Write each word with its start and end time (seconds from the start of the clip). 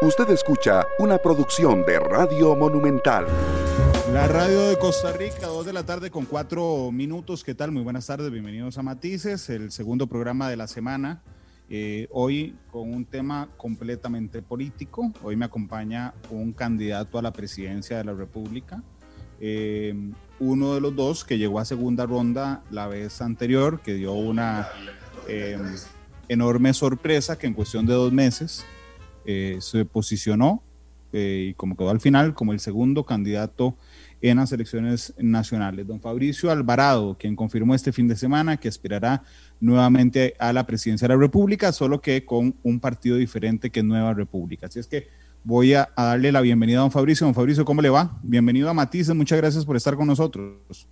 Usted 0.00 0.30
escucha 0.30 0.86
una 1.00 1.18
producción 1.18 1.84
de 1.84 1.98
Radio 1.98 2.54
Monumental. 2.54 3.26
La 4.12 4.28
radio 4.28 4.68
de 4.68 4.78
Costa 4.78 5.12
Rica, 5.12 5.48
dos 5.48 5.66
de 5.66 5.72
la 5.72 5.84
tarde 5.84 6.08
con 6.08 6.24
cuatro 6.24 6.92
minutos. 6.92 7.42
¿Qué 7.42 7.52
tal? 7.52 7.72
Muy 7.72 7.82
buenas 7.82 8.06
tardes, 8.06 8.30
bienvenidos 8.30 8.78
a 8.78 8.84
Matices, 8.84 9.50
el 9.50 9.72
segundo 9.72 10.06
programa 10.06 10.48
de 10.48 10.56
la 10.56 10.68
semana. 10.68 11.20
Eh, 11.68 12.06
hoy 12.12 12.54
con 12.70 12.94
un 12.94 13.06
tema 13.06 13.48
completamente 13.56 14.40
político. 14.40 15.12
Hoy 15.24 15.34
me 15.34 15.46
acompaña 15.46 16.14
un 16.30 16.52
candidato 16.52 17.18
a 17.18 17.22
la 17.22 17.32
presidencia 17.32 17.98
de 17.98 18.04
la 18.04 18.14
República. 18.14 18.80
Eh, 19.40 19.96
uno 20.38 20.74
de 20.74 20.80
los 20.80 20.94
dos 20.94 21.24
que 21.24 21.38
llegó 21.38 21.58
a 21.58 21.64
segunda 21.64 22.06
ronda 22.06 22.62
la 22.70 22.86
vez 22.86 23.20
anterior, 23.20 23.80
que 23.80 23.94
dio 23.94 24.12
una 24.12 24.68
eh, 25.26 25.58
enorme 26.28 26.72
sorpresa 26.72 27.36
que 27.36 27.48
en 27.48 27.54
cuestión 27.54 27.84
de 27.84 27.94
dos 27.94 28.12
meses 28.12 28.64
eh, 29.30 29.58
se 29.60 29.84
posicionó 29.84 30.62
eh, 31.12 31.48
y 31.50 31.54
como 31.54 31.76
quedó 31.76 31.90
al 31.90 32.00
final 32.00 32.32
como 32.32 32.54
el 32.54 32.60
segundo 32.60 33.04
candidato 33.04 33.76
en 34.22 34.38
las 34.38 34.52
elecciones 34.52 35.12
nacionales. 35.18 35.86
Don 35.86 36.00
Fabricio 36.00 36.50
Alvarado, 36.50 37.14
quien 37.18 37.36
confirmó 37.36 37.74
este 37.74 37.92
fin 37.92 38.08
de 38.08 38.16
semana 38.16 38.56
que 38.56 38.68
aspirará 38.68 39.22
nuevamente 39.60 40.34
a 40.38 40.54
la 40.54 40.64
presidencia 40.64 41.06
de 41.06 41.14
la 41.14 41.20
República, 41.20 41.72
solo 41.72 42.00
que 42.00 42.24
con 42.24 42.54
un 42.62 42.80
partido 42.80 43.18
diferente 43.18 43.68
que 43.68 43.82
Nueva 43.82 44.14
República. 44.14 44.68
Así 44.68 44.78
es 44.78 44.86
que 44.86 45.08
voy 45.44 45.74
a, 45.74 45.90
darle 45.94 46.32
la 46.32 46.40
bienvenida 46.40 46.78
a 46.78 46.80
don 46.80 46.90
Fabricio. 46.90 47.26
Don 47.26 47.34
Fabricio, 47.34 47.66
¿cómo 47.66 47.82
le 47.82 47.90
va? 47.90 48.18
Bienvenido 48.22 48.70
a 48.70 48.72
Matices, 48.72 49.14
muchas 49.14 49.36
gracias 49.36 49.66
por 49.66 49.76
estar 49.76 49.94
con 49.94 50.06
nosotros. 50.06 50.86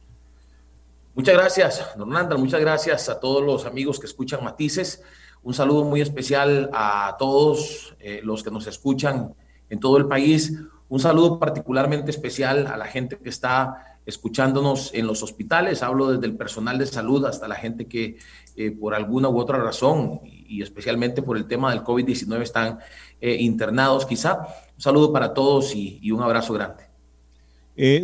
Muchas 1.15 1.34
gracias, 1.34 1.87
don 1.97 2.12
Randall, 2.12 2.39
muchas 2.39 2.61
gracias 2.61 3.09
a 3.09 3.19
todos 3.19 3.43
los 3.43 3.65
amigos 3.65 3.98
que 3.98 4.05
escuchan 4.05 4.45
Matices. 4.45 5.03
Un 5.46 5.55
saludo 5.55 5.84
muy 5.84 6.00
especial 6.00 6.70
a 6.73 7.14
todos 7.20 7.95
eh, 8.00 8.20
los 8.24 8.42
que 8.42 8.50
nos 8.50 8.66
escuchan 8.66 9.32
en 9.70 9.78
todo 9.78 9.96
el 9.96 10.09
país. 10.09 10.53
Un 10.88 10.98
saludo 10.98 11.38
particularmente 11.38 12.11
especial 12.11 12.66
a 12.66 12.77
la 12.77 12.86
gente 12.86 13.16
que 13.16 13.28
está 13.28 14.00
escuchándonos 14.05 14.92
en 14.92 15.06
los 15.06 15.22
hospitales. 15.22 15.84
Hablo 15.84 16.11
desde 16.11 16.27
el 16.27 16.36
personal 16.36 16.78
de 16.78 16.86
salud 16.86 17.25
hasta 17.27 17.47
la 17.47 17.55
gente 17.55 17.86
que 17.86 18.16
eh, 18.56 18.72
por 18.72 18.92
alguna 18.92 19.28
u 19.28 19.38
otra 19.38 19.58
razón 19.58 20.19
y, 20.25 20.62
especialmente 20.62 21.22
por 21.22 21.36
el 21.36 21.47
tema 21.47 21.70
del 21.70 21.84
COVID-19 21.84 22.42
están 22.42 22.81
eh, 23.20 23.36
internados 23.38 24.05
quizá. 24.05 24.48
Un 24.75 24.81
saludo 24.81 25.12
para 25.12 25.33
todos 25.33 25.77
y, 25.77 26.10
un 26.10 26.22
abrazo 26.22 26.55
grande. 26.55 26.83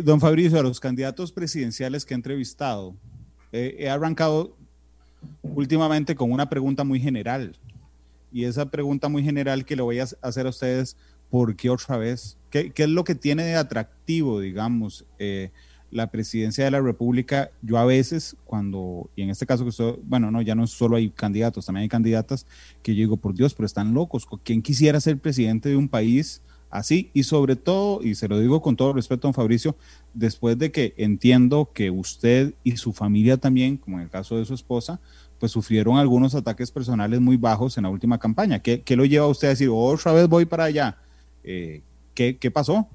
don 0.01 0.21
Fabricio, 0.21 0.61
a 0.61 0.63
los 0.63 0.79
candidatos 0.79 1.33
presidenciales 1.33 2.05
que 2.05 2.13
he 2.13 2.15
entrevistado, 2.15 2.95
he 3.51 3.89
arrancado 3.89 4.55
últimamente 5.41 6.15
con 6.15 6.31
una 6.31 6.49
pregunta 6.49 6.83
muy 6.83 6.99
general. 6.99 7.55
Y 8.31 8.45
esa 8.45 8.69
pregunta 8.69 9.09
muy 9.09 9.23
general 9.23 9.63
que 9.65 9.75
le 9.75 9.83
voy 9.83 9.99
a 9.99 10.07
hacer 10.21 10.47
a 10.47 10.49
ustedes, 10.49 10.97
¿por 11.29 11.55
qué 11.55 11.69
otra 11.69 11.97
vez? 11.97 12.37
¿Qué, 12.49 12.71
qué 12.71 12.83
es 12.83 12.89
lo 12.89 13.03
que 13.03 13.15
tiene 13.15 13.43
de 13.43 13.55
atractivo, 13.55 14.39
digamos, 14.39 15.05
eh, 15.19 15.51
la 15.91 16.09
presidencia 16.09 16.65
de 16.65 16.71
la 16.71 16.81
República? 16.81 17.51
Yo 17.61 17.77
a 17.77 17.85
veces, 17.85 18.35
cuando, 18.45 19.09
y 19.15 19.21
en 19.21 19.29
este 19.29 19.45
caso 19.45 19.65
que 19.65 20.01
bueno, 20.03 20.31
no, 20.31 20.41
ya 20.41 20.55
no 20.55 20.65
solo 20.65 20.95
hay 20.95 21.09
candidatos, 21.09 21.65
también 21.65 21.83
hay 21.83 21.89
candidatas 21.89 22.47
que 22.81 22.95
yo 22.95 22.99
digo, 22.99 23.17
por 23.17 23.35
Dios, 23.35 23.53
pero 23.53 23.67
están 23.67 23.93
locos. 23.93 24.27
¿Quién 24.43 24.61
quisiera 24.61 24.99
ser 24.99 25.19
presidente 25.19 25.69
de 25.69 25.75
un 25.75 25.87
país? 25.87 26.41
Así 26.73 27.11
y 27.13 27.23
sobre 27.23 27.55
todo, 27.55 28.01
y 28.01 28.15
se 28.15 28.27
lo 28.27 28.39
digo 28.39 28.61
con 28.61 28.75
todo 28.75 28.93
respeto, 28.93 29.27
don 29.27 29.33
Fabricio, 29.33 29.75
después 30.13 30.57
de 30.57 30.71
que 30.71 30.95
entiendo 30.97 31.69
que 31.71 31.91
usted 31.91 32.55
y 32.63 32.77
su 32.77 32.93
familia 32.93 33.37
también, 33.37 33.77
como 33.77 33.97
en 33.97 34.03
el 34.03 34.09
caso 34.09 34.37
de 34.37 34.45
su 34.45 34.55
esposa, 34.55 34.99
pues 35.39 35.51
sufrieron 35.51 35.97
algunos 35.97 36.33
ataques 36.33 36.71
personales 36.71 37.21
muy 37.21 37.37
bajos 37.37 37.77
en 37.77 37.83
la 37.83 37.89
última 37.89 38.17
campaña. 38.17 38.59
¿Qué, 38.59 38.83
lo 38.95 39.05
lleva 39.05 39.25
a 39.25 39.29
usted 39.29 39.47
a 39.47 39.51
decir, 39.51 39.69
otra 39.71 40.13
vez 40.13 40.27
voy 40.27 40.45
para 40.45 40.65
allá? 40.65 40.97
Eh, 41.43 41.83
¿qué, 42.15 42.37
¿qué, 42.37 42.49
pasó? 42.49 42.87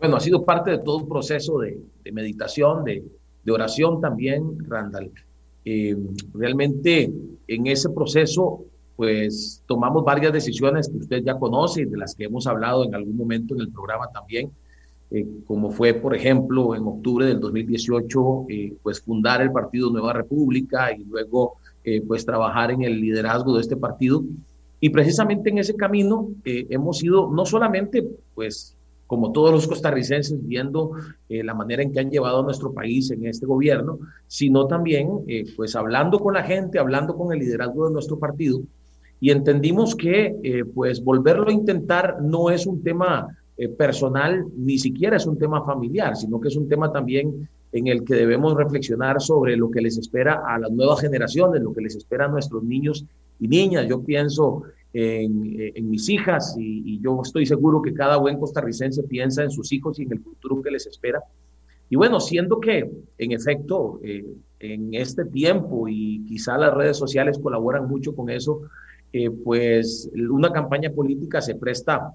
Bueno, 0.00 0.16
ha 0.16 0.20
sido 0.20 0.44
parte 0.44 0.72
de 0.72 0.78
todo 0.78 0.96
un 0.98 1.08
proceso 1.08 1.58
de, 1.60 1.78
meditación, 2.12 2.82
de, 2.84 3.04
de, 3.44 3.52
oración 3.52 4.00
también, 4.00 4.58
Randall. 4.68 5.12
Eh, 5.64 5.96
realmente 6.34 7.12
en 7.46 7.66
ese 7.66 7.90
proceso 7.90 8.64
pues 9.00 9.62
tomamos 9.64 10.04
varias 10.04 10.30
decisiones 10.30 10.86
que 10.86 10.98
usted 10.98 11.22
ya 11.24 11.38
conoce 11.38 11.80
y 11.80 11.84
de 11.86 11.96
las 11.96 12.14
que 12.14 12.24
hemos 12.24 12.46
hablado 12.46 12.84
en 12.84 12.94
algún 12.94 13.16
momento 13.16 13.54
en 13.54 13.62
el 13.62 13.72
programa 13.72 14.08
también, 14.12 14.50
eh, 15.10 15.26
como 15.46 15.70
fue, 15.70 15.94
por 15.94 16.14
ejemplo, 16.14 16.74
en 16.74 16.82
octubre 16.86 17.24
del 17.24 17.40
2018, 17.40 18.44
eh, 18.50 18.74
pues 18.82 19.00
fundar 19.00 19.40
el 19.40 19.52
Partido 19.52 19.88
Nueva 19.88 20.12
República 20.12 20.92
y 20.92 21.02
luego 21.04 21.54
eh, 21.82 22.02
pues 22.06 22.26
trabajar 22.26 22.72
en 22.72 22.82
el 22.82 23.00
liderazgo 23.00 23.54
de 23.54 23.62
este 23.62 23.74
partido. 23.74 24.22
Y 24.80 24.90
precisamente 24.90 25.48
en 25.48 25.56
ese 25.56 25.74
camino 25.76 26.28
hemos 26.44 27.02
ido 27.02 27.30
no 27.30 27.46
solamente 27.46 28.06
pues 28.34 28.76
como 29.06 29.32
todos 29.32 29.50
los 29.50 29.66
costarricenses, 29.66 30.46
viendo 30.46 30.92
la 31.28 31.54
manera 31.54 31.82
en 31.82 31.90
que 31.90 32.00
han 32.00 32.10
llevado 32.10 32.40
a 32.40 32.44
nuestro 32.44 32.74
país 32.74 33.10
en 33.10 33.26
este 33.26 33.46
gobierno, 33.46 33.98
sino 34.26 34.66
también, 34.66 35.08
pues 35.56 35.74
hablando 35.74 36.18
con 36.18 36.34
la 36.34 36.44
gente, 36.44 36.78
hablando 36.78 37.16
con 37.16 37.32
el 37.32 37.40
liderazgo 37.40 37.88
de 37.88 37.92
nuestro 37.92 38.18
partido, 38.18 38.60
y 39.20 39.30
entendimos 39.30 39.94
que 39.94 40.34
eh, 40.42 40.64
pues 40.64 41.04
volverlo 41.04 41.48
a 41.48 41.52
intentar 41.52 42.22
no 42.22 42.50
es 42.50 42.66
un 42.66 42.82
tema 42.82 43.28
eh, 43.56 43.68
personal, 43.68 44.46
ni 44.56 44.78
siquiera 44.78 45.18
es 45.18 45.26
un 45.26 45.38
tema 45.38 45.62
familiar, 45.62 46.16
sino 46.16 46.40
que 46.40 46.48
es 46.48 46.56
un 46.56 46.68
tema 46.68 46.90
también 46.90 47.48
en 47.72 47.86
el 47.86 48.02
que 48.02 48.14
debemos 48.14 48.56
reflexionar 48.56 49.20
sobre 49.20 49.56
lo 49.56 49.70
que 49.70 49.82
les 49.82 49.98
espera 49.98 50.42
a 50.48 50.58
las 50.58 50.72
nuevas 50.72 51.02
generaciones, 51.02 51.62
lo 51.62 51.74
que 51.74 51.82
les 51.82 51.94
espera 51.94 52.24
a 52.24 52.28
nuestros 52.28 52.64
niños 52.64 53.04
y 53.38 53.46
niñas. 53.46 53.86
Yo 53.86 54.02
pienso 54.02 54.62
en, 54.94 55.60
eh, 55.60 55.72
en 55.74 55.90
mis 55.90 56.08
hijas 56.08 56.56
y, 56.58 56.94
y, 56.94 57.00
yo 57.00 57.20
estoy 57.22 57.44
seguro 57.44 57.82
que 57.82 57.92
cada 57.92 58.16
buen 58.16 58.38
costarricense 58.38 59.02
piensa 59.02 59.44
en 59.44 59.50
sus 59.50 59.70
hijos 59.70 60.00
y 60.00 60.04
en 60.04 60.12
el 60.12 60.20
futuro 60.20 60.62
que 60.62 60.70
les 60.70 60.86
espera. 60.86 61.22
Y 61.90 61.96
bueno, 61.96 62.20
siendo 62.20 62.58
que 62.58 62.90
en 63.18 63.32
efecto 63.32 64.00
en 64.60 64.94
este 64.94 65.24
tiempo 65.24 65.88
y 65.88 66.24
quizá 66.26 66.56
las 66.56 66.72
redes 66.72 66.96
sociales 66.96 67.38
colaboran 67.38 67.88
mucho 67.88 68.14
con 68.14 68.30
eso, 68.30 68.62
eh, 69.12 69.30
pues 69.30 70.08
una 70.30 70.52
campaña 70.52 70.90
política 70.90 71.40
se 71.40 71.56
presta 71.56 72.12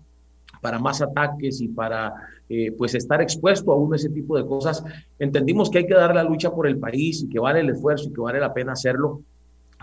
para 0.61 0.79
más 0.79 1.01
ataques 1.01 1.59
y 1.59 1.67
para 1.67 2.13
eh, 2.47 2.71
pues 2.71 2.95
estar 2.95 3.21
expuesto 3.21 3.71
a 3.73 3.75
uno 3.75 3.95
ese 3.95 4.09
tipo 4.09 4.37
de 4.37 4.45
cosas. 4.45 4.83
Entendimos 5.19 5.69
que 5.69 5.79
hay 5.79 5.87
que 5.87 5.93
dar 5.93 6.15
la 6.15 6.23
lucha 6.23 6.51
por 6.51 6.67
el 6.67 6.77
país 6.77 7.23
y 7.23 7.29
que 7.29 7.39
vale 7.39 7.59
el 7.59 7.69
esfuerzo 7.69 8.09
y 8.09 8.13
que 8.13 8.21
vale 8.21 8.39
la 8.39 8.53
pena 8.53 8.73
hacerlo 8.73 9.21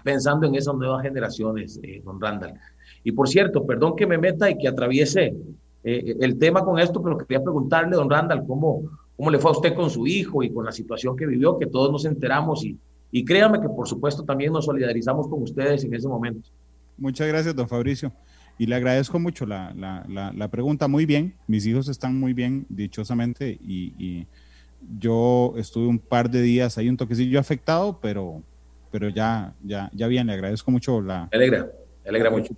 pensando 0.03 0.47
en 0.47 0.55
esas 0.55 0.75
nuevas 0.75 1.03
generaciones, 1.03 1.79
eh, 1.83 2.01
don 2.05 2.21
Randall. 2.21 2.55
Y 3.05 3.13
por 3.13 3.29
cierto, 3.29 3.65
perdón 3.67 3.95
que 3.95 4.07
me 4.07 4.19
meta 4.19 4.51
y 4.51 4.57
que 4.57 4.69
atraviese 4.69 5.35
el 5.85 6.39
tema 6.39 6.65
con 6.65 6.79
esto, 6.79 7.03
pero 7.03 7.19
quería 7.19 7.43
preguntarle, 7.43 7.97
don 7.97 8.09
Randall, 8.09 8.47
¿cómo, 8.47 8.85
cómo 9.17 9.31
le 9.33 9.39
fue 9.39 9.51
a 9.51 9.55
usted 9.55 9.75
con 9.75 9.91
su 9.91 10.07
hijo 10.07 10.45
y 10.45 10.51
con 10.51 10.65
la 10.65 10.71
situación 10.71 11.17
que 11.17 11.27
vivió, 11.27 11.59
que 11.59 11.67
todos 11.67 11.91
nos 11.91 12.05
enteramos 12.05 12.65
y, 12.65 12.79
y 13.11 13.25
créame 13.25 13.61
que 13.61 13.69
por 13.69 13.87
supuesto 13.87 14.25
también 14.25 14.53
nos 14.53 14.65
solidarizamos 14.65 15.29
con 15.29 15.43
ustedes 15.43 15.85
en 15.85 15.95
ese 15.95 16.09
momento. 16.09 16.49
Muchas 16.97 17.29
gracias, 17.29 17.55
don 17.55 17.69
Fabricio. 17.69 18.13
Y 18.59 18.67
le 18.67 18.75
agradezco 18.75 19.19
mucho 19.19 19.47
la, 19.47 19.73
la, 19.75 20.33
la, 20.33 20.49
pregunta. 20.49 20.87
Muy 20.89 21.07
bien, 21.07 21.35
mis 21.47 21.67
hijos 21.67 21.89
están 21.89 22.19
muy 22.19 22.33
bien, 22.33 22.67
dichosamente, 22.69 23.59
y, 23.61 24.27
yo 24.99 25.55
estuve 25.57 25.87
un 25.87 26.01
par 26.01 26.29
de 26.29 26.43
días 26.43 26.77
ahí 26.77 26.89
un 26.89 26.97
toquecillo 26.97 27.39
afectado, 27.39 28.01
pero, 28.03 28.43
pero 28.91 29.09
ya, 29.09 29.55
ya, 29.63 29.89
ya 29.95 30.09
bien, 30.09 30.27
le 30.27 30.33
agradezco 30.33 30.73
mucho 30.73 31.01
la... 31.01 31.29
Me 31.31 31.39
alegra, 31.39 31.71
me 32.03 32.09
alegra 32.11 32.31
mucho. 32.31 32.53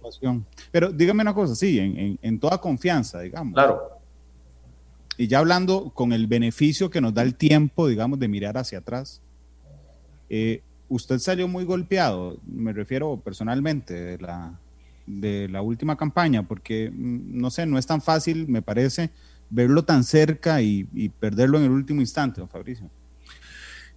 Pero 0.72 0.90
dígame 0.90 1.20
una 1.20 1.34
cosa, 1.34 1.54
sí, 1.54 1.78
en, 1.78 1.98
en, 1.98 2.18
en, 2.22 2.40
toda 2.40 2.58
confianza, 2.58 3.20
digamos. 3.20 3.52
Claro. 3.52 3.94
Y 5.18 5.26
ya 5.26 5.38
hablando 5.40 5.90
con 5.90 6.12
el 6.12 6.26
beneficio 6.26 6.88
que 6.90 7.00
nos 7.02 7.12
da 7.12 7.22
el 7.22 7.34
tiempo, 7.34 7.86
digamos, 7.86 8.18
de 8.18 8.28
mirar 8.28 8.56
hacia 8.56 8.78
atrás, 8.78 9.22
eh, 10.28 10.62
usted 10.88 11.18
salió 11.18 11.48
muy 11.48 11.64
golpeado, 11.64 12.38
me 12.46 12.72
refiero 12.72 13.20
personalmente, 13.20 13.94
de 13.94 14.18
la, 14.18 14.58
de 15.06 15.48
la 15.48 15.62
última 15.62 15.96
campaña, 15.96 16.42
porque, 16.46 16.90
mm, 16.90 17.38
no 17.38 17.50
sé, 17.50 17.66
no 17.66 17.78
es 17.78 17.86
tan 17.86 18.00
fácil, 18.00 18.48
me 18.48 18.62
parece, 18.62 19.10
verlo 19.50 19.84
tan 19.84 20.04
cerca 20.04 20.62
y, 20.62 20.84
perderlo 21.20 21.58
en 21.58 21.64
el 21.64 21.70
último 21.70 22.00
instante, 22.00 22.40
don 22.40 22.48
Fabricio. 22.48 22.90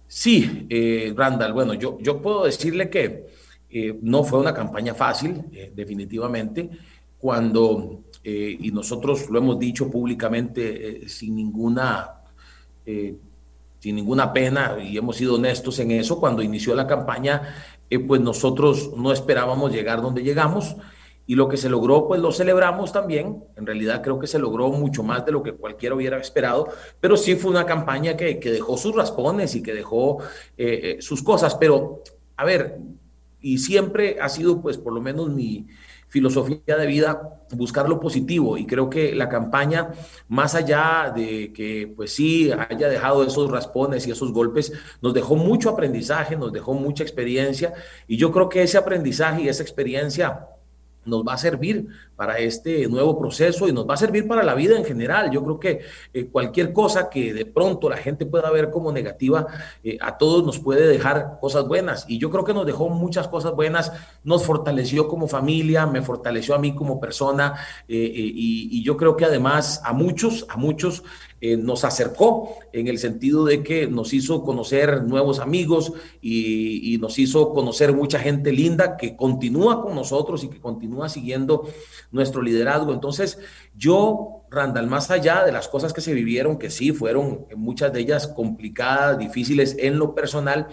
Sí, 0.06 0.66
eh, 0.70 1.12
Randall, 1.16 1.52
bueno, 1.52 1.74
yo, 1.74 1.98
yo 2.00 2.22
puedo 2.22 2.44
decirle 2.44 2.88
que 2.88 3.26
eh, 3.70 3.98
no 4.00 4.24
fue 4.24 4.40
una 4.40 4.54
campaña 4.54 4.94
fácil, 4.94 5.42
eh, 5.52 5.72
definitivamente, 5.74 6.70
cuando, 7.18 8.04
y 8.22 8.70
nosotros 8.70 9.28
lo 9.28 9.38
hemos 9.38 9.58
dicho 9.58 9.90
públicamente 9.90 11.08
sin 11.08 11.34
ninguna 11.34 12.10
sin 13.88 13.96
ninguna 13.96 14.34
pena, 14.34 14.76
y 14.82 14.98
hemos 14.98 15.16
sido 15.16 15.36
honestos 15.36 15.78
en 15.78 15.92
eso, 15.92 16.20
cuando 16.20 16.42
inició 16.42 16.74
la 16.74 16.86
campaña, 16.86 17.54
eh, 17.88 17.98
pues 17.98 18.20
nosotros 18.20 18.90
no 18.94 19.12
esperábamos 19.12 19.72
llegar 19.72 20.02
donde 20.02 20.22
llegamos 20.22 20.76
y 21.26 21.34
lo 21.36 21.48
que 21.48 21.56
se 21.56 21.70
logró, 21.70 22.06
pues 22.06 22.20
lo 22.20 22.30
celebramos 22.30 22.92
también. 22.92 23.42
En 23.56 23.64
realidad 23.64 24.02
creo 24.02 24.18
que 24.18 24.26
se 24.26 24.38
logró 24.38 24.68
mucho 24.68 25.02
más 25.02 25.24
de 25.24 25.32
lo 25.32 25.42
que 25.42 25.54
cualquiera 25.54 25.94
hubiera 25.94 26.18
esperado, 26.18 26.68
pero 27.00 27.16
sí 27.16 27.34
fue 27.34 27.50
una 27.50 27.64
campaña 27.64 28.14
que, 28.14 28.38
que 28.38 28.50
dejó 28.50 28.76
sus 28.76 28.94
raspones 28.94 29.54
y 29.54 29.62
que 29.62 29.72
dejó 29.72 30.18
eh, 30.58 30.80
eh, 30.82 30.96
sus 31.00 31.22
cosas. 31.22 31.54
Pero, 31.54 32.02
a 32.36 32.44
ver, 32.44 32.76
y 33.40 33.58
siempre 33.58 34.18
ha 34.20 34.28
sido, 34.28 34.60
pues, 34.60 34.78
por 34.78 34.92
lo 34.92 35.00
menos 35.00 35.30
mi 35.30 35.66
filosofía 36.08 36.76
de 36.76 36.86
vida, 36.86 37.44
buscar 37.52 37.88
lo 37.88 38.00
positivo. 38.00 38.56
Y 38.56 38.66
creo 38.66 38.88
que 38.88 39.14
la 39.14 39.28
campaña, 39.28 39.90
más 40.28 40.54
allá 40.54 41.12
de 41.14 41.52
que, 41.52 41.92
pues 41.94 42.12
sí, 42.12 42.50
haya 42.50 42.88
dejado 42.88 43.22
esos 43.24 43.50
raspones 43.50 44.06
y 44.06 44.10
esos 44.10 44.32
golpes, 44.32 44.72
nos 45.02 45.14
dejó 45.14 45.36
mucho 45.36 45.70
aprendizaje, 45.70 46.36
nos 46.36 46.52
dejó 46.52 46.74
mucha 46.74 47.02
experiencia. 47.02 47.74
Y 48.06 48.16
yo 48.16 48.32
creo 48.32 48.48
que 48.48 48.62
ese 48.62 48.78
aprendizaje 48.78 49.42
y 49.42 49.48
esa 49.48 49.62
experiencia 49.62 50.48
nos 51.08 51.24
va 51.24 51.34
a 51.34 51.38
servir 51.38 51.86
para 52.16 52.38
este 52.38 52.86
nuevo 52.88 53.18
proceso 53.18 53.68
y 53.68 53.72
nos 53.72 53.88
va 53.88 53.94
a 53.94 53.96
servir 53.96 54.26
para 54.26 54.42
la 54.42 54.54
vida 54.54 54.76
en 54.76 54.84
general. 54.84 55.30
Yo 55.30 55.42
creo 55.42 55.60
que 55.60 55.80
eh, 56.12 56.26
cualquier 56.26 56.72
cosa 56.72 57.08
que 57.08 57.32
de 57.32 57.46
pronto 57.46 57.88
la 57.88 57.96
gente 57.96 58.26
pueda 58.26 58.50
ver 58.50 58.70
como 58.70 58.92
negativa, 58.92 59.46
eh, 59.82 59.98
a 60.00 60.18
todos 60.18 60.44
nos 60.44 60.58
puede 60.58 60.86
dejar 60.86 61.38
cosas 61.40 61.66
buenas. 61.66 62.04
Y 62.08 62.18
yo 62.18 62.30
creo 62.30 62.44
que 62.44 62.54
nos 62.54 62.66
dejó 62.66 62.88
muchas 62.88 63.28
cosas 63.28 63.54
buenas, 63.54 63.92
nos 64.24 64.44
fortaleció 64.44 65.08
como 65.08 65.28
familia, 65.28 65.86
me 65.86 66.02
fortaleció 66.02 66.54
a 66.54 66.58
mí 66.58 66.74
como 66.74 67.00
persona 67.00 67.54
eh, 67.86 67.96
y, 67.96 68.68
y, 68.78 68.82
yo 68.82 68.96
creo 68.96 69.16
que 69.16 69.24
además 69.24 69.80
a 69.84 69.92
muchos, 69.92 70.46
a 70.48 70.56
muchos 70.56 71.02
eh, 71.40 71.56
nos 71.56 71.84
acercó 71.84 72.56
en 72.72 72.88
el 72.88 72.98
sentido 72.98 73.44
de 73.44 73.62
que 73.62 73.86
nos 73.86 74.12
hizo 74.12 74.42
conocer 74.42 75.04
nuevos 75.04 75.38
amigos 75.38 75.92
y, 76.20 76.98
nos 77.00 77.16
hizo 77.20 77.50
conocer 77.50 77.92
mucha 77.92 78.18
gente 78.18 78.50
linda 78.50 78.96
que 78.96 79.14
continúa 79.14 79.80
con 79.82 79.94
nosotros 79.94 80.42
y 80.42 80.48
que 80.48 80.60
continúa 80.60 81.08
siguiendo 81.08 81.68
nuestro 82.10 82.42
liderazgo. 82.42 82.92
Entonces, 82.92 83.38
yo, 83.76 84.42
Randall, 84.50 84.88
más 84.88 85.12
allá 85.12 85.44
de 85.44 85.52
las 85.52 85.68
cosas 85.68 85.92
que 85.92 86.00
se 86.00 86.12
vivieron, 86.12 86.58
que 86.58 86.70
sí 86.70 86.90
fueron 86.90 87.46
muchas 87.56 87.92
de 87.92 88.00
ellas 88.00 88.26
complicadas, 88.26 89.18
difíciles 89.18 89.76
en 89.78 89.98
lo 89.98 90.16
personal, 90.16 90.66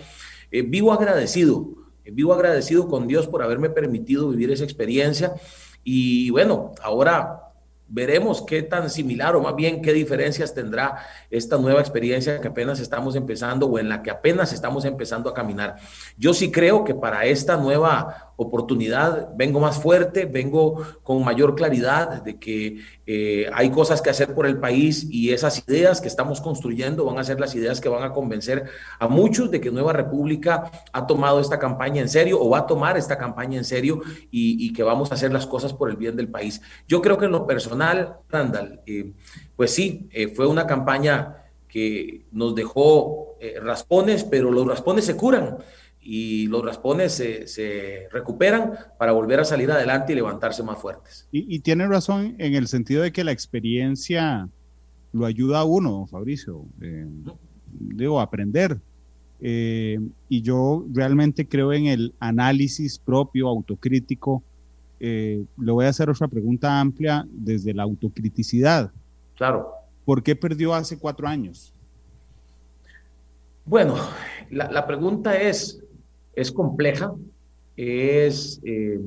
eh, 0.51 0.63
vivo 0.63 0.91
agradecido, 0.93 1.67
eh, 2.03 2.11
vivo 2.11 2.33
agradecido 2.33 2.87
con 2.87 3.07
Dios 3.07 3.27
por 3.27 3.43
haberme 3.43 3.69
permitido 3.69 4.29
vivir 4.29 4.49
esa 4.49 4.63
experiencia. 4.63 5.35
Y 5.83 6.31
bueno, 6.31 6.71
ahora 6.81 7.44
veremos 7.87 8.41
qué 8.41 8.61
tan 8.61 8.89
similar 8.89 9.35
o 9.35 9.41
más 9.41 9.55
bien 9.55 9.81
qué 9.81 9.93
diferencias 9.93 10.53
tendrá 10.53 10.97
esta 11.29 11.57
nueva 11.57 11.81
experiencia 11.81 12.41
que 12.41 12.47
apenas 12.47 12.79
estamos 12.79 13.15
empezando 13.15 13.67
o 13.67 13.77
en 13.77 13.89
la 13.89 14.01
que 14.01 14.09
apenas 14.09 14.53
estamos 14.53 14.85
empezando 14.85 15.29
a 15.29 15.33
caminar. 15.33 15.75
Yo 16.17 16.33
sí 16.33 16.51
creo 16.51 16.83
que 16.83 16.95
para 16.95 17.25
esta 17.25 17.57
nueva 17.57 18.24
oportunidad 18.37 19.29
vengo 19.35 19.59
más 19.59 19.81
fuerte, 19.81 20.25
vengo 20.25 20.85
con 21.03 21.23
mayor 21.23 21.55
claridad 21.55 22.23
de 22.23 22.37
que 22.37 22.79
eh, 23.05 23.49
hay 23.53 23.69
cosas 23.69 24.01
que 24.01 24.09
hacer 24.09 24.33
por 24.33 24.45
el 24.45 24.59
país 24.59 25.07
y 25.09 25.31
esas 25.31 25.65
ideas 25.67 26.01
que 26.01 26.07
estamos 26.07 26.41
construyendo 26.41 27.05
van 27.05 27.17
a 27.17 27.23
ser 27.23 27.39
las 27.39 27.55
ideas 27.55 27.79
que 27.79 27.89
van 27.89 28.03
a 28.03 28.11
convencer 28.11 28.65
a 28.99 29.07
muchos 29.07 29.51
de 29.51 29.61
que 29.61 29.71
Nueva 29.71 29.93
República 29.93 30.71
ha 30.91 31.07
tomado 31.07 31.39
esta 31.39 31.59
campaña 31.59 32.01
en 32.01 32.09
serio 32.09 32.39
o 32.41 32.49
va 32.49 32.59
a 32.59 32.67
tomar 32.67 32.97
esta 32.97 33.17
campaña 33.17 33.57
en 33.57 33.65
serio 33.65 34.01
y, 34.31 34.73
que 34.73 34.83
vamos 34.83 35.11
a 35.11 35.13
hacer 35.13 35.31
las 35.31 35.45
cosas 35.45 35.71
por 35.73 35.89
el 35.89 35.95
bien 35.95 36.17
del 36.17 36.27
país. 36.27 36.61
Yo 36.87 37.01
creo 37.01 37.17
que 37.17 37.25
en 37.25 37.31
lo 37.31 37.47
personal, 37.47 38.17
Randall, 38.27 38.81
eh, 38.85 39.13
pues 39.55 39.71
sí, 39.71 40.09
eh, 40.11 40.27
fue 40.27 40.47
una 40.47 40.67
campaña 40.67 41.45
que 41.69 42.25
nos 42.31 42.55
dejó 42.55 43.37
raspones, 43.61 44.23
pero 44.23 44.49
los 44.49 44.65
raspones 44.65 45.05
se 45.05 45.15
curan 45.15 45.57
y 46.07 46.45
los 46.47 46.63
raspones 46.63 47.13
se, 47.13 48.07
recuperan 48.11 48.73
para 48.99 49.11
volver 49.11 49.39
a 49.39 49.45
salir 49.45 49.71
adelante 49.71 50.13
y 50.13 50.15
levantarse 50.15 50.61
más 50.61 50.77
fuertes. 50.77 51.27
Y, 51.31 51.59
tiene 51.59 51.87
razón 51.87 52.35
en 52.37 52.53
el 52.53 52.67
sentido 52.67 53.01
de 53.01 53.11
que 53.11 53.23
la 53.23 53.31
experiencia 53.31 54.47
lo 55.11 55.25
ayuda 55.25 55.61
a 55.61 55.63
uno, 55.63 56.05
Fabricio, 56.05 56.65
eh, 56.79 57.07
digo, 57.71 58.21
aprender. 58.21 58.79
Eh, 59.41 59.99
y 60.29 60.41
yo 60.43 60.85
realmente 60.93 61.47
creo 61.47 61.73
en 61.73 61.87
el 61.87 62.13
análisis 62.19 62.99
propio, 62.99 63.47
autocrítico. 63.47 64.43
Eh, 64.99 65.43
le 65.57 65.71
voy 65.71 65.85
a 65.85 65.89
hacer 65.89 66.09
otra 66.11 66.27
pregunta 66.27 66.79
amplia 66.79 67.25
desde 67.31 67.73
la 67.73 67.81
autocriticidad. 67.81 68.91
Claro. 69.35 69.71
¿Por 70.05 70.21
qué 70.21 70.35
perdió 70.35 70.75
hace 70.75 70.99
cuatro 70.99 71.27
años? 71.27 71.73
Bueno, 73.65 73.95
la, 74.51 74.71
la 74.71 74.85
pregunta 74.85 75.35
es, 75.41 75.81
es 76.35 76.51
compleja, 76.51 77.13
es... 77.75 78.59
Eh, 78.63 78.99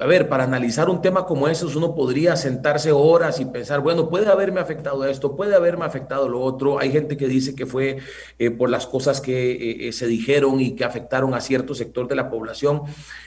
a 0.00 0.06
ver, 0.06 0.28
para 0.28 0.42
analizar 0.42 0.90
un 0.90 1.00
tema 1.00 1.24
como 1.24 1.46
ese, 1.46 1.64
uno 1.66 1.94
podría 1.94 2.34
sentarse 2.34 2.90
horas 2.90 3.38
y 3.38 3.44
pensar, 3.44 3.80
bueno, 3.80 4.10
puede 4.10 4.26
haberme 4.26 4.60
afectado 4.60 5.04
esto, 5.06 5.36
puede 5.36 5.54
haberme 5.54 5.84
afectado 5.84 6.28
lo 6.28 6.40
otro. 6.40 6.80
Hay 6.80 6.90
gente 6.90 7.16
que 7.16 7.28
dice 7.28 7.54
que 7.54 7.64
fue 7.64 7.98
eh, 8.40 8.50
por 8.50 8.70
las 8.70 8.88
cosas 8.88 9.20
que 9.20 9.88
eh, 9.88 9.92
se 9.92 10.08
dijeron 10.08 10.60
y 10.60 10.72
que 10.72 10.84
afectaron 10.84 11.32
a 11.32 11.40
cierto 11.40 11.76
sector 11.76 12.08
de 12.08 12.16
la 12.16 12.28
población. 12.28 12.82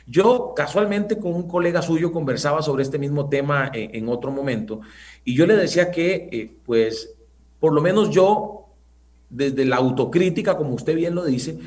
Yo 0.07 0.53
casualmente 0.55 1.17
con 1.17 1.33
un 1.33 1.47
colega 1.47 1.81
suyo 1.81 2.11
conversaba 2.11 2.61
sobre 2.61 2.83
este 2.83 2.99
mismo 2.99 3.29
tema 3.29 3.71
en 3.73 4.09
otro 4.09 4.31
momento 4.31 4.81
y 5.23 5.35
yo 5.35 5.47
le 5.47 5.55
decía 5.55 5.89
que, 5.89 6.57
pues, 6.65 7.15
por 7.59 7.73
lo 7.73 7.81
menos 7.81 8.09
yo 8.09 8.66
desde 9.29 9.65
la 9.65 9.77
autocrítica, 9.77 10.57
como 10.57 10.73
usted 10.73 10.95
bien 10.95 11.15
lo 11.15 11.25
dice, 11.25 11.59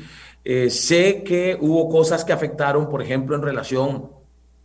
eh, 0.43 0.69
sé 0.69 1.23
que 1.23 1.57
hubo 1.59 1.89
cosas 1.89 2.25
que 2.25 2.33
afectaron, 2.33 2.89
por 2.89 3.01
ejemplo, 3.01 3.35
en 3.35 3.43
relación 3.43 4.09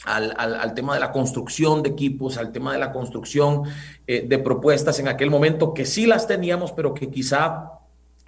al, 0.04 0.74
tema 0.74 0.94
de 0.94 1.00
la 1.00 1.12
construcción 1.12 1.82
de 1.82 1.90
equipos, 1.90 2.36
al 2.36 2.52
tema 2.52 2.72
de 2.72 2.78
la 2.78 2.92
construcción 2.92 3.62
eh, 4.06 4.24
de 4.26 4.38
propuestas 4.38 4.98
en 5.00 5.08
aquel 5.08 5.30
momento, 5.30 5.74
que 5.74 5.84
sí 5.84 6.06
las 6.06 6.26
teníamos, 6.26 6.72
pero 6.72 6.94
que 6.94 7.10
quizá 7.10 7.72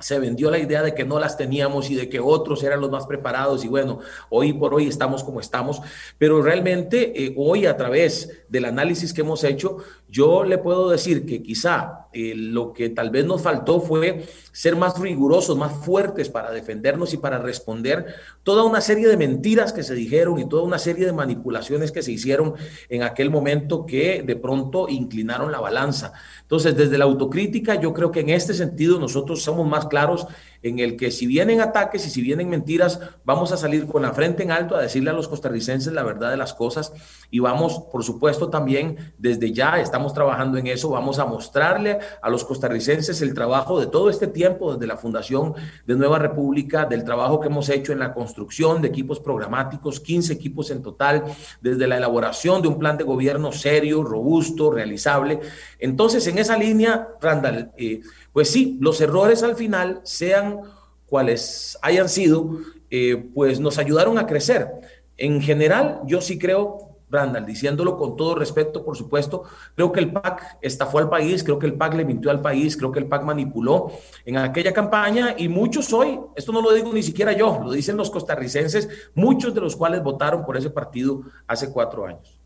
se 0.00 0.19
vendió 0.19 0.50
la 0.50 0.59
idea 0.59 0.82
de 0.82 0.94
que 0.94 1.05
no 1.05 1.19
las 1.19 1.37
teníamos 1.37 1.91
y 1.91 1.97
de 1.97 2.09
que 2.09 2.21
otros 2.21 2.62
eran 2.62 2.81
los 2.81 2.91
más 2.91 3.06
preparados 3.06 3.64
y 3.64 3.69
bueno, 3.69 3.99
hoy 4.31 4.53
por 4.53 4.73
hoy 4.75 4.87
estamos 4.87 5.25
como 5.25 5.41
estamos, 5.41 5.82
pero 6.19 6.41
realmente 6.41 7.25
eh, 7.25 7.35
hoy 7.37 7.67
a 7.67 7.76
través 7.76 8.44
del 8.49 8.67
análisis 8.67 9.12
que 9.12 9.23
hemos 9.23 9.43
hecho, 9.43 9.79
yo 10.09 10.44
le 10.44 10.59
puedo 10.59 10.88
decir 10.88 11.26
que 11.26 11.43
quizá 11.43 11.98
eh, 12.12 12.34
lo 12.34 12.72
que 12.72 12.88
tal 12.88 13.10
vez 13.10 13.26
nos 13.26 13.43
faltó 13.43 13.81
fue 13.81 14.25
ser 14.52 14.76
más 14.76 14.99
rigurosos, 14.99 15.56
más 15.56 15.72
fuertes 15.84 16.28
para 16.28 16.50
defendernos 16.50 17.12
y 17.12 17.19
para 17.19 17.38
responder 17.38 18.06
toda 18.43 18.64
una 18.64 18.81
serie 18.81 19.08
de 19.08 19.16
mentiras 19.16 19.72
que 19.72 19.82
se 19.82 19.94
dijeron 19.94 20.38
y 20.38 20.49
toda 20.49 20.62
una 20.62 20.78
serie 20.78 21.05
de 21.05 21.12
manipulaciones 21.12 21.93
que 21.93 22.02
se 22.02 22.12
hicieron 22.12 22.55
en 22.88 23.02
aquel 23.02 23.31
momento 23.31 23.84
que 23.84 24.22
de 24.22 24.37
pronto 24.37 24.88
inclinaron 24.88 25.52
la 25.52 25.60
balanza. 25.60 26.12
Entonces, 26.43 26.76
desde 26.76 26.96
la 26.96 27.05
autocrítica, 27.05 27.75
yo 27.75 27.93
creo 27.93 28.11
que 28.11 28.20
en 28.20 28.31
este 28.31 28.54
sentido 28.54 28.99
nosotros 28.99 29.43
somos 29.43 29.69
más 29.69 29.87
claros 29.87 30.26
en 30.62 30.78
el 30.78 30.96
que 30.96 31.10
si 31.10 31.26
vienen 31.26 31.60
ataques 31.60 32.06
y 32.06 32.10
si 32.10 32.20
vienen 32.20 32.49
mentiras, 32.49 33.00
vamos 33.25 33.52
a 33.52 33.56
salir 33.56 33.87
con 33.87 34.02
la 34.02 34.12
frente 34.12 34.43
en 34.43 34.50
alto 34.50 34.76
a 34.76 34.82
decirle 34.82 35.10
a 35.10 35.12
los 35.12 35.28
costarricenses 35.28 35.93
la 35.93 36.02
verdad 36.02 36.31
de 36.31 36.37
las 36.37 36.55
cosas 36.55 36.93
y 37.31 37.38
vamos, 37.38 37.81
por 37.92 38.02
supuesto, 38.04 38.49
también 38.49 38.97
desde 39.18 39.52
ya 39.52 39.80
estamos 39.80 40.14
trabajando 40.14 40.59
en 40.59 40.66
eso, 40.66 40.90
vamos 40.90 41.18
a 41.18 41.26
mostrarle 41.26 41.99
a 42.23 42.30
los 42.30 42.44
costarricenses 42.44 43.21
el 43.23 43.35
trabajo 43.35 43.78
de 43.78 43.87
todo 43.87 44.11
este 44.11 44.26
tiempo 44.26 44.75
desde 44.75 44.87
la 44.87 44.97
fundación 44.97 45.54
de 45.87 45.94
Nueva 45.94 46.18
República, 46.18 46.87
del 46.87 47.04
trabajo 47.04 47.40
que 47.40 47.49
hemos 47.49 47.68
hecho 47.68 47.92
en 47.92 47.99
la 47.99 48.14
construcción 48.14 48.83
de 48.83 48.88
equipos 48.88 49.21
programáticos, 49.21 50.00
15 50.00 50.33
equipos 50.33 50.71
en 50.71 50.83
total, 50.83 51.25
desde 51.61 51.87
la 51.87 51.97
elaboración 51.97 52.62
de 52.62 52.68
un 52.68 52.78
plan 52.78 52.97
de 52.97 53.04
gobierno 53.04 53.52
serio, 53.52 54.02
robusto, 54.02 54.71
realizable. 54.71 55.40
Entonces, 55.78 56.26
en 56.26 56.38
esa 56.38 56.56
línea, 56.56 57.09
Randall, 57.21 57.73
eh, 57.76 58.00
pues 58.38 58.52
sí, 58.52 58.78
los 58.80 59.00
errores 59.00 59.42
al 59.42 59.57
final, 59.57 60.00
sean 60.04 60.61
cuales 61.07 61.76
hayan 61.83 62.09
sido, 62.09 62.61
eh, 62.88 63.16
pues 63.35 63.59
nos 63.59 63.78
ayudaron 63.78 64.16
a 64.16 64.26
crecer. 64.26 64.68
En 65.16 65.42
general, 65.42 66.02
yo 66.07 66.21
sí 66.21 66.38
creo, 66.38 67.00
Randall, 67.11 67.45
diciéndolo 67.45 67.97
con 67.97 68.16
todo 68.16 68.37
respeto, 68.37 68.85
por 68.85 68.97
supuesto, 68.97 69.42
creo 69.75 69.90
que 69.90 69.99
el 69.99 70.12
PAC 70.12 70.59
estafó 70.62 70.99
al 71.00 71.11
país, 71.11 71.42
creo 71.42 71.59
que 71.59 71.66
el 71.66 71.75
PAC 71.75 71.95
le 71.95 72.04
mintió 72.04 72.30
al 72.30 72.40
país, 72.40 72.76
creo 72.76 72.92
que 72.92 73.00
el 73.00 73.07
PAC 73.07 73.25
manipuló 73.25 73.90
en 74.25 74.37
aquella 74.37 74.73
campaña 74.73 75.35
y 75.37 75.49
muchos 75.49 75.92
hoy, 75.92 76.21
esto 76.37 76.52
no 76.52 76.62
lo 76.62 76.73
digo 76.73 76.92
ni 76.92 77.02
siquiera 77.02 77.33
yo, 77.33 77.59
lo 77.64 77.73
dicen 77.73 77.97
los 77.97 78.09
costarricenses, 78.09 78.88
muchos 79.16 79.52
de 79.52 79.62
los 79.62 79.75
cuales 79.75 80.00
votaron 80.00 80.45
por 80.47 80.57
ese 80.57 80.71
partido 80.71 81.23
hace 81.49 81.73
cuatro 81.73 82.07
años. 82.07 82.38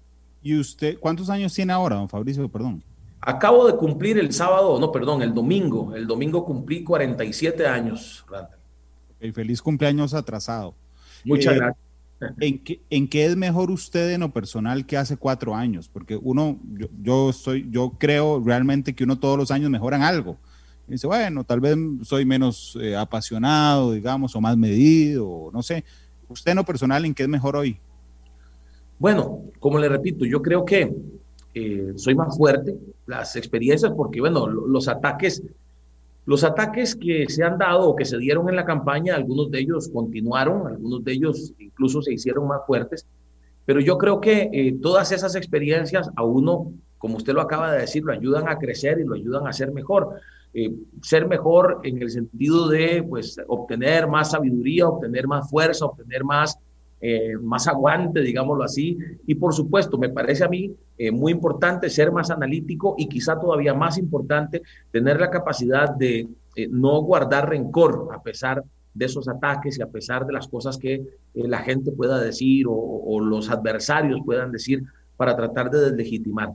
¿Y 0.43 0.59
usted 0.59 0.99
cuántos 0.99 1.29
años 1.29 1.53
tiene 1.53 1.75
ahora, 1.75 1.97
don 1.97 2.09
Fabricio? 2.09 2.49
Perdón. 2.49 2.83
Acabo 3.25 3.67
de 3.69 3.77
cumplir 3.77 4.19
el 4.19 4.33
sábado, 4.33 4.81
no, 4.81 4.91
perdón, 4.91 5.23
el 5.23 5.33
domingo. 5.33 5.95
El 5.95 6.09
domingo 6.09 6.45
cumplí 6.45 6.83
47 6.83 7.67
años, 7.67 8.25
Randall. 8.29 8.59
feliz 9.33 9.63
cumpleaños 9.63 10.13
atrasado. 10.13 10.75
Muchas 11.25 11.55
eh, 11.55 11.57
gracias. 11.57 11.93
¿en 12.41 12.59
qué, 12.59 12.81
¿En 12.91 13.09
qué 13.09 13.27
es 13.27 13.37
mejor 13.37 13.71
usted 13.71 14.11
en 14.11 14.21
lo 14.21 14.33
personal 14.33 14.85
que 14.87 14.97
hace 14.97 15.17
cuatro 15.17 15.55
años? 15.55 15.89
Porque 15.89 16.17
uno, 16.17 16.59
yo, 16.73 16.89
yo, 17.01 17.31
estoy, 17.31 17.69
yo 17.71 17.93
creo 17.97 18.43
realmente 18.45 18.93
que 18.93 19.05
uno 19.05 19.19
todos 19.19 19.39
los 19.39 19.51
años 19.53 19.71
mejoran 19.71 20.03
algo. 20.03 20.37
dice, 20.89 21.07
bueno, 21.07 21.45
tal 21.45 21.61
vez 21.61 21.77
soy 22.03 22.25
menos 22.25 22.77
eh, 22.81 22.97
apasionado, 22.97 23.93
digamos, 23.93 24.35
o 24.35 24.41
más 24.41 24.57
medido, 24.57 25.51
no 25.53 25.63
sé. 25.63 25.85
¿Usted 26.29 26.53
en 26.53 26.57
lo 26.57 26.65
personal 26.65 27.05
en 27.05 27.15
qué 27.15 27.23
es 27.23 27.29
mejor 27.29 27.55
hoy? 27.55 27.79
Bueno, 28.99 29.43
como 29.59 29.79
le 29.79 29.89
repito, 29.89 30.25
yo 30.25 30.41
creo 30.43 30.65
que 30.65 30.93
eh, 31.55 31.93
soy 31.97 32.15
más 32.15 32.37
fuerte, 32.37 32.77
las 33.07 33.37
experiencias, 33.37 33.93
porque 33.97 34.21
bueno, 34.21 34.47
los 34.47 34.89
ataques 34.89 35.43
Los 36.25 36.45
ataques 36.45 36.95
que 36.95 37.27
se 37.29 37.43
han 37.43 37.59
dado 37.59 37.89
o 37.89 37.97
que 37.97 38.05
se 38.05 38.17
dieron 38.17 38.49
en 38.49 38.55
la 38.55 38.65
campaña, 38.65 39.17
algunos 39.17 39.51
de 39.51 39.59
ellos 39.59 39.91
continuaron, 39.93 40.69
algunos 40.69 41.03
de 41.03 41.13
ellos 41.13 41.53
incluso 41.59 42.01
se 42.01 42.13
hicieron 42.13 42.47
más 42.47 42.61
fuertes, 42.65 43.07
pero 43.65 43.81
yo 43.81 43.97
creo 43.99 44.21
que 44.21 44.49
eh, 44.53 44.77
todas 44.81 45.11
esas 45.11 45.35
experiencias 45.35 46.11
a 46.15 46.23
uno, 46.25 46.73
como 46.99 47.17
usted 47.17 47.33
lo 47.33 47.41
acaba 47.41 47.73
de 47.73 47.81
decir, 47.81 48.05
lo 48.05 48.13
ayudan 48.13 48.49
a 48.49 48.57
crecer 48.57 49.01
y 49.01 49.05
lo 49.05 49.15
ayudan 49.15 49.47
a 49.47 49.53
ser 49.53 49.73
mejor. 49.73 50.21
Eh, 50.55 50.71
ser 51.01 51.27
mejor 51.27 51.81
en 51.83 52.03
el 52.03 52.11
sentido 52.11 52.69
de 52.69 53.03
pues, 53.03 53.41
obtener 53.49 54.07
más 54.07 54.31
sabiduría, 54.33 54.87
obtener 54.87 55.27
más 55.27 55.49
fuerza, 55.51 55.87
obtener 55.87 56.23
más 56.25 56.59
eh, 57.05 57.37
más 57.37 57.67
aguante, 57.67 58.21
digámoslo 58.21 58.63
así. 58.63 58.97
Y 59.27 59.35
por 59.35 59.53
supuesto, 59.53 59.99
me 59.99 60.09
parece 60.09 60.45
a 60.45 60.49
mí 60.49 60.73
eh, 60.97 61.11
muy 61.11 61.33
importante 61.33 61.91
ser 61.91 62.13
más 62.13 62.31
analítico 62.31 62.95
y 62.97 63.09
quizá 63.09 63.41
todavía 63.41 63.75
más 63.75 63.99
importante 63.99 64.63
tener 64.93 65.19
la 65.19 65.29
capacidad 65.29 65.91
de 65.91 66.29
eh, 66.55 66.69
no 66.71 67.03
guardar 67.03 67.51
rencor 67.51 68.09
a 68.15 68.23
pesar 68.23 68.63
de 68.95 69.05
esos 69.05 69.27
ataques 69.27 69.81
y 69.81 69.83
a 69.83 69.89
pesar 69.89 70.25
de 70.27 70.33
las 70.33 70.47
cosas 70.47 70.79
que 70.79 71.03
la 71.35 71.59
gente 71.59 71.91
pueda 71.91 72.21
decir 72.21 72.69
o, 72.69 72.73
o 72.73 73.19
los 73.19 73.51
adversarios 73.51 74.21
puedan 74.25 74.53
decir 74.53 74.85
para 75.17 75.35
tratar 75.35 75.71
de 75.71 75.81
deslegitimar. 75.81 76.53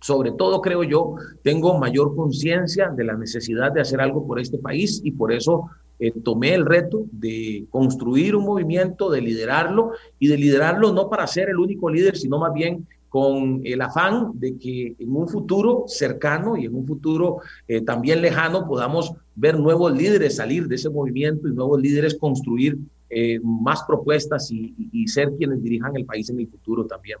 Sobre 0.00 0.32
todo, 0.32 0.60
creo 0.60 0.82
yo, 0.82 1.14
tengo 1.42 1.78
mayor 1.78 2.14
conciencia 2.14 2.90
de 2.90 3.04
la 3.04 3.16
necesidad 3.16 3.72
de 3.72 3.80
hacer 3.80 4.02
algo 4.02 4.26
por 4.26 4.38
este 4.38 4.58
país 4.58 5.00
y 5.02 5.12
por 5.12 5.32
eso 5.32 5.70
eh, 5.98 6.12
tomé 6.22 6.54
el 6.54 6.64
reto 6.64 7.06
de 7.10 7.66
construir 7.70 8.36
un 8.36 8.44
movimiento, 8.44 9.10
de 9.10 9.20
liderarlo 9.20 9.92
y 10.18 10.28
de 10.28 10.38
liderarlo 10.38 10.92
no 10.92 11.08
para 11.08 11.26
ser 11.26 11.48
el 11.48 11.58
único 11.58 11.90
líder, 11.90 12.16
sino 12.16 12.38
más 12.38 12.52
bien 12.52 12.86
con 13.08 13.62
el 13.64 13.80
afán 13.80 14.32
de 14.34 14.58
que 14.58 14.94
en 14.98 15.16
un 15.16 15.28
futuro 15.28 15.84
cercano 15.86 16.56
y 16.56 16.66
en 16.66 16.74
un 16.74 16.86
futuro 16.86 17.38
eh, 17.66 17.80
también 17.80 18.20
lejano 18.20 18.66
podamos 18.68 19.12
ver 19.34 19.58
nuevos 19.58 19.96
líderes 19.96 20.36
salir 20.36 20.68
de 20.68 20.74
ese 20.74 20.90
movimiento 20.90 21.48
y 21.48 21.52
nuevos 21.52 21.80
líderes 21.80 22.14
construir 22.14 22.78
eh, 23.10 23.40
más 23.42 23.82
propuestas 23.84 24.50
y, 24.50 25.06
ser 25.08 25.32
quienes 25.38 25.62
dirijan 25.62 25.96
el 25.96 26.04
país 26.04 26.28
en 26.28 26.40
el 26.40 26.48
futuro 26.48 26.84
también. 26.84 27.18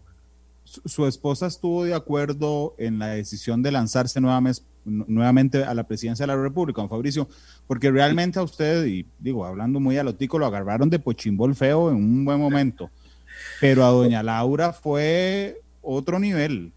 Su 0.64 1.06
esposa 1.06 1.46
estuvo 1.46 1.84
de 1.84 1.94
acuerdo 1.94 2.74
en 2.76 2.98
la 2.98 3.08
decisión 3.08 3.62
de 3.62 3.72
lanzarse 3.72 4.20
nuevamente, 4.20 4.60
nuevamente 4.88 5.64
a 5.64 5.74
la 5.74 5.84
presidencia 5.86 6.24
de 6.24 6.34
la 6.34 6.40
República, 6.40 6.80
don 6.80 6.88
Fabricio, 6.88 7.28
porque 7.66 7.90
realmente 7.90 8.38
a 8.38 8.42
usted, 8.42 8.84
y 8.86 9.06
digo, 9.18 9.44
hablando 9.44 9.80
muy 9.80 9.96
a 9.98 10.04
lo 10.04 10.14
lo 10.18 10.46
agarraron 10.46 10.90
de 10.90 10.98
pochimbol 10.98 11.54
feo 11.54 11.90
en 11.90 11.96
un 11.96 12.24
buen 12.24 12.40
momento, 12.40 12.90
pero 13.60 13.84
a 13.84 13.90
doña 13.90 14.22
Laura 14.22 14.72
fue 14.72 15.60
otro 15.82 16.18
nivel. 16.18 16.72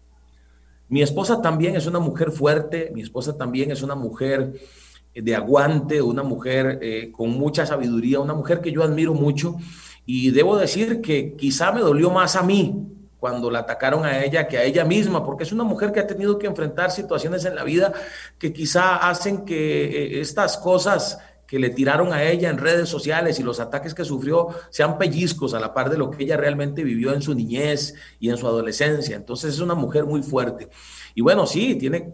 Mi 0.88 1.02
esposa 1.02 1.40
también 1.40 1.76
es 1.76 1.86
una 1.86 1.98
mujer 1.98 2.30
fuerte, 2.30 2.90
mi 2.94 3.02
esposa 3.02 3.36
también 3.36 3.70
es 3.70 3.82
una 3.82 3.94
mujer 3.94 4.52
de 5.14 5.34
aguante, 5.34 6.00
una 6.02 6.22
mujer 6.22 6.78
eh, 6.82 7.10
con 7.12 7.30
mucha 7.30 7.66
sabiduría, 7.66 8.20
una 8.20 8.34
mujer 8.34 8.60
que 8.60 8.72
yo 8.72 8.82
admiro 8.82 9.14
mucho 9.14 9.56
y 10.06 10.30
debo 10.30 10.56
decir 10.56 11.00
que 11.00 11.34
quizá 11.36 11.72
me 11.72 11.80
dolió 11.80 12.10
más 12.10 12.36
a 12.36 12.42
mí 12.42 12.86
cuando 13.22 13.52
la 13.52 13.60
atacaron 13.60 14.04
a 14.04 14.24
ella 14.24 14.48
que 14.48 14.58
a 14.58 14.64
ella 14.64 14.84
misma, 14.84 15.24
porque 15.24 15.44
es 15.44 15.52
una 15.52 15.62
mujer 15.62 15.92
que 15.92 16.00
ha 16.00 16.08
tenido 16.08 16.40
que 16.40 16.48
enfrentar 16.48 16.90
situaciones 16.90 17.44
en 17.44 17.54
la 17.54 17.62
vida 17.62 17.92
que 18.36 18.52
quizá 18.52 18.96
hacen 18.96 19.44
que 19.44 20.16
eh, 20.16 20.20
estas 20.20 20.56
cosas 20.56 21.20
que 21.46 21.60
le 21.60 21.70
tiraron 21.70 22.12
a 22.12 22.24
ella 22.24 22.50
en 22.50 22.58
redes 22.58 22.88
sociales 22.88 23.38
y 23.38 23.44
los 23.44 23.60
ataques 23.60 23.94
que 23.94 24.04
sufrió 24.04 24.48
sean 24.70 24.98
pellizcos 24.98 25.54
a 25.54 25.60
la 25.60 25.72
par 25.72 25.88
de 25.88 25.98
lo 25.98 26.10
que 26.10 26.24
ella 26.24 26.36
realmente 26.36 26.82
vivió 26.82 27.14
en 27.14 27.22
su 27.22 27.32
niñez 27.32 27.94
y 28.18 28.28
en 28.28 28.36
su 28.36 28.48
adolescencia. 28.48 29.14
Entonces 29.14 29.54
es 29.54 29.60
una 29.60 29.76
mujer 29.76 30.04
muy 30.04 30.24
fuerte. 30.24 30.68
Y 31.14 31.20
bueno, 31.20 31.46
sí, 31.46 31.76
tiene, 31.76 32.12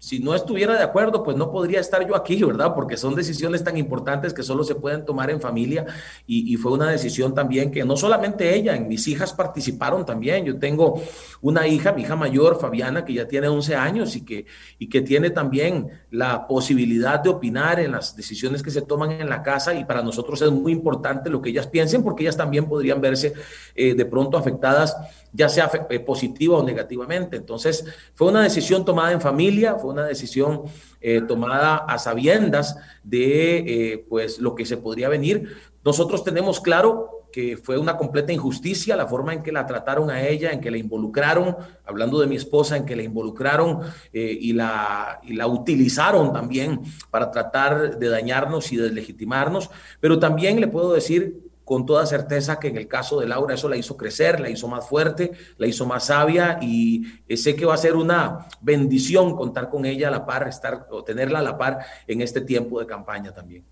si 0.00 0.18
no 0.18 0.34
estuviera 0.34 0.72
de 0.78 0.82
acuerdo, 0.82 1.22
pues 1.22 1.36
no 1.36 1.52
podría 1.52 1.78
estar 1.78 2.08
yo 2.08 2.16
aquí, 2.16 2.42
¿verdad? 2.42 2.74
Porque 2.74 2.96
son 2.96 3.14
decisiones 3.14 3.62
tan 3.62 3.76
importantes 3.76 4.32
que 4.32 4.42
solo 4.42 4.64
se 4.64 4.74
pueden 4.74 5.04
tomar 5.04 5.30
en 5.30 5.42
familia 5.42 5.84
y, 6.26 6.56
fue 6.56 6.72
una 6.72 6.90
decisión 6.90 7.34
también 7.34 7.70
que 7.70 7.84
no 7.84 7.98
solamente 7.98 8.54
ella, 8.54 8.74
en 8.74 8.88
mis 8.88 9.06
hijas 9.08 9.34
participaron 9.34 10.06
también. 10.06 10.46
Yo 10.46 10.58
tengo 10.58 11.02
una 11.42 11.66
hija, 11.66 11.92
mi 11.92 12.02
hija 12.02 12.16
mayor, 12.16 12.58
Fabiana, 12.58 13.04
que 13.04 13.12
ya 13.12 13.28
tiene 13.28 13.48
11 13.48 13.76
años 13.76 14.16
y 14.16 14.24
que, 14.24 14.46
y 14.78 14.88
que 14.88 15.02
tiene 15.02 15.28
también 15.28 15.90
la 16.10 16.46
posibilidad 16.46 17.20
de 17.20 17.28
opinar 17.28 17.78
en 17.78 17.92
las 17.92 18.16
decisiones 18.16 18.62
que 18.62 18.70
se 18.70 18.80
toman 18.80 19.12
en 19.12 19.28
la 19.28 19.42
casa 19.42 19.74
y 19.74 19.84
para 19.84 20.02
nosotros 20.02 20.40
es 20.40 20.50
muy 20.50 20.72
importante 20.72 21.28
lo 21.28 21.42
que 21.42 21.50
ellas 21.50 21.66
piensen 21.66 22.02
porque 22.02 22.22
ellas 22.22 22.38
también 22.38 22.66
podrían 22.66 23.02
verse 23.02 23.34
eh, 23.74 23.94
de 23.94 24.04
pronto 24.06 24.38
afectadas 24.38 24.96
ya 25.32 25.48
sea 25.48 25.70
eh, 25.88 26.00
positiva 26.00 26.58
o 26.58 26.64
negativamente. 26.64 27.36
Entonces, 27.36 27.84
fue 28.14 28.28
una 28.28 28.42
decisión 28.42 28.84
tomada 28.84 29.12
en 29.12 29.20
familia, 29.20 29.76
fue 29.76 29.92
una 29.92 30.04
decisión 30.04 30.62
eh, 31.00 31.22
tomada 31.22 31.76
a 31.76 31.98
sabiendas 31.98 32.76
de 33.02 33.58
eh, 33.58 34.06
pues 34.08 34.38
lo 34.38 34.54
que 34.54 34.66
se 34.66 34.76
podría 34.76 35.08
venir. 35.08 35.56
Nosotros 35.84 36.24
tenemos 36.24 36.60
claro 36.60 37.26
que 37.32 37.56
fue 37.56 37.78
una 37.78 37.96
completa 37.96 38.32
injusticia 38.32 38.96
la 38.96 39.06
forma 39.06 39.32
en 39.32 39.44
que 39.44 39.52
la 39.52 39.64
trataron 39.64 40.10
a 40.10 40.26
ella, 40.26 40.50
en 40.50 40.60
que 40.60 40.70
la 40.70 40.78
involucraron, 40.78 41.56
hablando 41.86 42.18
de 42.18 42.26
mi 42.26 42.34
esposa, 42.34 42.76
en 42.76 42.84
que 42.84 42.96
la 42.96 43.04
involucraron 43.04 43.78
y, 44.12 44.52
la, 44.52 45.20
y 45.22 45.34
la 45.34 45.46
utilizaron 45.46 46.32
también 46.32 46.80
para 47.08 47.30
tratar 47.30 48.00
de 48.00 48.08
dañarnos 48.08 48.72
y 48.72 48.78
deslegitimarnos, 48.78 49.70
pero 50.00 50.18
también 50.18 50.60
le 50.60 50.66
puedo 50.66 50.92
decir 50.92 51.49
con 51.70 51.86
toda 51.86 52.04
certeza 52.04 52.58
que 52.58 52.66
en 52.66 52.76
el 52.76 52.88
caso 52.88 53.20
de 53.20 53.28
Laura 53.28 53.54
eso 53.54 53.68
la 53.68 53.76
hizo 53.76 53.96
crecer, 53.96 54.40
la 54.40 54.50
hizo 54.50 54.66
más 54.66 54.88
fuerte, 54.88 55.30
la 55.56 55.68
hizo 55.68 55.86
más 55.86 56.06
sabia 56.06 56.58
y 56.60 57.04
eh, 57.28 57.36
sé 57.36 57.54
que 57.54 57.64
va 57.64 57.74
a 57.74 57.76
ser 57.76 57.94
una 57.94 58.48
bendición 58.60 59.36
contar 59.36 59.70
con 59.70 59.86
ella 59.86 60.08
a 60.08 60.10
la 60.10 60.26
par, 60.26 60.48
estar 60.48 60.88
o 60.90 61.04
tenerla 61.04 61.38
a 61.38 61.42
la 61.42 61.56
par 61.56 61.78
en 62.08 62.22
este 62.22 62.40
tiempo 62.40 62.80
de 62.80 62.86
campaña 62.86 63.32
también. 63.32 63.62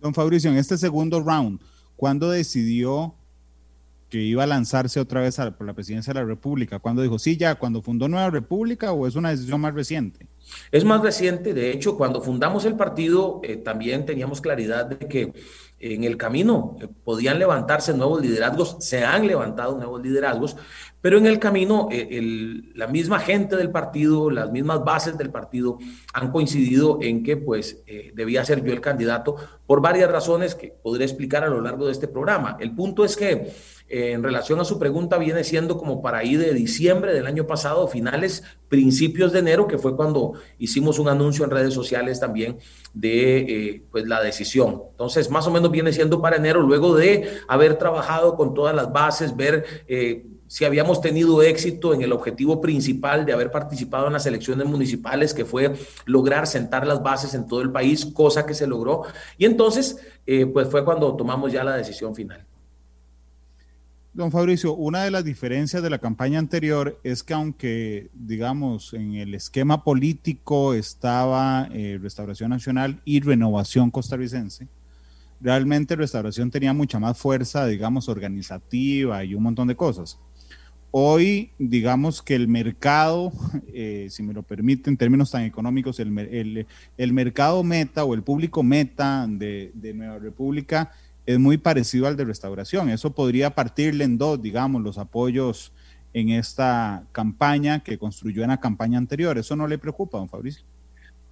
Don 0.00 0.14
Fabricio, 0.14 0.52
en 0.52 0.56
este 0.56 0.78
segundo 0.78 1.20
round, 1.20 1.60
¿cuándo 1.96 2.30
decidió 2.30 3.16
que 4.08 4.18
iba 4.18 4.44
a 4.44 4.46
lanzarse 4.46 5.00
otra 5.00 5.22
vez 5.22 5.36
por 5.58 5.66
la 5.66 5.72
presidencia 5.72 6.12
de 6.12 6.20
la 6.20 6.26
República? 6.26 6.78
¿Cuándo 6.78 7.02
dijo, 7.02 7.18
sí, 7.18 7.36
ya, 7.36 7.56
cuando 7.56 7.82
fundó 7.82 8.06
Nueva 8.06 8.30
República 8.30 8.92
o 8.92 9.08
es 9.08 9.16
una 9.16 9.30
decisión 9.30 9.60
más 9.60 9.74
reciente? 9.74 10.28
Es 10.70 10.84
más 10.84 11.00
reciente, 11.00 11.54
de 11.54 11.72
hecho, 11.72 11.96
cuando 11.96 12.20
fundamos 12.20 12.64
el 12.64 12.76
partido 12.76 13.40
eh, 13.42 13.56
también 13.56 14.04
teníamos 14.04 14.40
claridad 14.40 14.86
de 14.86 15.08
que 15.08 15.32
en 15.82 16.04
el 16.04 16.16
camino 16.16 16.76
eh, 16.80 16.88
podían 17.04 17.38
levantarse 17.38 17.92
nuevos 17.92 18.22
liderazgos, 18.22 18.76
se 18.78 19.04
han 19.04 19.26
levantado 19.26 19.76
nuevos 19.76 20.00
liderazgos, 20.00 20.56
pero 21.02 21.18
en 21.18 21.26
el 21.26 21.38
camino 21.38 21.88
eh, 21.92 22.62
la 22.74 22.86
misma 22.86 23.18
gente 23.18 23.56
del 23.56 23.70
partido, 23.70 24.30
las 24.30 24.50
mismas 24.50 24.82
bases 24.82 25.18
del 25.18 25.30
partido 25.30 25.78
han 26.14 26.32
coincidido 26.32 26.98
en 27.02 27.22
que 27.22 27.36
pues 27.36 27.82
debía 28.14 28.44
ser 28.44 28.64
yo 28.64 28.72
el 28.72 28.80
candidato 28.80 29.36
por 29.66 29.82
varias 29.82 30.10
razones 30.10 30.54
que 30.54 30.74
podré 30.82 31.04
explicar 31.04 31.44
a 31.44 31.48
lo 31.48 31.60
largo 31.60 31.86
de 31.86 31.92
este 31.92 32.08
programa. 32.08 32.56
El 32.60 32.74
punto 32.74 33.04
es 33.04 33.16
que 33.16 33.52
en 33.88 34.22
relación 34.22 34.58
a 34.58 34.64
su 34.64 34.78
pregunta 34.78 35.18
viene 35.18 35.44
siendo 35.44 35.76
como 35.76 36.00
para 36.00 36.18
ahí 36.18 36.36
de 36.36 36.54
diciembre 36.54 37.12
del 37.12 37.26
año 37.26 37.46
pasado, 37.46 37.86
finales, 37.88 38.42
principios 38.68 39.32
de 39.32 39.40
enero, 39.40 39.68
que 39.68 39.76
fue 39.76 39.96
cuando 39.96 40.32
hicimos 40.58 40.98
un 40.98 41.08
anuncio 41.08 41.44
en 41.44 41.50
redes 41.50 41.74
sociales 41.74 42.18
también 42.18 42.58
de 42.94 43.38
eh, 43.40 43.82
pues 43.90 44.06
la 44.06 44.22
decisión. 44.22 44.84
Entonces, 44.92 45.30
más 45.30 45.46
o 45.46 45.50
menos 45.50 45.70
viene 45.70 45.92
siendo 45.92 46.22
para 46.22 46.36
enero, 46.36 46.62
luego 46.62 46.96
de 46.96 47.28
haber 47.48 47.76
trabajado 47.76 48.34
con 48.34 48.54
todas 48.54 48.74
las 48.74 48.90
bases, 48.90 49.36
ver 49.36 49.64
eh, 49.86 50.24
si 50.52 50.66
habíamos 50.66 51.00
tenido 51.00 51.42
éxito 51.42 51.94
en 51.94 52.02
el 52.02 52.12
objetivo 52.12 52.60
principal 52.60 53.24
de 53.24 53.32
haber 53.32 53.50
participado 53.50 54.08
en 54.08 54.12
las 54.12 54.26
elecciones 54.26 54.66
municipales, 54.66 55.32
que 55.32 55.46
fue 55.46 55.72
lograr 56.04 56.46
sentar 56.46 56.86
las 56.86 57.02
bases 57.02 57.32
en 57.32 57.46
todo 57.46 57.62
el 57.62 57.72
país, 57.72 58.04
cosa 58.04 58.44
que 58.44 58.52
se 58.52 58.66
logró. 58.66 59.04
Y 59.38 59.46
entonces, 59.46 59.96
eh, 60.26 60.44
pues 60.44 60.68
fue 60.68 60.84
cuando 60.84 61.16
tomamos 61.16 61.50
ya 61.50 61.64
la 61.64 61.74
decisión 61.74 62.14
final. 62.14 62.44
Don 64.12 64.30
Fabricio, 64.30 64.74
una 64.74 65.04
de 65.04 65.10
las 65.10 65.24
diferencias 65.24 65.82
de 65.82 65.88
la 65.88 65.98
campaña 65.98 66.38
anterior 66.38 67.00
es 67.02 67.22
que 67.22 67.32
aunque, 67.32 68.10
digamos, 68.12 68.92
en 68.92 69.14
el 69.14 69.34
esquema 69.34 69.82
político 69.82 70.74
estaba 70.74 71.66
eh, 71.72 71.98
Restauración 71.98 72.50
Nacional 72.50 73.00
y 73.06 73.20
Renovación 73.20 73.90
Costarricense, 73.90 74.68
realmente 75.40 75.96
Restauración 75.96 76.50
tenía 76.50 76.74
mucha 76.74 76.98
más 76.98 77.16
fuerza, 77.16 77.64
digamos, 77.64 78.10
organizativa 78.10 79.24
y 79.24 79.34
un 79.34 79.44
montón 79.44 79.68
de 79.68 79.76
cosas. 79.76 80.18
Hoy, 80.94 81.52
digamos 81.58 82.20
que 82.20 82.34
el 82.34 82.48
mercado, 82.48 83.32
eh, 83.72 84.06
si 84.10 84.22
me 84.22 84.34
lo 84.34 84.42
permite 84.42 84.90
en 84.90 84.96
términos 84.96 85.30
tan 85.30 85.42
económicos, 85.42 85.98
el, 85.98 86.66
mercado 87.12 87.64
meta 87.64 88.04
o 88.04 88.14
el 88.14 88.22
público 88.22 88.62
meta 88.62 89.26
de, 89.26 89.72
de 89.74 89.94
Nueva 89.94 90.18
República 90.18 90.92
es 91.24 91.38
muy 91.38 91.56
parecido 91.56 92.06
al 92.06 92.16
de 92.16 92.24
restauración. 92.24 92.90
Eso 92.90 93.14
podría 93.14 93.54
partirle 93.54 94.04
en 94.04 94.18
dos, 94.18 94.40
digamos, 94.42 94.82
los 94.82 94.98
apoyos 94.98 95.72
en 96.12 96.28
esta 96.28 97.04
campaña 97.12 97.82
que 97.82 97.98
construyó 97.98 98.42
en 98.42 98.50
la 98.50 98.60
campaña 98.60 98.98
anterior. 98.98 99.38
¿Eso 99.38 99.56
no 99.56 99.66
le 99.66 99.78
preocupa, 99.78 100.18
don 100.18 100.28
Fabricio? 100.28 100.64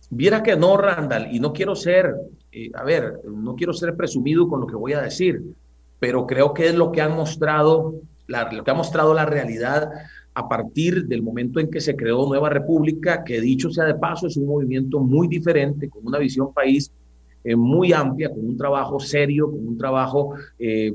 Viera 0.09 0.43
que 0.43 0.57
no, 0.57 0.77
Randall, 0.77 1.29
y 1.33 1.39
no 1.39 1.53
quiero 1.53 1.77
ser, 1.77 2.15
eh, 2.51 2.71
a 2.75 2.83
ver, 2.83 3.21
no 3.25 3.55
quiero 3.55 3.73
ser 3.73 3.95
presumido 3.95 4.49
con 4.49 4.61
lo 4.61 4.67
que 4.67 4.75
voy 4.75 4.93
a 4.93 5.03
decir, 5.03 5.41
pero 6.01 6.27
creo 6.27 6.53
que 6.53 6.69
es 6.69 6.75
lo 6.75 6.91
que 6.91 7.01
han 7.01 7.15
mostrado, 7.15 7.95
la, 8.31 8.51
lo 8.51 8.65
que 8.65 8.71
ha 8.71 8.75
mostrado 8.75 9.13
la 9.13 9.27
realidad 9.27 9.91
a 10.35 10.49
partir 10.49 11.07
del 11.07 11.23
momento 11.23 11.61
en 11.61 11.71
que 11.71 11.81
se 11.81 11.97
creó 11.97 12.27
Nueva 12.27 12.49
República, 12.49 13.25
que 13.25 13.41
dicho 13.41 13.71
sea 13.71 13.85
de 13.85 13.95
paso, 13.95 14.27
es 14.27 14.37
un 14.37 14.47
movimiento 14.47 15.01
muy 15.01 15.29
diferente, 15.29 15.89
con 15.89 16.07
una 16.07 16.19
visión 16.19 16.53
país 16.55 16.91
eh, 17.43 17.57
muy 17.57 17.93
amplia, 17.93 18.31
con 18.31 18.47
un 18.47 18.57
trabajo 18.57 19.01
serio, 19.01 19.51
con 19.51 19.67
un 19.67 19.77
trabajo 19.77 20.35
eh, 20.59 20.93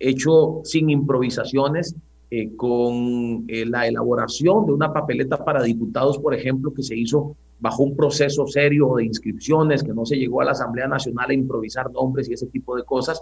hecho 0.00 0.60
sin 0.64 0.90
improvisaciones, 0.90 1.94
eh, 2.30 2.54
con 2.56 3.46
la 3.48 3.86
elaboración 3.86 4.66
de 4.66 4.72
una 4.72 4.92
papeleta 4.92 5.44
para 5.44 5.62
diputados, 5.62 6.18
por 6.18 6.34
ejemplo, 6.34 6.72
que 6.74 6.82
se 6.82 6.96
hizo 6.96 7.36
bajo 7.58 7.82
un 7.82 7.96
proceso 7.96 8.46
serio 8.46 8.94
de 8.96 9.06
inscripciones, 9.06 9.82
que 9.82 9.92
no 9.92 10.04
se 10.04 10.16
llegó 10.16 10.40
a 10.40 10.44
la 10.44 10.52
Asamblea 10.52 10.86
Nacional 10.86 11.30
a 11.30 11.34
improvisar 11.34 11.90
nombres 11.90 12.28
y 12.28 12.34
ese 12.34 12.46
tipo 12.46 12.76
de 12.76 12.84
cosas. 12.84 13.20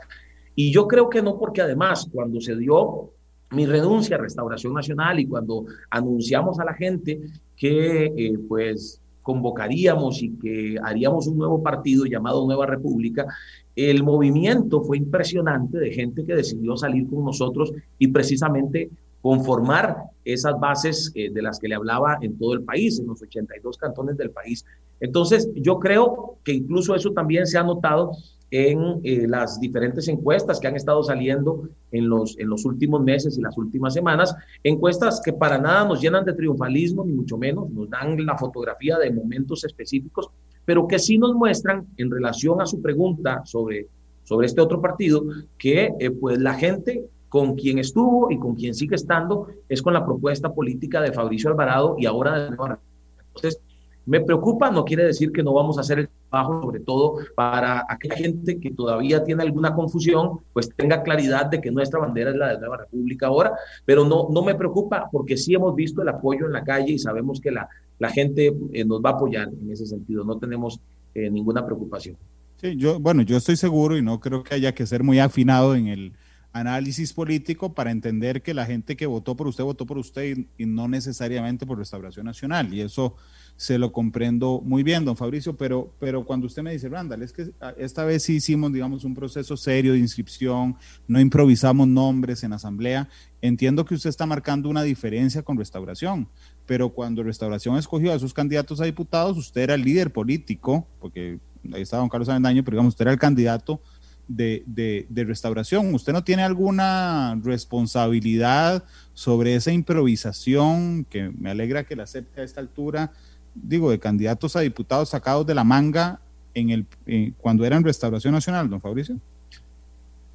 Y 0.55 0.73
yo 0.73 0.87
creo 0.87 1.09
que 1.09 1.23
no, 1.23 1.39
porque 1.39 1.63
además 1.63 2.09
cuando 2.13 2.41
se 2.41 2.57
dio 2.57 3.11
mi 3.51 3.67
renuncia 3.67 4.17
a 4.17 4.21
Restauración 4.21 4.75
Nacional 4.75 5.21
y 5.21 5.27
cuando 5.27 5.67
anunciamos 5.91 6.59
a 6.59 6.65
la 6.65 6.75
gente 6.75 7.21
que 7.57 8.35
pues 8.49 9.01
convocaríamos 9.23 10.23
y 10.23 10.31
que 10.39 10.77
haríamos 10.83 11.27
un 11.27 11.39
nuevo 11.39 11.63
partido 11.63 12.05
llamado 12.07 12.47
Nueva 12.47 12.67
República, 12.67 13.27
el 13.75 14.05
movimiento 14.05 14.83
fue 14.83 14.99
impresionante 14.99 15.79
de 15.79 15.93
gente 15.93 16.25
que 16.25 16.35
decidió 16.35 16.77
salir 16.77 17.09
con 17.09 17.25
nosotros 17.25 17.73
y 17.99 18.09
precisamente 18.09 18.89
conformar 19.21 19.97
esas 20.25 20.59
bases 20.61 21.11
eh, 21.17 21.31
de 21.33 21.43
las 21.43 21.59
que 21.59 21.67
le 21.67 21.75
hablaba 21.75 22.19
en 22.21 22.39
todo 22.39 22.55
el 22.55 22.63
país, 22.63 23.01
en 23.01 23.09
los 23.09 23.21
82 23.21 23.77
cantones 23.77 24.17
del 24.17 24.31
país. 24.31 24.65
Entonces, 25.01 25.51
yo 25.57 25.81
creo 25.81 26.37
que 26.45 26.53
incluso 26.53 26.95
eso 26.95 27.11
también 27.11 27.47
se 27.47 27.59
ha 27.59 27.65
notado 27.65 28.13
en 28.51 29.01
eh, 29.03 29.27
las 29.27 29.59
diferentes 29.59 30.07
encuestas 30.09 30.61
que 30.61 30.69
han 30.69 30.77
estado 30.77 31.03
saliendo 31.03 31.69
en 31.91 32.09
los, 32.09 32.39
en 32.39 32.49
los 32.49 32.65
últimos 32.65 33.03
meses 33.03 33.37
y 33.37 33.43
las 33.43 33.59
últimas 33.59 33.95
semanas, 33.95 34.35
encuestas 34.63 35.21
que 35.25 35.33
para 35.33 35.59
nada 35.59 35.87
nos 35.87 36.01
llenan 36.01 36.25
de 36.25 36.33
triunfalismo, 36.33 37.05
ni 37.05 37.13
mucho 37.13 37.37
menos, 37.37 37.69
nos 37.71 37.91
dan 37.91 38.25
la 38.25 38.39
fotografía 38.39 38.99
de 38.99 39.11
momentos 39.11 39.65
específicos, 39.65 40.31
pero 40.65 40.87
que 40.87 40.99
sí 40.99 41.19
nos 41.19 41.35
muestran 41.35 41.87
en 41.97 42.11
relación 42.11 42.61
a 42.61 42.67
su 42.67 42.81
pregunta 42.81 43.43
sobre, 43.45 43.89
sobre 44.23 44.47
este 44.47 44.61
otro 44.61 44.81
partido, 44.81 45.25
que 45.59 45.93
eh, 45.99 46.11
pues 46.11 46.39
la 46.39 46.55
gente 46.55 47.05
con 47.29 47.55
quien 47.55 47.79
estuvo 47.79 48.31
y 48.31 48.39
con 48.39 48.55
quien 48.55 48.75
sigue 48.75 48.95
estando 48.95 49.49
es 49.69 49.83
con 49.83 49.93
la 49.93 50.05
propuesta 50.05 50.55
política 50.55 51.01
de 51.01 51.13
Fabricio 51.13 51.51
Alvarado 51.51 51.97
y 51.99 52.07
ahora 52.07 52.39
de 52.39 52.49
Entonces, 52.49 53.61
me 54.07 54.21
preocupa, 54.21 54.71
no 54.71 54.85
quiere 54.85 55.05
decir 55.05 55.33
que 55.33 55.43
no 55.43 55.53
vamos 55.53 55.77
a 55.77 55.81
hacer 55.81 55.99
el 55.99 56.09
trabajo, 56.31 56.63
sobre 56.63 56.81
todo 56.81 57.19
para 57.35 57.85
aquella 57.89 58.17
gente 58.17 58.59
que 58.61 58.71
todavía 58.71 59.25
tiene 59.25 59.43
alguna 59.43 59.75
confusión, 59.75 60.41
pues 60.53 60.71
tenga 60.75 61.03
claridad 61.03 61.47
de 61.47 61.61
que 61.61 61.71
nuestra 61.71 61.99
bandera 61.99 62.31
es 62.31 62.37
la 62.37 62.53
de 62.53 62.59
Nueva 62.59 62.79
República 62.79 63.27
ahora, 63.27 63.53
pero 63.85 64.05
no, 64.05 64.29
no 64.31 64.43
me 64.43 64.55
preocupa 64.55 65.09
porque 65.11 65.37
sí 65.37 65.55
hemos 65.55 65.75
visto 65.75 66.03
el 66.03 66.09
apoyo 66.09 66.47
en 66.47 66.53
la 66.53 66.65
calle 66.65 66.93
y 66.93 66.99
sabemos 66.99 67.41
que 67.41 67.51
la, 67.51 67.69
la 67.99 68.11
gente 68.11 68.55
eh, 68.73 68.85
nos 68.85 69.01
va 69.05 69.11
a 69.11 69.13
apoyar 69.15 69.49
en 69.49 69.71
ese 69.71 69.87
sentido, 69.87 70.25
no 70.25 70.39
tenemos 70.39 70.81
eh, 71.15 71.29
ninguna 71.29 71.65
preocupación. 71.67 72.17
Sí, 72.61 72.77
yo, 72.77 73.01
bueno, 73.01 73.23
yo 73.23 73.37
estoy 73.37 73.57
seguro 73.57 73.97
y 73.97 74.03
no 74.03 74.21
creo 74.21 74.43
que 74.43 74.55
haya 74.55 74.73
que 74.73 74.87
ser 74.87 75.03
muy 75.03 75.19
afinado 75.19 75.75
en 75.75 75.89
el 75.89 76.13
análisis 76.53 77.13
político 77.13 77.75
para 77.75 77.91
entender 77.91 78.43
que 78.43 78.55
la 78.55 78.65
gente 78.65 78.97
que 78.97 79.07
votó 79.07 79.37
por 79.37 79.47
usted 79.47 79.65
votó 79.65 79.85
por 79.85 79.99
usted 79.99 80.39
y 80.57 80.67
no 80.67 80.89
necesariamente 80.89 81.67
por 81.67 81.79
Restauración 81.79 82.25
Nacional. 82.25 82.73
Y 82.73 82.81
eso 82.81 83.15
se 83.57 83.79
lo 83.79 83.91
comprendo 83.91 84.61
muy 84.63 84.83
bien, 84.83 85.05
don 85.05 85.17
Fabricio, 85.17 85.57
pero, 85.57 85.93
pero 85.99 86.25
cuando 86.25 86.47
usted 86.47 86.63
me 86.63 86.73
dice, 86.73 86.89
Randall, 86.89 87.23
es 87.23 87.33
que 87.33 87.51
esta 87.79 88.05
vez 88.05 88.23
sí 88.23 88.35
hicimos, 88.35 88.73
digamos, 88.73 89.05
un 89.05 89.15
proceso 89.15 89.57
serio 89.57 89.95
de 89.95 89.99
inscripción, 89.99 90.77
no 91.09 91.21
improvisamos 91.21 91.89
nombres 91.89 92.45
en 92.45 92.53
asamblea, 92.53 93.09
entiendo 93.41 93.85
que 93.85 93.95
usted 93.95 94.11
está 94.11 94.27
marcando 94.27 94.69
una 94.69 94.83
diferencia 94.83 95.43
con 95.43 95.57
Restauración, 95.57 96.29
pero 96.67 96.91
cuando 96.91 97.23
Restauración 97.23 97.79
escogió 97.79 98.13
a 98.13 98.19
sus 98.19 98.35
candidatos 98.35 98.81
a 98.81 98.85
diputados, 98.85 99.39
usted 99.39 99.63
era 99.63 99.75
el 99.75 99.83
líder 99.83 100.13
político, 100.13 100.87
porque 101.01 101.39
ahí 101.73 101.83
está 101.83 101.97
don 101.97 102.11
Carlos 102.11 102.29
Avendaño, 102.29 102.63
pero 102.63 102.75
digamos, 102.75 102.93
usted 102.93 103.05
era 103.05 103.13
el 103.13 103.19
candidato 103.19 103.81
de, 104.29 104.65
de, 105.09 105.25
restauración. 105.25 105.95
¿Usted 105.95 106.13
no 106.13 106.25
tiene 106.25 106.43
alguna 106.43 107.39
responsabilidad 107.43 108.85
sobre 109.15 109.55
esa 109.55 109.73
improvisación 109.73 111.05
que 111.05 111.31
me 111.31 111.51
alegra 111.51 111.85
que 111.85 111.97
la 111.97 112.05
acepte 112.05 112.41
a 112.41 112.45
esta 112.45 112.61
altura 112.61 113.13
digo, 113.63 113.91
de 113.91 113.99
candidatos 113.99 114.57
a 114.57 114.61
diputados 114.61 115.11
sacados 115.11 115.47
de 115.47 115.55
la 115.55 115.65
manga 115.65 116.21
en 116.55 116.71
el, 116.71 116.87
eh, 117.07 117.33
cuando 117.39 117.65
era 117.65 117.77
en 117.77 117.85
Restauración 117.85 118.33
Nacional, 118.33 118.69
don 118.69 118.81
Fabricio? 118.81 119.17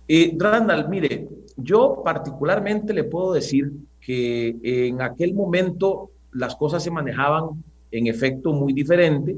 Eh, 0.07 0.35
Randall, 0.37 0.89
mire, 0.89 1.27
yo 1.55 2.01
particularmente 2.03 2.93
le 2.93 3.05
puedo 3.05 3.33
decir 3.33 3.71
que 4.01 4.57
en 4.63 5.01
aquel 5.01 5.33
momento 5.33 6.09
las 6.33 6.55
cosas 6.55 6.83
se 6.83 6.91
manejaban 6.91 7.63
en 7.91 8.07
efecto 8.07 8.53
muy 8.53 8.73
diferente. 8.73 9.35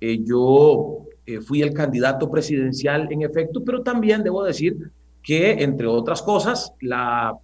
Eh, 0.00 0.20
yo 0.22 1.06
eh, 1.26 1.40
fui 1.40 1.62
el 1.62 1.72
candidato 1.72 2.30
presidencial 2.30 3.08
en 3.10 3.22
efecto, 3.22 3.64
pero 3.64 3.82
también 3.82 4.22
debo 4.22 4.44
decir 4.44 4.76
que, 5.22 5.62
entre 5.62 5.86
otras 5.86 6.20
cosas, 6.20 6.72
la, 6.80 7.34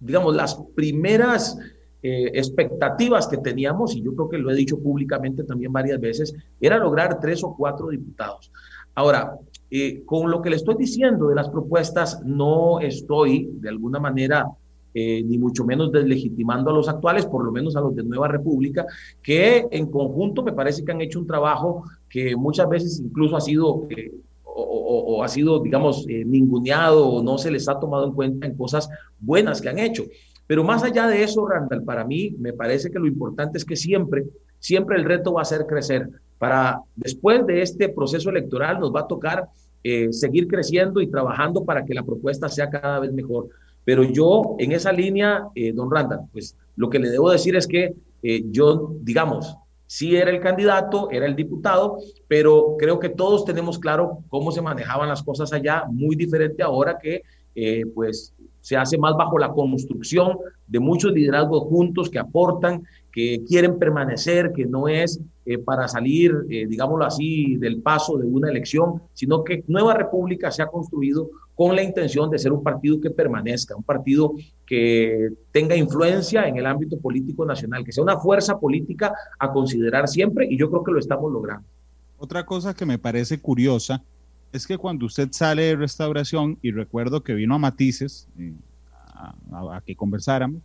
digamos, 0.00 0.34
las 0.34 0.54
primeras 0.74 1.58
eh, 2.08 2.30
expectativas 2.34 3.26
que 3.26 3.38
teníamos, 3.38 3.96
y 3.96 4.00
yo 4.00 4.14
creo 4.14 4.28
que 4.28 4.38
lo 4.38 4.48
he 4.52 4.54
dicho 4.54 4.78
públicamente 4.78 5.42
también 5.42 5.72
varias 5.72 5.98
veces, 5.98 6.32
era 6.60 6.78
lograr 6.78 7.18
tres 7.18 7.42
o 7.42 7.52
cuatro 7.56 7.88
diputados. 7.88 8.52
Ahora, 8.94 9.36
eh, 9.68 10.04
con 10.04 10.30
lo 10.30 10.40
que 10.40 10.50
le 10.50 10.56
estoy 10.56 10.76
diciendo 10.76 11.26
de 11.26 11.34
las 11.34 11.48
propuestas, 11.48 12.22
no 12.24 12.78
estoy 12.78 13.50
de 13.54 13.70
alguna 13.70 13.98
manera 13.98 14.46
eh, 14.94 15.20
ni 15.24 15.36
mucho 15.36 15.64
menos 15.64 15.90
deslegitimando 15.90 16.70
a 16.70 16.74
los 16.74 16.88
actuales, 16.88 17.26
por 17.26 17.44
lo 17.44 17.50
menos 17.50 17.74
a 17.74 17.80
los 17.80 17.96
de 17.96 18.04
Nueva 18.04 18.28
República, 18.28 18.86
que 19.20 19.66
en 19.68 19.90
conjunto 19.90 20.44
me 20.44 20.52
parece 20.52 20.84
que 20.84 20.92
han 20.92 21.00
hecho 21.00 21.18
un 21.18 21.26
trabajo 21.26 21.82
que 22.08 22.36
muchas 22.36 22.68
veces 22.68 23.00
incluso 23.00 23.36
ha 23.36 23.40
sido 23.40 23.88
o, 24.44 25.22
ha 25.24 25.28
sido, 25.28 25.58
digamos, 25.58 26.06
ninguneado 26.06 27.08
o 27.08 27.22
no 27.22 27.36
se 27.36 27.50
les 27.50 27.68
ha 27.68 27.78
tomado 27.80 28.06
en 28.06 28.12
cuenta 28.12 28.46
en 28.46 28.56
cosas 28.56 28.88
buenas 29.18 29.60
que 29.60 29.68
han 29.68 29.78
hecho. 29.78 30.04
Pero 30.46 30.62
más 30.62 30.82
allá 30.82 31.08
de 31.08 31.22
eso, 31.22 31.46
Randall, 31.46 31.82
para 31.82 32.04
mí 32.04 32.34
me 32.38 32.52
parece 32.52 32.90
que 32.90 32.98
lo 32.98 33.06
importante 33.06 33.58
es 33.58 33.64
que 33.64 33.76
siempre, 33.76 34.24
siempre 34.58 34.96
el 34.96 35.04
reto 35.04 35.32
va 35.32 35.42
a 35.42 35.46
ser 35.46 35.66
crecer. 35.66 36.08
Para 36.38 36.80
después 36.94 37.44
de 37.46 37.62
este 37.62 37.88
proceso 37.88 38.30
electoral 38.30 38.78
nos 38.78 38.94
va 38.94 39.00
a 39.00 39.06
tocar 39.06 39.48
eh, 39.82 40.12
seguir 40.12 40.48
creciendo 40.48 41.00
y 41.00 41.06
trabajando 41.06 41.64
para 41.64 41.84
que 41.84 41.94
la 41.94 42.02
propuesta 42.02 42.48
sea 42.48 42.70
cada 42.70 43.00
vez 43.00 43.12
mejor. 43.12 43.48
Pero 43.84 44.02
yo 44.02 44.56
en 44.58 44.72
esa 44.72 44.92
línea, 44.92 45.46
eh, 45.54 45.72
don 45.72 45.90
Randall, 45.90 46.22
pues 46.32 46.56
lo 46.76 46.90
que 46.90 46.98
le 46.98 47.08
debo 47.08 47.30
decir 47.30 47.56
es 47.56 47.66
que 47.66 47.94
eh, 48.22 48.42
yo, 48.50 48.94
digamos, 49.02 49.56
sí 49.86 50.16
era 50.16 50.30
el 50.30 50.40
candidato, 50.40 51.08
era 51.10 51.26
el 51.26 51.36
diputado, 51.36 51.98
pero 52.26 52.74
creo 52.78 52.98
que 52.98 53.10
todos 53.10 53.44
tenemos 53.44 53.78
claro 53.78 54.24
cómo 54.28 54.50
se 54.50 54.60
manejaban 54.60 55.08
las 55.08 55.22
cosas 55.22 55.52
allá, 55.52 55.84
muy 55.88 56.16
diferente 56.16 56.62
ahora 56.62 56.98
que 56.98 57.22
pues 57.94 58.34
se 58.66 58.76
hace 58.76 58.98
más 58.98 59.14
bajo 59.16 59.38
la 59.38 59.52
construcción 59.52 60.38
de 60.66 60.80
muchos 60.80 61.12
liderazgos 61.12 61.68
juntos 61.68 62.10
que 62.10 62.18
aportan, 62.18 62.82
que 63.12 63.44
quieren 63.46 63.78
permanecer, 63.78 64.50
que 64.52 64.66
no 64.66 64.88
es 64.88 65.20
eh, 65.44 65.58
para 65.58 65.86
salir, 65.86 66.34
eh, 66.50 66.66
digámoslo 66.66 67.04
así, 67.04 67.58
del 67.58 67.80
paso 67.80 68.18
de 68.18 68.26
una 68.26 68.50
elección, 68.50 69.02
sino 69.12 69.44
que 69.44 69.62
Nueva 69.68 69.94
República 69.94 70.50
se 70.50 70.62
ha 70.62 70.66
construido 70.66 71.30
con 71.54 71.76
la 71.76 71.84
intención 71.84 72.28
de 72.28 72.40
ser 72.40 72.50
un 72.50 72.64
partido 72.64 73.00
que 73.00 73.10
permanezca, 73.10 73.76
un 73.76 73.84
partido 73.84 74.32
que 74.66 75.28
tenga 75.52 75.76
influencia 75.76 76.48
en 76.48 76.56
el 76.56 76.66
ámbito 76.66 76.98
político 76.98 77.46
nacional, 77.46 77.84
que 77.84 77.92
sea 77.92 78.02
una 78.02 78.18
fuerza 78.18 78.58
política 78.58 79.14
a 79.38 79.52
considerar 79.52 80.08
siempre 80.08 80.48
y 80.50 80.58
yo 80.58 80.68
creo 80.70 80.82
que 80.82 80.90
lo 80.90 80.98
estamos 80.98 81.30
logrando. 81.30 81.68
Otra 82.18 82.44
cosa 82.44 82.74
que 82.74 82.84
me 82.84 82.98
parece 82.98 83.38
curiosa 83.38 84.02
es 84.56 84.66
que 84.66 84.78
cuando 84.78 85.06
usted 85.06 85.28
sale 85.32 85.62
de 85.62 85.76
restauración, 85.76 86.58
y 86.62 86.70
recuerdo 86.70 87.22
que 87.22 87.34
vino 87.34 87.54
a 87.54 87.58
Matices 87.58 88.26
eh, 88.38 88.54
a, 89.14 89.82
que 89.84 89.94
conversáramos, 89.94 90.62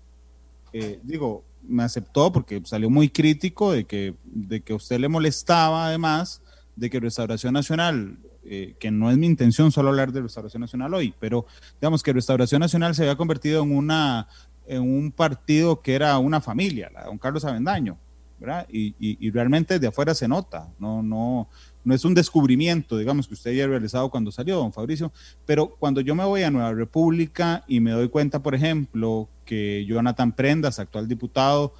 eh, 0.73 0.99
digo, 1.03 1.43
me 1.63 1.83
aceptó 1.83 2.31
porque 2.31 2.61
salió 2.65 2.89
muy 2.89 3.09
crítico 3.09 3.71
de 3.71 3.85
que, 3.85 4.15
de 4.23 4.61
que 4.61 4.73
usted 4.73 4.99
le 4.99 5.09
molestaba 5.09 5.87
además 5.87 6.41
de 6.75 6.89
que 6.89 6.99
Restauración 6.99 7.53
Nacional, 7.53 8.17
eh, 8.43 8.75
que 8.79 8.89
no 8.89 9.11
es 9.11 9.17
mi 9.17 9.27
intención 9.27 9.71
solo 9.71 9.89
hablar 9.89 10.11
de 10.11 10.21
Restauración 10.21 10.61
Nacional 10.61 10.93
hoy, 10.93 11.13
pero 11.19 11.45
digamos 11.79 12.01
que 12.01 12.13
Restauración 12.13 12.61
Nacional 12.61 12.95
se 12.95 13.03
había 13.03 13.15
convertido 13.15 13.63
en, 13.63 13.75
una, 13.75 14.27
en 14.65 14.81
un 14.81 15.11
partido 15.11 15.81
que 15.81 15.93
era 15.93 16.17
una 16.17 16.41
familia, 16.41 16.89
la 16.93 17.01
de 17.01 17.05
don 17.07 17.17
Carlos 17.17 17.45
Avendaño, 17.45 17.97
¿verdad? 18.39 18.65
Y, 18.71 18.95
y, 18.99 19.17
y 19.19 19.29
realmente 19.29 19.77
de 19.77 19.87
afuera 19.87 20.15
se 20.15 20.27
nota, 20.27 20.69
no, 20.79 21.03
no, 21.03 21.49
no 21.83 21.95
es 21.95 22.05
un 22.05 22.13
descubrimiento, 22.13 22.97
digamos, 22.97 23.27
que 23.27 23.33
usted 23.33 23.51
haya 23.51 23.67
realizado 23.67 24.09
cuando 24.09 24.31
salió, 24.31 24.57
don 24.57 24.73
Fabricio, 24.73 25.11
pero 25.45 25.75
cuando 25.79 26.01
yo 26.01 26.15
me 26.15 26.23
voy 26.23 26.43
a 26.43 26.51
Nueva 26.51 26.73
República 26.73 27.63
y 27.67 27.79
me 27.79 27.91
doy 27.91 28.09
cuenta, 28.09 28.41
por 28.41 28.55
ejemplo, 28.55 29.27
que 29.45 29.85
Jonathan 29.85 30.31
Prendas, 30.31 30.79
actual 30.79 31.07
diputado, 31.07 31.73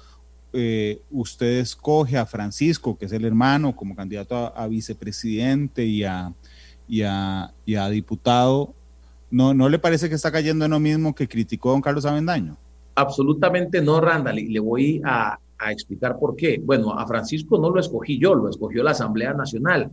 eh, 0.52 1.00
usted 1.10 1.60
escoge 1.60 2.18
a 2.18 2.26
Francisco, 2.26 2.98
que 2.98 3.06
es 3.06 3.12
el 3.12 3.24
hermano, 3.24 3.74
como 3.74 3.96
candidato 3.96 4.52
a, 4.54 4.66
vicepresidente 4.66 5.84
y 5.84 6.04
a, 6.04 6.32
y 6.86 7.02
a, 7.02 7.88
diputado, 7.90 8.74
¿no, 9.30 9.54
¿no 9.54 9.68
le 9.68 9.78
parece 9.78 10.08
que 10.08 10.14
está 10.14 10.30
cayendo 10.30 10.64
en 10.64 10.72
lo 10.72 10.80
mismo 10.80 11.14
que 11.14 11.28
criticó 11.28 11.70
don 11.70 11.80
Carlos 11.80 12.04
Avendaño? 12.04 12.56
Absolutamente 12.94 13.80
no, 13.80 14.00
Randall, 14.00 14.40
y 14.40 14.48
le 14.48 14.60
voy 14.60 15.00
a, 15.04 15.38
a 15.62 15.72
explicar 15.72 16.18
por 16.18 16.36
qué. 16.36 16.60
Bueno, 16.62 16.92
a 16.92 17.06
Francisco 17.06 17.58
no 17.58 17.70
lo 17.70 17.80
escogí 17.80 18.18
yo, 18.18 18.34
lo 18.34 18.48
escogió 18.48 18.82
la 18.82 18.92
Asamblea 18.92 19.34
Nacional. 19.34 19.90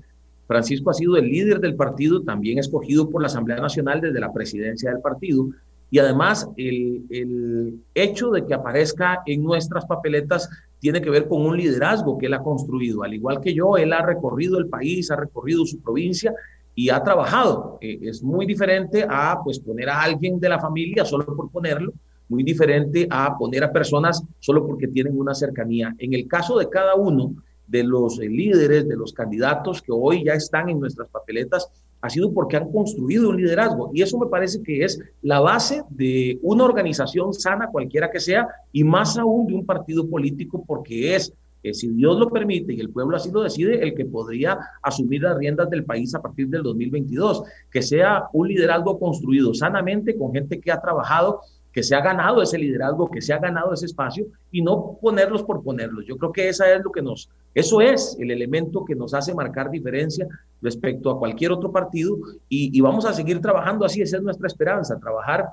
Francisco 0.47 0.89
ha 0.89 0.93
sido 0.93 1.15
el 1.17 1.25
líder 1.25 1.59
del 1.59 1.75
partido, 1.75 2.23
también 2.23 2.57
escogido 2.57 3.09
por 3.09 3.21
la 3.21 3.27
Asamblea 3.27 3.61
Nacional 3.61 4.01
desde 4.01 4.19
la 4.19 4.33
presidencia 4.33 4.91
del 4.91 5.01
partido. 5.01 5.47
Y 5.91 5.99
además, 5.99 6.47
el, 6.57 7.03
el, 7.09 7.79
hecho 7.93 8.29
de 8.29 8.45
que 8.45 8.53
aparezca 8.53 9.21
en 9.25 9.43
nuestras 9.43 9.85
papeletas 9.85 10.49
tiene 10.79 11.01
que 11.01 11.09
ver 11.09 11.27
con 11.27 11.41
un 11.41 11.57
liderazgo 11.57 12.17
que 12.17 12.27
él 12.27 12.33
ha 12.33 12.43
construido. 12.43 13.03
Al 13.03 13.13
igual 13.13 13.41
que 13.41 13.53
yo, 13.53 13.77
él 13.77 13.93
ha 13.93 14.05
recorrido 14.05 14.57
el 14.59 14.67
país, 14.67 15.11
ha 15.11 15.15
recorrido 15.15 15.65
su 15.65 15.81
provincia 15.81 16.33
y 16.75 16.89
ha 16.89 17.03
trabajado. 17.03 17.77
Eh, 17.81 17.99
es 18.03 18.23
muy 18.23 18.45
diferente 18.45 19.05
a 19.07 19.39
pues, 19.43 19.59
poner 19.59 19.89
a 19.89 20.01
alguien 20.01 20.39
de 20.39 20.49
la 20.49 20.59
familia 20.59 21.03
solo 21.05 21.25
por 21.25 21.51
ponerlo, 21.51 21.91
muy 22.29 22.43
diferente 22.43 23.07
a 23.09 23.37
poner 23.37 23.63
a 23.63 23.73
personas 23.73 24.23
solo 24.39 24.65
porque 24.65 24.87
tienen 24.87 25.19
una 25.19 25.33
cercanía. 25.33 25.93
En 25.97 26.13
el 26.13 26.27
caso 26.27 26.57
de 26.57 26.69
cada 26.69 26.95
uno 26.95 27.35
de 27.67 27.83
los 27.83 28.19
eh, 28.19 28.27
líderes, 28.27 28.87
de 28.87 28.95
los 28.95 29.13
candidatos 29.13 29.81
que 29.81 29.91
hoy 29.91 30.23
ya 30.23 30.33
están 30.33 30.69
en 30.69 30.79
nuestras 30.79 31.09
papeletas, 31.09 31.69
ha 32.01 32.09
sido 32.09 32.33
porque 32.33 32.57
han 32.57 32.71
construido 32.71 33.29
un 33.29 33.37
liderazgo. 33.37 33.91
Y 33.93 34.01
eso 34.01 34.17
me 34.17 34.27
parece 34.27 34.61
que 34.63 34.83
es 34.83 34.99
la 35.21 35.39
base 35.39 35.83
de 35.89 36.39
una 36.41 36.63
organización 36.63 37.33
sana, 37.33 37.69
cualquiera 37.71 38.09
que 38.09 38.19
sea, 38.19 38.47
y 38.71 38.83
más 38.83 39.17
aún 39.17 39.47
de 39.47 39.55
un 39.55 39.65
partido 39.65 40.07
político, 40.07 40.63
porque 40.65 41.15
es, 41.15 41.33
eh, 41.61 41.73
si 41.73 41.89
Dios 41.89 42.17
lo 42.17 42.29
permite 42.29 42.73
y 42.73 42.79
el 42.79 42.89
pueblo 42.89 43.17
así 43.17 43.29
lo 43.31 43.41
decide, 43.41 43.83
el 43.83 43.93
que 43.93 44.05
podría 44.05 44.57
asumir 44.81 45.23
las 45.23 45.37
riendas 45.37 45.69
del 45.69 45.83
país 45.83 46.15
a 46.15 46.21
partir 46.21 46.47
del 46.47 46.63
2022. 46.63 47.43
Que 47.69 47.81
sea 47.81 48.25
un 48.33 48.47
liderazgo 48.47 48.97
construido 48.97 49.53
sanamente 49.53 50.17
con 50.17 50.31
gente 50.31 50.59
que 50.59 50.71
ha 50.71 50.81
trabajado 50.81 51.41
que 51.71 51.83
se 51.83 51.95
ha 51.95 52.01
ganado 52.01 52.41
ese 52.41 52.57
liderazgo, 52.57 53.09
que 53.09 53.21
se 53.21 53.33
ha 53.33 53.37
ganado 53.37 53.73
ese 53.73 53.85
espacio 53.85 54.25
y 54.51 54.61
no 54.61 54.97
ponerlos 55.01 55.43
por 55.43 55.63
ponerlos. 55.63 56.05
Yo 56.05 56.17
creo 56.17 56.31
que 56.31 56.49
esa 56.49 56.71
es 56.73 56.83
lo 56.83 56.91
que 56.91 57.01
nos, 57.01 57.29
eso 57.53 57.81
es 57.81 58.17
el 58.19 58.31
elemento 58.31 58.85
que 58.85 58.95
nos 58.95 59.13
hace 59.13 59.33
marcar 59.33 59.69
diferencia 59.69 60.27
respecto 60.61 61.11
a 61.11 61.19
cualquier 61.19 61.51
otro 61.51 61.71
partido 61.71 62.17
y, 62.47 62.75
y 62.77 62.81
vamos 62.81 63.05
a 63.05 63.13
seguir 63.13 63.39
trabajando 63.41 63.85
así, 63.85 64.01
esa 64.01 64.17
es 64.17 64.23
nuestra 64.23 64.47
esperanza, 64.47 64.99
trabajar 64.99 65.45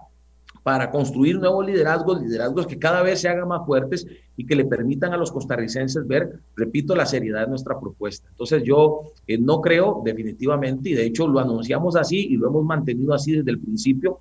para 0.66 0.90
construir 0.90 1.38
nuevos 1.38 1.64
liderazgos, 1.64 2.20
liderazgos 2.20 2.66
que 2.66 2.76
cada 2.76 3.00
vez 3.00 3.20
se 3.20 3.28
hagan 3.28 3.46
más 3.46 3.64
fuertes 3.64 4.04
y 4.36 4.44
que 4.44 4.56
le 4.56 4.64
permitan 4.64 5.12
a 5.12 5.16
los 5.16 5.30
costarricenses 5.30 6.04
ver, 6.08 6.40
repito, 6.56 6.96
la 6.96 7.06
seriedad 7.06 7.42
de 7.42 7.46
nuestra 7.46 7.78
propuesta. 7.78 8.28
Entonces 8.30 8.64
yo 8.64 9.02
eh, 9.28 9.38
no 9.38 9.60
creo 9.60 10.02
definitivamente, 10.04 10.90
y 10.90 10.94
de 10.94 11.04
hecho 11.04 11.28
lo 11.28 11.38
anunciamos 11.38 11.94
así 11.94 12.18
y 12.30 12.36
lo 12.36 12.48
hemos 12.48 12.64
mantenido 12.64 13.14
así 13.14 13.36
desde 13.36 13.52
el 13.52 13.60
principio, 13.60 14.18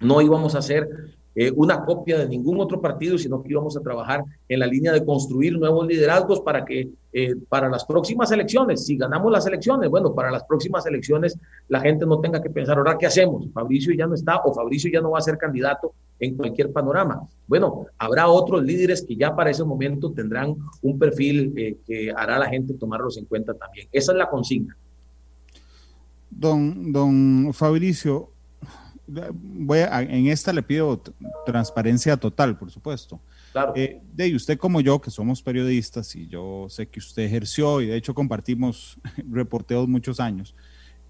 no 0.00 0.20
íbamos 0.20 0.54
a 0.54 0.58
hacer 0.58 0.86
eh, 1.34 1.52
una 1.54 1.84
copia 1.84 2.18
de 2.18 2.28
ningún 2.28 2.60
otro 2.60 2.80
partido, 2.80 3.16
sino 3.16 3.42
que 3.42 3.50
íbamos 3.50 3.76
a 3.76 3.80
trabajar 3.80 4.24
en 4.48 4.58
la 4.58 4.66
línea 4.66 4.92
de 4.92 5.04
construir 5.04 5.56
nuevos 5.58 5.86
liderazgos 5.86 6.40
para 6.40 6.64
que 6.64 6.90
eh, 7.12 7.34
para 7.48 7.68
las 7.68 7.84
próximas 7.84 8.30
elecciones, 8.30 8.84
si 8.84 8.96
ganamos 8.96 9.30
las 9.30 9.46
elecciones, 9.46 9.90
bueno, 9.90 10.14
para 10.14 10.30
las 10.30 10.44
próximas 10.44 10.86
elecciones 10.86 11.36
la 11.68 11.80
gente 11.80 12.06
no 12.06 12.20
tenga 12.20 12.40
que 12.40 12.50
pensar, 12.50 12.78
ahora, 12.78 12.96
¿qué 12.98 13.06
hacemos? 13.06 13.48
Fabricio 13.52 13.94
ya 13.94 14.06
no 14.06 14.14
está 14.14 14.40
o 14.44 14.52
Fabricio 14.52 14.90
ya 14.92 15.00
no 15.00 15.10
va 15.10 15.18
a 15.18 15.22
ser 15.22 15.36
candidato 15.36 15.92
en 16.20 16.36
cualquier 16.36 16.72
panorama. 16.72 17.28
Bueno, 17.46 17.86
habrá 17.98 18.28
otros 18.28 18.62
líderes 18.62 19.02
que 19.02 19.16
ya 19.16 19.34
para 19.34 19.50
ese 19.50 19.64
momento 19.64 20.12
tendrán 20.12 20.56
un 20.82 20.98
perfil 20.98 21.52
eh, 21.56 21.76
que 21.86 22.12
hará 22.14 22.36
a 22.36 22.40
la 22.40 22.48
gente 22.48 22.74
tomarlos 22.74 23.16
en 23.18 23.24
cuenta 23.24 23.54
también. 23.54 23.88
Esa 23.90 24.12
es 24.12 24.18
la 24.18 24.28
consigna. 24.28 24.76
Don, 26.30 26.92
don 26.92 27.52
Fabricio, 27.52 28.29
voy 29.32 29.80
en 29.80 30.28
esta 30.28 30.52
le 30.52 30.62
pido 30.62 31.02
transparencia 31.44 32.16
total, 32.16 32.58
por 32.58 32.70
supuesto. 32.70 33.20
Claro. 33.52 33.72
Eh, 33.74 34.00
de 34.14 34.34
usted 34.34 34.58
como 34.58 34.80
yo, 34.80 35.00
que 35.00 35.10
somos 35.10 35.42
periodistas, 35.42 36.14
y 36.14 36.28
yo 36.28 36.66
sé 36.68 36.86
que 36.86 37.00
usted 37.00 37.22
ejerció, 37.22 37.80
y 37.80 37.86
de 37.86 37.96
hecho 37.96 38.14
compartimos 38.14 38.98
reporteos 39.30 39.88
muchos 39.88 40.20
años, 40.20 40.54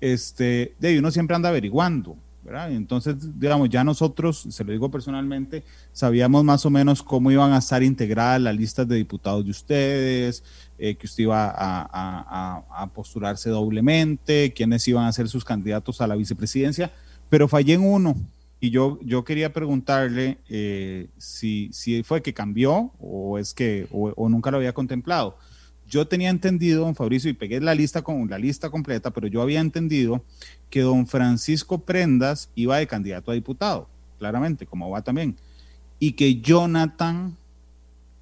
este, 0.00 0.74
de 0.78 0.98
uno 0.98 1.10
siempre 1.10 1.36
anda 1.36 1.50
averiguando, 1.50 2.16
¿verdad? 2.42 2.72
Entonces, 2.72 3.16
digamos, 3.38 3.68
ya 3.68 3.84
nosotros, 3.84 4.46
se 4.48 4.64
lo 4.64 4.72
digo 4.72 4.90
personalmente, 4.90 5.62
sabíamos 5.92 6.42
más 6.42 6.64
o 6.64 6.70
menos 6.70 7.02
cómo 7.02 7.30
iban 7.30 7.52
a 7.52 7.58
estar 7.58 7.82
integradas 7.82 8.40
las 8.40 8.56
listas 8.56 8.88
de 8.88 8.96
diputados 8.96 9.44
de 9.44 9.50
ustedes, 9.50 10.42
eh, 10.78 10.94
que 10.94 11.06
usted 11.06 11.24
iba 11.24 11.50
a, 11.50 11.86
a, 11.92 12.64
a, 12.82 12.86
postularse 12.86 13.50
doblemente, 13.50 14.54
quiénes 14.54 14.88
iban 14.88 15.04
a 15.04 15.12
ser 15.12 15.28
sus 15.28 15.44
candidatos 15.44 16.00
a 16.00 16.06
la 16.06 16.16
vicepresidencia 16.16 16.90
pero 17.31 17.49
fallé 17.49 17.75
en 17.75 17.83
uno. 17.83 18.16
Y 18.62 18.69
yo, 18.69 18.99
yo 19.03 19.25
quería 19.25 19.55
preguntarle 19.55 20.38
eh, 20.51 21.09
si, 21.16 21.71
si 21.73 22.03
fue 22.03 22.21
que 22.21 22.35
cambió 22.35 22.93
o 22.99 23.38
es 23.38 23.55
que 23.55 23.87
o, 23.90 24.29
nunca 24.29 24.51
lo 24.51 24.59
había 24.59 24.75
contemplado. 24.75 25.38
Yo 25.88 26.07
tenía 26.07 26.29
entendido, 26.29 26.85
don 26.85 26.95
Fabricio, 26.95 27.31
y 27.31 27.35
pegué 27.35 27.59
la 27.61 27.75
lista 27.75 28.03
con 28.03 28.29
la 28.29 28.38
lista 28.38 28.69
completa, 28.69 29.12
pero 29.12 29.29
yo 29.29 29.40
había 29.40 29.61
entendido 29.61 30.23
que 30.69 30.83
don 30.83 31.07
Francisco 31.07 31.79
Prendas 31.85 32.51
iba 32.55 32.77
de 32.77 32.87
candidato 32.87 33.31
a 33.31 33.35
diputado, 33.35 33.88
claramente, 34.19 34.66
como 34.66 34.90
va 34.90 35.03
también, 35.03 35.37
y 35.99 36.12
que 36.12 36.40
Jonathan 36.40 37.37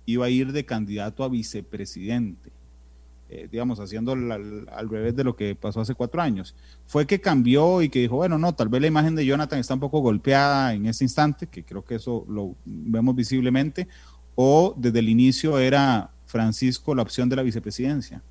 iba 0.06 0.26
a 0.26 0.30
ir 0.30 0.52
de 0.52 0.64
candidato 0.64 1.24
a 1.24 1.28
vicepresidente. 1.28 2.57
Eh, 3.30 3.46
digamos, 3.52 3.78
haciendo 3.78 4.12
al, 4.12 4.88
revés 4.88 5.14
de 5.14 5.22
lo 5.22 5.36
que 5.36 5.54
pasó 5.54 5.82
hace 5.82 5.94
cuatro 5.94 6.22
años. 6.22 6.56
Fue 6.86 7.06
que 7.06 7.20
cambió 7.20 7.82
y 7.82 7.90
que 7.90 7.98
dijo, 7.98 8.16
bueno, 8.16 8.38
no, 8.38 8.54
tal 8.54 8.70
vez 8.70 8.80
la 8.80 8.86
imagen 8.86 9.14
de 9.14 9.26
Jonathan 9.26 9.58
está 9.58 9.74
un 9.74 9.80
poco 9.80 10.00
golpeada 10.00 10.72
en 10.72 10.86
este 10.86 11.04
instante, 11.04 11.46
que 11.46 11.62
creo 11.62 11.84
que 11.84 11.96
eso 11.96 12.24
lo 12.26 12.54
vemos 12.64 13.14
visiblemente, 13.14 13.86
o 14.34 14.72
desde 14.78 15.00
el 15.00 15.10
inicio 15.10 15.58
era 15.58 16.10
Francisco 16.24 16.94
la 16.94 17.02
opción 17.02 17.28
de 17.28 17.36
la 17.36 17.42
vicepresidencia. 17.42 18.22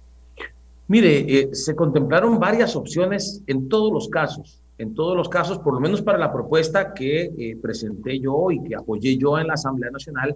Mire, 0.88 1.42
eh, 1.42 1.50
se 1.54 1.76
contemplaron 1.76 2.40
varias 2.40 2.76
opciones 2.76 3.44
en 3.46 3.70
todos 3.70 3.94
los 3.94 4.10
casos, 4.10 4.64
en 4.80 4.96
todos 4.96 5.16
los 5.16 5.30
casos, 5.30 5.60
por 5.60 5.76
lo 5.76 5.80
menos 5.80 6.02
para 6.02 6.18
la 6.18 6.34
propuesta 6.34 6.96
que 6.96 7.32
eh, 7.38 7.56
presenté 7.62 8.20
yo 8.20 8.50
y 8.50 8.64
que 8.64 8.76
apoyé 8.76 9.16
yo 9.16 9.38
en 9.38 9.46
la 9.46 9.54
Asamblea 9.54 9.92
Nacional, 9.92 10.36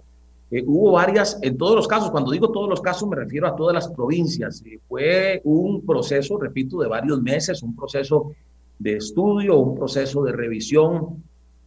eh, 0.54 0.62
hubo 0.66 0.92
varias, 0.92 1.38
en 1.40 1.56
todos 1.56 1.74
los 1.74 1.88
casos, 1.88 2.10
cuando 2.10 2.30
digo 2.30 2.52
todos 2.52 2.68
los 2.68 2.82
casos 2.82 3.08
me 3.08 3.16
refiero 3.16 3.46
a 3.46 3.56
todas 3.56 3.74
las 3.74 3.88
provincias. 3.88 4.62
Eh, 4.66 4.78
fue 4.86 5.40
un 5.44 5.86
proceso, 5.86 6.38
repito, 6.38 6.78
de 6.78 6.88
varios 6.88 7.22
meses, 7.22 7.62
un 7.62 7.74
proceso 7.74 8.34
de 8.78 8.98
estudio, 8.98 9.56
un 9.56 9.74
proceso 9.74 10.22
de 10.22 10.32
revisión 10.32 11.24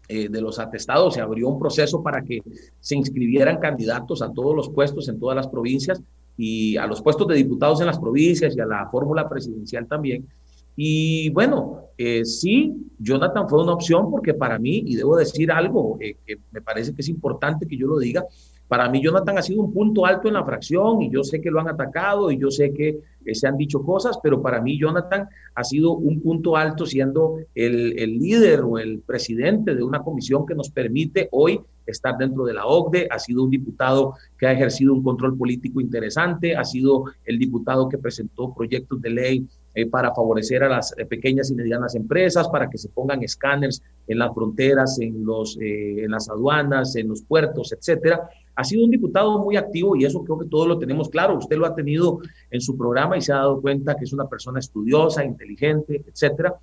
eh, 0.07 0.29
de 0.29 0.39
los 0.39 0.59
atestados. 0.59 1.15
Se 1.15 1.21
abrió 1.21 1.49
un 1.49 1.57
proceso 1.57 2.03
para 2.03 2.23
que 2.23 2.43
se 2.79 2.95
inscribieran 2.95 3.57
candidatos 3.57 4.21
a 4.21 4.31
todos 4.31 4.55
los 4.55 4.69
puestos 4.69 5.09
en 5.09 5.19
todas 5.19 5.35
las 5.35 5.47
provincias 5.47 5.99
y 6.37 6.77
a 6.77 6.85
los 6.85 7.01
puestos 7.01 7.27
de 7.27 7.37
diputados 7.37 7.81
en 7.81 7.87
las 7.87 7.97
provincias 7.97 8.55
y 8.55 8.59
a 8.59 8.67
la 8.67 8.87
fórmula 8.91 9.27
presidencial 9.27 9.87
también. 9.87 10.27
Y 10.75 11.29
bueno, 11.29 11.85
sí, 12.25 12.75
Jonathan 12.99 13.49
fue 13.49 13.63
una 13.63 13.73
opción 13.73 14.11
porque 14.11 14.35
para 14.35 14.59
mí, 14.59 14.83
y 14.85 14.95
debo 14.95 15.15
decir 15.15 15.51
algo 15.51 15.97
que 15.97 16.37
me 16.51 16.61
parece 16.61 16.93
que 16.93 17.01
es 17.01 17.07
importante 17.07 17.65
que 17.65 17.77
yo 17.77 17.87
lo 17.87 17.97
diga, 17.97 18.25
para 18.67 18.89
mí 18.89 19.01
Jonathan 19.01 19.37
ha 19.37 19.41
sido 19.41 19.61
un 19.61 19.71
punto 19.71 20.05
alto 20.05 20.27
en 20.27 20.33
la 20.33 20.43
fracción 20.43 21.01
y 21.01 21.11
yo 21.11 21.23
sé 21.23 21.39
que 21.39 21.51
lo 21.51 21.59
han 21.59 21.67
atacado 21.67 22.31
y 22.31 22.37
yo 22.37 22.49
sé 22.49 22.73
que 22.73 22.99
se 23.33 23.47
han 23.47 23.57
dicho 23.57 23.83
cosas, 23.83 24.19
pero 24.21 24.41
para 24.41 24.61
mí 24.61 24.79
Jonathan 24.79 25.27
ha 25.53 25.63
sido 25.63 25.93
un 25.93 26.21
punto 26.21 26.55
alto 26.57 26.85
siendo 26.85 27.37
el, 27.53 27.95
líder 27.95 28.61
o 28.61 28.79
el 28.79 28.99
presidente 28.99 29.75
de 29.75 29.83
una 29.83 29.99
comisión 29.99 30.45
que 30.45 30.55
nos 30.55 30.69
permite 30.69 31.29
hoy 31.31 31.59
estar 31.85 32.17
dentro 32.17 32.45
de 32.45 32.53
la 32.53 32.65
OCDE, 32.65 33.07
ha 33.11 33.19
sido 33.19 33.43
un 33.43 33.51
diputado 33.51 34.15
que 34.37 34.47
ha 34.47 34.53
ejercido 34.53 34.93
un 34.93 35.03
control 35.03 35.37
político 35.37 35.79
interesante, 35.79 36.55
ha 36.55 36.63
sido 36.63 37.05
el 37.25 37.37
diputado 37.37 37.87
que 37.87 37.99
presentó 37.99 38.53
proyectos 38.55 38.99
de 39.01 39.09
ley 39.11 39.47
eh, 39.75 39.85
para 39.85 40.13
favorecer 40.13 40.63
a 40.63 40.69
las 40.69 40.97
eh, 40.97 41.05
pequeñas 41.05 41.51
y 41.51 41.55
medianas 41.55 41.93
empresas, 41.93 42.47
para 42.47 42.69
que 42.69 42.79
se 42.79 42.89
pongan 42.89 43.21
escáneres 43.21 43.83
en 44.07 44.17
las 44.17 44.33
fronteras, 44.33 44.99
en, 44.99 45.23
los, 45.23 45.57
eh, 45.61 46.03
en 46.03 46.11
las 46.11 46.27
aduanas, 46.27 46.95
en 46.95 47.09
los 47.09 47.21
puertos, 47.21 47.71
etcétera 47.71 48.27
ha 48.55 48.63
sido 48.63 48.85
un 48.85 48.91
diputado 48.91 49.37
muy 49.39 49.57
activo 49.57 49.95
y 49.95 50.05
eso 50.05 50.23
creo 50.23 50.39
que 50.39 50.47
todos 50.47 50.67
lo 50.67 50.79
tenemos 50.79 51.09
claro. 51.09 51.37
Usted 51.37 51.57
lo 51.57 51.65
ha 51.65 51.75
tenido 51.75 52.19
en 52.49 52.61
su 52.61 52.77
programa 52.77 53.17
y 53.17 53.21
se 53.21 53.33
ha 53.33 53.37
dado 53.37 53.61
cuenta 53.61 53.95
que 53.95 54.05
es 54.05 54.13
una 54.13 54.27
persona 54.27 54.59
estudiosa, 54.59 55.23
inteligente, 55.23 56.03
etcétera. 56.07 56.55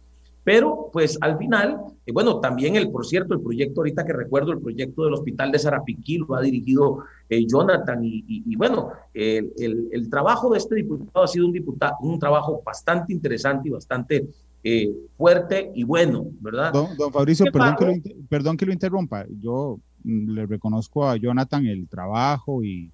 Pero, 0.44 0.90
pues 0.92 1.16
al 1.20 1.38
final, 1.38 1.78
eh, 2.04 2.12
bueno, 2.12 2.40
también 2.40 2.74
el, 2.74 2.90
por 2.90 3.06
cierto, 3.06 3.34
el 3.34 3.40
proyecto 3.40 3.80
ahorita 3.80 4.04
que 4.04 4.12
recuerdo, 4.12 4.50
el 4.50 4.60
proyecto 4.60 5.04
del 5.04 5.14
hospital 5.14 5.52
de 5.52 5.58
Sarapiquí 5.60 6.18
lo 6.18 6.34
ha 6.34 6.42
dirigido 6.42 7.04
eh, 7.28 7.46
Jonathan 7.46 8.00
y, 8.02 8.56
bueno, 8.56 8.90
el, 9.14 9.52
el, 9.92 10.10
trabajo 10.10 10.50
de 10.50 10.58
este 10.58 10.74
diputado 10.74 11.24
ha 11.24 11.28
sido 11.28 11.46
un, 11.46 11.52
diputado, 11.52 11.94
un 12.00 12.18
trabajo 12.18 12.60
bastante 12.64 13.12
interesante 13.12 13.68
y 13.68 13.72
bastante 13.72 14.26
eh, 14.64 14.92
fuerte 15.16 15.72
y 15.74 15.82
bueno, 15.82 16.26
¿verdad? 16.40 16.72
Don, 16.72 16.96
don 16.96 17.12
Fabricio, 17.12 17.46
perdón 17.52 17.74
que, 17.76 17.84
lo, 17.84 18.26
perdón 18.28 18.56
que 18.56 18.66
lo 18.66 18.72
interrumpa. 18.72 19.26
Yo 19.40 19.78
le 20.04 20.46
reconozco 20.46 21.08
a 21.08 21.16
Jonathan 21.16 21.66
el 21.66 21.88
trabajo 21.88 22.62
y, 22.62 22.90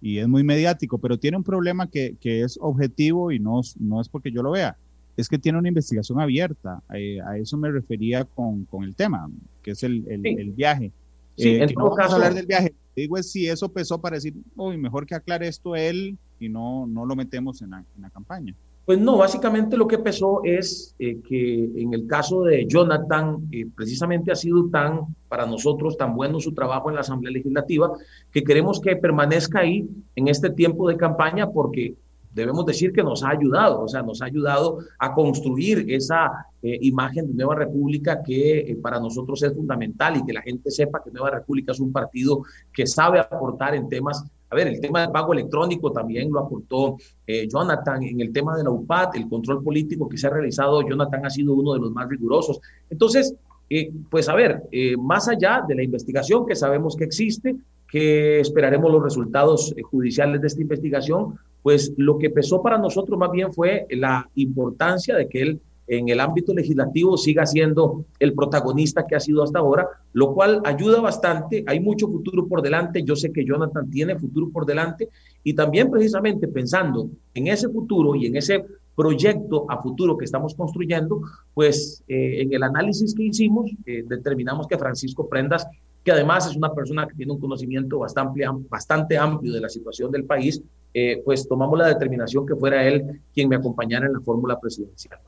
y 0.00 0.18
es 0.18 0.28
muy 0.28 0.44
mediático, 0.44 0.98
pero 0.98 1.18
tiene 1.18 1.36
un 1.36 1.44
problema 1.44 1.88
que, 1.88 2.16
que, 2.20 2.42
es 2.42 2.58
objetivo 2.60 3.30
y 3.30 3.38
no, 3.38 3.60
no 3.78 4.00
es 4.00 4.08
porque 4.08 4.32
yo 4.32 4.42
lo 4.42 4.50
vea, 4.50 4.76
es 5.16 5.28
que 5.28 5.38
tiene 5.38 5.58
una 5.58 5.68
investigación 5.68 6.20
abierta. 6.20 6.82
Eh, 6.94 7.20
a 7.20 7.36
eso 7.38 7.56
me 7.56 7.70
refería 7.70 8.24
con, 8.24 8.64
con, 8.64 8.84
el 8.84 8.94
tema, 8.94 9.30
que 9.62 9.72
es 9.72 9.82
el, 9.82 10.04
el, 10.08 10.26
el, 10.26 10.52
viaje. 10.52 10.90
Sí, 11.36 11.50
eh, 11.50 11.62
en 11.62 11.74
todo 11.74 11.94
caso. 11.94 12.16
hablar 12.16 12.34
del 12.34 12.46
viaje. 12.46 12.74
Digo 12.96 13.16
es 13.16 13.30
si 13.30 13.46
eso 13.46 13.70
pesó 13.70 14.00
para 14.00 14.16
decir, 14.16 14.34
uy, 14.56 14.76
mejor 14.76 15.06
que 15.06 15.14
aclare 15.14 15.48
esto 15.48 15.76
él 15.76 16.18
y 16.38 16.48
no, 16.48 16.86
no 16.86 17.06
lo 17.06 17.16
metemos 17.16 17.62
en 17.62 17.70
la, 17.70 17.78
en 17.78 18.02
la 18.02 18.10
campaña. 18.10 18.54
Pues 18.84 18.98
no, 18.98 19.16
básicamente 19.16 19.76
lo 19.76 19.86
que 19.86 19.98
pesó 19.98 20.40
es 20.42 20.96
eh, 20.98 21.20
que 21.22 21.70
en 21.76 21.94
el 21.94 22.08
caso 22.08 22.42
de 22.42 22.66
Jonathan, 22.66 23.48
eh, 23.52 23.66
precisamente 23.76 24.32
ha 24.32 24.34
sido 24.34 24.68
tan, 24.70 25.14
para 25.28 25.46
nosotros, 25.46 25.96
tan 25.96 26.16
bueno 26.16 26.40
su 26.40 26.52
trabajo 26.52 26.88
en 26.88 26.96
la 26.96 27.02
Asamblea 27.02 27.32
Legislativa, 27.32 27.92
que 28.32 28.42
queremos 28.42 28.80
que 28.80 28.96
permanezca 28.96 29.60
ahí 29.60 29.88
en 30.16 30.26
este 30.26 30.50
tiempo 30.50 30.88
de 30.88 30.96
campaña 30.96 31.48
porque 31.48 31.94
debemos 32.34 32.66
decir 32.66 32.92
que 32.92 33.04
nos 33.04 33.22
ha 33.22 33.30
ayudado, 33.30 33.82
o 33.82 33.88
sea, 33.88 34.02
nos 34.02 34.20
ha 34.20 34.24
ayudado 34.24 34.78
a 34.98 35.14
construir 35.14 35.84
esa 35.88 36.46
eh, 36.60 36.78
imagen 36.80 37.28
de 37.28 37.34
Nueva 37.34 37.54
República 37.54 38.20
que 38.20 38.76
para 38.82 38.98
nosotros 38.98 39.42
es 39.44 39.54
fundamental 39.54 40.16
y 40.16 40.24
que 40.24 40.32
la 40.32 40.42
gente 40.42 40.72
sepa 40.72 41.02
que 41.04 41.10
Nueva 41.12 41.30
República 41.30 41.70
es 41.70 41.78
un 41.78 41.92
partido 41.92 42.42
que 42.72 42.86
sabe 42.86 43.20
aportar 43.20 43.76
en 43.76 43.88
temas 43.88 44.24
a 44.52 44.54
ver, 44.54 44.68
el 44.68 44.80
tema 44.80 45.00
del 45.00 45.10
pago 45.10 45.32
electrónico 45.32 45.90
también 45.92 46.30
lo 46.30 46.40
aportó 46.40 46.98
eh, 47.26 47.48
Jonathan. 47.48 48.02
En 48.02 48.20
el 48.20 48.34
tema 48.34 48.54
de 48.54 48.62
la 48.62 48.70
UPAD, 48.70 49.16
el 49.16 49.26
control 49.26 49.64
político 49.64 50.06
que 50.06 50.18
se 50.18 50.26
ha 50.26 50.30
realizado, 50.30 50.86
Jonathan 50.86 51.24
ha 51.24 51.30
sido 51.30 51.54
uno 51.54 51.72
de 51.72 51.80
los 51.80 51.90
más 51.90 52.06
rigurosos. 52.06 52.60
Entonces, 52.90 53.34
eh, 53.70 53.90
pues 54.10 54.28
a 54.28 54.34
ver, 54.34 54.64
eh, 54.70 54.94
más 54.98 55.26
allá 55.26 55.64
de 55.66 55.74
la 55.74 55.82
investigación 55.82 56.44
que 56.44 56.54
sabemos 56.54 56.96
que 56.96 57.04
existe, 57.04 57.56
que 57.88 58.40
esperaremos 58.40 58.92
los 58.92 59.02
resultados 59.02 59.74
judiciales 59.90 60.42
de 60.42 60.46
esta 60.48 60.60
investigación, 60.60 61.38
pues 61.62 61.94
lo 61.96 62.18
que 62.18 62.28
pesó 62.28 62.62
para 62.62 62.76
nosotros 62.76 63.18
más 63.18 63.30
bien 63.30 63.54
fue 63.54 63.86
la 63.88 64.28
importancia 64.34 65.16
de 65.16 65.28
que 65.30 65.40
él 65.40 65.60
en 65.86 66.08
el 66.08 66.20
ámbito 66.20 66.54
legislativo 66.54 67.16
siga 67.16 67.44
siendo 67.44 68.04
el 68.18 68.34
protagonista 68.34 69.06
que 69.06 69.16
ha 69.16 69.20
sido 69.20 69.42
hasta 69.42 69.58
ahora, 69.58 69.88
lo 70.12 70.34
cual 70.34 70.60
ayuda 70.64 71.00
bastante. 71.00 71.64
Hay 71.66 71.80
mucho 71.80 72.06
futuro 72.08 72.46
por 72.46 72.62
delante. 72.62 73.02
Yo 73.02 73.16
sé 73.16 73.32
que 73.32 73.44
Jonathan 73.44 73.90
tiene 73.90 74.18
futuro 74.18 74.48
por 74.50 74.64
delante 74.64 75.08
y 75.42 75.54
también 75.54 75.90
precisamente 75.90 76.48
pensando 76.48 77.10
en 77.34 77.48
ese 77.48 77.68
futuro 77.68 78.14
y 78.14 78.26
en 78.26 78.36
ese 78.36 78.64
proyecto 78.94 79.66
a 79.68 79.80
futuro 79.82 80.16
que 80.16 80.24
estamos 80.24 80.54
construyendo, 80.54 81.22
pues 81.54 82.04
eh, 82.08 82.42
en 82.42 82.52
el 82.52 82.62
análisis 82.62 83.14
que 83.14 83.24
hicimos 83.24 83.70
eh, 83.86 84.04
determinamos 84.06 84.66
que 84.66 84.78
Francisco 84.78 85.28
Prendas, 85.28 85.66
que 86.04 86.12
además 86.12 86.46
es 86.46 86.56
una 86.56 86.74
persona 86.74 87.06
que 87.06 87.14
tiene 87.14 87.32
un 87.32 87.40
conocimiento 87.40 87.98
bastante, 87.98 88.44
bastante 88.68 89.16
amplio 89.16 89.52
de 89.52 89.60
la 89.60 89.68
situación 89.68 90.10
del 90.10 90.24
país, 90.24 90.62
eh, 90.92 91.22
pues 91.24 91.48
tomamos 91.48 91.78
la 91.78 91.88
determinación 91.88 92.46
que 92.46 92.54
fuera 92.54 92.86
él 92.86 93.22
quien 93.32 93.48
me 93.48 93.56
acompañara 93.56 94.06
en 94.06 94.12
la 94.12 94.20
fórmula 94.20 94.60
presidencial. 94.60 95.18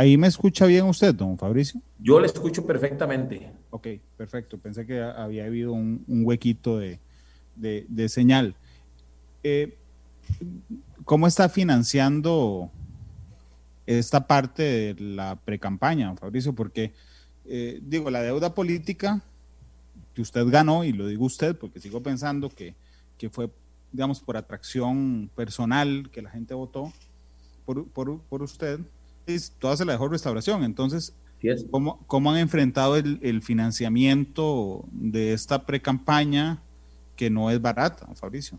Ahí 0.00 0.16
me 0.16 0.28
escucha 0.28 0.64
bien 0.64 0.86
usted, 0.86 1.14
don 1.14 1.36
Fabricio. 1.36 1.78
Yo 1.98 2.20
le 2.20 2.26
escucho 2.26 2.64
perfectamente. 2.64 3.52
Ok, 3.68 3.86
perfecto. 4.16 4.56
Pensé 4.56 4.86
que 4.86 5.02
había 5.02 5.44
habido 5.44 5.74
un, 5.74 6.02
huequito 6.08 6.78
de, 6.78 8.08
señal. 8.08 8.54
Eh, 9.42 9.76
¿Cómo 11.04 11.26
está 11.26 11.50
financiando 11.50 12.70
esta 13.84 14.26
parte 14.26 14.62
de 14.62 14.96
la 14.98 15.36
precampaña, 15.36 16.06
don 16.06 16.16
Fabricio? 16.16 16.54
Porque, 16.54 16.94
eh, 17.44 17.78
digo, 17.82 18.08
la 18.08 18.22
deuda 18.22 18.54
política 18.54 19.22
que 20.14 20.22
usted 20.22 20.46
ganó, 20.46 20.82
y 20.82 20.94
lo 20.94 21.08
digo 21.08 21.26
usted 21.26 21.54
porque 21.54 21.78
sigo 21.78 22.02
pensando 22.02 22.48
que, 22.48 22.74
que 23.18 23.28
fue, 23.28 23.50
digamos, 23.92 24.20
por 24.20 24.38
atracción 24.38 25.30
personal 25.36 26.08
que 26.10 26.22
la 26.22 26.30
gente 26.30 26.54
votó 26.54 26.90
por, 27.66 27.86
por, 27.88 28.18
por 28.22 28.42
usted 28.42 28.80
toda 29.58 29.76
se 29.76 29.84
la 29.84 29.92
dejó 29.92 30.08
restauración. 30.08 30.64
Entonces, 30.64 31.14
¿cómo, 31.70 32.00
¿cómo, 32.06 32.30
han 32.30 32.38
enfrentado 32.38 32.96
el, 32.96 33.42
financiamiento 33.42 34.84
de 34.92 35.32
esta 35.32 35.64
pre-campaña 35.64 36.62
que 37.16 37.30
no 37.30 37.50
es 37.50 37.60
barata, 37.60 38.06
Fabricio? 38.14 38.58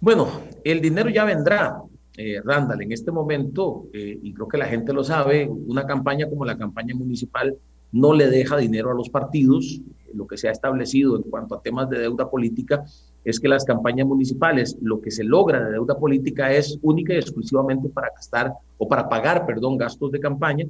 Bueno, 0.00 0.28
el 0.64 0.80
dinero 0.80 1.08
ya 1.10 1.24
vendrá, 1.24 1.80
eh, 2.16 2.40
Randall. 2.44 2.82
En 2.82 2.92
este 2.92 3.10
momento, 3.10 3.86
eh, 3.92 4.18
y 4.22 4.32
creo 4.34 4.48
que 4.48 4.58
la 4.58 4.66
gente 4.66 4.92
lo 4.92 5.02
sabe, 5.02 5.48
una 5.48 5.86
campaña 5.86 6.28
como 6.28 6.44
la 6.44 6.56
campaña 6.56 6.94
municipal 6.94 7.56
no 7.92 8.12
le 8.12 8.28
deja 8.28 8.56
dinero 8.56 8.90
a 8.90 8.94
los 8.94 9.08
partidos. 9.08 9.80
Lo 10.12 10.26
que 10.26 10.36
se 10.36 10.48
ha 10.48 10.52
establecido 10.52 11.16
en 11.16 11.22
cuanto 11.22 11.54
a 11.54 11.62
temas 11.62 11.88
de 11.88 11.98
deuda 11.98 12.30
política 12.30 12.84
es 13.24 13.40
que 13.40 13.48
las 13.48 13.64
campañas 13.64 14.06
municipales, 14.06 14.76
lo 14.82 15.00
que 15.00 15.10
se 15.10 15.24
logra 15.24 15.64
de 15.64 15.72
deuda 15.72 15.98
política 15.98 16.52
es 16.52 16.78
única 16.82 17.14
y 17.14 17.16
exclusivamente 17.16 17.88
para 17.88 18.10
gastar 18.10 18.52
o 18.76 18.86
para 18.86 19.08
pagar, 19.08 19.46
perdón, 19.46 19.78
gastos 19.78 20.12
de 20.12 20.20
campaña 20.20 20.66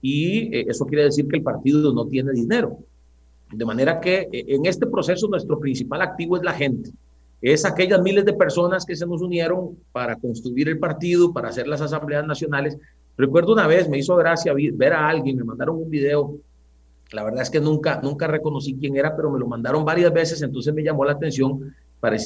y 0.00 0.54
eh, 0.54 0.66
eso 0.68 0.84
quiere 0.84 1.04
decir 1.04 1.28
que 1.28 1.36
el 1.36 1.42
partido 1.42 1.92
no 1.92 2.06
tiene 2.06 2.32
dinero. 2.32 2.78
De 3.52 3.64
manera 3.64 4.00
que 4.00 4.28
eh, 4.32 4.44
en 4.48 4.66
este 4.66 4.86
proceso 4.86 5.28
nuestro 5.28 5.60
principal 5.60 6.02
activo 6.02 6.36
es 6.36 6.42
la 6.42 6.52
gente. 6.52 6.90
Es 7.40 7.64
aquellas 7.64 8.02
miles 8.02 8.24
de 8.24 8.32
personas 8.32 8.84
que 8.84 8.96
se 8.96 9.06
nos 9.06 9.22
unieron 9.22 9.76
para 9.92 10.16
construir 10.16 10.68
el 10.68 10.78
partido, 10.78 11.32
para 11.32 11.48
hacer 11.48 11.68
las 11.68 11.80
asambleas 11.80 12.26
nacionales. 12.26 12.76
Recuerdo 13.16 13.52
una 13.52 13.66
vez, 13.66 13.88
me 13.88 13.98
hizo 13.98 14.16
gracia 14.16 14.52
ver 14.54 14.92
a 14.92 15.08
alguien, 15.08 15.36
me 15.36 15.44
mandaron 15.44 15.76
un 15.76 15.90
video 15.90 16.40
la 17.12 17.24
verdad 17.24 17.42
es 17.42 17.50
que 17.50 17.60
nunca, 17.60 18.00
nunca 18.02 18.26
reconocí 18.26 18.76
quién 18.76 18.96
era, 18.96 19.14
pero 19.14 19.30
me 19.30 19.38
lo 19.38 19.46
mandaron 19.46 19.84
varias 19.84 20.12
veces, 20.12 20.42
entonces 20.42 20.72
me 20.72 20.82
llamó 20.82 21.04
la 21.04 21.12
atención 21.12 21.74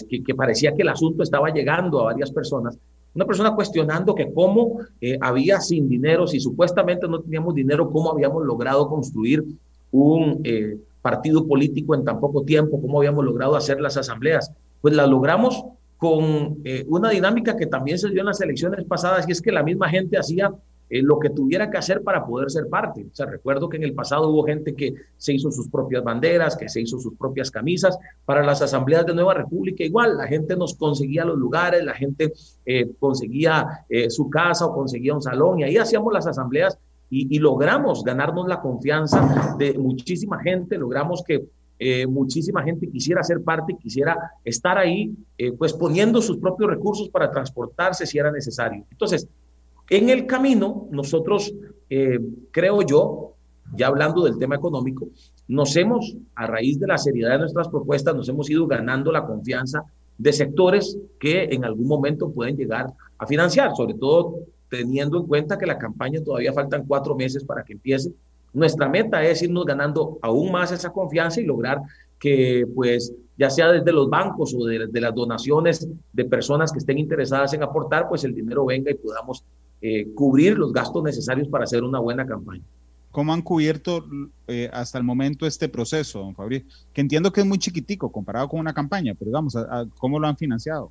que, 0.09 0.35
parecía 0.35 0.75
que 0.75 0.83
el 0.83 0.89
asunto 0.89 1.23
estaba 1.23 1.51
llegando 1.51 2.01
a 2.01 2.05
varias 2.05 2.31
personas. 2.31 2.79
Una 3.15 3.25
persona 3.25 3.55
cuestionando 3.55 4.15
que 4.15 4.33
cómo 4.33 4.81
eh, 5.01 5.19
había 5.21 5.61
sin 5.61 5.89
dinero, 5.89 6.27
si 6.27 6.41
supuestamente 6.41 7.09
no 7.09 7.21
teníamos 7.21 7.55
dinero, 7.55 7.91
cómo 7.91 8.11
habíamos 8.11 8.45
logrado 8.45 8.89
construir 8.89 9.45
un 9.91 10.41
eh, 10.45 10.77
partido 11.01 11.47
político 11.47 11.95
en 11.95 12.05
tan 12.05 12.21
poco 12.21 12.43
tiempo, 12.43 12.81
cómo 12.81 12.99
habíamos 12.99 13.25
logrado 13.25 13.57
hacer 13.57 13.81
las 13.81 13.97
asambleas. 13.97 14.53
Pues 14.81 14.95
las 14.95 15.09
logramos 15.09 15.65
con 15.97 16.59
eh, 16.65 16.85
una 16.89 17.11
dinámica 17.11 17.57
que 17.57 17.67
también 17.67 17.99
se 17.99 18.11
dio 18.11 18.21
en 18.21 18.27
las 18.27 18.41
elecciones 18.41 18.85
pasadas 18.85 19.27
y 19.29 19.33
es 19.33 19.41
que 19.41 19.53
la 19.53 19.62
misma 19.62 19.89
gente 19.89 20.19
hacía 20.19 20.53
eh, 20.88 21.03
lo 21.03 21.18
que 21.18 21.31
tuviera 21.31 21.68
que 21.68 21.79
hacer 21.79 22.03
para 22.03 22.25
poder 22.25 22.49
ser 22.51 22.68
parte. 22.68 23.07
O 23.11 23.14
sea, 23.14 23.27
recuerdo 23.27 23.68
que 23.68 23.77
en 23.77 23.83
el 23.83 23.92
pasado 23.92 24.29
hubo 24.29 24.44
gente 24.44 24.75
que 24.75 24.94
se 25.16 25.33
hizo 25.33 25.51
sus 25.51 25.68
propias 25.68 26.05
banderas, 26.05 26.57
que 26.57 26.68
se 26.68 26.81
hizo 26.81 27.01
sus 27.01 27.14
propias 27.16 27.51
camisas. 27.51 27.99
Para 28.25 28.44
las 28.44 28.62
asambleas 28.62 29.05
de 29.05 29.14
Nueva 29.14 29.35
República 29.35 29.83
igual, 29.83 30.16
la 30.16 30.29
gente 30.29 30.57
nos 30.57 30.75
conseguía 30.75 31.25
los 31.25 31.38
lugares, 31.38 31.85
la 31.85 31.94
gente 31.94 32.33
eh, 32.64 32.88
conseguía 33.01 33.85
eh, 33.88 34.11
su 34.11 34.31
casa 34.31 34.66
o 34.66 34.75
conseguía 34.75 35.14
un 35.14 35.22
salón 35.22 35.59
y 35.59 35.64
ahí 35.64 35.77
hacíamos 35.77 36.12
las 36.12 36.27
asambleas 36.27 36.79
y, 37.09 37.38
logramos 37.38 38.03
ganarnos 38.03 38.49
la 38.49 38.61
confianza 38.61 39.55
de 39.59 39.79
muchísima 39.79 40.40
gente, 40.42 40.77
logramos 40.77 41.22
que 41.25 41.44
muchísima 42.09 42.62
gente 42.64 42.88
quisiera 42.88 43.22
ser 43.22 43.42
parte, 43.44 43.77
quisiera 43.79 44.16
estar 44.44 44.77
ahí, 44.77 45.14
pues 45.57 45.72
poniendo 45.75 46.20
sus 46.20 46.38
propios 46.38 46.70
recursos 46.70 47.09
para 47.11 47.31
transportarse 47.31 48.07
si 48.07 48.18
era 48.18 48.33
necesario. 48.33 48.85
Entonces, 48.90 49.29
en 49.88 50.11
el 50.11 50.27
camino, 50.27 50.88
nosotros, 50.90 51.55
eh, 51.88 52.18
creo 52.51 52.83
yo, 52.83 53.33
ya 53.75 53.88
hablando 53.88 54.25
del 54.25 54.38
tema 54.38 54.57
económico, 54.57 55.09
nos 55.49 55.77
hemos, 55.77 56.16
a 56.35 56.46
raíz 56.46 56.79
de 56.79 56.87
la 56.87 56.99
seriedad 56.99 57.33
de 57.33 57.38
nuestras 57.38 57.68
propuestas, 57.68 58.14
nos 58.14 58.29
hemos 58.29 58.51
ido 58.51 58.66
ganando 58.66 59.12
la 59.12 59.25
confianza 59.25 59.85
de 60.18 60.33
sectores 60.33 60.99
que 61.20 61.44
en 61.44 61.64
algún 61.64 61.87
momento 61.87 62.31
pueden 62.31 62.57
llegar 62.57 62.87
a 63.18 63.27
financiar, 63.27 63.75
sobre 63.77 63.94
todo 63.94 64.35
teniendo 64.68 65.18
en 65.18 65.27
cuenta 65.27 65.59
que 65.59 65.66
la 65.66 65.79
campaña 65.79 66.22
todavía 66.22 66.53
faltan 66.53 66.85
cuatro 66.87 67.14
meses 67.14 67.44
para 67.44 67.62
que 67.62 67.75
empiece. 67.75 68.11
Nuestra 68.53 68.88
meta 68.88 69.22
es 69.22 69.42
irnos 69.42 69.64
ganando 69.64 70.18
aún 70.22 70.51
más 70.51 70.72
esa 70.72 70.90
confianza 70.90 71.40
y 71.40 71.44
lograr 71.44 71.81
que, 72.18 72.66
pues, 72.75 73.12
ya 73.37 73.51
sea 73.51 73.70
desde 73.70 73.92
los 73.92 74.09
bancos 74.09 74.55
o 74.59 74.64
de, 74.64 74.87
de 74.87 75.01
las 75.01 75.14
donaciones 75.14 75.87
de 76.12 76.25
personas 76.25 76.72
que 76.72 76.79
estén 76.79 76.99
interesadas 76.99 77.53
en 77.53 77.62
aportar, 77.62 78.09
pues 78.09 78.25
el 78.25 78.35
dinero 78.35 78.64
venga 78.64 78.90
y 78.90 78.94
podamos 78.94 79.44
eh, 79.83 80.09
cubrir 80.15 80.59
los 80.59 80.73
gastos 80.73 81.03
necesarios 81.03 81.49
para 81.49 81.65
hacer 81.65 81.85
una 81.85 81.99
buena 81.99 82.27
campaña. 82.27 82.62
¿Cómo 83.11 83.33
han 83.33 83.43
cubierto 83.43 84.05
eh, 84.47 84.69
hasta 84.73 84.99
el 84.99 85.05
momento 85.05 85.47
este 85.47 85.69
proceso, 85.69 86.21
don 86.21 86.35
Fabricio? 86.35 86.69
Que 86.93 87.01
entiendo 87.01 87.33
que 87.33 87.41
es 87.41 87.47
muy 87.47 87.59
chiquitico 87.59 88.11
comparado 88.11 88.49
con 88.49 88.61
una 88.61 88.75
campaña, 88.75 89.15
pero 89.15 89.31
digamos, 89.31 89.57
¿cómo 89.99 90.19
lo 90.19 90.27
han 90.27 90.37
financiado? 90.37 90.91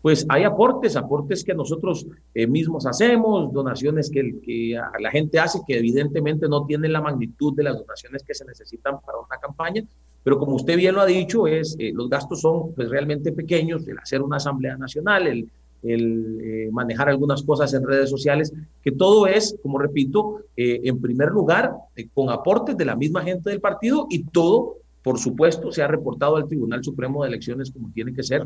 Pues 0.00 0.24
hay 0.28 0.44
aportes, 0.44 0.96
aportes 0.96 1.44
que 1.44 1.54
nosotros 1.54 2.06
eh, 2.34 2.46
mismos 2.46 2.86
hacemos, 2.86 3.52
donaciones 3.52 4.10
que, 4.10 4.40
que, 4.42 4.80
la 5.00 5.10
gente 5.10 5.38
hace, 5.38 5.60
que 5.66 5.78
evidentemente 5.78 6.48
no 6.48 6.64
tienen 6.66 6.92
la 6.92 7.00
magnitud 7.00 7.54
de 7.54 7.64
las 7.64 7.78
donaciones 7.78 8.22
que 8.22 8.34
se 8.34 8.44
necesitan 8.44 9.00
para 9.00 9.18
una 9.18 9.38
campaña, 9.40 9.82
pero 10.22 10.38
como 10.38 10.56
usted 10.56 10.76
bien 10.76 10.94
lo 10.94 11.00
ha 11.00 11.06
dicho, 11.06 11.46
es, 11.46 11.76
los 11.94 12.08
gastos 12.08 12.40
son 12.40 12.74
pues, 12.74 12.88
realmente 12.88 13.32
pequeños, 13.32 13.86
el 13.88 13.98
hacer 13.98 14.22
una 14.22 14.36
asamblea 14.36 14.76
nacional, 14.76 15.26
el 15.26 15.50
el 15.82 16.40
eh, 16.42 16.68
manejar 16.72 17.08
algunas 17.08 17.42
cosas 17.42 17.72
en 17.74 17.86
redes 17.86 18.10
sociales, 18.10 18.52
que 18.82 18.92
todo 18.92 19.26
es, 19.26 19.56
como 19.62 19.78
repito, 19.78 20.40
eh, 20.56 20.80
en 20.84 21.00
primer 21.00 21.28
lugar, 21.28 21.72
eh, 21.96 22.08
con 22.12 22.30
aportes 22.30 22.76
de 22.76 22.84
la 22.84 22.96
misma 22.96 23.22
gente 23.22 23.50
del 23.50 23.60
partido 23.60 24.06
y 24.10 24.24
todo 24.24 24.76
por 25.00 25.18
supuesto, 25.18 25.72
se 25.72 25.80
ha 25.80 25.86
reportado 25.86 26.36
al 26.36 26.48
Tribunal 26.48 26.84
Supremo 26.84 27.22
de 27.22 27.28
Elecciones 27.28 27.70
como 27.70 27.90
tiene 27.92 28.12
que 28.12 28.22
ser, 28.22 28.44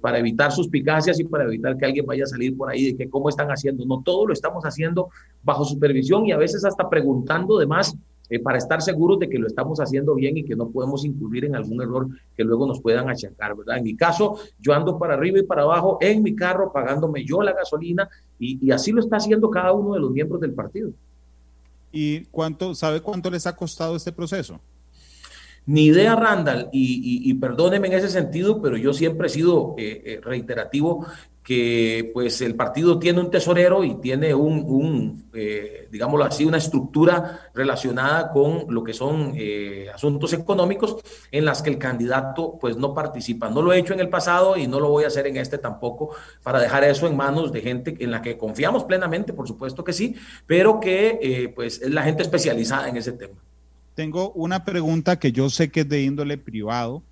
para 0.00 0.18
evitar 0.20 0.52
suspicacias 0.52 1.18
y 1.18 1.24
para 1.24 1.44
evitar 1.44 1.76
que 1.76 1.84
alguien 1.84 2.06
vaya 2.06 2.22
a 2.22 2.28
salir 2.28 2.56
por 2.56 2.70
ahí 2.70 2.92
de 2.92 2.96
que 2.96 3.10
cómo 3.10 3.28
están 3.28 3.48
haciendo. 3.48 3.84
No, 3.84 4.02
todo 4.04 4.26
lo 4.26 4.32
estamos 4.32 4.62
haciendo 4.64 5.08
bajo 5.42 5.64
supervisión 5.64 6.24
y 6.26 6.32
a 6.32 6.36
veces 6.36 6.64
hasta 6.64 6.88
preguntando 6.88 7.58
de 7.58 7.66
más 7.66 7.96
eh, 8.30 8.38
para 8.38 8.58
estar 8.58 8.82
seguros 8.82 9.18
de 9.18 9.28
que 9.28 9.38
lo 9.38 9.46
estamos 9.46 9.80
haciendo 9.80 10.14
bien 10.14 10.36
y 10.36 10.44
que 10.44 10.56
no 10.56 10.70
podemos 10.70 11.04
incurrir 11.04 11.44
en 11.44 11.56
algún 11.56 11.80
error 11.82 12.08
que 12.36 12.44
luego 12.44 12.66
nos 12.66 12.80
puedan 12.80 13.08
achacar, 13.08 13.56
¿verdad? 13.56 13.78
En 13.78 13.84
mi 13.84 13.96
caso, 13.96 14.38
yo 14.60 14.74
ando 14.74 14.98
para 14.98 15.14
arriba 15.14 15.38
y 15.38 15.42
para 15.42 15.62
abajo 15.62 15.98
en 16.00 16.22
mi 16.22 16.34
carro 16.34 16.72
pagándome 16.72 17.24
yo 17.24 17.42
la 17.42 17.52
gasolina 17.52 18.08
y, 18.38 18.66
y 18.66 18.70
así 18.70 18.92
lo 18.92 19.00
está 19.00 19.16
haciendo 19.16 19.50
cada 19.50 19.72
uno 19.72 19.94
de 19.94 20.00
los 20.00 20.10
miembros 20.10 20.40
del 20.40 20.52
partido. 20.52 20.90
¿Y 21.92 22.24
cuánto, 22.26 22.74
sabe 22.74 23.00
cuánto 23.00 23.30
les 23.30 23.46
ha 23.46 23.56
costado 23.56 23.96
este 23.96 24.12
proceso? 24.12 24.60
Ni 25.66 25.86
idea, 25.86 26.14
Randall, 26.14 26.68
y, 26.72 27.34
perdóneme 27.34 27.88
en 27.88 27.94
ese 27.94 28.08
sentido, 28.08 28.62
pero 28.62 28.76
yo 28.76 28.92
siempre 28.92 29.26
he 29.26 29.30
sido 29.30 29.74
eh, 29.76 30.02
eh, 30.04 30.20
reiterativo 30.22 31.04
que 31.46 32.10
pues 32.12 32.40
el 32.40 32.56
partido 32.56 32.98
tiene 32.98 33.20
un 33.20 33.30
tesorero 33.30 33.84
y 33.84 34.00
tiene 34.00 34.34
un, 34.34 35.30
eh, 35.32 35.86
digámoslo 35.92 36.24
así, 36.24 36.44
una 36.44 36.56
estructura 36.56 37.50
relacionada 37.54 38.32
con 38.32 38.66
lo 38.68 38.82
que 38.82 38.92
son 38.92 39.32
asuntos 39.94 40.32
económicos 40.32 40.96
en 41.30 41.44
las 41.44 41.62
que 41.62 41.70
el 41.70 41.78
candidato 41.78 42.58
pues 42.60 42.76
no 42.76 42.92
participa. 42.92 43.48
No 43.48 43.62
lo 43.62 43.72
he 43.72 43.78
hecho 43.78 43.94
en 43.94 44.00
el 44.00 44.08
pasado 44.08 44.56
y 44.56 44.66
no 44.66 44.80
lo 44.80 44.88
voy 44.88 45.04
a 45.04 45.06
hacer 45.06 45.28
en 45.28 45.36
este 45.36 45.58
tampoco 45.58 46.16
para 46.42 46.58
dejar 46.58 46.82
eso 46.82 47.06
en 47.06 47.16
manos 47.16 47.52
de 47.52 47.60
gente 47.60 47.96
en 48.00 48.10
la 48.10 48.20
que 48.22 48.36
confiamos 48.36 48.82
plenamente, 48.82 49.32
por 49.32 49.46
supuesto 49.46 49.84
que 49.84 49.92
sí, 49.92 50.16
pero 50.46 50.80
que 50.80 51.52
pues 51.54 51.80
es 51.80 51.90
la 51.90 52.02
gente 52.02 52.24
especializada 52.24 52.88
en 52.88 52.96
ese 52.96 53.12
tema. 53.12 53.38
Tengo 53.94 54.32
una 54.32 54.64
pregunta 54.64 55.20
que 55.20 55.30
yo 55.30 55.48
sé 55.48 55.70
que 55.70 55.82
es 55.82 55.88
de 55.88 56.02
índole 56.02 56.38
privado, 56.38 57.04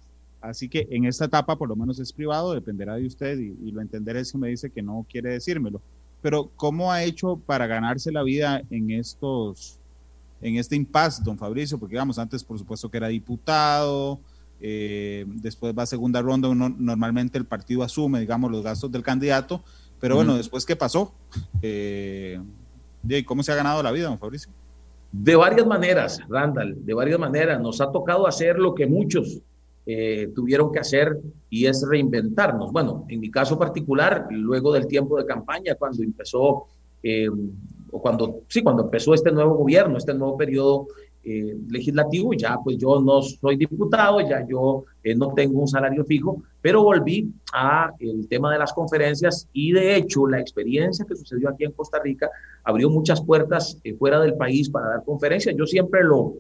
así 0.45 0.69
que 0.69 0.87
en 0.91 1.05
esta 1.05 1.25
etapa 1.25 1.57
por 1.57 1.69
lo 1.69 1.77
menos 1.77 1.99
es 1.99 2.13
privado, 2.13 2.53
dependerá 2.53 2.97
de 2.97 3.07
usted 3.07 3.39
y, 3.39 3.71
lo 3.71 3.81
entenderé 3.81 4.25
si 4.25 4.39
me 4.39 4.49
dice 4.49 4.71
que 4.71 4.83
no 4.83 5.07
quiere 5.09 5.31
decírmelo. 5.31 5.81
Pero 6.23 6.51
¿cómo 6.57 6.93
ha 6.93 7.03
hecho 7.03 7.37
para 7.37 7.67
ganarse 7.67 8.11
la 8.13 8.23
vida 8.23 8.63
en 8.71 8.91
estos, 8.91 9.79
en 10.41 10.57
este 10.57 10.77
impasse, 10.77 11.23
don 11.23 11.37
Fabricio? 11.37 11.79
Porque 11.79 11.95
digamos, 11.95 12.19
antes 12.19 12.45
por 12.45 12.59
supuesto 12.59 12.91
que 12.91 12.97
era 12.97 13.09
diputado, 13.09 14.21
eh, 14.61 15.25
después 15.27 15.75
va 15.77 15.83
a 15.83 15.87
segunda 15.87 16.23
ronda, 16.23 16.49
uno, 16.49 16.69
normalmente 16.69 17.37
el 17.37 17.45
partido 17.45 17.83
asume, 17.83 18.21
digamos, 18.21 18.51
los 18.51 18.63
gastos 18.63 18.91
del 18.91 19.03
candidato, 19.03 19.63
pero 20.01 20.17
bueno, 20.17 20.37
después 20.37 20.65
¿qué 20.65 20.77
pasó? 20.77 21.15
Eh, 21.63 22.41
¿Cómo 23.27 23.43
se 23.43 23.53
ha 23.53 23.55
ganado 23.55 23.83
la 23.83 23.93
vida, 23.93 24.09
don 24.09 24.19
Fabricio? 24.19 24.51
De 25.13 25.37
varias 25.37 25.67
maneras, 25.67 26.21
Randall, 26.29 26.85
de 26.85 26.95
varias 26.95 27.19
maneras. 27.19 27.61
Nos 27.61 27.81
ha 27.81 27.93
tocado 27.93 28.27
hacer 28.27 28.59
lo 28.59 28.75
que 28.75 28.87
muchos 28.87 29.41
eh, 29.87 30.31
tuvieron 30.35 30.73
que 30.73 30.79
hacer 30.79 31.19
y 31.51 31.67
es 31.67 31.87
reinventarnos. 31.87 32.73
Bueno, 32.73 33.05
en 33.09 33.21
mi 33.21 33.31
caso 33.31 33.59
particular, 33.59 34.27
luego 34.31 34.73
del 34.73 34.87
tiempo 34.87 35.19
de 35.19 35.27
campaña, 35.27 35.75
cuando 35.75 36.03
empezó, 36.03 36.65
eh, 37.03 37.29
o 37.91 38.01
cuando, 38.01 38.41
sí, 38.49 38.63
cuando 38.63 38.85
empezó 38.85 39.13
este 39.13 39.31
nuevo 39.31 39.57
gobierno, 39.57 39.99
este 39.99 40.15
nuevo 40.15 40.39
periodo 40.39 40.87
eh, 41.23 41.55
legislativo, 41.69 42.33
ya 42.33 42.57
pues 42.65 42.79
yo 42.79 42.99
no 43.01 43.21
soy 43.21 43.57
diputado, 43.57 44.21
ya 44.23 44.47
yo 44.49 44.85
no 45.17 45.35
tengo 45.35 45.61
un 45.61 45.69
salario 45.69 46.03
fijo, 46.07 46.43
pero 46.63 46.83
volví 46.83 47.31
a 47.53 47.93
el 47.99 48.27
tema 48.29 48.51
de 48.53 48.59
las 48.59 48.73
conferencias 48.73 49.49
y 49.53 49.73
de 49.73 49.97
hecho 49.97 50.27
la 50.27 50.41
experiencia 50.41 51.05
que 51.07 51.15
sucedió 51.15 51.51
aquí 51.51 51.65
en 51.65 51.73
Costa 51.73 52.01
Rica 52.03 52.31
abrió 52.63 52.89
muchas 52.89 53.23
puertas 53.23 53.79
fuera 53.99 54.19
del 54.21 54.35
país 54.35 54.71
para 54.71 54.89
dar 54.89 55.05
conferencias. 55.05 55.55
Yo 55.57 55.67
siempre 55.67 56.03
lo, 56.03 56.35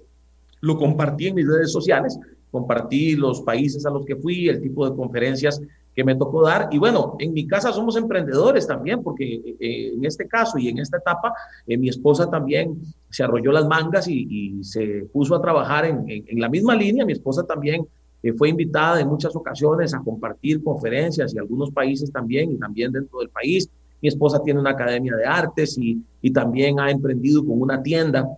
lo 0.62 0.78
compartí 0.78 1.26
en 1.26 1.34
mis 1.34 1.46
redes 1.46 1.70
sociales, 1.70 2.18
compartí 2.54 3.16
los 3.16 3.42
países 3.42 3.84
a 3.84 3.90
los 3.90 4.06
que 4.06 4.14
fui, 4.14 4.48
el 4.48 4.62
tipo 4.62 4.88
de 4.88 4.94
conferencias 4.94 5.60
que 5.92 6.04
me 6.04 6.14
tocó 6.14 6.46
dar. 6.46 6.68
Y 6.70 6.78
bueno, 6.78 7.16
en 7.18 7.32
mi 7.32 7.48
casa 7.48 7.72
somos 7.72 7.96
emprendedores 7.96 8.64
también, 8.64 9.02
porque 9.02 9.56
eh, 9.58 9.92
en 9.92 10.04
este 10.04 10.28
caso 10.28 10.56
y 10.56 10.68
en 10.68 10.78
esta 10.78 10.98
etapa, 10.98 11.34
eh, 11.66 11.76
mi 11.76 11.88
esposa 11.88 12.30
también 12.30 12.80
se 13.10 13.24
arrolló 13.24 13.50
las 13.50 13.66
mangas 13.66 14.06
y, 14.06 14.62
se 14.62 15.08
puso 15.12 15.34
a 15.34 15.42
trabajar 15.42 15.84
en, 15.84 16.04
en, 16.08 16.40
la 16.40 16.48
misma 16.48 16.76
línea. 16.76 17.04
Mi 17.04 17.12
esposa 17.12 17.42
también 17.44 17.84
eh, 18.22 18.32
fue 18.32 18.50
invitada 18.50 19.00
en 19.00 19.08
muchas 19.08 19.34
ocasiones 19.34 19.92
a 19.94 19.98
compartir 19.98 20.62
conferencias 20.62 21.34
y 21.34 21.38
algunos 21.38 21.72
países 21.72 22.12
también, 22.12 22.52
y 22.52 22.56
también 22.56 22.92
dentro 22.92 23.18
del 23.18 23.30
país. 23.30 23.68
Mi 24.00 24.08
esposa 24.08 24.40
tiene 24.44 24.60
una 24.60 24.70
academia 24.70 25.16
de 25.16 25.24
artes 25.24 25.76
y, 25.76 26.00
y 26.22 26.30
también 26.30 26.78
ha 26.78 26.88
emprendido 26.88 27.44
con 27.44 27.60
una 27.60 27.82
tienda. 27.82 28.28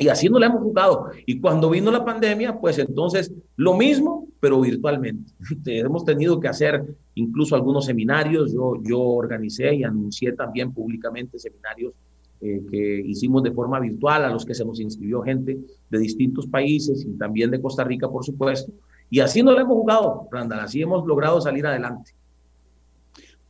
Y 0.00 0.08
así 0.08 0.30
no 0.30 0.38
le 0.38 0.46
hemos 0.46 0.62
jugado. 0.62 1.10
Y 1.26 1.38
cuando 1.40 1.68
vino 1.68 1.90
la 1.90 2.02
pandemia, 2.02 2.58
pues 2.58 2.78
entonces 2.78 3.30
lo 3.56 3.76
mismo, 3.76 4.26
pero 4.40 4.58
virtualmente. 4.58 5.30
Hemos 5.66 6.06
tenido 6.06 6.40
que 6.40 6.48
hacer 6.48 6.82
incluso 7.14 7.54
algunos 7.54 7.84
seminarios. 7.84 8.50
Yo, 8.50 8.82
yo 8.82 8.98
organicé 8.98 9.74
y 9.74 9.84
anuncié 9.84 10.32
también 10.32 10.72
públicamente 10.72 11.38
seminarios 11.38 11.92
eh, 12.40 12.62
que 12.70 13.02
hicimos 13.06 13.42
de 13.42 13.52
forma 13.52 13.78
virtual, 13.78 14.24
a 14.24 14.30
los 14.30 14.46
que 14.46 14.54
se 14.54 14.64
nos 14.64 14.80
inscribió 14.80 15.20
gente 15.20 15.58
de 15.90 15.98
distintos 15.98 16.46
países 16.46 17.04
y 17.04 17.18
también 17.18 17.50
de 17.50 17.60
Costa 17.60 17.84
Rica, 17.84 18.08
por 18.08 18.24
supuesto. 18.24 18.72
Y 19.10 19.20
así 19.20 19.42
no 19.42 19.52
lo 19.52 19.60
hemos 19.60 19.74
jugado, 19.74 20.26
Randall, 20.32 20.60
así 20.60 20.80
hemos 20.80 21.06
logrado 21.06 21.42
salir 21.42 21.66
adelante. 21.66 22.12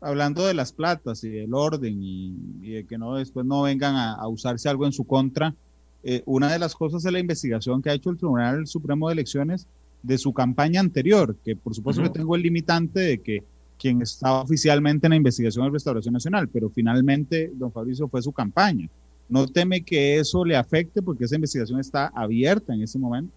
Hablando 0.00 0.44
de 0.44 0.54
las 0.54 0.72
platas 0.72 1.22
y 1.22 1.28
del 1.28 1.54
orden 1.54 2.00
y, 2.02 2.72
de 2.72 2.86
que 2.86 2.98
no 2.98 3.14
después 3.14 3.46
no 3.46 3.62
vengan 3.62 3.94
a, 3.94 4.14
a 4.14 4.26
usarse 4.26 4.68
algo 4.68 4.84
en 4.84 4.92
su 4.92 5.04
contra, 5.04 5.54
eh, 6.02 6.22
una 6.26 6.52
de 6.52 6.58
las 6.58 6.74
cosas 6.74 7.02
de 7.02 7.12
la 7.12 7.18
investigación 7.18 7.82
que 7.82 7.90
ha 7.90 7.94
hecho 7.94 8.10
el 8.10 8.16
Tribunal 8.16 8.66
Supremo 8.66 9.08
de 9.08 9.14
Elecciones 9.14 9.66
de 10.02 10.16
su 10.18 10.32
campaña 10.32 10.80
anterior, 10.80 11.36
que 11.44 11.56
por 11.56 11.74
supuesto 11.74 12.02
que 12.02 12.10
tengo 12.10 12.34
el 12.36 12.42
limitante 12.42 13.00
de 13.00 13.18
que 13.18 13.44
quien 13.78 14.02
estaba 14.02 14.42
oficialmente 14.42 15.06
en 15.06 15.10
la 15.10 15.16
investigación 15.16 15.64
de 15.64 15.70
Restauración 15.70 16.12
Nacional, 16.12 16.48
pero 16.48 16.68
finalmente, 16.68 17.50
don 17.54 17.72
Fabricio, 17.72 18.08
fue 18.08 18.20
su 18.22 18.32
campaña. 18.32 18.88
¿No 19.28 19.46
teme 19.46 19.82
que 19.82 20.18
eso 20.18 20.44
le 20.44 20.56
afecte 20.56 21.00
porque 21.00 21.24
esa 21.24 21.36
investigación 21.36 21.80
está 21.80 22.10
abierta 22.14 22.74
en 22.74 22.82
ese 22.82 22.98
momento? 22.98 23.32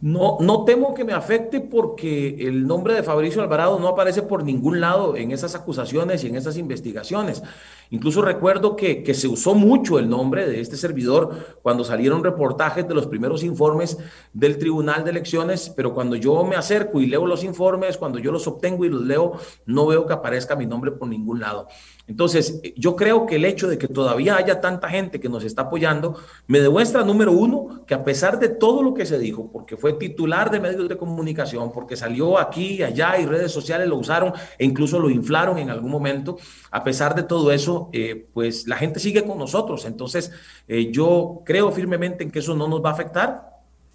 No, 0.00 0.38
no 0.40 0.64
temo 0.64 0.94
que 0.94 1.04
me 1.04 1.12
afecte 1.12 1.60
porque 1.60 2.36
el 2.40 2.66
nombre 2.66 2.94
de 2.94 3.02
Fabricio 3.02 3.40
Alvarado 3.40 3.78
no 3.78 3.88
aparece 3.88 4.22
por 4.22 4.42
ningún 4.42 4.80
lado 4.80 5.16
en 5.16 5.30
esas 5.30 5.54
acusaciones 5.54 6.24
y 6.24 6.28
en 6.28 6.36
esas 6.36 6.56
investigaciones. 6.56 7.42
Incluso 7.90 8.22
recuerdo 8.22 8.76
que, 8.76 9.02
que, 9.02 9.14
se 9.14 9.26
usó 9.26 9.54
mucho 9.54 9.98
el 9.98 10.08
nombre 10.08 10.48
de 10.48 10.60
este 10.60 10.76
servidor 10.76 11.58
cuando 11.62 11.84
salieron 11.84 12.22
reportajes 12.22 12.86
de 12.86 12.94
los 12.94 13.06
primeros 13.06 13.42
informes 13.42 13.98
del 14.32 14.58
Tribunal 14.58 15.02
de 15.04 15.10
Elecciones, 15.10 15.72
pero 15.76 15.92
cuando 15.92 16.14
yo 16.14 16.44
me 16.44 16.56
acerco 16.56 17.00
y 17.00 17.06
leo 17.06 17.26
los 17.26 17.42
informes, 17.42 17.96
cuando 17.96 18.18
yo 18.18 18.30
los 18.30 18.46
obtengo 18.46 18.84
y 18.84 18.88
los 18.88 19.02
leo, 19.02 19.32
no 19.66 19.86
veo 19.86 20.06
que 20.06 20.12
aparezca 20.12 20.54
mi 20.54 20.66
nombre 20.66 20.92
por 20.92 21.08
ningún 21.08 21.40
lado. 21.40 21.66
Entonces, 22.10 22.60
yo 22.74 22.96
creo 22.96 23.24
que 23.24 23.36
el 23.36 23.44
hecho 23.44 23.68
de 23.68 23.78
que 23.78 23.86
todavía 23.86 24.34
haya 24.34 24.60
tanta 24.60 24.88
gente 24.88 25.20
que 25.20 25.28
nos 25.28 25.44
está 25.44 25.62
apoyando 25.62 26.18
me 26.48 26.58
demuestra, 26.58 27.04
número 27.04 27.30
uno, 27.30 27.84
que 27.86 27.94
a 27.94 28.02
pesar 28.02 28.40
de 28.40 28.48
todo 28.48 28.82
lo 28.82 28.94
que 28.94 29.06
se 29.06 29.16
dijo, 29.16 29.52
porque 29.52 29.76
fue 29.76 29.92
titular 29.92 30.50
de 30.50 30.58
medios 30.58 30.88
de 30.88 30.96
comunicación, 30.96 31.70
porque 31.70 31.96
salió 31.96 32.36
aquí 32.36 32.82
allá 32.82 33.16
y 33.20 33.26
redes 33.26 33.52
sociales 33.52 33.86
lo 33.86 33.94
usaron 33.94 34.32
e 34.58 34.64
incluso 34.64 34.98
lo 34.98 35.08
inflaron 35.08 35.58
en 35.58 35.70
algún 35.70 35.92
momento, 35.92 36.36
a 36.72 36.82
pesar 36.82 37.14
de 37.14 37.22
todo 37.22 37.52
eso, 37.52 37.79
eh, 37.92 38.26
pues 38.34 38.66
la 38.66 38.76
gente 38.76 39.00
sigue 39.00 39.24
con 39.24 39.38
nosotros. 39.38 39.84
Entonces, 39.86 40.30
eh, 40.68 40.90
yo 40.92 41.42
creo 41.44 41.70
firmemente 41.72 42.24
en 42.24 42.30
que 42.30 42.40
eso 42.40 42.54
no 42.54 42.68
nos 42.68 42.84
va 42.84 42.90
a 42.90 42.92
afectar 42.92 43.50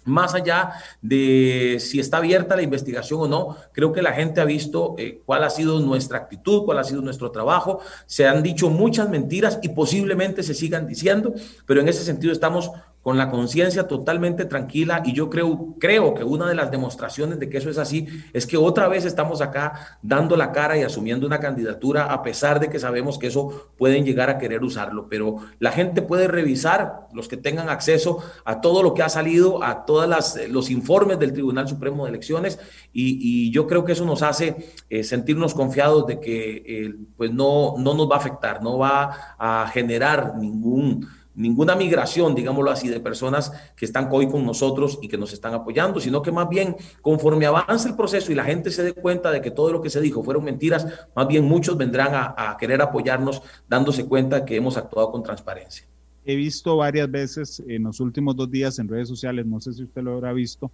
más 0.06 0.34
allá 0.34 0.72
de 1.02 1.76
si 1.80 2.00
está 2.00 2.18
abierta 2.18 2.56
la 2.56 2.62
investigación 2.62 3.20
o 3.20 3.28
no, 3.28 3.56
creo 3.72 3.92
que 3.92 4.02
la 4.02 4.12
gente 4.12 4.40
ha 4.40 4.44
visto 4.44 4.94
eh, 4.98 5.20
cuál 5.26 5.44
ha 5.44 5.50
sido 5.50 5.80
nuestra 5.80 6.18
actitud, 6.18 6.64
cuál 6.64 6.78
ha 6.78 6.84
sido 6.84 7.02
nuestro 7.02 7.30
trabajo. 7.30 7.80
Se 8.06 8.26
han 8.26 8.42
dicho 8.42 8.70
muchas 8.70 9.10
mentiras 9.10 9.58
y 9.62 9.70
posiblemente 9.70 10.42
se 10.42 10.54
sigan 10.54 10.86
diciendo, 10.86 11.34
pero 11.66 11.80
en 11.80 11.88
ese 11.88 12.04
sentido 12.04 12.32
estamos 12.32 12.70
con 13.06 13.18
la 13.18 13.30
conciencia 13.30 13.86
totalmente 13.86 14.46
tranquila 14.46 15.00
y 15.04 15.12
yo 15.12 15.30
creo, 15.30 15.76
creo 15.78 16.12
que 16.12 16.24
una 16.24 16.48
de 16.48 16.56
las 16.56 16.72
demostraciones 16.72 17.38
de 17.38 17.48
que 17.48 17.58
eso 17.58 17.70
es 17.70 17.78
así 17.78 18.08
es 18.32 18.48
que 18.48 18.56
otra 18.56 18.88
vez 18.88 19.04
estamos 19.04 19.40
acá 19.40 20.00
dando 20.02 20.36
la 20.36 20.50
cara 20.50 20.76
y 20.76 20.82
asumiendo 20.82 21.24
una 21.24 21.38
candidatura 21.38 22.06
a 22.06 22.24
pesar 22.24 22.58
de 22.58 22.68
que 22.68 22.80
sabemos 22.80 23.16
que 23.16 23.28
eso 23.28 23.70
pueden 23.78 24.04
llegar 24.04 24.28
a 24.28 24.38
querer 24.38 24.64
usarlo, 24.64 25.06
pero 25.08 25.36
la 25.60 25.70
gente 25.70 26.02
puede 26.02 26.26
revisar, 26.26 27.06
los 27.12 27.28
que 27.28 27.36
tengan 27.36 27.68
acceso 27.68 28.24
a 28.44 28.60
todo 28.60 28.82
lo 28.82 28.92
que 28.92 29.04
ha 29.04 29.08
salido, 29.08 29.62
a 29.62 29.86
todos 29.86 30.36
los 30.48 30.68
informes 30.68 31.20
del 31.20 31.32
Tribunal 31.32 31.68
Supremo 31.68 32.06
de 32.06 32.10
Elecciones 32.10 32.58
y, 32.92 33.52
yo 33.52 33.68
creo 33.68 33.84
que 33.84 33.92
eso 33.92 34.04
nos 34.04 34.22
hace 34.22 34.56
eh, 34.90 35.04
sentirnos 35.04 35.54
confiados 35.54 36.08
de 36.08 36.18
que 36.18 36.56
eh, 36.66 36.94
pues 37.16 37.30
no, 37.30 37.76
no 37.78 37.94
nos 37.94 38.10
va 38.10 38.16
a 38.16 38.18
afectar, 38.18 38.64
no 38.64 38.78
va 38.78 39.36
a 39.38 39.70
generar 39.72 40.36
ningún 40.36 41.06
ninguna 41.36 41.76
migración, 41.76 42.34
digámoslo 42.34 42.70
así, 42.70 42.88
de 42.88 42.98
personas 42.98 43.52
que 43.76 43.84
están 43.84 44.08
hoy 44.10 44.28
con 44.28 44.44
nosotros 44.44 44.98
y 45.02 45.08
que 45.08 45.18
nos 45.18 45.32
están 45.32 45.54
apoyando, 45.54 46.00
sino 46.00 46.22
que 46.22 46.32
más 46.32 46.48
bien 46.48 46.76
conforme 47.02 47.46
avance 47.46 47.88
el 47.88 47.94
proceso 47.94 48.32
y 48.32 48.34
la 48.34 48.44
gente 48.44 48.70
se 48.70 48.82
dé 48.82 48.94
cuenta 48.94 49.30
de 49.30 49.40
que 49.40 49.50
todo 49.50 49.70
lo 49.70 49.82
que 49.82 49.90
se 49.90 50.00
dijo 50.00 50.24
fueron 50.24 50.44
mentiras, 50.44 50.86
más 51.14 51.28
bien 51.28 51.44
muchos 51.44 51.76
vendrán 51.76 52.12
a, 52.14 52.56
querer 52.58 52.80
apoyarnos 52.80 53.42
dándose 53.68 54.06
cuenta 54.06 54.44
que 54.44 54.56
hemos 54.56 54.76
actuado 54.76 55.12
con 55.12 55.22
transparencia. 55.22 55.86
He 56.24 56.34
visto 56.34 56.76
varias 56.76 57.10
veces 57.10 57.62
en 57.68 57.84
los 57.84 58.00
últimos 58.00 58.34
dos 58.34 58.50
días 58.50 58.78
en 58.78 58.88
redes 58.88 59.08
sociales, 59.08 59.46
no 59.46 59.60
sé 59.60 59.74
si 59.74 59.84
usted 59.84 60.02
lo 60.02 60.14
habrá 60.14 60.32
visto, 60.32 60.70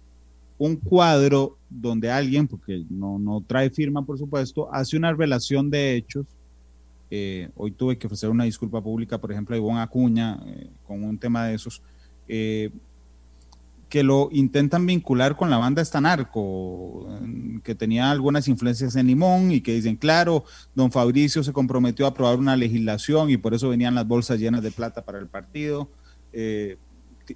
un 0.57 0.77
cuadro 0.77 1.57
donde 1.69 2.09
alguien, 2.09 2.47
porque 2.47 2.85
no, 2.89 3.19
no 3.19 3.43
trae 3.45 3.69
firma, 3.69 4.05
por 4.05 4.17
supuesto, 4.17 4.73
hace 4.73 4.95
una 4.95 5.13
relación 5.13 5.69
de 5.69 5.95
hechos. 5.97 6.25
Eh, 7.09 7.49
hoy 7.55 7.71
tuve 7.71 7.97
que 7.97 8.07
ofrecer 8.07 8.29
una 8.29 8.45
disculpa 8.45 8.81
pública, 8.81 9.19
por 9.19 9.31
ejemplo, 9.31 9.55
a 9.55 9.57
Ivonne 9.57 9.81
Acuña, 9.81 10.39
eh, 10.45 10.69
con 10.85 11.03
un 11.03 11.17
tema 11.17 11.45
de 11.45 11.55
esos, 11.55 11.81
eh, 12.27 12.71
que 13.89 14.01
lo 14.03 14.29
intentan 14.31 14.85
vincular 14.85 15.35
con 15.35 15.51
la 15.51 15.57
banda 15.57 15.81
Estanarco, 15.81 17.07
que 17.63 17.75
tenía 17.75 18.09
algunas 18.09 18.47
influencias 18.47 18.95
en 18.95 19.05
Limón 19.05 19.51
y 19.51 19.61
que 19.61 19.75
dicen, 19.75 19.95
claro, 19.95 20.45
don 20.73 20.91
Fabricio 20.91 21.43
se 21.43 21.53
comprometió 21.53 22.05
a 22.05 22.09
aprobar 22.09 22.39
una 22.39 22.55
legislación 22.55 23.29
y 23.29 23.37
por 23.37 23.53
eso 23.53 23.69
venían 23.69 23.93
las 23.93 24.07
bolsas 24.07 24.39
llenas 24.39 24.63
de 24.63 24.71
plata 24.71 25.05
para 25.05 25.19
el 25.19 25.27
partido. 25.27 25.89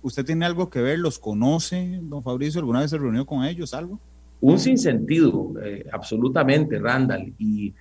¿Usted 0.01 0.26
tiene 0.26 0.45
algo 0.45 0.70
que 0.72 0.82
ver? 0.82 0.97
¿Los 0.97 1.20
conoce, 1.20 1.99
don 2.01 2.24
Fabricio? 2.24 2.59
¿Alguna 2.59 2.80
vez 2.80 2.89
se 2.89 2.97
reunió 2.97 3.26
con 3.26 3.45
ellos? 3.45 3.76
¿Algo? 3.76 3.99
Un 4.39 4.59
sinsentido, 4.59 5.53
eh, 5.63 5.86
absolutamente, 5.91 6.78
Randall. 6.80 7.34
Y, 7.39 7.74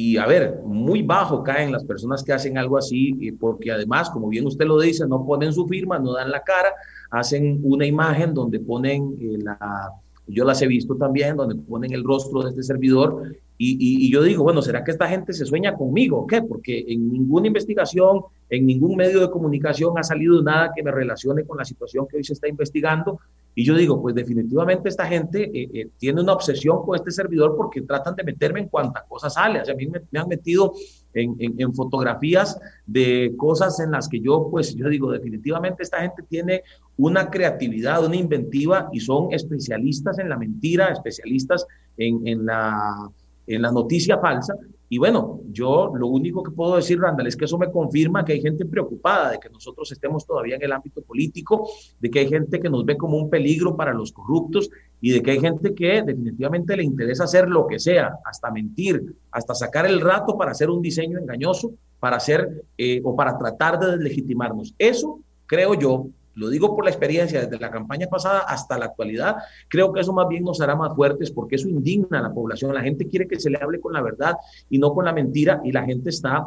y, 0.00 0.16
a 0.16 0.26
ver, 0.26 0.60
muy 0.64 1.02
bajo 1.02 1.42
caen 1.42 1.72
las 1.72 1.82
personas 1.82 2.22
que 2.22 2.32
hacen 2.32 2.56
algo 2.56 2.78
así, 2.78 3.32
porque 3.32 3.72
además, 3.72 4.08
como 4.10 4.28
bien 4.28 4.46
usted 4.46 4.64
lo 4.64 4.78
dice, 4.78 5.04
no 5.08 5.26
ponen 5.26 5.52
su 5.52 5.66
firma, 5.66 5.98
no 5.98 6.12
dan 6.12 6.30
la 6.30 6.40
cara, 6.44 6.68
hacen 7.10 7.58
una 7.64 7.84
imagen 7.84 8.32
donde 8.32 8.60
ponen 8.60 9.16
eh, 9.20 9.38
la 9.42 9.90
yo 10.28 10.44
las 10.44 10.62
he 10.62 10.68
visto 10.68 10.94
también, 10.94 11.36
donde 11.36 11.56
ponen 11.56 11.92
el 11.92 12.04
rostro 12.04 12.42
de 12.42 12.50
este 12.50 12.62
servidor, 12.62 13.34
y, 13.60 14.06
y, 14.06 14.12
yo 14.12 14.22
digo, 14.22 14.44
bueno, 14.44 14.62
¿será 14.62 14.84
que 14.84 14.92
esta 14.92 15.08
gente 15.08 15.32
se 15.32 15.44
sueña 15.44 15.74
conmigo? 15.74 16.28
¿Qué? 16.28 16.42
Porque 16.42 16.84
en 16.86 17.10
ninguna 17.10 17.48
investigación, 17.48 18.22
en 18.48 18.66
ningún 18.66 18.94
medio 18.94 19.20
de 19.20 19.30
comunicación 19.30 19.98
ha 19.98 20.04
salido 20.04 20.40
nada 20.42 20.70
que 20.74 20.82
me 20.84 20.92
relacione 20.92 21.44
con 21.44 21.58
la 21.58 21.64
situación 21.64 22.06
que 22.06 22.18
hoy 22.18 22.24
se 22.24 22.34
está 22.34 22.46
investigando. 22.46 23.18
Y 23.56 23.64
yo 23.64 23.74
digo, 23.74 24.00
pues 24.00 24.14
definitivamente 24.14 24.88
esta 24.88 25.06
gente 25.06 25.50
eh, 25.52 25.68
eh, 25.74 25.88
tiene 25.98 26.20
una 26.20 26.34
obsesión 26.34 26.84
con 26.84 26.94
este 26.94 27.10
servidor 27.10 27.56
porque 27.56 27.82
tratan 27.82 28.14
de 28.14 28.22
meterme 28.22 28.60
en 28.60 28.68
cuanta 28.68 29.04
cosa 29.08 29.28
sale. 29.28 29.60
O 29.60 29.64
sea, 29.64 29.74
a 29.74 29.76
mí 29.76 29.88
me, 29.88 30.02
me 30.12 30.20
han 30.20 30.28
metido 30.28 30.74
en, 31.12 31.34
en, 31.40 31.60
en, 31.60 31.74
fotografías 31.74 32.60
de 32.86 33.34
cosas 33.36 33.80
en 33.80 33.90
las 33.90 34.08
que 34.08 34.20
yo, 34.20 34.46
pues 34.52 34.76
yo 34.76 34.88
digo, 34.88 35.10
definitivamente 35.10 35.82
esta 35.82 36.00
gente 36.00 36.22
tiene 36.28 36.62
una 36.96 37.28
creatividad, 37.28 38.04
una 38.04 38.14
inventiva 38.14 38.88
y 38.92 39.00
son 39.00 39.32
especialistas 39.32 40.20
en 40.20 40.28
la 40.28 40.38
mentira, 40.38 40.92
especialistas 40.92 41.66
en, 41.96 42.24
en, 42.28 42.46
la, 42.46 43.10
en 43.48 43.62
la 43.62 43.72
noticia 43.72 44.18
falsa. 44.18 44.54
Y 44.90 44.96
bueno, 44.96 45.40
yo 45.50 45.92
lo 45.94 46.06
único 46.06 46.42
que 46.42 46.50
puedo 46.50 46.76
decir, 46.76 46.98
Randall, 46.98 47.26
es 47.26 47.36
que 47.36 47.44
eso 47.44 47.58
me 47.58 47.70
confirma 47.70 48.24
que 48.24 48.32
hay 48.32 48.40
gente 48.40 48.64
preocupada 48.64 49.32
de 49.32 49.38
que 49.38 49.50
nosotros 49.50 49.92
estemos 49.92 50.26
todavía 50.26 50.56
en 50.56 50.62
el 50.62 50.72
ámbito 50.72 51.02
político, 51.02 51.68
de 52.00 52.10
que 52.10 52.20
hay 52.20 52.28
gente 52.28 52.58
que 52.58 52.70
nos 52.70 52.86
ve 52.86 52.96
como 52.96 53.18
un 53.18 53.28
peligro 53.28 53.76
para 53.76 53.92
los 53.92 54.12
corruptos 54.12 54.70
y 55.00 55.10
de 55.10 55.22
que 55.22 55.32
hay 55.32 55.40
gente 55.40 55.74
que 55.74 56.02
definitivamente 56.02 56.76
le 56.76 56.84
interesa 56.84 57.24
hacer 57.24 57.48
lo 57.48 57.66
que 57.66 57.78
sea, 57.78 58.14
hasta 58.24 58.50
mentir, 58.50 59.14
hasta 59.30 59.54
sacar 59.54 59.84
el 59.84 60.00
rato 60.00 60.38
para 60.38 60.52
hacer 60.52 60.70
un 60.70 60.80
diseño 60.80 61.18
engañoso, 61.18 61.72
para 62.00 62.16
hacer 62.16 62.64
eh, 62.78 63.02
o 63.04 63.14
para 63.14 63.36
tratar 63.36 63.78
de 63.78 63.92
deslegitimarnos. 63.92 64.74
Eso, 64.78 65.20
creo 65.46 65.74
yo, 65.74 66.06
lo 66.38 66.48
digo 66.48 66.74
por 66.74 66.84
la 66.84 66.90
experiencia 66.90 67.40
desde 67.40 67.58
la 67.58 67.70
campaña 67.70 68.06
pasada 68.06 68.40
hasta 68.40 68.78
la 68.78 68.86
actualidad, 68.86 69.36
creo 69.68 69.92
que 69.92 70.00
eso 70.00 70.12
más 70.12 70.28
bien 70.28 70.44
nos 70.44 70.60
hará 70.60 70.76
más 70.76 70.94
fuertes 70.94 71.30
porque 71.30 71.56
eso 71.56 71.68
indigna 71.68 72.20
a 72.20 72.22
la 72.22 72.32
población. 72.32 72.72
La 72.72 72.82
gente 72.82 73.08
quiere 73.08 73.26
que 73.26 73.40
se 73.40 73.50
le 73.50 73.58
hable 73.60 73.80
con 73.80 73.92
la 73.92 74.02
verdad 74.02 74.34
y 74.70 74.78
no 74.78 74.94
con 74.94 75.04
la 75.04 75.12
mentira 75.12 75.60
y 75.64 75.72
la 75.72 75.84
gente 75.84 76.10
está 76.10 76.46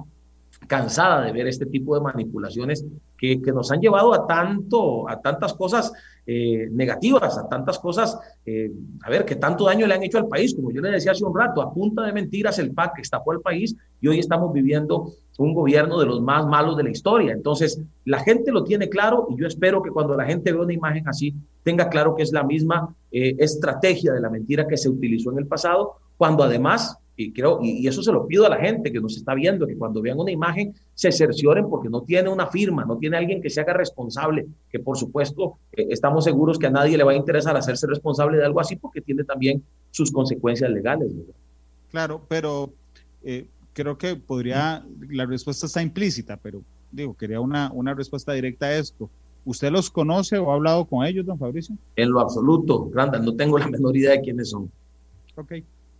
cansada 0.67 1.21
de 1.21 1.31
ver 1.31 1.47
este 1.47 1.65
tipo 1.65 1.95
de 1.95 2.01
manipulaciones 2.01 2.85
que, 3.17 3.41
que 3.41 3.51
nos 3.51 3.71
han 3.71 3.81
llevado 3.81 4.13
a 4.13 4.25
tanto, 4.27 5.09
a 5.09 5.19
tantas 5.19 5.53
cosas 5.53 5.91
eh, 6.25 6.67
negativas, 6.71 7.37
a 7.37 7.49
tantas 7.49 7.79
cosas, 7.79 8.17
eh, 8.45 8.71
a 9.03 9.09
ver, 9.09 9.25
que 9.25 9.35
tanto 9.35 9.65
daño 9.65 9.87
le 9.87 9.95
han 9.95 10.03
hecho 10.03 10.17
al 10.17 10.27
país. 10.27 10.53
Como 10.55 10.71
yo 10.71 10.81
le 10.81 10.91
decía 10.91 11.11
hace 11.11 11.25
un 11.25 11.37
rato, 11.37 11.61
a 11.61 11.73
punta 11.73 12.03
de 12.03 12.13
mentiras 12.13 12.59
el 12.59 12.73
PAC 12.73 12.99
estafó 12.99 13.31
al 13.31 13.41
país 13.41 13.75
y 13.99 14.07
hoy 14.07 14.19
estamos 14.19 14.53
viviendo 14.53 15.13
un 15.37 15.53
gobierno 15.53 15.99
de 15.99 16.05
los 16.05 16.21
más 16.21 16.45
malos 16.45 16.77
de 16.77 16.83
la 16.83 16.91
historia. 16.91 17.33
Entonces, 17.33 17.81
la 18.05 18.19
gente 18.19 18.51
lo 18.51 18.63
tiene 18.63 18.89
claro 18.89 19.27
y 19.31 19.39
yo 19.39 19.47
espero 19.47 19.81
que 19.81 19.89
cuando 19.89 20.15
la 20.15 20.25
gente 20.25 20.51
vea 20.51 20.61
una 20.61 20.73
imagen 20.73 21.07
así, 21.07 21.33
tenga 21.63 21.89
claro 21.89 22.15
que 22.15 22.23
es 22.23 22.31
la 22.31 22.43
misma 22.43 22.95
eh, 23.11 23.35
estrategia 23.39 24.13
de 24.13 24.21
la 24.21 24.29
mentira 24.29 24.67
que 24.67 24.77
se 24.77 24.89
utilizó 24.89 25.31
en 25.31 25.39
el 25.39 25.47
pasado, 25.47 25.95
cuando 26.17 26.43
además 26.43 26.97
y 27.15 27.33
creo, 27.33 27.59
y, 27.61 27.87
eso 27.87 28.01
se 28.01 28.11
lo 28.11 28.25
pido 28.25 28.45
a 28.45 28.49
la 28.49 28.57
gente 28.57 28.91
que 28.91 28.99
nos 28.99 29.15
está 29.17 29.33
viendo, 29.33 29.67
que 29.67 29.77
cuando 29.77 30.01
vean 30.01 30.19
una 30.19 30.31
imagen 30.31 30.73
se 30.93 31.11
cercioren 31.11 31.69
porque 31.69 31.89
no 31.89 32.01
tiene 32.01 32.29
una 32.29 32.47
firma, 32.47 32.85
no 32.85 32.97
tiene 32.97 33.17
alguien 33.17 33.41
que 33.41 33.49
se 33.49 33.61
haga 33.61 33.73
responsable, 33.73 34.47
que 34.69 34.79
por 34.79 34.97
supuesto 34.97 35.57
eh, 35.73 35.87
estamos 35.89 36.23
seguros 36.23 36.57
que 36.57 36.67
a 36.67 36.71
nadie 36.71 36.97
le 36.97 37.03
va 37.03 37.11
a 37.11 37.15
interesar 37.15 37.55
hacerse 37.55 37.87
responsable 37.87 38.37
de 38.37 38.45
algo 38.45 38.59
así 38.59 38.75
porque 38.75 39.01
tiene 39.01 39.23
también 39.23 39.63
sus 39.91 40.11
consecuencias 40.11 40.71
legales. 40.71 41.11
Claro, 41.91 42.25
pero 42.27 42.71
eh, 43.23 43.45
creo 43.73 43.97
que 43.97 44.15
podría, 44.15 44.85
la 45.09 45.25
respuesta 45.25 45.65
está 45.65 45.81
implícita, 45.81 46.37
pero 46.37 46.61
digo, 46.91 47.15
quería 47.15 47.39
una, 47.39 47.71
una 47.73 47.93
respuesta 47.93 48.33
directa 48.33 48.67
a 48.67 48.77
esto. 48.77 49.09
¿Usted 49.43 49.71
los 49.71 49.89
conoce 49.89 50.37
o 50.37 50.51
ha 50.51 50.55
hablado 50.55 50.85
con 50.85 51.05
ellos, 51.05 51.25
don 51.25 51.37
Fabricio? 51.37 51.75
En 51.95 52.11
lo 52.11 52.19
absoluto, 52.19 52.89
Randall, 52.93 53.25
no 53.25 53.35
tengo 53.35 53.57
la 53.57 53.67
menor 53.69 53.97
idea 53.97 54.11
de 54.11 54.21
quiénes 54.21 54.49
son. 54.51 54.71
Ok. 55.35 55.53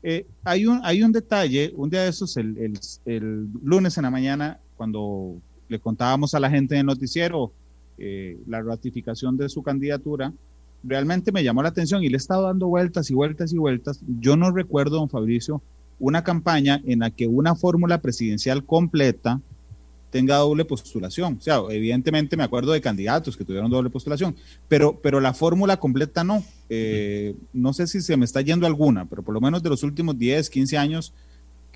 Eh, 0.04 0.26
hay, 0.44 0.66
un, 0.66 0.82
hay 0.84 1.04
un 1.04 1.12
detalle, 1.12 1.74
un 1.76 1.90
día 1.90 2.04
de 2.04 2.10
esos, 2.10 2.36
el, 2.38 2.58
el, 2.58 2.80
el, 3.06 3.48
lunes 3.64 3.98
en 3.98 4.04
la 4.04 4.10
mañana, 4.10 4.60
cuando 4.76 5.38
le 5.70 5.80
contábamos 5.80 6.34
a 6.34 6.40
la 6.40 6.50
gente 6.50 6.76
en 6.78 6.88
noticiero 6.88 7.52
eh, 7.98 8.40
la 8.48 8.62
ratificación 8.62 9.38
de 9.38 9.48
su 9.48 9.62
candidatura, 9.62 10.34
realmente 10.84 11.32
me 11.32 11.44
llamó 11.44 11.62
la 11.62 11.70
atención 11.70 12.04
y 12.04 12.10
le 12.10 12.16
he 12.16 12.18
estado 12.18 12.44
dando 12.44 12.68
vueltas 12.68 13.12
y 13.12 13.14
vueltas 13.14 13.54
y 13.54 13.58
vueltas. 13.58 14.02
Yo 14.20 14.36
no 14.36 14.52
recuerdo, 14.52 14.98
don 14.98 15.10
Fabricio, 15.10 15.62
una 16.00 16.24
campaña 16.24 16.82
en 16.84 17.00
la 17.00 17.12
que 17.12 17.28
una 17.28 17.54
fórmula 17.54 18.02
presidencial 18.02 18.66
completa 18.66 19.40
tenga 20.12 20.36
doble 20.36 20.66
postulación. 20.66 21.38
O 21.40 21.42
sea, 21.42 21.62
evidentemente 21.70 22.38
me 22.38 22.44
acuerdo 22.44 22.74
de 22.74 22.82
candidatos 22.82 23.36
que 23.36 23.46
tuvieron 23.46 23.72
doble 23.72 23.90
postulación, 23.90 24.36
pero, 24.68 25.00
pero 25.02 25.20
la 25.20 25.34
fórmula 25.34 25.78
completa 25.78 26.24
no. 26.24 26.44
Eh, 26.70 27.36
no 27.54 27.74
sé 27.74 27.88
si 27.88 28.02
se 28.02 28.18
me 28.18 28.26
está 28.26 28.42
yendo 28.42 28.68
alguna, 28.68 29.06
pero 29.06 29.24
por 29.24 29.34
lo 29.34 29.42
menos 29.42 29.64
de 29.64 29.70
los 29.70 29.82
últimos 29.84 30.20
10, 30.20 30.50
15 30.50 30.78
años, 30.78 31.14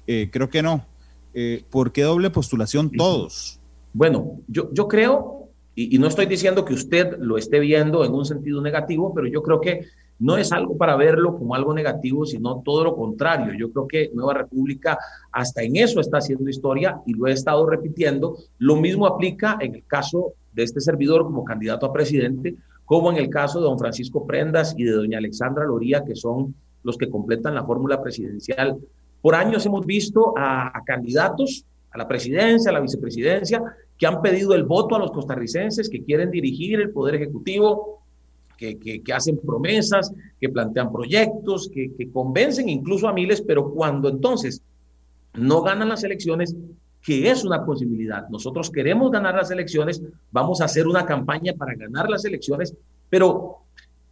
eh, 0.05 0.29
creo 0.31 0.49
que 0.49 0.61
no. 0.61 0.85
Eh, 1.33 1.63
¿Por 1.69 1.91
qué 1.91 2.03
doble 2.03 2.29
postulación 2.29 2.91
todos? 2.91 3.59
Bueno, 3.93 4.39
yo, 4.47 4.69
yo 4.73 4.87
creo, 4.87 5.49
y, 5.73 5.95
y 5.95 5.99
no 5.99 6.07
estoy 6.07 6.25
diciendo 6.25 6.65
que 6.65 6.73
usted 6.73 7.17
lo 7.19 7.37
esté 7.37 7.59
viendo 7.59 8.05
en 8.05 8.13
un 8.13 8.25
sentido 8.25 8.61
negativo, 8.61 9.13
pero 9.13 9.27
yo 9.27 9.41
creo 9.41 9.61
que 9.61 9.87
no 10.19 10.37
es 10.37 10.51
algo 10.51 10.77
para 10.77 10.95
verlo 10.95 11.37
como 11.37 11.55
algo 11.55 11.73
negativo, 11.73 12.25
sino 12.25 12.61
todo 12.63 12.83
lo 12.83 12.95
contrario. 12.95 13.53
Yo 13.57 13.71
creo 13.71 13.87
que 13.87 14.11
Nueva 14.13 14.33
República 14.33 14.97
hasta 15.31 15.61
en 15.63 15.75
eso 15.75 15.99
está 15.99 16.19
haciendo 16.19 16.49
historia 16.49 17.01
y 17.05 17.13
lo 17.13 17.27
he 17.27 17.31
estado 17.31 17.65
repitiendo. 17.65 18.37
Lo 18.59 18.77
mismo 18.77 19.07
aplica 19.07 19.57
en 19.59 19.75
el 19.75 19.85
caso 19.85 20.33
de 20.53 20.63
este 20.63 20.79
servidor 20.79 21.23
como 21.23 21.43
candidato 21.43 21.85
a 21.85 21.93
presidente, 21.93 22.55
como 22.85 23.11
en 23.11 23.17
el 23.17 23.29
caso 23.29 23.59
de 23.59 23.65
don 23.65 23.79
Francisco 23.79 24.25
Prendas 24.25 24.73
y 24.77 24.83
de 24.83 24.91
doña 24.91 25.17
Alexandra 25.17 25.65
Loría, 25.65 26.05
que 26.05 26.15
son 26.15 26.55
los 26.83 26.97
que 26.97 27.09
completan 27.09 27.55
la 27.55 27.65
fórmula 27.65 28.01
presidencial. 28.01 28.77
Por 29.21 29.35
años 29.35 29.65
hemos 29.65 29.85
visto 29.85 30.33
a, 30.37 30.77
a 30.77 30.83
candidatos 30.83 31.65
a 31.91 31.97
la 31.97 32.07
presidencia, 32.07 32.69
a 32.69 32.73
la 32.73 32.81
vicepresidencia, 32.81 33.63
que 33.97 34.05
han 34.05 34.21
pedido 34.21 34.53
el 34.53 34.65
voto 34.65 34.95
a 34.95 34.99
los 34.99 35.11
costarricenses, 35.11 35.89
que 35.89 36.03
quieren 36.03 36.29
dirigir 36.29 36.79
el 36.79 36.91
Poder 36.91 37.15
Ejecutivo, 37.15 38.04
que, 38.57 39.01
hacen 39.13 39.37
promesas, 39.37 40.13
que 40.39 40.49
plantean 40.49 40.91
proyectos, 40.91 41.69
que, 41.73 41.93
que, 41.95 42.09
convencen 42.09 42.69
incluso 42.69 43.07
a 43.07 43.13
miles, 43.13 43.41
pero 43.41 43.71
cuando 43.71 44.09
entonces 44.09 44.61
no 45.33 45.61
ganan 45.61 45.89
las 45.89 46.03
elecciones, 46.03 46.55
que 47.01 47.29
es 47.29 47.43
una 47.43 47.63
posibilidad. 47.63 48.27
Nosotros 48.29 48.71
queremos 48.71 49.11
ganar 49.11 49.35
las 49.35 49.51
elecciones, 49.51 50.01
vamos 50.31 50.61
a 50.61 50.65
hacer 50.65 50.87
una 50.87 51.05
campaña 51.05 51.53
para 51.53 51.75
ganar 51.75 52.09
las 52.09 52.25
elecciones, 52.25 52.73
pero 53.09 53.57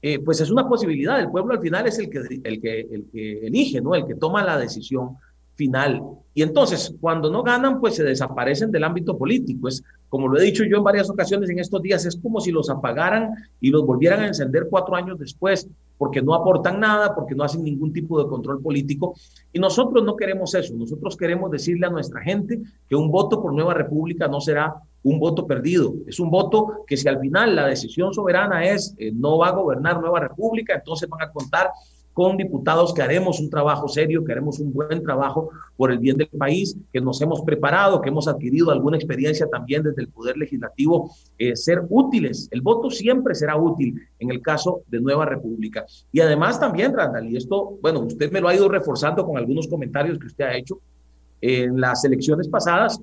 eh, 0.02 0.20
pues 0.20 0.42
es 0.42 0.52
una 0.52 0.68
posibilidad. 0.68 1.20
El 1.20 1.32
pueblo 1.32 1.54
al 1.54 1.62
final 1.62 1.88
es 1.88 1.98
el 1.98 2.10
que, 2.10 2.20
el, 2.44 2.62
que, 2.62 2.82
el 2.82 3.06
que 3.12 3.48
elige, 3.48 3.82
¿no? 3.82 3.96
El 3.96 4.06
que 4.06 4.16
toma 4.16 4.44
la 4.44 4.58
decisión 4.58 5.18
final. 5.56 6.02
Y 6.34 6.42
entonces, 6.42 6.94
cuando 7.00 7.32
no 7.32 7.42
ganan, 7.42 7.80
pues 7.80 7.96
se 7.96 8.04
desaparecen 8.04 8.70
del 8.70 8.84
ámbito 8.84 9.18
político. 9.18 9.70
Es, 9.70 9.84
como 10.14 10.28
lo 10.28 10.40
he 10.40 10.44
dicho 10.44 10.64
yo 10.64 10.78
en 10.78 10.84
varias 10.84 11.10
ocasiones 11.10 11.50
en 11.50 11.58
estos 11.58 11.82
días, 11.82 12.06
es 12.06 12.16
como 12.18 12.40
si 12.40 12.52
los 12.52 12.70
apagaran 12.70 13.32
y 13.60 13.72
los 13.72 13.84
volvieran 13.84 14.20
a 14.20 14.28
encender 14.28 14.68
cuatro 14.70 14.96
años 14.96 15.18
después, 15.18 15.68
porque 15.98 16.22
no 16.22 16.36
aportan 16.36 16.80
nada, 16.80 17.16
porque 17.16 17.34
no 17.34 17.44
hacen 17.44 17.64
ningún 17.64 17.92
tipo 17.92 18.22
de 18.22 18.30
control 18.30 18.62
político. 18.62 19.16
Y 19.52 19.58
nosotros 19.58 20.04
no 20.04 20.16
queremos 20.16 20.54
eso. 20.54 20.76
Nosotros 20.76 21.18
queremos 21.18 21.50
decirle 21.50 21.88
a 21.88 21.90
nuestra 21.90 22.22
gente 22.22 22.62
que 22.88 22.96
un 22.96 23.10
voto 23.10 23.42
por 23.42 23.56
Nueva 23.56 23.74
República 23.74 24.28
no 24.28 24.40
será 24.40 24.76
un 25.02 25.18
voto 25.18 25.48
perdido. 25.48 25.96
Es 26.06 26.20
un 26.20 26.30
voto 26.30 26.84
que 26.86 26.96
si 26.96 27.08
al 27.08 27.20
final 27.20 27.56
la 27.56 27.66
decisión 27.66 28.14
soberana 28.14 28.66
es 28.66 28.94
eh, 29.00 29.12
no 29.12 29.40
va 29.40 29.48
a 29.48 29.54
gobernar 29.54 30.00
Nueva 30.00 30.20
República, 30.20 30.76
entonces 30.76 31.10
van 31.10 31.28
a 31.28 31.32
contar 31.32 31.72
con 32.14 32.38
diputados 32.38 32.94
que 32.94 33.02
haremos 33.02 33.40
un 33.40 33.50
trabajo 33.50 33.88
serio, 33.88 34.24
que 34.24 34.32
haremos 34.32 34.60
un 34.60 34.72
buen 34.72 35.04
trabajo 35.04 35.50
por 35.76 35.92
el 35.92 35.98
bien 35.98 36.16
del 36.16 36.28
país, 36.28 36.78
que 36.92 37.02
nos 37.02 37.20
hemos 37.22 37.42
preparado, 37.42 38.02
que 38.02 38.10
hemos 38.10 38.28
adquirido 38.28 38.72
alguna 38.72 38.98
experiencia 38.98 39.48
también 39.48 39.84
desde 39.84 40.04
el 40.04 40.10
Poder 40.10 40.38
Legislativo, 40.38 41.12
eh, 41.38 41.56
ser 41.56 41.82
útiles. 41.90 42.48
El 42.52 42.62
voto 42.62 42.92
siempre 42.92 43.34
será 43.34 43.58
útil 43.58 44.00
en 44.20 44.30
el 44.30 44.42
caso 44.42 44.82
de 44.88 45.02
Nueva 45.02 45.26
República. 45.26 45.86
Y 46.12 46.20
además 46.20 46.60
también, 46.60 46.94
Randall, 46.94 47.30
y 47.30 47.38
esto, 47.38 47.78
bueno, 47.82 48.02
usted 48.02 48.32
me 48.32 48.42
lo 48.42 48.48
ha 48.48 48.56
ido 48.56 48.70
reforzando 48.70 49.26
con 49.26 49.38
algunos 49.38 49.68
comentarios 49.68 50.20
que 50.20 50.28
usted 50.28 50.46
ha 50.46 50.56
hecho, 50.56 50.80
en 51.42 51.82
las 51.82 52.06
elecciones 52.06 52.48
pasadas, 52.48 53.02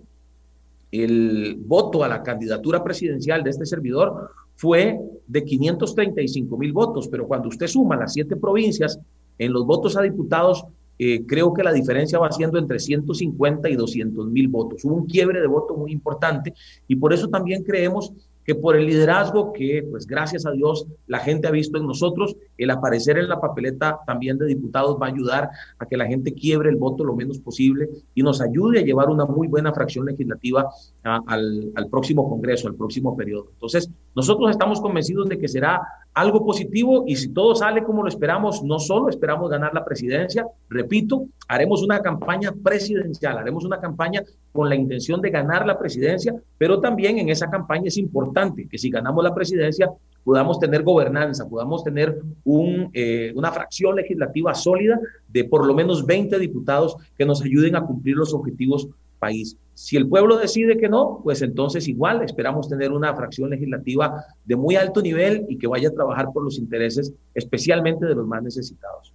el 0.92 1.56
voto 1.58 2.02
a 2.02 2.08
la 2.08 2.22
candidatura 2.22 2.82
presidencial 2.82 3.42
de 3.44 3.50
este 3.50 3.66
servidor 3.66 4.30
fue 4.61 5.00
de 5.26 5.42
535 5.42 6.58
mil 6.58 6.74
votos, 6.74 7.08
pero 7.08 7.26
cuando 7.26 7.48
usted 7.48 7.66
suma 7.66 7.96
las 7.96 8.12
siete 8.12 8.36
provincias 8.36 9.00
en 9.38 9.54
los 9.54 9.64
votos 9.64 9.96
a 9.96 10.02
diputados, 10.02 10.66
eh, 10.98 11.24
creo 11.26 11.54
que 11.54 11.62
la 11.62 11.72
diferencia 11.72 12.18
va 12.18 12.30
siendo 12.30 12.58
entre 12.58 12.78
150 12.78 13.70
y 13.70 13.74
200 13.74 14.26
mil 14.26 14.48
votos. 14.48 14.84
Hubo 14.84 14.96
un 14.96 15.06
quiebre 15.06 15.40
de 15.40 15.46
voto 15.46 15.74
muy 15.74 15.92
importante 15.92 16.52
y 16.86 16.94
por 16.96 17.14
eso 17.14 17.28
también 17.28 17.62
creemos 17.62 18.12
que 18.45 18.55
por 18.55 18.76
el 18.76 18.86
liderazgo 18.86 19.53
que, 19.53 19.86
pues 19.91 20.07
gracias 20.07 20.47
a 20.47 20.51
Dios, 20.51 20.86
la 21.07 21.18
gente 21.18 21.49
ha 21.49 21.51
visto 21.51 21.78
en 21.78 21.86
nosotros, 21.86 22.36
el 22.57 22.70
aparecer 22.70 23.18
en 23.18 23.28
la 23.28 23.41
papeleta 23.41 24.01
también 24.07 24.38
de 24.38 24.47
diputados 24.47 24.97
va 25.01 25.07
a 25.07 25.11
ayudar 25.11 25.51
a 25.78 25.86
que 25.86 25.97
la 25.97 26.07
gente 26.07 26.32
quiebre 26.32 26.70
el 26.70 26.76
voto 26.76 27.05
lo 27.05 27.14
menos 27.14 27.38
posible 27.38 27.88
y 28.14 28.22
nos 28.22 28.41
ayude 28.41 28.80
a 28.80 28.82
llevar 28.82 29.09
una 29.11 29.26
muy 29.26 29.49
buena 29.49 29.72
fracción 29.72 30.07
legislativa 30.07 30.68
al, 31.03 31.72
al 31.74 31.88
próximo 31.88 32.28
Congreso, 32.28 32.68
al 32.68 32.74
próximo 32.74 33.16
periodo. 33.16 33.49
Entonces, 33.53 33.91
nosotros 34.14 34.51
estamos 34.51 34.80
convencidos 34.80 35.28
de 35.28 35.38
que 35.38 35.49
será 35.49 35.80
algo 36.14 36.44
positivo 36.44 37.04
y 37.06 37.16
si 37.16 37.28
todo 37.28 37.54
sale 37.54 37.84
como 37.84 38.02
lo 38.02 38.08
esperamos, 38.08 38.62
no 38.62 38.78
solo 38.78 39.08
esperamos 39.08 39.50
ganar 39.50 39.72
la 39.72 39.84
presidencia, 39.84 40.46
repito, 40.68 41.26
haremos 41.48 41.82
una 41.82 42.00
campaña 42.00 42.52
presidencial, 42.52 43.38
haremos 43.38 43.64
una 43.64 43.80
campaña 43.80 44.22
con 44.52 44.68
la 44.68 44.74
intención 44.74 45.20
de 45.20 45.30
ganar 45.30 45.66
la 45.66 45.78
presidencia, 45.78 46.34
pero 46.58 46.80
también 46.80 47.18
en 47.18 47.28
esa 47.28 47.48
campaña 47.48 47.84
es 47.86 47.96
importante 47.96 48.66
que 48.68 48.78
si 48.78 48.90
ganamos 48.90 49.22
la 49.22 49.34
presidencia 49.34 49.90
podamos 50.24 50.58
tener 50.58 50.82
gobernanza, 50.82 51.48
podamos 51.48 51.82
tener 51.82 52.20
un, 52.44 52.90
eh, 52.92 53.32
una 53.34 53.52
fracción 53.52 53.96
legislativa 53.96 54.54
sólida 54.54 55.00
de 55.28 55.44
por 55.44 55.64
lo 55.66 55.74
menos 55.74 56.04
20 56.04 56.38
diputados 56.38 56.96
que 57.16 57.24
nos 57.24 57.42
ayuden 57.42 57.76
a 57.76 57.86
cumplir 57.86 58.16
los 58.16 58.34
objetivos 58.34 58.88
país. 59.20 59.56
Si 59.74 59.96
el 59.96 60.08
pueblo 60.08 60.36
decide 60.36 60.76
que 60.76 60.88
no, 60.88 61.20
pues 61.22 61.40
entonces 61.42 61.86
igual 61.86 62.22
esperamos 62.22 62.68
tener 62.68 62.90
una 62.90 63.14
fracción 63.14 63.50
legislativa 63.50 64.24
de 64.44 64.56
muy 64.56 64.76
alto 64.76 65.00
nivel 65.00 65.46
y 65.48 65.56
que 65.56 65.68
vaya 65.68 65.88
a 65.88 65.92
trabajar 65.92 66.26
por 66.34 66.42
los 66.42 66.58
intereses 66.58 67.12
especialmente 67.34 68.04
de 68.06 68.14
los 68.14 68.26
más 68.26 68.42
necesitados. 68.42 69.12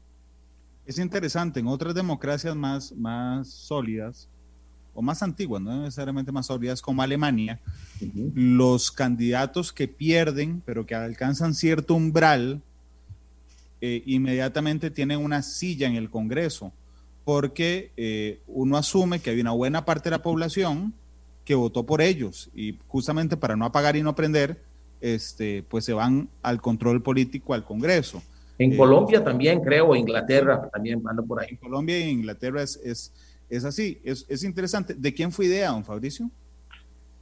Es 0.85 0.97
interesante, 0.99 1.59
en 1.59 1.67
otras 1.67 1.93
democracias 1.93 2.55
más, 2.55 2.93
más 2.93 3.49
sólidas, 3.49 4.29
o 4.93 5.01
más 5.01 5.21
antiguas, 5.21 5.61
no 5.61 5.81
necesariamente 5.81 6.31
más 6.31 6.45
sólidas, 6.45 6.81
como 6.81 7.01
Alemania, 7.01 7.59
los 8.33 8.91
candidatos 8.91 9.73
que 9.73 9.89
pierden, 9.89 10.61
pero 10.65 10.85
que 10.85 10.95
alcanzan 10.95 11.53
cierto 11.53 11.95
umbral, 11.95 12.61
eh, 13.81 14.01
inmediatamente 14.05 14.89
tienen 14.89 15.19
una 15.19 15.41
silla 15.41 15.87
en 15.87 15.95
el 15.95 16.09
Congreso 16.09 16.71
porque 17.25 17.91
eh, 17.97 18.39
uno 18.47 18.77
asume 18.77 19.19
que 19.19 19.31
hay 19.31 19.41
una 19.41 19.51
buena 19.51 19.83
parte 19.83 20.05
de 20.09 20.11
la 20.11 20.21
población 20.21 20.93
que 21.43 21.55
votó 21.55 21.85
por 21.85 22.01
ellos 22.01 22.49
y 22.55 22.77
justamente 22.87 23.35
para 23.35 23.55
no 23.55 23.65
apagar 23.65 23.95
y 23.95 24.03
no 24.03 24.15
prender, 24.15 24.61
este, 25.01 25.63
pues 25.63 25.85
se 25.85 25.93
van 25.93 26.29
al 26.41 26.61
control 26.61 27.01
político, 27.01 27.53
al 27.53 27.65
Congreso. 27.65 28.21
En 28.57 28.73
eh, 28.73 28.77
Colombia 28.77 29.23
también, 29.23 29.61
creo, 29.61 29.95
Inglaterra 29.95 30.69
también 30.71 31.01
anda 31.05 31.23
por 31.23 31.41
ahí. 31.41 31.49
En 31.51 31.57
Colombia 31.57 31.99
y 31.99 32.09
Inglaterra 32.09 32.61
es, 32.61 32.79
es, 32.83 33.11
es 33.49 33.65
así, 33.65 33.99
es, 34.03 34.25
es, 34.29 34.43
interesante. 34.43 34.93
¿De 34.93 35.13
quién 35.13 35.31
fue 35.31 35.45
idea, 35.45 35.71
don 35.71 35.83
Fabricio? 35.83 36.29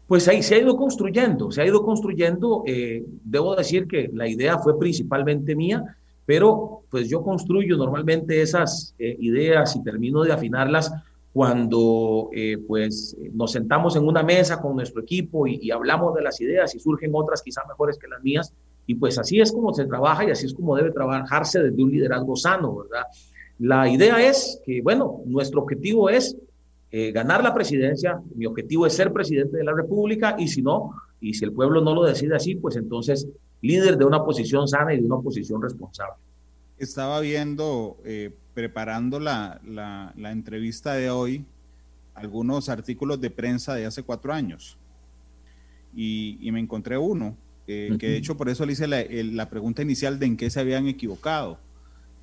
Pues 0.08 0.28
ahí 0.28 0.44
se 0.44 0.56
ha 0.56 0.58
ido 0.60 0.76
construyendo, 0.78 1.50
se 1.52 1.62
ha 1.62 1.66
ido 1.66 1.84
construyendo. 1.84 2.64
Eh, 2.68 3.04
debo 3.24 3.56
decir 3.56 3.88
que 3.88 4.10
la 4.14 4.28
idea 4.28 4.60
fue 4.60 4.78
principalmente 4.78 5.56
mía, 5.56 5.98
pero 6.26 6.82
pues 6.90 7.10
yo 7.10 7.22
construyo 7.22 7.78
normalmente 7.78 8.42
esas 8.42 8.96
eh, 8.98 9.16
ideas 9.20 9.76
y 9.76 9.84
termino 9.84 10.24
de 10.24 10.32
afinarlas 10.32 10.92
cuando 11.34 12.30
eh, 12.32 12.58
pues 12.68 13.18
nos 13.34 13.52
sentamos 13.52 13.96
en 13.96 14.08
una 14.08 14.22
mesa 14.22 14.62
con 14.62 14.76
nuestro 14.76 15.02
equipo 15.02 15.48
y, 15.48 15.72
hablamos 15.72 16.14
de 16.14 16.22
las 16.22 16.40
ideas 16.40 16.76
y 16.76 16.80
surgen 16.80 17.12
otras 17.14 17.42
quizás 17.42 17.64
mejores 17.68 17.98
que 17.98 18.08
las 18.08 18.22
mías 18.22 18.54
y 18.86 18.96
pues 18.96 19.18
así 19.18 19.42
es 19.42 19.52
como 19.52 19.74
se 19.74 19.86
trabaja 19.86 20.26
y 20.26 20.32
así 20.32 20.46
es 20.46 20.54
como 20.54 20.76
debe 20.76 20.92
trabajarse 20.92 21.62
desde 21.64 21.84
un 21.84 21.92
liderazgo 21.92 22.36
sano, 22.36 22.76
¿verdad? 22.76 23.06
La 23.60 23.88
idea 23.90 24.22
es 24.28 24.62
que, 24.66 24.82
bueno, 24.82 25.22
nuestro 25.26 25.62
objetivo 25.62 26.10
es 26.10 26.38
eh, 26.92 27.12
ganar 27.12 27.44
la 27.44 27.54
presidencia, 27.54 28.22
mi 28.36 28.46
objetivo 28.46 28.86
es 28.86 28.94
ser 28.94 29.12
presidente 29.12 29.58
de 29.58 29.64
la 29.64 29.74
República 29.74 30.36
y 30.38 30.48
si 30.48 30.62
no, 30.62 30.92
y 31.22 31.34
si 31.34 31.46
el 31.46 31.54
pueblo 31.54 31.82
no 31.82 31.96
lo 31.96 32.04
decide 32.04 32.36
así, 32.36 32.56
pues 32.56 32.76
entonces 32.76 33.28
líder 33.64 33.98
de 33.98 34.06
una 34.06 34.24
posición 34.24 34.68
sana 34.68 34.94
y 34.94 35.00
de 35.00 35.06
una 35.06 35.22
posición 35.22 35.62
responsable. 35.62 36.16
Estaba 36.78 37.22
viendo, 37.22 37.98
eh, 38.04 38.36
preparando 38.54 39.20
la, 39.20 39.62
la, 39.66 40.32
entrevista 40.32 40.94
de 40.94 41.10
hoy, 41.10 41.46
algunos 42.14 42.68
artículos 42.68 43.22
de 43.22 43.30
prensa 43.30 43.74
de 43.74 43.86
hace 43.86 44.04
cuatro 44.04 44.34
años 44.34 44.78
y, 45.96 46.38
y 46.42 46.52
me 46.52 46.60
encontré 46.60 46.98
uno, 46.98 47.38
eh, 47.68 47.96
que 47.98 48.10
de 48.10 48.18
hecho 48.18 48.36
por 48.36 48.50
eso 48.50 48.66
le 48.66 48.74
hice 48.74 48.86
la, 48.88 49.02
la, 49.10 49.50
pregunta 49.50 49.82
inicial 49.82 50.20
de 50.20 50.26
en 50.26 50.36
qué 50.36 50.50
se 50.50 50.60
habían 50.60 50.88
equivocado. 50.88 51.58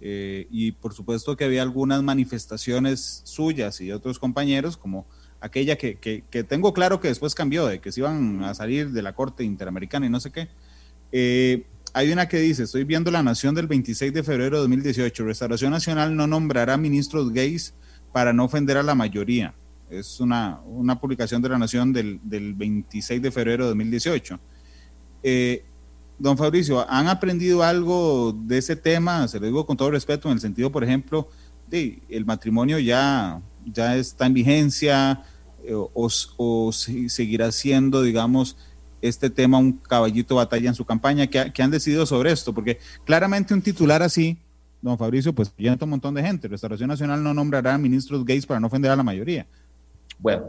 Eh, 0.02 0.46
y 0.50 0.72
por 0.72 0.92
supuesto 0.92 1.36
que 1.36 1.44
había 1.44 1.62
algunas 1.62 2.02
manifestaciones 2.02 3.22
suyas 3.24 3.80
y 3.80 3.86
de 3.86 3.94
otros 3.94 4.18
compañeros, 4.18 4.76
como 4.76 5.06
aquella 5.40 5.76
que, 5.76 5.94
que, 5.96 6.22
que, 6.30 6.44
tengo 6.44 6.74
claro 6.74 7.00
que 7.00 7.08
después 7.08 7.34
cambió, 7.34 7.66
de 7.66 7.80
que 7.80 7.92
se 7.92 8.00
iban 8.00 8.44
a 8.44 8.52
salir 8.52 8.90
de 8.90 9.02
la 9.02 9.14
Corte 9.14 9.42
Interamericana 9.42 10.04
y 10.06 10.10
no 10.10 10.20
sé 10.20 10.30
qué, 10.30 10.48
eh, 11.12 11.66
hay 11.92 12.12
una 12.12 12.28
que 12.28 12.38
dice, 12.38 12.64
estoy 12.64 12.84
viendo 12.84 13.10
La 13.10 13.22
Nación 13.22 13.54
del 13.54 13.66
26 13.66 14.12
de 14.12 14.22
febrero 14.22 14.56
de 14.56 14.60
2018, 14.62 15.24
Restauración 15.24 15.70
Nacional 15.72 16.14
no 16.14 16.26
nombrará 16.26 16.76
ministros 16.76 17.32
gays 17.32 17.74
para 18.12 18.32
no 18.32 18.44
ofender 18.44 18.76
a 18.76 18.82
la 18.82 18.94
mayoría. 18.94 19.54
Es 19.88 20.20
una, 20.20 20.60
una 20.66 21.00
publicación 21.00 21.42
de 21.42 21.48
La 21.48 21.58
Nación 21.58 21.92
del, 21.92 22.20
del 22.22 22.54
26 22.54 23.20
de 23.20 23.30
febrero 23.32 23.64
de 23.64 23.70
2018. 23.70 24.38
Eh, 25.22 25.64
don 26.18 26.36
Fabricio, 26.36 26.88
¿han 26.88 27.08
aprendido 27.08 27.62
algo 27.62 28.32
de 28.32 28.58
ese 28.58 28.76
tema? 28.76 29.26
Se 29.26 29.40
lo 29.40 29.46
digo 29.46 29.66
con 29.66 29.76
todo 29.76 29.90
respeto, 29.90 30.28
en 30.28 30.34
el 30.34 30.40
sentido, 30.40 30.70
por 30.70 30.84
ejemplo, 30.84 31.28
de 31.66 32.02
el 32.08 32.24
matrimonio 32.24 32.78
ya, 32.78 33.40
ya 33.64 33.96
está 33.96 34.26
en 34.26 34.34
vigencia 34.34 35.24
eh, 35.64 35.74
o, 35.74 36.08
o 36.36 36.72
seguirá 36.72 37.50
siendo, 37.50 38.02
digamos, 38.02 38.56
este 39.02 39.30
tema 39.30 39.58
un 39.58 39.72
caballito 39.72 40.36
batalla 40.36 40.68
en 40.68 40.74
su 40.74 40.84
campaña? 40.84 41.26
¿Qué, 41.26 41.62
han 41.62 41.70
decidido 41.70 42.06
sobre 42.06 42.32
esto? 42.32 42.52
Porque 42.52 42.78
claramente 43.04 43.54
un 43.54 43.62
titular 43.62 44.02
así, 44.02 44.38
don 44.82 44.98
Fabricio, 44.98 45.32
pues 45.32 45.52
llena 45.56 45.78
un 45.80 45.90
montón 45.90 46.14
de 46.14 46.22
gente. 46.22 46.48
Restauración 46.48 46.88
Nacional 46.88 47.22
no 47.22 47.34
nombrará 47.34 47.76
ministros 47.78 48.24
gays 48.24 48.46
para 48.46 48.60
no 48.60 48.66
ofender 48.66 48.90
a 48.90 48.96
la 48.96 49.02
mayoría. 49.02 49.46
Bueno, 50.18 50.44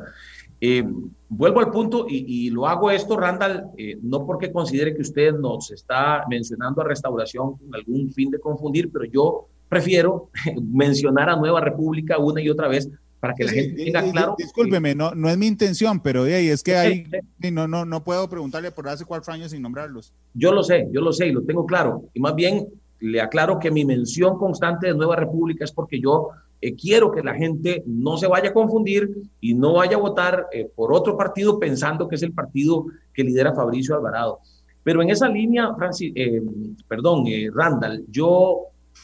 eh, 0.59 0.83
vuelvo 1.27 1.59
al 1.59 1.71
punto 1.71 2.05
y, 2.07 2.49
lo 2.51 2.67
hago 2.67 2.91
esto, 2.91 3.17
Randall, 3.17 3.71
eh, 3.77 3.97
no 4.03 4.25
porque 4.25 4.51
considere 4.51 4.93
que 4.93 5.01
usted 5.01 5.33
nos 5.33 5.71
está 5.71 6.23
mencionando 6.29 6.81
a 6.81 6.85
restauración 6.85 7.57
con 7.57 7.73
algún 7.73 8.11
fin 8.11 8.29
de 8.29 8.39
confundir, 8.39 8.91
pero 8.91 9.05
yo 9.05 9.47
prefiero 9.67 10.29
mencionar 10.61 11.29
a 11.29 11.35
Nueva 11.35 11.61
República 11.61 12.19
una 12.19 12.41
y 12.41 12.49
otra 12.49 12.67
vez 12.67 12.89
para 13.21 13.35
que 13.35 13.43
la 13.43 13.51
gente 13.51 13.85
tenga 13.85 14.11
claro. 14.11 14.35
Discúlpeme, 14.37 14.95
no, 14.95 15.13
no 15.13 15.29
es 15.29 15.37
mi 15.37 15.45
intención, 15.45 16.01
pero 16.01 16.23
de 16.23 16.35
ahí 16.35 16.47
es 16.49 16.63
que 16.63 16.75
hay, 16.75 17.05
no, 17.51 17.67
no, 17.67 17.85
no 17.85 18.03
puedo 18.03 18.27
preguntarle 18.27 18.71
por 18.71 18.89
hace 18.89 19.05
cuatro 19.05 19.31
años 19.31 19.51
sin 19.51 19.61
nombrarlos. 19.61 20.11
Yo 20.33 20.51
lo 20.51 20.63
sé, 20.63 20.87
yo 20.91 21.01
lo 21.01 21.13
sé 21.13 21.27
y 21.27 21.31
lo 21.31 21.43
tengo 21.43 21.65
claro. 21.67 22.03
Y 22.15 22.19
más 22.19 22.33
bien 22.33 22.67
le 22.99 23.21
aclaro 23.21 23.59
que 23.59 23.69
mi 23.69 23.85
mención 23.85 24.37
constante 24.39 24.87
de 24.87 24.95
Nueva 24.95 25.15
República 25.15 25.63
es 25.63 25.71
porque 25.71 26.01
yo 26.01 26.29
eh, 26.61 26.75
quiero 26.75 27.11
que 27.11 27.21
la 27.21 27.35
gente 27.35 27.83
no 27.85 28.17
se 28.17 28.27
vaya 28.27 28.49
a 28.49 28.53
confundir 28.53 29.07
y 29.39 29.53
no 29.53 29.73
vaya 29.73 29.97
a 29.97 29.99
votar 29.99 30.47
eh, 30.51 30.67
por 30.75 30.91
otro 30.91 31.15
partido 31.15 31.59
pensando 31.59 32.07
que 32.07 32.15
es 32.15 32.23
el 32.23 32.33
partido 32.33 32.87
que 33.13 33.23
lidera 33.23 33.53
Fabricio 33.53 33.95
Alvarado. 33.95 34.39
Pero 34.83 35.03
en 35.03 35.11
esa 35.11 35.29
línea, 35.29 35.75
Francis, 35.75 36.11
eh, 36.15 36.41
perdón, 36.87 37.25
Randall, 37.53 38.03
yo 38.09 38.61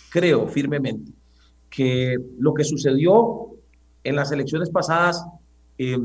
creo 0.09 0.47
firmemente 0.47 1.11
que 1.69 2.17
lo 2.39 2.55
que 2.55 2.63
sucedió 2.63 3.56
en 4.03 4.15
las 4.15 4.31
elecciones 4.31 4.69
pasadas 4.69 5.25
eh, 5.77 5.97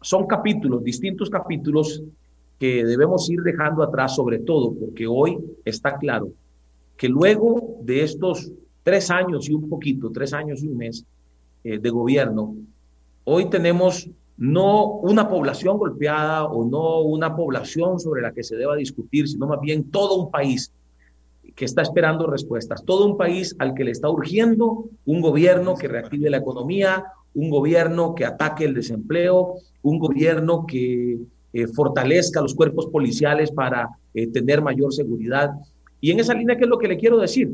son 0.00 0.26
capítulos, 0.26 0.82
distintos 0.82 1.30
capítulos 1.30 2.02
que 2.58 2.84
debemos 2.84 3.28
ir 3.30 3.40
dejando 3.42 3.82
atrás, 3.82 4.14
sobre 4.14 4.38
todo 4.38 4.72
porque 4.72 5.06
hoy 5.06 5.38
está 5.64 5.96
claro 5.96 6.32
que 6.96 7.08
luego 7.08 7.78
de 7.82 8.04
estos 8.04 8.52
tres 8.82 9.10
años 9.10 9.48
y 9.48 9.54
un 9.54 9.68
poquito, 9.68 10.10
tres 10.10 10.32
años 10.32 10.62
y 10.62 10.68
un 10.68 10.76
mes 10.76 11.04
eh, 11.64 11.78
de 11.78 11.90
gobierno, 11.90 12.54
hoy 13.24 13.48
tenemos 13.50 14.08
no 14.36 14.86
una 14.86 15.28
población 15.28 15.78
golpeada 15.78 16.44
o 16.44 16.64
no 16.64 17.00
una 17.00 17.34
población 17.36 18.00
sobre 18.00 18.22
la 18.22 18.32
que 18.32 18.42
se 18.42 18.56
deba 18.56 18.76
discutir, 18.76 19.28
sino 19.28 19.46
más 19.46 19.60
bien 19.60 19.90
todo 19.90 20.16
un 20.16 20.30
país 20.30 20.72
que 21.54 21.64
está 21.64 21.82
esperando 21.82 22.26
respuestas, 22.26 22.84
todo 22.84 23.06
un 23.06 23.16
país 23.16 23.54
al 23.58 23.74
que 23.74 23.84
le 23.84 23.90
está 23.90 24.08
urgiendo 24.08 24.86
un 25.04 25.20
gobierno 25.20 25.74
que 25.74 25.88
reactive 25.88 26.30
la 26.30 26.38
economía, 26.38 27.04
un 27.34 27.50
gobierno 27.50 28.14
que 28.14 28.24
ataque 28.24 28.64
el 28.64 28.74
desempleo, 28.74 29.54
un 29.82 29.98
gobierno 29.98 30.66
que 30.66 31.18
eh, 31.52 31.66
fortalezca 31.66 32.40
los 32.40 32.54
cuerpos 32.54 32.86
policiales 32.86 33.50
para 33.50 33.88
eh, 34.14 34.26
tener 34.28 34.62
mayor 34.62 34.92
seguridad. 34.92 35.50
Y 36.00 36.10
en 36.10 36.20
esa 36.20 36.34
línea, 36.34 36.56
¿qué 36.56 36.64
es 36.64 36.70
lo 36.70 36.78
que 36.78 36.88
le 36.88 36.96
quiero 36.96 37.18
decir? 37.18 37.52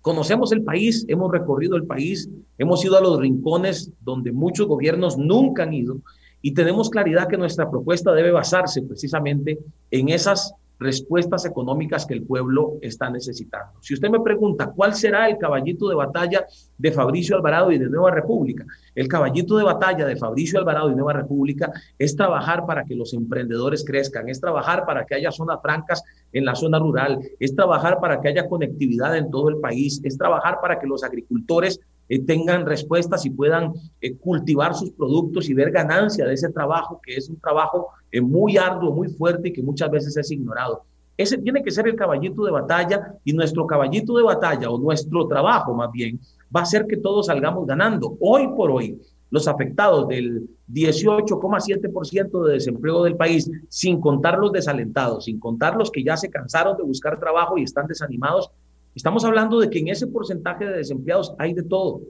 Conocemos 0.00 0.52
el 0.52 0.62
país, 0.62 1.04
hemos 1.08 1.30
recorrido 1.30 1.76
el 1.76 1.86
país, 1.86 2.28
hemos 2.58 2.84
ido 2.84 2.98
a 2.98 3.00
los 3.00 3.18
rincones 3.18 3.90
donde 4.02 4.32
muchos 4.32 4.66
gobiernos 4.66 5.16
nunca 5.16 5.62
han 5.62 5.72
ido 5.72 5.98
y 6.42 6.52
tenemos 6.52 6.90
claridad 6.90 7.26
que 7.26 7.38
nuestra 7.38 7.70
propuesta 7.70 8.12
debe 8.12 8.30
basarse 8.30 8.82
precisamente 8.82 9.58
en 9.90 10.10
esas 10.10 10.52
respuestas 10.78 11.44
económicas 11.44 12.06
que 12.06 12.14
el 12.14 12.24
pueblo 12.24 12.74
está 12.80 13.10
necesitando. 13.10 13.72
Si 13.80 13.94
usted 13.94 14.10
me 14.10 14.20
pregunta 14.20 14.72
cuál 14.74 14.94
será 14.94 15.28
el 15.28 15.38
caballito 15.38 15.88
de 15.88 15.94
batalla 15.94 16.46
de 16.76 16.92
Fabricio 16.92 17.36
Alvarado 17.36 17.70
y 17.70 17.78
de 17.78 17.88
Nueva 17.88 18.10
República, 18.10 18.64
el 18.94 19.08
caballito 19.08 19.56
de 19.56 19.64
batalla 19.64 20.06
de 20.06 20.16
Fabricio 20.16 20.58
Alvarado 20.58 20.90
y 20.90 20.94
Nueva 20.94 21.12
República 21.12 21.72
es 21.98 22.16
trabajar 22.16 22.66
para 22.66 22.84
que 22.84 22.94
los 22.94 23.14
emprendedores 23.14 23.84
crezcan, 23.84 24.28
es 24.28 24.40
trabajar 24.40 24.84
para 24.84 25.04
que 25.04 25.14
haya 25.14 25.30
zonas 25.30 25.60
francas 25.62 26.02
en 26.32 26.44
la 26.44 26.54
zona 26.54 26.78
rural, 26.78 27.18
es 27.38 27.54
trabajar 27.54 28.00
para 28.00 28.20
que 28.20 28.28
haya 28.28 28.48
conectividad 28.48 29.16
en 29.16 29.30
todo 29.30 29.48
el 29.48 29.58
país, 29.58 30.00
es 30.04 30.18
trabajar 30.18 30.58
para 30.60 30.78
que 30.78 30.86
los 30.86 31.04
agricultores 31.04 31.80
eh, 32.08 32.24
tengan 32.24 32.66
respuestas 32.66 33.24
y 33.24 33.30
puedan 33.30 33.72
eh, 34.00 34.14
cultivar 34.16 34.74
sus 34.74 34.90
productos 34.90 35.48
y 35.48 35.54
ver 35.54 35.70
ganancia 35.70 36.26
de 36.26 36.34
ese 36.34 36.50
trabajo, 36.50 37.00
que 37.02 37.16
es 37.16 37.28
un 37.28 37.40
trabajo 37.40 37.88
eh, 38.12 38.20
muy 38.20 38.56
arduo, 38.56 38.92
muy 38.92 39.08
fuerte 39.08 39.48
y 39.48 39.52
que 39.52 39.62
muchas 39.62 39.90
veces 39.90 40.16
es 40.16 40.30
ignorado. 40.30 40.84
Ese 41.16 41.38
tiene 41.38 41.62
que 41.62 41.70
ser 41.70 41.86
el 41.86 41.94
caballito 41.94 42.44
de 42.44 42.50
batalla 42.50 43.14
y 43.24 43.32
nuestro 43.32 43.66
caballito 43.66 44.16
de 44.16 44.24
batalla 44.24 44.68
o 44.68 44.78
nuestro 44.78 45.28
trabajo 45.28 45.72
más 45.72 45.90
bien 45.92 46.18
va 46.54 46.62
a 46.62 46.66
ser 46.66 46.86
que 46.86 46.96
todos 46.96 47.26
salgamos 47.26 47.66
ganando. 47.66 48.16
Hoy 48.20 48.48
por 48.48 48.70
hoy, 48.70 49.00
los 49.30 49.48
afectados 49.48 50.08
del 50.08 50.48
18,7% 50.72 52.46
de 52.46 52.52
desempleo 52.52 53.04
del 53.04 53.16
país, 53.16 53.50
sin 53.68 54.00
contar 54.00 54.38
los 54.38 54.52
desalentados, 54.52 55.24
sin 55.24 55.38
contar 55.38 55.76
los 55.76 55.90
que 55.90 56.04
ya 56.04 56.16
se 56.16 56.30
cansaron 56.30 56.76
de 56.76 56.82
buscar 56.82 57.18
trabajo 57.18 57.58
y 57.58 57.62
están 57.62 57.86
desanimados, 57.86 58.50
Estamos 58.94 59.24
hablando 59.24 59.58
de 59.58 59.68
que 59.68 59.80
en 59.80 59.88
ese 59.88 60.06
porcentaje 60.06 60.64
de 60.64 60.76
desempleados 60.76 61.34
hay 61.38 61.52
de 61.52 61.62
todo. 61.62 62.02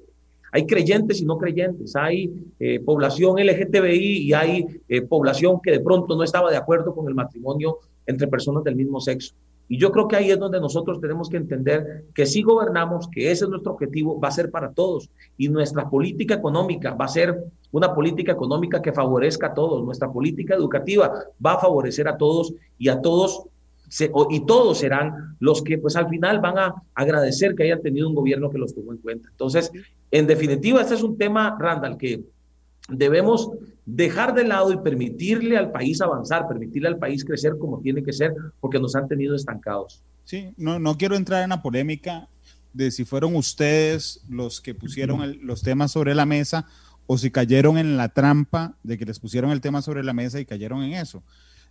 Hay 0.52 0.66
creyentes 0.66 1.20
y 1.20 1.24
no 1.24 1.36
creyentes, 1.36 1.96
hay 1.96 2.32
eh, 2.60 2.78
población 2.78 3.40
LGTBI 3.40 4.18
y 4.18 4.32
hay 4.34 4.64
eh, 4.88 5.02
población 5.02 5.60
que 5.60 5.72
de 5.72 5.80
pronto 5.80 6.14
no 6.14 6.22
estaba 6.22 6.50
de 6.50 6.56
acuerdo 6.56 6.94
con 6.94 7.08
el 7.08 7.14
matrimonio 7.14 7.78
entre 8.06 8.28
personas 8.28 8.62
del 8.62 8.76
mismo 8.76 9.00
sexo. 9.00 9.34
Y 9.68 9.78
yo 9.78 9.90
creo 9.90 10.06
que 10.06 10.16
ahí 10.16 10.30
es 10.30 10.38
donde 10.38 10.60
nosotros 10.60 11.00
tenemos 11.00 11.28
que 11.28 11.38
entender 11.38 12.04
que 12.14 12.26
si 12.26 12.42
gobernamos, 12.42 13.08
que 13.08 13.30
ese 13.30 13.44
es 13.44 13.50
nuestro 13.50 13.72
objetivo, 13.72 14.20
va 14.20 14.28
a 14.28 14.32
ser 14.32 14.50
para 14.50 14.72
todos. 14.72 15.10
Y 15.38 15.48
nuestra 15.48 15.88
política 15.88 16.34
económica 16.34 16.94
va 16.94 17.06
a 17.06 17.08
ser 17.08 17.44
una 17.72 17.94
política 17.94 18.32
económica 18.32 18.82
que 18.82 18.92
favorezca 18.92 19.48
a 19.48 19.54
todos. 19.54 19.82
Nuestra 19.82 20.12
política 20.12 20.54
educativa 20.54 21.12
va 21.44 21.54
a 21.54 21.58
favorecer 21.58 22.06
a 22.06 22.16
todos 22.16 22.54
y 22.78 22.88
a 22.88 23.00
todos 23.00 23.46
y 24.30 24.46
todos 24.46 24.78
serán 24.78 25.36
los 25.40 25.62
que 25.62 25.78
pues 25.78 25.96
al 25.96 26.08
final 26.08 26.40
van 26.40 26.58
a 26.58 26.74
agradecer 26.94 27.54
que 27.54 27.64
hayan 27.64 27.82
tenido 27.82 28.08
un 28.08 28.14
gobierno 28.14 28.50
que 28.50 28.58
los 28.58 28.74
tuvo 28.74 28.92
en 28.92 28.98
cuenta. 28.98 29.28
Entonces, 29.30 29.70
en 30.10 30.26
definitiva, 30.26 30.80
este 30.80 30.94
es 30.94 31.02
un 31.02 31.16
tema, 31.16 31.56
Randall, 31.58 31.96
que 31.96 32.24
debemos 32.88 33.50
dejar 33.86 34.34
de 34.34 34.44
lado 34.44 34.72
y 34.72 34.78
permitirle 34.78 35.56
al 35.56 35.70
país 35.70 36.00
avanzar, 36.00 36.48
permitirle 36.48 36.88
al 36.88 36.98
país 36.98 37.24
crecer 37.24 37.56
como 37.58 37.80
tiene 37.80 38.02
que 38.02 38.12
ser, 38.12 38.34
porque 38.60 38.78
nos 38.78 38.94
han 38.94 39.08
tenido 39.08 39.34
estancados. 39.34 40.02
Sí, 40.24 40.52
no, 40.56 40.78
no 40.78 40.96
quiero 40.96 41.16
entrar 41.16 41.42
en 41.42 41.50
la 41.50 41.62
polémica 41.62 42.28
de 42.72 42.90
si 42.90 43.04
fueron 43.04 43.36
ustedes 43.36 44.24
los 44.28 44.60
que 44.60 44.74
pusieron 44.74 45.38
los 45.42 45.62
temas 45.62 45.92
sobre 45.92 46.14
la 46.14 46.26
mesa 46.26 46.66
o 47.06 47.18
si 47.18 47.30
cayeron 47.30 47.78
en 47.78 47.96
la 47.96 48.08
trampa 48.08 48.76
de 48.82 48.98
que 48.98 49.04
les 49.04 49.20
pusieron 49.20 49.50
el 49.50 49.60
tema 49.60 49.82
sobre 49.82 50.02
la 50.02 50.12
mesa 50.12 50.40
y 50.40 50.44
cayeron 50.44 50.82
en 50.82 50.94
eso. 50.94 51.22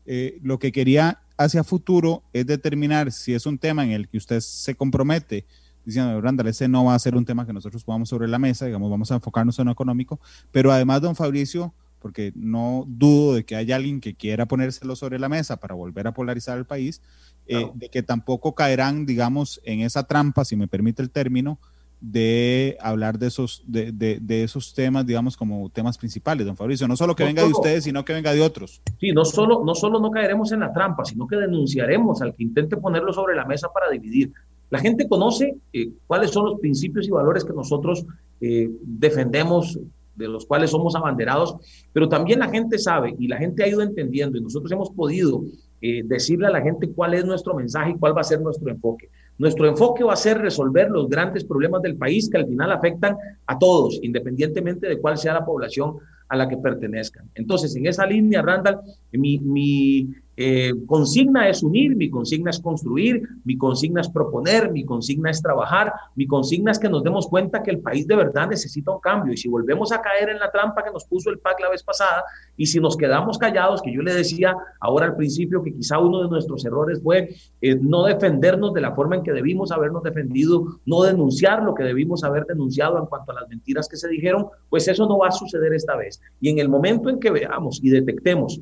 Eh, 0.05 0.39
lo 0.41 0.59
que 0.59 0.71
quería 0.71 1.21
hacia 1.37 1.63
futuro 1.63 2.23
es 2.33 2.45
determinar 2.45 3.11
si 3.11 3.33
es 3.33 3.45
un 3.45 3.57
tema 3.57 3.83
en 3.83 3.91
el 3.91 4.07
que 4.07 4.17
usted 4.17 4.39
se 4.39 4.75
compromete 4.75 5.45
diciendo, 5.85 6.19
Randall, 6.21 6.47
ese 6.47 6.67
no 6.67 6.85
va 6.85 6.95
a 6.95 6.99
ser 6.99 7.15
un 7.15 7.25
tema 7.25 7.45
que 7.45 7.53
nosotros 7.53 7.83
pongamos 7.83 8.09
sobre 8.09 8.27
la 8.27 8.39
mesa, 8.39 8.65
digamos, 8.65 8.89
vamos 8.89 9.11
a 9.11 9.15
enfocarnos 9.15 9.57
en 9.59 9.65
lo 9.65 9.71
económico, 9.71 10.19
pero 10.51 10.71
además, 10.71 11.01
don 11.01 11.15
Fabricio, 11.15 11.73
porque 11.99 12.33
no 12.35 12.85
dudo 12.87 13.35
de 13.35 13.45
que 13.45 13.55
haya 13.55 13.75
alguien 13.75 14.01
que 14.01 14.13
quiera 14.13 14.45
ponérselo 14.45 14.95
sobre 14.95 15.19
la 15.19 15.29
mesa 15.29 15.57
para 15.57 15.75
volver 15.75 16.07
a 16.07 16.13
polarizar 16.13 16.57
el 16.57 16.65
país, 16.65 17.01
eh, 17.47 17.69
de 17.73 17.89
que 17.89 18.03
tampoco 18.03 18.55
caerán, 18.55 19.05
digamos, 19.05 19.61
en 19.63 19.81
esa 19.81 20.03
trampa, 20.03 20.45
si 20.45 20.55
me 20.55 20.67
permite 20.67 21.01
el 21.01 21.09
término, 21.09 21.59
de 22.03 22.75
hablar 22.81 23.17
de 23.17 23.27
esos, 23.27 23.63
de, 23.65 23.93
de, 23.93 24.43
esos 24.43 24.73
temas, 24.73 25.05
digamos, 25.05 25.37
como 25.37 25.69
temas 25.69 25.97
principales, 25.97 26.45
don 26.45 26.57
Fabricio. 26.57 26.85
No 26.85 26.97
solo 26.97 27.15
que 27.15 27.23
venga 27.23 27.43
de 27.43 27.51
ustedes, 27.51 27.85
sino 27.85 28.03
que 28.03 28.11
venga 28.11 28.33
de 28.33 28.41
otros. 28.41 28.81
Sí, 28.99 29.13
no 29.13 29.23
solo, 29.23 29.63
no 29.63 29.73
solo 29.73 30.01
no 30.01 30.11
caeremos 30.11 30.51
en 30.51 30.59
la 30.59 30.73
trampa, 30.73 31.05
sino 31.05 31.25
que 31.27 31.37
denunciaremos 31.37 32.21
al 32.21 32.35
que 32.35 32.43
intente 32.43 32.75
ponerlo 32.75 33.13
sobre 33.13 33.35
la 33.35 33.45
mesa 33.45 33.69
para 33.73 33.89
dividir. 33.89 34.33
La 34.69 34.79
gente 34.79 35.07
conoce 35.07 35.55
eh, 35.71 35.91
cuáles 36.05 36.31
son 36.31 36.45
los 36.45 36.59
principios 36.59 37.07
y 37.07 37.11
valores 37.11 37.45
que 37.45 37.53
nosotros 37.53 38.05
eh, 38.41 38.69
defendemos, 38.81 39.79
de 40.15 40.27
los 40.27 40.45
cuales 40.45 40.71
somos 40.71 40.95
abanderados, 40.95 41.55
pero 41.93 42.09
también 42.09 42.39
la 42.39 42.49
gente 42.49 42.77
sabe 42.79 43.15
y 43.17 43.29
la 43.29 43.37
gente 43.37 43.63
ha 43.63 43.67
ido 43.69 43.81
entendiendo 43.81 44.37
y 44.37 44.41
nosotros 44.41 44.69
hemos 44.73 44.89
podido 44.91 45.41
eh, 45.81 46.01
decirle 46.03 46.47
a 46.47 46.51
la 46.51 46.61
gente 46.61 46.89
cuál 46.89 47.13
es 47.13 47.23
nuestro 47.23 47.53
mensaje 47.53 47.91
y 47.91 47.97
cuál 47.97 48.15
va 48.15 48.21
a 48.21 48.25
ser 48.25 48.41
nuestro 48.41 48.69
enfoque. 48.69 49.09
Nuestro 49.37 49.67
enfoque 49.67 50.03
va 50.03 50.13
a 50.13 50.17
ser 50.17 50.37
resolver 50.37 50.89
los 50.89 51.09
grandes 51.09 51.43
problemas 51.43 51.81
del 51.81 51.97
país 51.97 52.29
que 52.29 52.37
al 52.37 52.47
final 52.47 52.71
afectan 52.71 53.17
a 53.47 53.57
todos, 53.57 53.99
independientemente 54.03 54.87
de 54.87 54.99
cuál 54.99 55.17
sea 55.17 55.33
la 55.33 55.45
población 55.45 55.97
a 56.29 56.35
la 56.35 56.47
que 56.47 56.57
pertenezcan. 56.57 57.29
Entonces, 57.35 57.75
en 57.75 57.87
esa 57.87 58.05
línea, 58.05 58.41
Randall, 58.41 58.79
mi, 59.11 59.39
mi 59.39 60.09
eh, 60.35 60.73
consigna 60.87 61.47
es 61.47 61.61
unir, 61.63 61.95
mi 61.95 62.09
consigna 62.09 62.49
es 62.49 62.59
construir, 62.59 63.21
mi 63.43 63.57
consigna 63.57 64.01
es 64.01 64.09
proponer, 64.09 64.71
mi 64.71 64.83
consigna 64.83 65.29
es 65.29 65.41
trabajar, 65.41 65.93
mi 66.15 66.25
consigna 66.25 66.71
es 66.71 66.79
que 66.79 66.89
nos 66.89 67.03
demos 67.03 67.27
cuenta 67.27 67.61
que 67.61 67.71
el 67.71 67.79
país 67.79 68.07
de 68.07 68.15
verdad 68.15 68.47
necesita 68.49 68.91
un 68.91 68.99
cambio. 68.99 69.33
Y 69.33 69.37
si 69.37 69.47
volvemos 69.47 69.91
a 69.91 70.01
caer 70.01 70.29
en 70.29 70.39
la 70.39 70.51
trampa 70.51 70.83
que 70.83 70.91
nos 70.91 71.05
puso 71.05 71.29
el 71.29 71.39
PAC 71.39 71.59
la 71.61 71.69
vez 71.69 71.83
pasada, 71.83 72.23
y 72.57 72.65
si 72.65 72.79
nos 72.79 72.97
quedamos 72.97 73.37
callados, 73.37 73.81
que 73.81 73.93
yo 73.93 74.01
le 74.01 74.13
decía 74.13 74.55
ahora 74.79 75.05
al 75.05 75.15
principio 75.15 75.63
que 75.63 75.73
quizá 75.73 75.99
uno 75.99 76.23
de 76.23 76.29
nuestros 76.29 76.65
errores 76.65 77.01
fue 77.01 77.35
eh, 77.61 77.75
no 77.79 78.05
defendernos 78.05 78.73
de 78.73 78.81
la 78.81 78.93
forma 78.93 79.15
en 79.15 79.23
que 79.23 79.31
debimos 79.31 79.71
habernos 79.71 80.03
defendido, 80.03 80.79
no 80.85 81.03
denunciar 81.03 81.63
lo 81.63 81.73
que 81.73 81.83
debimos 81.83 82.23
haber 82.23 82.45
denunciado 82.45 82.97
en 82.97 83.05
cuanto 83.05 83.31
a 83.31 83.35
las 83.35 83.49
mentiras 83.49 83.87
que 83.87 83.97
se 83.97 84.07
dijeron, 84.07 84.47
pues 84.69 84.87
eso 84.87 85.07
no 85.07 85.17
va 85.19 85.27
a 85.27 85.31
suceder 85.31 85.73
esta 85.73 85.95
vez. 85.95 86.21
Y 86.41 86.49
en 86.49 86.59
el 86.59 86.69
momento 86.69 87.09
en 87.09 87.19
que 87.19 87.31
veamos 87.31 87.79
y 87.83 87.89
detectemos 87.89 88.61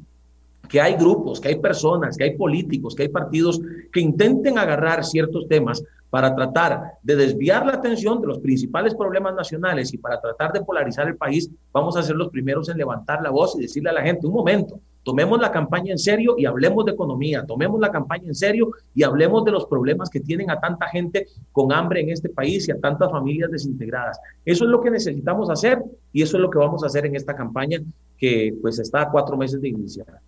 que 0.70 0.80
hay 0.80 0.95
grupos, 0.95 1.39
que 1.39 1.49
hay 1.49 1.59
personas, 1.59 2.18
que 2.18 2.24
hay 2.24 2.38
políticos, 2.38 2.95
que 2.95 3.03
hay 3.03 3.09
partidos 3.09 3.59
que 3.91 3.99
intenten 3.99 4.57
agarrar 4.57 5.03
ciertos 5.03 5.47
temas 5.47 5.84
para 6.12 6.36
tratar 6.36 6.93
de 7.01 7.16
desviar 7.16 7.66
la 7.66 7.74
atención 7.74 8.22
de 8.22 8.28
los 8.28 8.39
principales 8.39 8.93
problemas 8.93 9.34
nacionales 9.34 9.93
y 9.93 9.97
para 9.97 10.20
tratar 10.20 10.51
de 10.51 10.62
polarizar 10.62 11.07
el 11.07 11.16
país, 11.16 11.49
vamos 11.72 11.95
a 11.95 12.03
ser 12.03 12.18
los 12.18 12.30
primeros 12.30 12.70
en 12.70 12.78
levantar 12.78 13.22
la 13.24 13.32
voz 13.32 13.55
y 13.57 13.62
decirle 13.62 13.89
a 13.89 13.93
la 13.93 14.01
gente, 14.01 14.28
un 14.28 14.34
momento, 14.34 14.80
tomemos 15.03 15.39
la 15.39 15.51
campaña 15.51 15.93
en 15.93 15.97
serio 15.97 16.36
y 16.38 16.45
hablemos 16.45 16.86
de 16.86 16.91
economía, 16.91 17.45
tomemos 17.45 17.80
la 17.80 17.91
campaña 17.91 18.28
en 18.28 18.36
serio 18.36 18.72
y 18.93 19.03
hablemos 19.03 19.45
de 19.45 19.51
los 19.51 19.66
problemas 19.66 20.09
que 20.09 20.20
tienen 20.20 20.51
a 20.51 20.59
tanta 20.59 20.88
gente 20.88 21.28
con 21.53 21.72
hambre 21.72 22.01
en 22.01 22.09
este 22.09 22.30
país 22.30 22.68
y 22.68 22.72
a 22.72 22.80
tantas 22.80 23.09
familias 23.09 23.49
desintegradas. 23.49 24.20
Eso 24.43 24.66
es 24.66 24.70
lo 24.70 24.82
que 24.82 24.91
necesitamos 24.91 25.49
hacer 25.49 25.82
y 26.12 26.22
eso 26.22 26.36
es 26.36 26.41
lo 26.41 26.49
que 26.49 26.59
vamos 26.59 26.84
a 26.84 26.88
hacer 26.88 27.05
en 27.05 27.16
esta 27.16 27.36
campaña 27.36 27.82
que 28.18 28.53
pues 28.62 28.80
está 28.80 29.03
a 29.03 29.12
cuatro 29.12 29.38
meses 29.38 29.62
de 29.62 29.70
iniciar. 29.70 30.20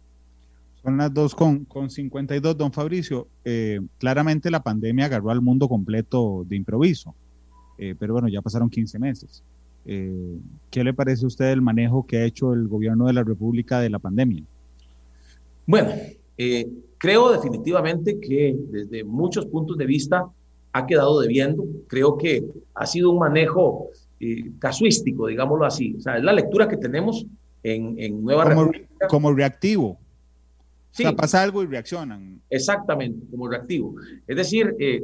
Son 0.83 0.97
las 0.97 1.13
dos 1.13 1.33
con, 1.33 1.63
con 1.63 1.89
52, 1.89 2.57
don 2.57 2.73
Fabricio. 2.73 3.27
Eh, 3.45 3.79
claramente 3.99 4.51
la 4.51 4.61
pandemia 4.61 5.05
agarró 5.05 5.31
al 5.31 5.41
mundo 5.41 5.69
completo 5.69 6.43
de 6.45 6.57
improviso, 6.57 7.15
eh, 7.77 7.95
pero 7.97 8.13
bueno, 8.13 8.27
ya 8.27 8.41
pasaron 8.41 8.69
15 8.69 8.99
meses. 8.99 9.43
Eh, 9.85 10.37
¿Qué 10.69 10.83
le 10.83 10.93
parece 10.93 11.23
a 11.23 11.27
usted 11.27 11.51
el 11.51 11.61
manejo 11.61 12.05
que 12.05 12.17
ha 12.17 12.25
hecho 12.25 12.53
el 12.53 12.67
gobierno 12.67 13.07
de 13.07 13.13
la 13.13 13.23
República 13.23 13.79
de 13.79 13.89
la 13.89 13.99
pandemia? 13.99 14.43
Bueno, 15.65 15.93
creo 16.97 17.31
definitivamente 17.31 18.19
que 18.19 18.53
desde 18.69 19.05
muchos 19.05 19.45
puntos 19.45 19.77
de 19.77 19.85
vista 19.85 20.27
ha 20.73 20.85
quedado 20.85 21.21
debiendo. 21.21 21.65
Creo 21.87 22.17
que 22.17 22.43
ha 22.75 22.85
sido 22.85 23.11
un 23.11 23.19
manejo 23.19 23.87
casuístico, 24.59 25.27
digámoslo 25.27 25.65
así. 25.65 25.95
O 25.97 26.01
sea, 26.01 26.17
es 26.17 26.23
la 26.23 26.33
lectura 26.33 26.67
que 26.67 26.75
tenemos 26.75 27.25
en, 27.61 27.95
en 27.97 28.21
Nueva 28.21 28.43
República. 28.43 29.07
Como 29.07 29.33
reactivo. 29.33 30.02
O 30.93 30.95
sea, 30.95 31.15
pasa 31.15 31.41
algo 31.41 31.63
y 31.63 31.65
reaccionan. 31.65 32.41
Exactamente, 32.49 33.25
como 33.31 33.47
reactivo. 33.47 33.95
Es 34.27 34.37
decir, 34.37 34.75
eh, 34.79 35.03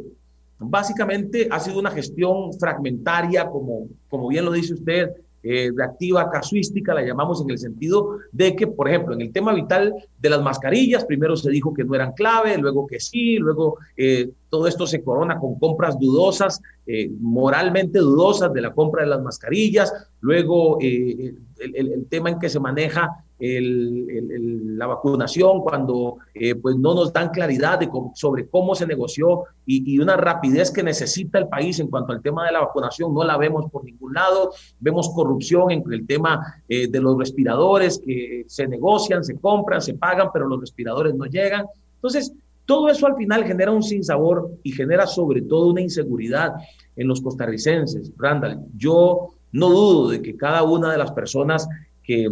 básicamente 0.59 1.47
ha 1.49 1.59
sido 1.59 1.79
una 1.79 1.89
gestión 1.89 2.53
fragmentaria, 2.59 3.47
como, 3.47 3.87
como 4.07 4.27
bien 4.27 4.45
lo 4.45 4.51
dice 4.51 4.75
usted, 4.75 5.09
eh, 5.41 5.71
reactiva, 5.73 6.29
casuística, 6.29 6.93
la 6.93 7.01
llamamos 7.01 7.41
en 7.41 7.49
el 7.49 7.57
sentido 7.57 8.17
de 8.33 8.57
que, 8.57 8.67
por 8.67 8.89
ejemplo, 8.89 9.13
en 9.13 9.21
el 9.21 9.31
tema 9.31 9.53
vital 9.53 9.95
de 10.19 10.29
las 10.29 10.41
mascarillas, 10.41 11.05
primero 11.05 11.37
se 11.37 11.49
dijo 11.49 11.73
que 11.73 11.85
no 11.85 11.95
eran 11.95 12.11
clave, 12.11 12.57
luego 12.57 12.85
que 12.85 12.99
sí, 12.99 13.37
luego 13.37 13.77
eh, 13.95 14.31
todo 14.49 14.67
esto 14.67 14.85
se 14.85 15.01
corona 15.01 15.39
con 15.39 15.57
compras 15.57 15.97
dudosas, 15.97 16.61
eh, 16.85 17.09
moralmente 17.21 17.99
dudosas 17.99 18.51
de 18.51 18.61
la 18.61 18.73
compra 18.73 19.03
de 19.03 19.09
las 19.09 19.21
mascarillas, 19.21 19.93
luego 20.19 20.77
el, 20.81 21.37
el, 21.57 22.05
tema 22.09 22.31
en 22.31 22.39
que 22.39 22.49
se 22.49 22.59
maneja 22.59 23.23
la 23.39 24.85
vacunación, 24.85 25.61
cuando 25.61 26.17
eh, 26.33 26.55
pues 26.55 26.75
no 26.75 26.93
nos 26.93 27.13
dan 27.13 27.29
claridad 27.29 27.79
de 27.79 27.89
sobre 28.13 28.47
cómo 28.47 28.75
se 28.75 28.85
negoció 28.85 29.45
y, 29.65 29.97
una 29.99 30.17
rapidez 30.17 30.71
que 30.71 30.83
necesita 30.83 31.39
el 31.39 31.47
país 31.47 31.79
en 31.79 31.87
cuanto 31.87 32.11
al 32.11 32.21
tema 32.21 32.45
de 32.45 32.51
la 32.51 32.61
vacunación, 32.61 33.13
no 33.13 33.23
la 33.23 33.37
vemos 33.37 33.69
por 33.71 33.83
ningún 33.83 34.13
lado. 34.13 34.51
Vemos 34.79 35.09
corrupción 35.09 35.71
en 35.71 35.83
el 35.91 36.05
tema 36.05 36.61
eh, 36.67 36.87
de 36.89 36.99
los 36.99 37.17
respiradores 37.17 38.01
que 38.03 38.43
se 38.47 38.67
negocian, 38.67 39.23
se 39.23 39.37
compran, 39.39 39.81
se 39.81 39.93
pagan, 39.93 40.29
pero 40.33 40.47
los 40.47 40.59
respiradores 40.59 41.15
no 41.15 41.25
llegan. 41.25 41.65
Entonces, 41.95 42.33
todo 42.65 42.89
eso 42.89 43.07
al 43.07 43.15
final 43.15 43.45
genera 43.45 43.71
un 43.71 43.83
sinsabor 43.83 44.51
y 44.63 44.71
genera 44.71 45.07
sobre 45.07 45.41
todo 45.41 45.69
una 45.69 45.81
inseguridad 45.81 46.53
en 46.95 47.07
los 47.07 47.21
costarricenses. 47.21 48.11
Randall, 48.17 48.59
yo 48.75 49.29
no 49.51 49.69
dudo 49.69 50.09
de 50.09 50.21
que 50.21 50.35
cada 50.35 50.63
una 50.63 50.91
de 50.91 50.97
las 50.97 51.11
personas 51.11 51.67
que 52.03 52.29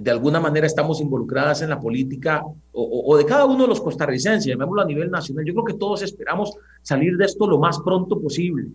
de 0.00 0.10
alguna 0.10 0.40
manera 0.40 0.66
estamos 0.66 1.00
involucradas 1.00 1.62
en 1.62 1.70
la 1.70 1.80
política 1.80 2.42
o, 2.72 3.16
de 3.16 3.24
cada 3.24 3.44
uno 3.44 3.62
de 3.62 3.68
los 3.68 3.80
costarricenses, 3.80 4.46
llamémoslo 4.46 4.82
a 4.82 4.86
nivel 4.86 5.10
nacional, 5.10 5.44
yo 5.44 5.52
creo 5.54 5.64
que 5.64 5.74
todos 5.74 6.02
esperamos 6.02 6.56
salir 6.82 7.16
de 7.16 7.26
esto 7.26 7.46
lo 7.46 7.58
más 7.58 7.78
pronto 7.80 8.20
posible. 8.20 8.68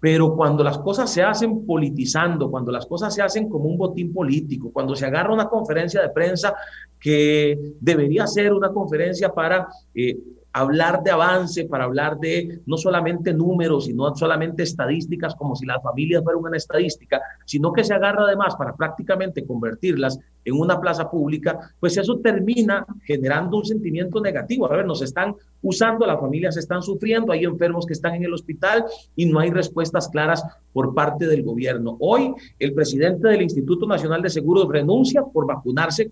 Pero 0.00 0.36
cuando 0.36 0.62
las 0.62 0.78
cosas 0.78 1.12
se 1.12 1.22
hacen 1.22 1.66
politizando, 1.66 2.50
cuando 2.50 2.70
las 2.70 2.86
cosas 2.86 3.12
se 3.12 3.20
hacen 3.20 3.48
como 3.48 3.64
un 3.64 3.76
botín 3.76 4.12
político, 4.12 4.70
cuando 4.72 4.94
se 4.94 5.06
agarra 5.06 5.34
una 5.34 5.48
conferencia 5.48 6.00
de 6.00 6.10
prensa 6.10 6.54
que 7.00 7.74
debería 7.80 8.26
ser 8.26 8.52
una 8.52 8.68
conferencia 8.68 9.30
para 9.30 9.66
eh, 9.94 10.16
hablar 10.60 11.02
de 11.02 11.10
avance, 11.10 11.64
para 11.64 11.84
hablar 11.84 12.18
de 12.18 12.60
no 12.66 12.76
solamente 12.76 13.32
números 13.32 13.88
y 13.88 13.94
no 13.94 14.14
solamente 14.14 14.62
estadísticas, 14.62 15.34
como 15.34 15.54
si 15.56 15.66
las 15.66 15.82
familias 15.82 16.22
fueran 16.22 16.44
una 16.44 16.56
estadística, 16.56 17.20
sino 17.44 17.72
que 17.72 17.84
se 17.84 17.94
agarra 17.94 18.24
además 18.24 18.56
para 18.56 18.74
prácticamente 18.74 19.46
convertirlas 19.46 20.18
en 20.44 20.58
una 20.58 20.80
plaza 20.80 21.10
pública, 21.10 21.58
pues 21.78 21.96
eso 21.98 22.18
termina 22.18 22.86
generando 23.04 23.58
un 23.58 23.64
sentimiento 23.64 24.20
negativo. 24.20 24.66
A 24.66 24.76
ver, 24.76 24.86
nos 24.86 25.02
están 25.02 25.34
usando, 25.62 26.06
las 26.06 26.20
familias 26.20 26.56
están 26.56 26.82
sufriendo, 26.82 27.32
hay 27.32 27.44
enfermos 27.44 27.86
que 27.86 27.92
están 27.92 28.14
en 28.14 28.24
el 28.24 28.32
hospital 28.32 28.84
y 29.14 29.26
no 29.26 29.40
hay 29.40 29.50
respuestas 29.50 30.08
claras 30.08 30.42
por 30.72 30.94
parte 30.94 31.26
del 31.26 31.42
gobierno. 31.42 31.96
Hoy 32.00 32.32
el 32.58 32.72
presidente 32.72 33.28
del 33.28 33.42
Instituto 33.42 33.86
Nacional 33.86 34.22
de 34.22 34.30
Seguros 34.30 34.68
renuncia 34.68 35.22
por 35.22 35.46
vacunarse 35.46 36.10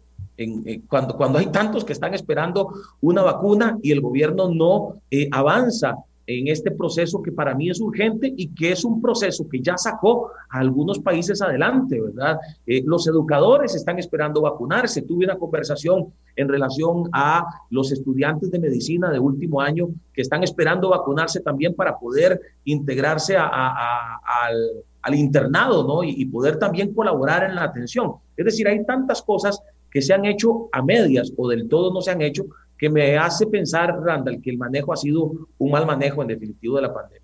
cuando, 0.89 1.17
cuando 1.17 1.39
hay 1.39 1.47
tantos 1.47 1.85
que 1.85 1.93
están 1.93 2.15
esperando 2.15 2.73
una 3.01 3.23
vacuna 3.23 3.79
y 3.83 3.93
el 3.93 4.01
gobierno 4.01 4.49
no 4.53 5.01
eh, 5.11 5.29
avanza 5.33 5.97
en 6.27 6.49
este 6.49 6.73
proceso 6.73 7.23
que 7.23 7.31
para 7.31 7.55
mí 7.55 7.71
es 7.71 7.81
urgente 7.81 8.33
y 8.37 8.49
que 8.49 8.73
es 8.73 8.85
un 8.85 9.01
proceso 9.01 9.49
que 9.49 9.61
ya 9.61 9.77
sacó 9.77 10.31
a 10.51 10.59
algunos 10.59 10.99
países 10.99 11.41
adelante, 11.41 12.01
¿verdad? 12.01 12.39
Eh, 12.67 12.83
los 12.85 13.07
educadores 13.07 13.75
están 13.75 13.99
esperando 13.99 14.43
vacunarse. 14.43 15.03
Tuve 15.03 15.25
una 15.25 15.37
conversación 15.37 16.13
en 16.35 16.49
relación 16.49 17.09
a 17.13 17.45
los 17.71 17.93
estudiantes 17.93 18.51
de 18.51 18.59
medicina 18.59 19.11
de 19.11 19.19
último 19.19 19.61
año 19.61 19.89
que 20.13 20.23
están 20.23 20.43
esperando 20.43 20.91
vacunarse 20.91 21.41
también 21.41 21.75
para 21.75 21.97
poder 21.97 22.41
integrarse 22.65 23.37
al, 23.37 25.15
internado, 25.15 25.87
¿no? 25.87 26.03
y 26.03 26.25
poder 26.25 26.59
también 26.59 26.93
colaborar 26.93 27.45
en 27.45 27.55
la 27.55 27.63
atención. 27.63 28.15
Es 28.37 28.45
decir, 28.45 28.67
hay 28.67 28.85
tantas 28.85 29.23
cosas 29.23 29.63
que 29.91 30.03
se 30.03 30.13
han 30.13 30.25
hecho 30.25 30.69
a 30.73 30.83
medias 30.83 31.33
o 31.37 31.49
del 31.49 31.69
todo 31.69 31.93
no 31.93 32.01
se 32.01 32.11
han 32.11 32.23
hecho, 32.23 32.47
que 32.79 32.91
me 32.91 33.17
hace 33.17 33.47
pensar, 33.47 33.99
Randall, 34.03 34.43
que 34.43 34.51
el 34.51 34.59
manejo 34.59 34.93
ha 34.93 34.97
sido 34.97 35.49
un 35.59 35.71
mal 35.71 35.87
manejo 35.87 36.23
en 36.23 36.29
definitivo 36.29 36.77
de 36.77 36.83
la 36.83 36.93
pandemia. 36.93 37.23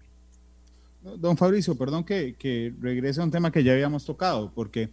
Don 1.18 1.36
Fabricio, 1.36 1.76
perdón 1.76 2.04
que, 2.04 2.34
que 2.38 2.72
regrese 2.80 3.20
a 3.20 3.24
un 3.24 3.30
tema 3.30 3.50
que 3.50 3.64
ya 3.64 3.72
habíamos 3.72 4.04
tocado, 4.04 4.52
porque 4.54 4.90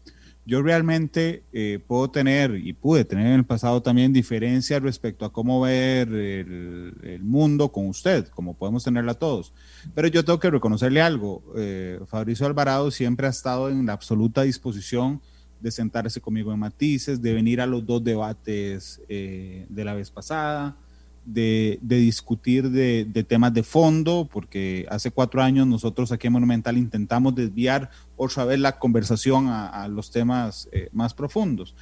yo 0.50 0.64
realmente 0.64 1.44
eh, 1.54 1.80
puedo 1.86 2.10
tener 2.10 2.56
y 2.56 2.74
pude 2.74 3.06
tener 3.06 3.28
en 3.28 3.34
el 3.34 3.46
pasado 3.46 3.84
también 3.84 4.12
diferencias 4.12 4.82
respecto 4.82 5.24
a 5.24 5.32
cómo 5.32 5.62
ver 5.62 6.08
el, 6.08 6.96
el, 7.04 7.24
mundo 7.24 7.72
con 7.72 7.86
usted, 7.88 8.28
como 8.30 8.56
podemos 8.56 8.84
tenerla 8.84 9.14
todos. 9.14 9.54
Pero 9.94 10.08
yo 10.08 10.26
tengo 10.26 10.40
que 10.40 10.50
reconocerle 10.50 11.02
algo. 11.02 11.44
Eh, 11.56 12.00
Fabricio 12.08 12.48
Alvarado 12.48 12.90
siempre 12.90 13.28
ha 13.28 13.30
estado 13.30 13.70
en 13.70 13.86
la 13.86 13.94
absoluta 13.94 14.42
disposición 14.42 15.22
de 15.62 15.72
sentarse 15.72 16.22
conmigo 16.22 16.54
en 16.54 16.60
matices, 16.60 17.22
de 17.22 17.34
venir 17.34 17.62
a 17.62 17.68
los 17.68 17.86
dos 17.86 18.04
debates 18.04 19.02
eh, 19.10 19.66
de 19.70 19.84
la 19.84 19.94
vez 19.94 20.12
pasada, 20.12 20.78
de, 21.26 21.80
discutir 21.82 22.70
de, 22.70 23.26
temas 23.28 23.54
de 23.54 23.64
fondo, 23.64 24.28
porque 24.32 24.88
hace 24.90 25.12
cuatro 25.12 25.42
años 25.42 25.68
nosotros 25.68 26.12
aquí 26.12 26.28
en 26.28 26.34
Monumental 26.34 26.78
intentamos 26.78 27.36
desviar 27.36 27.90
otra 28.18 28.46
vez 28.46 28.60
la 28.60 28.80
conversación 28.80 29.48
a, 29.48 29.88
los 29.88 30.12
temas 30.12 30.70
eh, 30.72 30.90
más 30.92 31.14
profundos. 31.14 31.76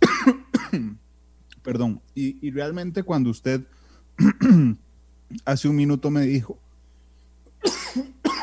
Perdón, 1.62 2.00
y, 2.14 2.44
y 2.46 2.50
realmente 2.50 3.02
cuando 3.02 3.30
usted 3.30 3.62
hace 5.44 5.68
un 5.68 5.76
minuto 5.76 6.10
me 6.10 6.22
dijo, 6.22 6.58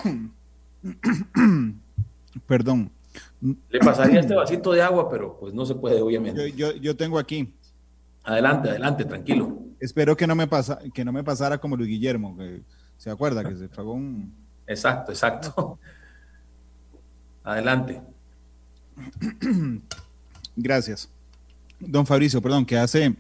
perdón, 2.48 2.92
le 3.42 3.80
pasaría 3.80 4.20
este 4.20 4.36
vasito 4.36 4.72
de 4.74 4.82
agua, 4.82 5.10
pero 5.10 5.38
pues 5.40 5.54
no 5.54 5.66
se 5.66 5.76
puede, 5.76 6.02
obviamente. 6.02 6.52
Yo, 6.54 6.74
yo, 6.74 6.96
tengo 6.96 7.18
aquí. 7.18 7.54
Adelante, 8.24 8.70
adelante, 8.70 9.06
tranquilo. 9.06 9.60
Espero 9.80 10.16
que 10.18 10.28
no 10.28 10.36
me, 10.36 10.48
pasa, 10.48 10.80
que 10.94 11.06
no 11.06 11.14
me 11.14 11.24
pasara 11.24 11.58
como 11.58 11.78
Luis 11.78 11.90
Guillermo, 11.90 12.36
que 12.38 12.62
se 12.98 13.10
acuerda 13.10 13.48
que 13.48 13.56
se 13.56 13.70
tragó 13.70 13.94
un... 13.94 14.34
Exacto, 14.68 15.12
exacto. 15.12 15.80
Adelante. 17.44 18.02
Gracias. 20.56 21.10
Don 21.80 22.06
Fabricio, 22.06 22.42
perdón, 22.42 22.66
que 22.66 22.78
hace, 22.78 23.16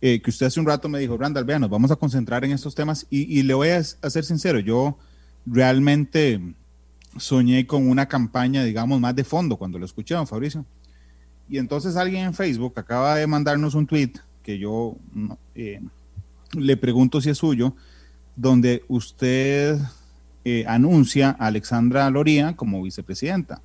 eh, 0.00 0.20
que 0.20 0.30
usted 0.30 0.46
hace 0.46 0.58
un 0.58 0.66
rato 0.66 0.88
me 0.88 0.98
dijo, 0.98 1.16
Randall, 1.16 1.44
vean, 1.44 1.60
nos 1.60 1.70
vamos 1.70 1.92
a 1.92 1.96
concentrar 1.96 2.44
en 2.44 2.50
estos 2.50 2.74
temas 2.74 3.06
y, 3.08 3.38
y 3.38 3.44
le 3.44 3.54
voy 3.54 3.68
a, 3.68 3.78
a 3.78 4.10
ser 4.10 4.24
sincero, 4.24 4.58
yo 4.58 4.98
realmente 5.46 6.40
soñé 7.18 7.66
con 7.66 7.88
una 7.88 8.06
campaña, 8.06 8.64
digamos, 8.64 9.00
más 9.00 9.14
de 9.14 9.24
fondo 9.24 9.56
cuando 9.56 9.78
lo 9.78 9.84
escuché, 9.84 10.14
don 10.14 10.26
Fabricio. 10.26 10.64
Y 11.48 11.58
entonces 11.58 11.96
alguien 11.96 12.24
en 12.24 12.34
Facebook 12.34 12.74
acaba 12.76 13.16
de 13.16 13.26
mandarnos 13.26 13.74
un 13.74 13.86
tweet 13.86 14.12
que 14.42 14.58
yo 14.58 14.96
eh, 15.54 15.80
le 16.52 16.76
pregunto 16.76 17.20
si 17.20 17.30
es 17.30 17.38
suyo, 17.38 17.74
donde 18.36 18.84
usted 18.88 19.78
eh, 20.44 20.64
anuncia 20.68 21.36
a 21.38 21.46
Alexandra 21.46 22.08
Loría 22.10 22.54
como 22.54 22.82
vicepresidenta. 22.82 23.60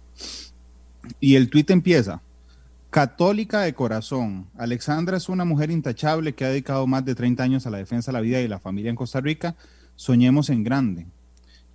Y 1.20 1.36
el 1.36 1.50
tweet 1.50 1.66
empieza, 1.70 2.22
católica 2.90 3.62
de 3.62 3.74
corazón, 3.74 4.48
Alexandra 4.58 5.18
es 5.18 5.30
una 5.30 5.46
mujer 5.46 5.72
intachable 5.72 6.34
que 6.34 6.46
ha 6.46 6.50
dedicado 6.50 6.88
más 6.88 7.06
de 7.06 7.16
30 7.16 7.44
años 7.44 7.68
a 7.68 7.70
la 7.70 7.78
defensa 7.78 8.12
de 8.12 8.14
la 8.14 8.22
vida 8.22 8.42
y 8.42 8.48
la 8.48 8.60
familia 8.60 8.90
en 8.90 8.96
Costa 8.96 9.22
Rica. 9.22 9.56
Soñemos 9.96 10.50
en 10.50 10.64
grande. 10.64 11.08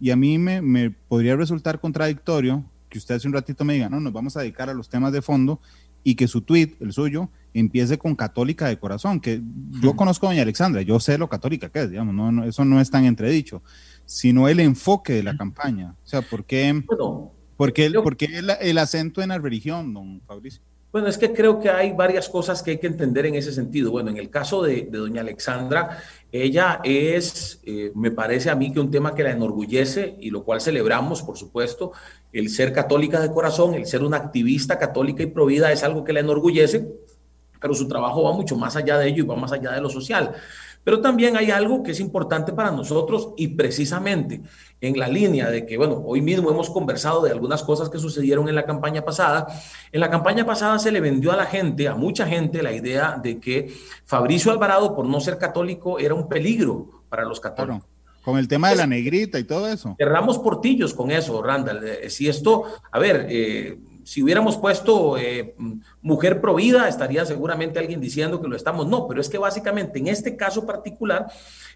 Y 0.00 0.10
a 0.10 0.16
mí 0.16 0.38
me, 0.38 0.62
me, 0.62 0.90
podría 0.90 1.36
resultar 1.36 1.80
contradictorio 1.80 2.64
que 2.88 2.98
usted 2.98 3.16
hace 3.16 3.26
un 3.26 3.34
ratito 3.34 3.64
me 3.64 3.74
diga, 3.74 3.88
no, 3.88 4.00
nos 4.00 4.12
vamos 4.12 4.36
a 4.36 4.40
dedicar 4.40 4.70
a 4.70 4.74
los 4.74 4.88
temas 4.88 5.12
de 5.12 5.22
fondo 5.22 5.60
y 6.04 6.14
que 6.14 6.28
su 6.28 6.42
tweet, 6.42 6.76
el 6.80 6.92
suyo, 6.92 7.30
empiece 7.52 7.98
con 7.98 8.14
católica 8.14 8.68
de 8.68 8.78
corazón, 8.78 9.18
que 9.18 9.42
yo 9.82 9.96
conozco 9.96 10.26
a 10.26 10.30
doña 10.30 10.42
Alexandra, 10.42 10.82
yo 10.82 11.00
sé 11.00 11.18
lo 11.18 11.28
católica 11.28 11.68
que 11.70 11.80
es, 11.80 11.90
digamos, 11.90 12.14
no, 12.14 12.44
eso 12.44 12.64
no 12.64 12.80
es 12.80 12.90
tan 12.90 13.06
entredicho, 13.06 13.62
sino 14.04 14.48
el 14.48 14.60
enfoque 14.60 15.14
de 15.14 15.22
la 15.22 15.36
campaña. 15.36 15.96
O 16.04 16.06
sea, 16.06 16.22
¿por 16.22 16.44
qué, 16.44 16.84
por 17.56 17.72
qué, 17.72 17.90
por 17.90 18.16
qué 18.16 18.26
el, 18.26 18.50
el, 18.60 18.78
acento 18.78 19.22
en 19.22 19.30
la 19.30 19.38
religión, 19.38 19.94
don 19.94 20.20
Fabricio? 20.26 20.62
Bueno, 20.96 21.10
es 21.10 21.18
que 21.18 21.30
creo 21.30 21.60
que 21.60 21.68
hay 21.68 21.92
varias 21.92 22.26
cosas 22.26 22.62
que 22.62 22.70
hay 22.70 22.78
que 22.78 22.86
entender 22.86 23.26
en 23.26 23.34
ese 23.34 23.52
sentido. 23.52 23.90
Bueno, 23.90 24.08
en 24.08 24.16
el 24.16 24.30
caso 24.30 24.62
de, 24.62 24.88
doña 24.90 25.20
Alexandra, 25.20 25.98
ella 26.32 26.80
es, 26.84 27.60
eh, 27.66 27.92
me 27.94 28.12
parece 28.12 28.48
a 28.48 28.54
mí 28.54 28.72
que 28.72 28.80
un 28.80 28.90
tema 28.90 29.14
que 29.14 29.22
la 29.22 29.32
enorgullece 29.32 30.16
y 30.18 30.30
lo 30.30 30.42
cual 30.42 30.62
celebramos, 30.62 31.22
por 31.22 31.36
supuesto, 31.36 31.92
el 32.32 32.48
ser 32.48 32.72
católica 32.72 33.20
de 33.20 33.30
corazón, 33.30 33.74
el 33.74 33.84
ser 33.84 34.02
una 34.04 34.16
activista 34.16 34.78
católica 34.78 35.22
y 35.22 35.26
provida 35.26 35.70
es 35.70 35.84
algo 35.84 36.02
que 36.02 36.14
la 36.14 36.20
enorgullece, 36.20 36.88
pero 37.60 37.74
su 37.74 37.86
trabajo 37.86 38.22
va 38.22 38.32
mucho 38.32 38.56
más 38.56 38.74
allá 38.74 38.96
de 38.96 39.08
ello 39.08 39.24
y 39.24 39.26
va 39.26 39.36
más 39.36 39.52
allá 39.52 39.72
de 39.72 39.82
lo 39.82 39.90
social. 39.90 40.32
Pero 40.86 41.00
también 41.00 41.36
hay 41.36 41.50
algo 41.50 41.82
que 41.82 41.90
es 41.90 41.98
importante 41.98 42.52
para 42.52 42.70
nosotros 42.70 43.30
y 43.36 43.48
precisamente 43.48 44.42
en 44.80 44.96
la 44.96 45.08
línea 45.08 45.50
de 45.50 45.66
que, 45.66 45.76
bueno, 45.76 46.00
hoy 46.06 46.22
mismo 46.22 46.48
hemos 46.48 46.70
conversado 46.70 47.22
de 47.22 47.32
algunas 47.32 47.64
cosas 47.64 47.88
que 47.88 47.98
sucedieron 47.98 48.48
en 48.48 48.54
la 48.54 48.64
campaña 48.64 49.04
pasada. 49.04 49.48
En 49.90 49.98
la 49.98 50.08
campaña 50.08 50.46
pasada 50.46 50.78
se 50.78 50.92
le 50.92 51.00
vendió 51.00 51.32
a 51.32 51.36
la 51.36 51.46
gente, 51.46 51.88
a 51.88 51.96
mucha 51.96 52.24
gente, 52.24 52.62
la 52.62 52.70
idea 52.70 53.18
de 53.20 53.40
que 53.40 53.74
Fabricio 54.04 54.52
Alvarado, 54.52 54.94
por 54.94 55.06
no 55.06 55.18
ser 55.18 55.38
católico, 55.38 55.98
era 55.98 56.14
un 56.14 56.28
peligro 56.28 57.02
para 57.08 57.24
los 57.24 57.40
católicos. 57.40 57.82
con 58.24 58.38
el 58.38 58.46
tema 58.46 58.70
de 58.70 58.76
la 58.76 58.86
negrita 58.86 59.40
y 59.40 59.44
todo 59.44 59.66
eso. 59.66 59.96
Cerramos 59.98 60.38
portillos 60.38 60.94
con 60.94 61.10
eso, 61.10 61.42
Randall. 61.42 61.84
Eh, 61.84 62.10
si 62.10 62.28
esto, 62.28 62.62
a 62.92 63.00
ver, 63.00 63.26
eh, 63.28 63.76
si 64.06 64.22
hubiéramos 64.22 64.56
puesto 64.56 65.18
eh, 65.18 65.56
mujer 66.00 66.40
provida, 66.40 66.88
estaría 66.88 67.26
seguramente 67.26 67.80
alguien 67.80 68.00
diciendo 68.00 68.40
que 68.40 68.46
lo 68.46 68.54
estamos. 68.54 68.86
No, 68.86 69.08
pero 69.08 69.20
es 69.20 69.28
que 69.28 69.36
básicamente 69.36 69.98
en 69.98 70.06
este 70.06 70.36
caso 70.36 70.64
particular, 70.64 71.26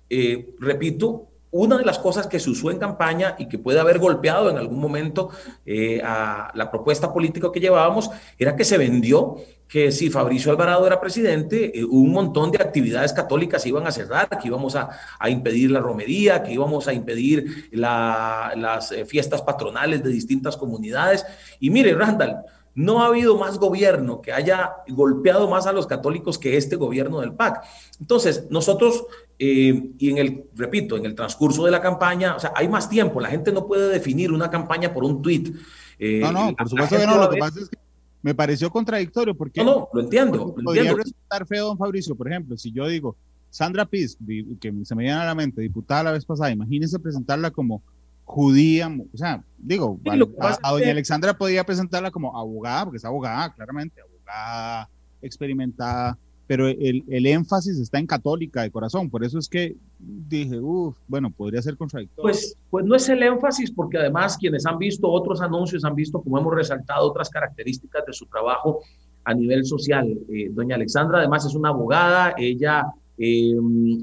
eh, 0.09 0.55
repito, 0.61 1.30
una 1.53 1.79
de 1.79 1.85
las 1.85 1.99
cosas 1.99 2.27
que 2.27 2.39
se 2.39 2.51
usó 2.51 2.71
en 2.71 2.79
campaña 2.79 3.35
y 3.39 3.49
que 3.49 3.59
puede 3.59 3.81
haber 3.81 3.99
golpeado 3.99 4.51
en 4.51 4.59
algún 4.59 4.79
momento 4.79 5.31
eh, 5.67 6.01
a 6.05 6.51
la 6.55 6.71
propuesta 6.71 7.13
política 7.13 7.51
que 7.53 7.61
llevábamos 7.61 8.11
era 8.39 8.55
que 8.55 8.65
se 8.65 8.79
vendió 8.79 9.37
que 9.71 9.93
si 9.93 10.11
Fabricio 10.11 10.51
Alvarado 10.51 10.85
era 10.85 11.01
presidente, 11.01 11.79
eh, 11.79 11.85
un 11.85 12.11
montón 12.11 12.51
de 12.51 12.59
actividades 12.59 13.13
católicas 13.13 13.65
iban 13.67 13.87
a 13.87 13.93
cerrar, 13.93 14.29
que 14.29 14.49
íbamos 14.49 14.75
a, 14.75 14.91
impedir 15.29 15.71
la 15.71 15.79
romería, 15.79 16.43
que 16.43 16.53
íbamos 16.53 16.89
a 16.89 16.93
impedir 16.93 17.69
las 17.71 18.91
eh, 18.91 19.07
fiestas 19.07 19.43
patronales 19.43 20.03
de 20.03 20.11
distintas 20.11 20.57
comunidades. 20.57 21.25
Y 21.61 21.71
mire, 21.71 21.95
Randall, 21.95 22.39
no 22.75 23.03
ha 23.03 23.07
habido 23.07 23.37
más 23.37 23.59
gobierno 23.59 24.21
que 24.21 24.33
haya 24.33 24.77
golpeado 24.89 25.49
más 25.49 25.67
a 25.67 25.73
los 25.73 25.87
católicos 25.87 26.39
que 26.39 26.57
este 26.57 26.75
gobierno 26.75 27.21
del 27.21 27.35
PAC. 27.35 27.63
Entonces, 28.01 28.47
nosotros, 28.51 29.05
eh, 29.43 29.93
y 29.99 30.11
en 30.11 30.19
el, 30.19 30.45
repito, 30.55 30.99
en 30.99 31.07
el 31.07 31.15
transcurso 31.15 31.65
de 31.65 31.71
la 31.71 31.81
campaña, 31.81 32.37
o 32.37 32.39
sea, 32.39 32.53
hay 32.55 32.69
más 32.69 32.91
tiempo, 32.91 33.21
la 33.21 33.31
gente 33.31 33.53
no 33.53 33.67
puede 33.67 33.89
definir 33.89 34.33
una 34.33 34.51
campaña 34.51 34.93
por 34.93 35.03
un 35.03 35.23
tuit. 35.23 35.57
no, 35.99 36.33
no, 36.33 36.55
por 36.55 36.69
supuesto 36.69 36.99
que 36.99 37.07
no, 37.07 37.19
lo 37.19 37.31
que 37.31 37.39
pasa 37.39 37.61
es 37.61 37.71
que 37.71 37.79
me 38.21 38.35
pareció 38.35 38.71
contradictorio 38.71 39.35
porque... 39.35 39.65
No, 39.65 39.71
no, 39.71 39.89
lo 39.95 40.01
entiendo. 40.03 40.55
podría 40.55 40.93
resultar 40.93 41.47
feo, 41.47 41.69
don 41.69 41.79
Fabricio, 41.79 42.15
por 42.15 42.29
ejemplo, 42.29 42.55
si 42.59 42.71
yo 42.71 42.87
digo, 42.87 43.17
Sandra 43.49 43.87
Piz, 43.87 44.19
que 44.61 44.75
se 44.85 44.95
me 44.95 45.05
viene 45.05 45.19
a 45.19 45.25
la 45.25 45.35
mente, 45.35 45.63
diputada 45.63 46.05
la 46.05 46.13
vez 46.13 46.27
pasada, 46.27 46.51
imagínense 46.51 46.99
presentarla 46.99 47.51
como 47.51 47.83
judía, 48.25 48.89
o 48.89 49.17
sea, 49.17 49.43
digo, 49.57 49.99
a, 50.39 50.71
doña 50.71 50.91
Alexandra 50.91 51.33
podría 51.37 51.65
presentarla 51.65 52.11
como 52.11 52.39
abogada, 52.39 52.85
porque 52.85 52.99
es 52.99 53.05
abogada, 53.05 53.53
claramente, 53.55 54.01
abogada 54.03 54.89
experimentada, 55.23 56.19
pero 56.51 56.67
el, 56.67 57.05
el, 57.07 57.27
énfasis 57.27 57.79
está 57.79 58.01
en 58.01 58.09
católica 58.09 58.63
de 58.63 58.73
corazón, 58.73 59.09
por 59.09 59.23
eso 59.23 59.39
es 59.39 59.49
que 59.49 59.77
dije, 60.01 60.59
uff, 60.59 60.99
bueno, 61.07 61.31
podría 61.31 61.63
ser 61.63 61.77
contradictorio. 61.77 62.23
Pues, 62.25 62.57
pues 62.69 62.85
no 62.85 62.97
es 62.97 63.09
el 63.09 63.23
énfasis, 63.23 63.71
porque 63.71 63.99
además 63.99 64.37
quienes 64.37 64.67
han 64.67 64.77
visto 64.77 65.09
otros 65.09 65.41
anuncios 65.41 65.85
han 65.85 65.95
visto 65.95 66.21
como 66.21 66.41
hemos 66.41 66.53
resaltado 66.53 67.09
otras 67.09 67.31
características 67.31 68.05
de 68.05 68.13
su 68.13 68.27
trabajo 68.27 68.81
a 69.23 69.33
nivel 69.33 69.65
social. 69.65 70.09
Eh, 70.29 70.49
doña 70.51 70.75
Alexandra 70.75 71.19
además 71.19 71.47
es 71.47 71.55
una 71.55 71.69
abogada, 71.69 72.35
ella 72.37 72.85
eh, 73.17 73.55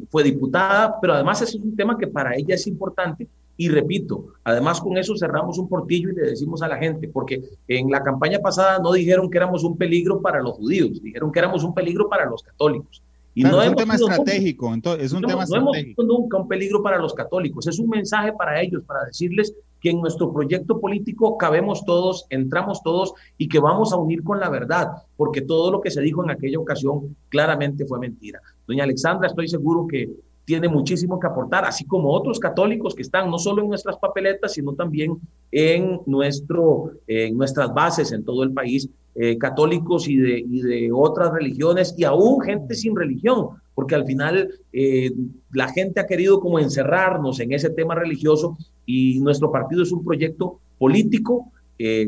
fue 0.09 0.23
diputada, 0.23 1.01
pero 1.01 1.15
además 1.15 1.41
es 1.41 1.53
un 1.53 1.75
tema 1.75 1.97
que 1.97 2.07
para 2.07 2.33
ella 2.33 2.55
es 2.55 2.65
importante 2.65 3.27
y 3.58 3.70
repito, 3.70 4.28
además 4.43 4.80
con 4.80 4.97
eso 4.97 5.18
cerramos 5.18 5.58
un 5.58 5.68
portillo 5.68 6.12
y 6.12 6.16
le 6.16 6.30
decimos 6.30 6.62
a 6.62 6.68
la 6.68 6.78
gente, 6.78 7.08
porque 7.08 7.41
en 7.68 7.89
la 7.89 8.03
campaña 8.03 8.39
pasada 8.39 8.78
no 8.80 8.93
dijeron 8.93 9.30
que 9.30 9.38
éramos 9.38 9.64
un 9.64 9.76
peligro 9.78 10.22
para 10.22 10.41
los 10.41 10.53
judíos, 10.53 11.01
dijeron 11.01 11.32
que 11.32 11.39
éramos 11.39 11.64
un 11.64 11.74
peligro 11.74 12.08
para 12.08 12.26
los 12.26 12.43
católicos. 12.43 13.01
Y 13.34 13.43
no 13.43 13.62
es 13.62 13.70
un 13.70 13.76
tema 13.76 13.95
estratégico, 13.95 14.74
entonces 14.74 15.05
es 15.05 15.14
un 15.14 15.22
no, 15.22 15.28
tema 15.28 15.45
no 15.47 15.55
hemos 15.58 15.78
sido 15.78 16.03
nunca 16.03 16.38
un 16.38 16.47
peligro 16.47 16.82
para 16.82 16.97
los 16.97 17.14
católicos, 17.14 17.68
es 17.68 17.78
un 17.78 17.89
mensaje 17.89 18.34
para 18.34 18.62
ellos, 18.62 18.84
para 18.84 19.05
decirles 19.05 19.53
que 19.80 19.91
en 19.91 20.01
nuestro 20.01 20.34
proyecto 20.34 20.80
político 20.80 21.38
cabemos 21.38 21.86
todos, 21.86 22.26
entramos 22.30 22.82
todos 22.82 23.14
y 23.38 23.47
que 23.47 23.60
vamos 23.60 23.93
a 23.93 23.97
unir 23.97 24.24
con 24.24 24.39
la 24.39 24.49
verdad, 24.49 24.88
porque 25.16 25.41
todo 25.41 25.72
lo 25.72 25.82
que 25.82 25.91
se 25.91 26.01
dijo 26.01 26.24
en 26.24 26.32
aquella 26.32 26.60
ocasión 26.60 27.16
claramente 27.30 27.86
fue 27.86 27.99
mentira. 27.99 28.39
Doña 28.68 28.86
Alexandra, 28.86 29.28
estoy 29.28 29.47
seguro 29.47 29.86
que 29.88 30.10
tiene 30.47 30.69
muchísimo 30.69 31.19
que 31.19 31.27
aportar, 31.27 31.65
así 31.65 31.83
como 31.83 32.09
otros 32.09 32.39
católicos 32.39 32.95
que 32.95 33.01
están 33.01 33.29
no 33.29 33.37
solo 33.37 33.63
en 33.63 33.67
nuestras 33.67 33.97
papeletas, 33.97 34.53
sino 34.53 34.71
también 34.71 35.19
en, 35.51 35.99
nuestro, 36.05 36.93
en 37.05 37.37
nuestras 37.37 37.73
bases 37.73 38.13
en 38.13 38.23
todo 38.23 38.43
el 38.43 38.53
país, 38.53 38.89
eh, 39.13 39.37
católicos 39.37 40.07
y 40.07 40.15
de, 40.15 40.39
y 40.39 40.61
de 40.61 40.89
otras 40.93 41.33
religiones 41.33 41.93
y 41.97 42.05
aún 42.05 42.39
gente 42.39 42.75
sin 42.75 42.95
religión, 42.95 43.49
porque 43.75 43.95
al 43.95 44.05
final 44.05 44.49
eh, 44.71 45.11
la 45.51 45.67
gente 45.67 45.99
ha 45.99 46.07
querido 46.07 46.39
como 46.39 46.59
encerrarnos 46.59 47.41
en 47.41 47.51
ese 47.51 47.69
tema 47.69 47.95
religioso 47.95 48.57
y 48.85 49.19
nuestro 49.19 49.51
partido 49.51 49.83
es 49.83 49.91
un 49.91 50.05
proyecto 50.05 50.61
político 50.79 51.51
eh, 51.80 52.07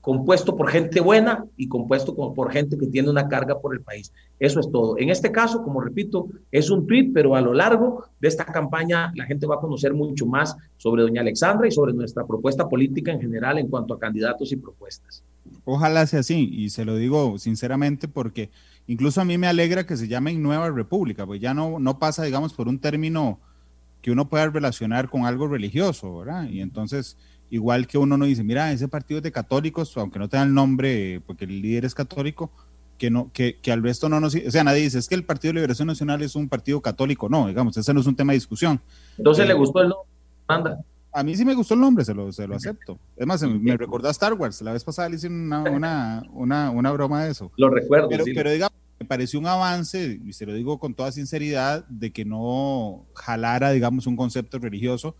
compuesto 0.00 0.56
por 0.56 0.70
gente 0.70 1.00
buena 1.00 1.44
y 1.56 1.68
compuesto 1.68 2.14
por 2.14 2.50
gente 2.50 2.76
que 2.76 2.88
tiene 2.88 3.10
una 3.10 3.28
carga 3.28 3.60
por 3.60 3.74
el 3.74 3.80
país. 3.80 4.12
Eso 4.40 4.58
es 4.58 4.70
todo. 4.70 4.98
En 4.98 5.08
este 5.08 5.30
caso, 5.30 5.62
como 5.62 5.80
repito, 5.80 6.28
es 6.50 6.68
un 6.68 6.86
tweet, 6.86 7.10
pero 7.14 7.36
a 7.36 7.40
lo 7.40 7.54
largo 7.54 8.04
de 8.20 8.28
esta 8.28 8.44
campaña 8.44 9.12
la 9.14 9.24
gente 9.24 9.46
va 9.46 9.56
a 9.56 9.60
conocer 9.60 9.94
mucho 9.94 10.26
más 10.26 10.56
sobre 10.76 11.02
doña 11.02 11.20
Alexandra 11.20 11.68
y 11.68 11.70
sobre 11.70 11.92
nuestra 11.92 12.26
propuesta 12.26 12.68
política 12.68 13.12
en 13.12 13.20
general 13.20 13.58
en 13.58 13.68
cuanto 13.68 13.94
a 13.94 13.98
candidatos 14.00 14.50
y 14.50 14.56
propuestas. 14.56 15.22
Ojalá 15.64 16.06
sea 16.06 16.20
así, 16.20 16.50
y 16.52 16.70
se 16.70 16.84
lo 16.84 16.96
digo 16.96 17.38
sinceramente 17.38 18.08
porque 18.08 18.50
incluso 18.86 19.20
a 19.20 19.24
mí 19.24 19.38
me 19.38 19.46
alegra 19.46 19.86
que 19.86 19.96
se 19.96 20.08
llame 20.08 20.34
Nueva 20.34 20.70
República, 20.70 21.24
pues 21.24 21.40
ya 21.40 21.54
no, 21.54 21.78
no 21.78 21.98
pasa, 21.98 22.24
digamos, 22.24 22.52
por 22.52 22.66
un 22.66 22.78
término 22.80 23.38
que 24.02 24.10
uno 24.10 24.28
pueda 24.28 24.48
relacionar 24.48 25.08
con 25.08 25.24
algo 25.24 25.46
religioso, 25.46 26.18
¿verdad? 26.18 26.48
Y 26.48 26.60
entonces 26.60 27.16
igual 27.50 27.86
que 27.86 27.98
uno 27.98 28.16
no 28.16 28.24
dice, 28.24 28.42
mira, 28.42 28.72
ese 28.72 28.88
partido 28.88 29.18
es 29.18 29.24
de 29.24 29.32
católicos, 29.32 29.96
aunque 29.96 30.18
no 30.18 30.28
tenga 30.28 30.44
el 30.44 30.54
nombre, 30.54 31.20
porque 31.26 31.44
el 31.44 31.62
líder 31.62 31.84
es 31.84 31.94
católico, 31.94 32.50
que 32.98 33.10
no 33.10 33.30
que, 33.32 33.58
que 33.60 33.72
al 33.72 33.82
resto 33.82 34.08
no 34.08 34.20
nos... 34.20 34.34
O 34.34 34.50
sea, 34.50 34.64
nadie 34.64 34.82
dice, 34.82 34.98
es 34.98 35.08
que 35.08 35.14
el 35.14 35.24
Partido 35.24 35.50
de 35.50 35.54
Liberación 35.54 35.88
Nacional 35.88 36.22
es 36.22 36.36
un 36.36 36.48
partido 36.48 36.80
católico. 36.80 37.28
No, 37.28 37.48
digamos, 37.48 37.76
ese 37.76 37.92
no 37.92 38.00
es 38.00 38.06
un 38.06 38.16
tema 38.16 38.32
de 38.32 38.38
discusión. 38.38 38.80
Entonces, 39.18 39.46
¿le 39.46 39.52
eh, 39.52 39.56
gustó 39.56 39.80
el 39.80 39.88
nombre? 39.88 40.08
Anda. 40.46 40.84
A 41.12 41.22
mí 41.22 41.36
sí 41.36 41.44
me 41.44 41.54
gustó 41.54 41.74
el 41.74 41.80
nombre, 41.80 42.04
se 42.04 42.12
lo, 42.12 42.32
se 42.32 42.46
lo 42.46 42.56
acepto. 42.56 42.98
Es 43.16 43.24
más, 43.24 43.40
me 43.42 43.76
recordó 43.76 44.08
a 44.08 44.10
Star 44.10 44.34
Wars. 44.34 44.60
La 44.62 44.72
vez 44.72 44.82
pasada 44.82 45.08
le 45.08 45.14
hice 45.14 45.28
una, 45.28 45.62
una, 45.62 46.22
una, 46.32 46.70
una 46.70 46.90
broma 46.90 47.24
de 47.24 47.30
eso. 47.30 47.52
Lo 47.56 47.70
recuerdo. 47.70 48.08
Pero, 48.08 48.24
pero 48.34 48.50
digamos, 48.50 48.76
me 48.98 49.06
pareció 49.06 49.38
un 49.38 49.46
avance, 49.46 50.20
y 50.24 50.32
se 50.32 50.44
lo 50.44 50.54
digo 50.54 50.78
con 50.78 50.94
toda 50.94 51.12
sinceridad, 51.12 51.86
de 51.88 52.12
que 52.12 52.24
no 52.24 53.06
jalara, 53.14 53.70
digamos, 53.70 54.08
un 54.08 54.16
concepto 54.16 54.58
religioso, 54.58 55.14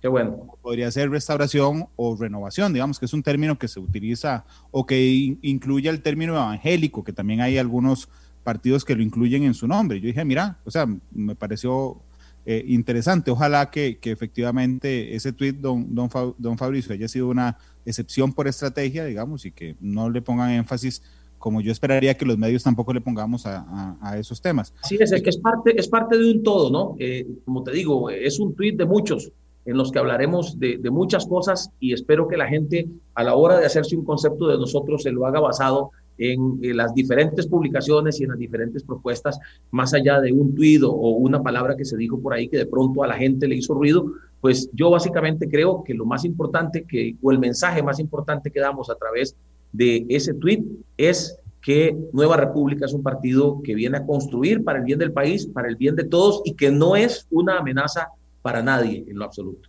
Qué 0.00 0.08
bueno. 0.08 0.56
Podría 0.62 0.90
ser 0.90 1.10
restauración 1.10 1.88
o 1.96 2.16
renovación, 2.16 2.72
digamos 2.72 2.98
que 2.98 3.06
es 3.06 3.12
un 3.12 3.22
término 3.22 3.58
que 3.58 3.66
se 3.66 3.80
utiliza 3.80 4.44
o 4.70 4.86
que 4.86 5.36
incluye 5.42 5.88
el 5.88 6.02
término 6.02 6.34
evangélico, 6.34 7.02
que 7.02 7.12
también 7.12 7.40
hay 7.40 7.58
algunos 7.58 8.08
partidos 8.44 8.84
que 8.84 8.94
lo 8.94 9.02
incluyen 9.02 9.42
en 9.42 9.54
su 9.54 9.66
nombre. 9.66 10.00
Yo 10.00 10.06
dije, 10.06 10.24
mira, 10.24 10.58
o 10.64 10.70
sea, 10.70 10.86
me 11.12 11.34
pareció 11.34 12.00
eh, 12.46 12.64
interesante. 12.68 13.30
Ojalá 13.30 13.70
que, 13.70 13.98
que, 13.98 14.12
efectivamente 14.12 15.14
ese 15.14 15.32
tweet, 15.32 15.54
don, 15.54 15.94
don, 15.94 16.08
don 16.38 16.56
Fabricio, 16.56 16.94
haya 16.94 17.08
sido 17.08 17.28
una 17.28 17.58
excepción 17.84 18.32
por 18.32 18.46
estrategia, 18.46 19.04
digamos, 19.04 19.44
y 19.44 19.50
que 19.50 19.76
no 19.80 20.08
le 20.08 20.22
pongan 20.22 20.50
énfasis 20.50 21.02
como 21.38 21.60
yo 21.60 21.70
esperaría 21.70 22.16
que 22.16 22.24
los 22.24 22.36
medios 22.36 22.62
tampoco 22.62 22.92
le 22.92 23.00
pongamos 23.00 23.46
a, 23.46 23.96
a, 24.00 24.18
esos 24.18 24.40
temas. 24.40 24.74
Sí, 24.82 24.96
es 24.98 25.10
que 25.22 25.30
es 25.30 25.38
parte, 25.38 25.78
es 25.78 25.88
parte 25.88 26.18
de 26.18 26.30
un 26.30 26.42
todo, 26.42 26.70
¿no? 26.70 26.96
Eh, 26.98 27.26
como 27.44 27.62
te 27.62 27.72
digo, 27.72 28.10
es 28.10 28.40
un 28.40 28.54
tweet 28.54 28.76
de 28.76 28.86
muchos 28.86 29.30
en 29.68 29.76
los 29.76 29.92
que 29.92 29.98
hablaremos 29.98 30.58
de, 30.58 30.80
muchas 30.90 31.26
cosas 31.26 31.70
y 31.78 31.92
espero 31.92 32.26
que 32.26 32.38
la 32.38 32.48
gente 32.48 32.88
a 33.14 33.22
la 33.22 33.34
hora 33.34 33.58
de 33.58 33.66
hacerse 33.66 33.96
un 33.96 34.04
concepto 34.04 34.48
de 34.48 34.56
nosotros 34.56 35.02
se 35.02 35.12
lo 35.12 35.26
haga 35.26 35.40
basado 35.40 35.90
en, 36.16 36.58
las 36.74 36.94
diferentes 36.94 37.46
publicaciones 37.46 38.18
y 38.18 38.24
en 38.24 38.30
las 38.30 38.38
diferentes 38.38 38.82
propuestas, 38.82 39.38
más 39.70 39.92
allá 39.92 40.22
de 40.22 40.32
un 40.32 40.54
tuit 40.54 40.82
o 40.82 40.90
una 40.90 41.42
palabra 41.42 41.76
que 41.76 41.84
se 41.84 41.98
dijo 41.98 42.18
por 42.18 42.32
ahí 42.32 42.48
que 42.48 42.56
de 42.56 42.64
pronto 42.64 43.02
a 43.02 43.06
la 43.06 43.16
gente 43.16 43.46
le 43.46 43.56
hizo 43.56 43.74
ruido, 43.74 44.06
pues 44.40 44.70
yo 44.72 44.88
básicamente 44.88 45.50
creo 45.50 45.84
que 45.84 45.92
lo 45.92 46.06
más 46.06 46.24
importante 46.24 46.84
que, 46.88 47.16
o 47.20 47.30
el 47.30 47.38
mensaje 47.38 47.82
más 47.82 48.00
importante 48.00 48.50
que 48.50 48.60
damos 48.60 48.88
a 48.88 48.94
través 48.94 49.36
de 49.72 50.06
ese 50.08 50.32
tuit 50.32 50.64
es 50.96 51.38
que 51.60 51.94
Nueva 52.14 52.38
República 52.38 52.86
es 52.86 52.94
un 52.94 53.02
partido 53.02 53.60
que 53.62 53.74
viene 53.74 53.98
a 53.98 54.06
construir 54.06 54.64
para 54.64 54.78
el 54.78 54.86
bien 54.86 54.98
del 54.98 55.12
país, 55.12 55.46
para 55.46 55.68
el 55.68 55.76
bien 55.76 55.94
de 55.94 56.04
todos 56.04 56.40
y 56.46 56.54
que 56.54 56.70
no 56.70 56.96
es 56.96 57.26
una 57.30 57.58
amenaza 57.58 58.08
para 58.42 58.62
nadie 58.62 59.04
en 59.08 59.18
lo 59.18 59.24
absoluto. 59.24 59.68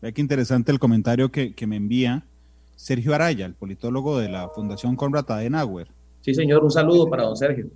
Ve 0.00 0.12
qué 0.12 0.20
interesante 0.20 0.70
el 0.72 0.78
comentario 0.78 1.30
que, 1.30 1.54
que 1.54 1.66
me 1.66 1.76
envía 1.76 2.24
Sergio 2.76 3.14
Araya, 3.14 3.46
el 3.46 3.54
politólogo 3.54 4.18
de 4.18 4.28
la 4.28 4.48
Fundación 4.48 4.96
Conrad 4.96 5.30
Adenauer. 5.30 5.88
Sí, 6.20 6.34
señor, 6.34 6.64
un 6.64 6.70
saludo 6.70 7.08
para 7.08 7.24
don 7.24 7.36
Sergio. 7.36 7.70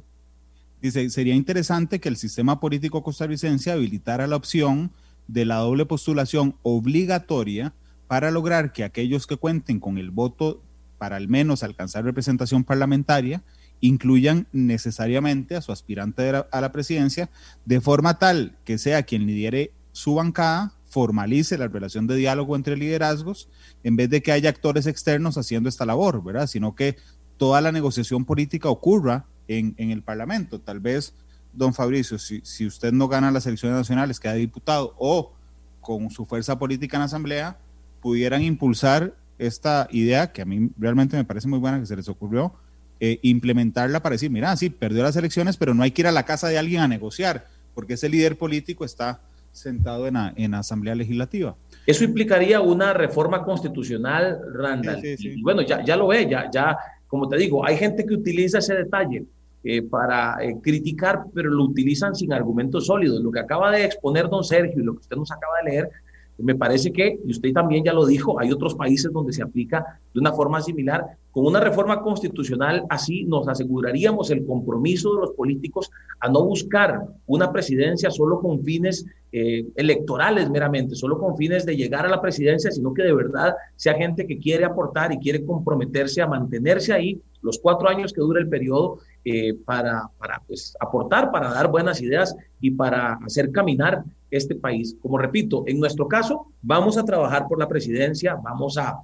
Dice, 0.81 1.11
sería 1.11 1.35
interesante 1.35 2.01
que 2.01 2.09
el 2.09 2.17
sistema 2.17 2.61
político 2.61 3.03
costarricense 3.03 3.71
habilitara 3.71 4.27
la 4.27 4.37
opción 4.37 4.93
de 5.27 5.45
la 5.45 5.57
doble 5.57 5.87
postulación 5.87 6.57
obligatoria 6.63 7.75
para 8.07 8.31
lograr 8.31 8.73
que 8.73 8.85
aquellos 8.85 9.27
que 9.27 9.37
cuenten 9.37 9.81
con 9.81 9.99
el 9.99 10.11
voto 10.11 10.63
para 10.97 11.17
al 11.17 11.29
menos 11.29 11.63
alcanzar 11.63 12.05
representación 12.05 12.65
parlamentaria 12.65 13.43
incluyan 13.81 14.49
necesariamente 14.53 15.55
a 15.55 15.61
su 15.61 15.71
aspirante 15.71 16.31
a 16.51 16.61
la 16.61 16.73
presidencia 16.73 17.31
de 17.65 17.81
forma 17.81 18.19
tal 18.19 18.57
que 18.65 18.79
sea 18.79 19.05
quien 19.05 19.27
lidere 19.27 19.73
su 19.93 20.15
bancada 20.15 20.73
formalice 20.87 21.59
la 21.59 21.69
relación 21.69 22.07
de 22.07 22.17
diálogo 22.17 22.57
entre 22.57 22.77
liderazgos 22.77 23.49
en 23.85 23.97
vez 23.97 24.09
de 24.11 24.23
que 24.23 24.33
haya 24.33 24.51
actores 24.51 24.87
externos 24.87 25.37
haciendo 25.37 25.69
esta 25.69 25.85
labor, 25.87 26.23
¿verdad? 26.25 26.47
Sino 26.47 26.75
que 26.75 26.97
toda 27.37 27.61
la 27.61 27.73
negociación 27.73 28.25
política 28.25 28.69
ocurra 28.69 29.27
en, 29.47 29.75
el 29.79 30.03
Parlamento. 30.03 30.61
Tal 30.61 30.81
vez, 30.81 31.15
don 31.53 31.75
Fabricio, 31.75 32.19
si, 32.19 32.41
si, 32.43 32.67
usted 32.67 32.93
no 32.93 33.09
gana 33.09 33.31
las 33.31 33.47
elecciones 33.47 33.79
nacionales, 33.79 34.21
queda 34.21 34.35
diputado 34.35 34.95
o 34.99 35.33
con 35.81 36.11
su 36.11 36.25
fuerza 36.27 36.59
política 36.59 36.97
en 36.97 37.01
la 37.01 37.07
Asamblea, 37.07 37.59
pudieran 38.01 38.43
impulsar 38.43 39.15
esta 39.39 39.89
idea, 39.91 40.33
que 40.33 40.43
a 40.43 40.45
mí 40.45 40.71
realmente 40.77 41.17
me 41.17 41.25
parece 41.25 41.49
muy 41.49 41.59
buena 41.59 41.81
que 41.81 41.87
se 41.87 41.97
les 41.97 42.09
ocurrió, 42.09 42.53
eh, 43.01 43.21
implementarla 43.23 44.03
para 44.03 44.15
decir, 44.15 44.31
mira, 44.31 44.55
sí, 44.57 44.71
perdió 44.71 45.03
las 45.03 45.17
elecciones, 45.17 45.57
pero 45.57 45.73
no 45.73 45.83
hay 45.83 45.93
que 45.93 46.03
ir 46.03 46.09
a 46.09 46.13
la 46.13 46.25
casa 46.25 46.49
de 46.49 46.59
alguien 46.59 46.81
a 46.81 46.89
negociar, 46.89 47.47
porque 47.75 47.95
ese 47.95 48.09
líder 48.09 48.37
político 48.37 48.85
está 48.85 49.21
sentado 49.53 50.07
en 50.07 50.17
en 50.37 50.55
Asamblea 50.55 50.95
Legislativa. 50.95 51.57
Eso 51.87 52.05
implicaría 52.05 52.61
una 52.61 52.93
reforma 52.93 53.43
constitucional, 53.43 54.41
Randall. 54.53 55.01
Y 55.05 55.43
bueno, 55.43 55.63
ya, 55.63 55.83
ya 55.83 55.97
lo 55.97 56.09
ve, 56.09 56.29
ya, 56.29 56.51
ya, 56.51 56.77
como 57.07 57.29
te 57.29 57.37
digo, 57.39 57.65
hay 57.65 57.77
gente 57.77 58.05
que 58.05 58.15
utiliza 58.15 58.59
ese 58.59 58.75
detalle 58.75 59.25
eh, 59.65 59.83
para 59.83 60.37
eh, 60.43 60.57
criticar, 60.63 61.25
pero 61.35 61.51
lo 61.51 61.65
utilizan 61.65 62.15
sin 62.15 62.33
argumentos 62.33 62.87
sólidos. 62.87 63.21
Lo 63.23 63.33
que 63.33 63.41
acaba 63.41 63.73
de 63.73 63.85
exponer 63.85 64.29
don 64.29 64.45
Sergio 64.45 64.81
y 64.81 64.85
lo 64.85 64.93
que 64.95 65.01
usted 65.01 65.17
nos 65.17 65.33
acaba 65.33 65.55
de 65.65 65.71
leer 65.71 65.91
me 66.39 66.55
parece 66.55 66.93
que, 66.93 67.19
y 67.25 67.31
usted 67.31 67.53
también 67.53 67.85
ya 67.85 67.93
lo 67.93 68.07
dijo, 68.07 68.39
hay 68.41 68.53
otros 68.53 68.75
países 68.75 69.13
donde 69.13 69.33
se 69.33 69.43
aplica 69.43 70.01
de 70.15 70.21
una 70.21 70.33
forma 70.33 70.61
similar. 70.61 71.05
Con 71.33 71.47
una 71.47 71.61
reforma 71.61 72.01
constitucional 72.01 72.85
así 72.89 73.25
nos 73.25 73.49
aseguraríamos 73.49 74.31
el 74.31 74.47
compromiso 74.47 75.15
de 75.15 75.21
los 75.23 75.33
políticos 75.33 75.91
a 76.21 76.29
no 76.29 76.45
buscar 76.45 77.07
una 77.27 77.53
presidencia 77.53 78.11
solo 78.11 78.41
con 78.41 78.63
fines 78.63 79.05
eh, 79.33 79.67
electorales 79.77 80.49
meramente, 80.49 80.95
solo 80.95 81.19
con 81.19 81.37
fines 81.37 81.67
de 81.67 81.77
llegar 81.77 82.07
a 82.07 82.09
la 82.09 82.23
presidencia, 82.23 82.71
sino 82.71 82.95
que 82.95 83.03
de 83.03 83.13
verdad 83.13 83.55
sea 83.77 83.95
gente 83.95 84.27
que 84.27 84.39
quiere 84.39 84.65
aportar 84.65 85.13
y 85.13 85.19
quiere 85.19 85.45
comprometerse 85.45 86.23
a 86.23 86.27
mantenerse 86.27 86.93
ahí 86.93 87.21
los 87.43 87.59
cuatro 87.59 87.89
años 87.89 88.13
que 88.13 88.21
dura 88.21 88.41
el 88.41 88.49
periodo 88.49 88.99
eh, 89.31 89.55
para, 89.65 90.09
para 90.19 90.43
pues, 90.47 90.77
aportar, 90.81 91.31
para 91.31 91.51
dar 91.51 91.69
buenas 91.69 92.01
ideas 92.01 92.35
y 92.61 92.71
para 92.71 93.15
hacer 93.25 93.51
caminar 93.53 94.05
este 94.31 94.55
país. 94.55 94.97
Como 95.01 95.19
repito, 95.19 95.65
en 95.67 95.79
nuestro 95.81 96.07
caso, 96.07 96.47
vamos 96.63 96.99
a 96.99 97.05
trabajar 97.05 97.47
por 97.49 97.59
la 97.59 97.69
presidencia, 97.69 98.37
vamos 98.43 98.79
a, 98.79 98.99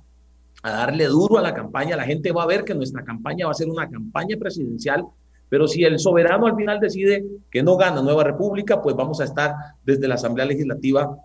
a 0.62 0.70
darle 0.70 1.07
duro 1.07 1.39
a 1.39 1.43
la 1.43 1.55
campaña, 1.55 1.97
la 1.97 2.05
gente 2.05 2.33
va 2.33 2.43
a 2.43 2.47
ver 2.47 2.64
que 2.64 2.75
nuestra 2.75 3.05
campaña 3.05 3.47
va 3.47 3.53
a 3.53 3.55
ser 3.55 3.68
una 3.68 3.89
campaña 3.89 4.37
presidencial 4.39 5.07
pero 5.49 5.68
si 5.68 5.85
el 5.85 6.01
soberano 6.01 6.47
al 6.47 6.57
final 6.57 6.81
decide 6.81 7.25
que 7.49 7.62
no 7.62 7.77
gana 7.77 8.03
Nueva 8.03 8.25
República, 8.25 8.83
pues 8.83 8.97
vamos 8.97 9.20
a 9.20 9.25
estar 9.25 9.55
desde 9.85 10.09
la 10.09 10.16
Asamblea 10.16 10.47
Legislativa 10.47 11.16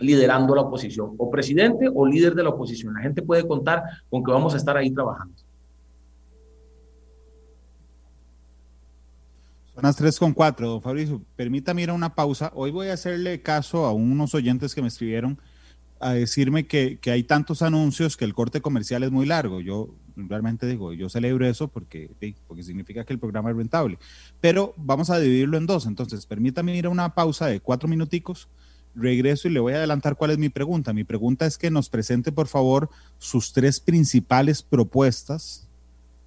liderando 0.00 0.54
la 0.54 0.62
oposición, 0.62 1.14
o 1.18 1.30
presidente 1.30 1.88
o 1.94 2.04
líder 2.06 2.34
de 2.34 2.42
la 2.42 2.48
oposición. 2.48 2.94
La 2.94 3.02
gente 3.02 3.22
puede 3.22 3.46
contar 3.46 3.84
con 4.10 4.24
que 4.24 4.32
vamos 4.32 4.54
a 4.54 4.56
estar 4.56 4.76
ahí 4.76 4.90
trabajando. 4.90 5.34
Son 9.80 9.88
las 9.88 9.96
3 9.96 10.18
con 10.18 10.34
4, 10.34 10.68
don 10.68 10.82
Fabricio. 10.82 11.22
Permítame 11.36 11.80
ir 11.80 11.88
a 11.88 11.94
una 11.94 12.14
pausa. 12.14 12.52
Hoy 12.54 12.70
voy 12.70 12.88
a 12.88 12.92
hacerle 12.92 13.40
caso 13.40 13.86
a 13.86 13.94
unos 13.94 14.34
oyentes 14.34 14.74
que 14.74 14.82
me 14.82 14.88
escribieron 14.88 15.40
a 16.00 16.12
decirme 16.12 16.66
que, 16.66 16.98
que, 16.98 17.10
hay 17.10 17.22
tantos 17.22 17.62
anuncios 17.62 18.18
que 18.18 18.26
el 18.26 18.34
corte 18.34 18.60
comercial 18.60 19.04
es 19.04 19.10
muy 19.10 19.24
largo. 19.24 19.62
Yo 19.62 19.94
realmente 20.16 20.66
digo, 20.66 20.92
yo 20.92 21.08
celebro 21.08 21.46
eso 21.46 21.68
porque, 21.68 22.10
porque 22.46 22.62
significa 22.62 23.06
que 23.06 23.14
el 23.14 23.18
programa 23.18 23.52
es 23.52 23.56
rentable. 23.56 23.98
Pero 24.38 24.74
vamos 24.76 25.08
a 25.08 25.18
dividirlo 25.18 25.56
en 25.56 25.64
dos. 25.64 25.86
Entonces, 25.86 26.26
permítame 26.26 26.76
ir 26.76 26.84
a 26.84 26.90
una 26.90 27.14
pausa 27.14 27.46
de 27.46 27.60
cuatro 27.60 27.88
minuticos. 27.88 28.50
Regreso 28.94 29.48
y 29.48 29.52
le 29.52 29.60
voy 29.60 29.72
a 29.72 29.76
adelantar 29.76 30.16
cuál 30.16 30.32
es 30.32 30.36
mi 30.36 30.50
pregunta. 30.50 30.92
Mi 30.92 31.04
pregunta 31.04 31.46
es 31.46 31.56
que 31.56 31.70
nos 31.70 31.88
presente, 31.88 32.32
por 32.32 32.48
favor, 32.48 32.90
sus 33.16 33.54
tres 33.54 33.80
principales 33.80 34.62
propuestas 34.62 35.69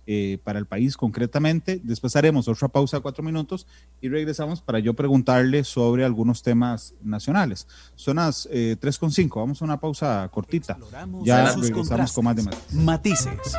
eh, 0.06 0.38
para 0.44 0.60
el 0.60 0.66
país 0.66 0.98
concretamente. 0.98 1.80
Después 1.84 2.16
haremos 2.16 2.48
otra 2.48 2.68
pausa 2.68 2.98
de 2.98 3.04
cuatro 3.04 3.24
minutos 3.24 3.68
y 4.02 4.10
regresamos 4.10 4.62
para 4.62 4.80
yo 4.80 4.94
preguntarle 4.94 5.64
sobre 5.64 6.04
algunos 6.04 6.44
temas 6.44 6.94
nacionales. 7.02 7.68
Son 7.96 8.18
las 8.18 8.48
eh, 8.52 8.78
3.5, 8.80 9.36
vamos 9.36 9.62
a 9.62 9.66
una 9.66 9.80
pausa 9.80 10.30
cortita. 10.32 10.78
Ya 11.24 11.54
regresamos 11.56 12.12
con 12.14 12.26
más 12.26 12.36
de 12.36 12.44
matices. 12.44 12.74
matices. 12.74 13.58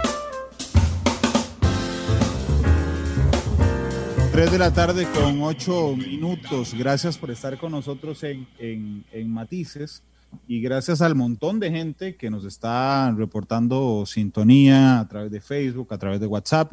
3 4.32 4.51
de 4.51 4.59
la 4.59 4.72
tarde 4.72 5.07
con 5.14 5.40
8 5.42 5.97
minutos. 5.97 6.74
Gracias 6.74 7.16
por 7.16 7.30
estar 7.30 7.57
con 7.57 7.70
nosotros 7.70 8.24
en, 8.24 8.49
en, 8.59 9.05
en 9.12 9.30
Matices 9.30 10.03
y 10.47 10.61
gracias 10.61 11.01
al 11.01 11.14
montón 11.14 11.61
de 11.61 11.70
gente 11.70 12.16
que 12.16 12.30
nos 12.30 12.45
está 12.45 13.12
reportando 13.12 14.05
sintonía 14.07 15.01
a 15.01 15.09
través 15.09 15.30
de 15.30 15.41
Facebook, 15.41 15.93
a 15.93 15.99
través 15.99 16.20
de 16.20 16.26
WhatsApp. 16.26 16.72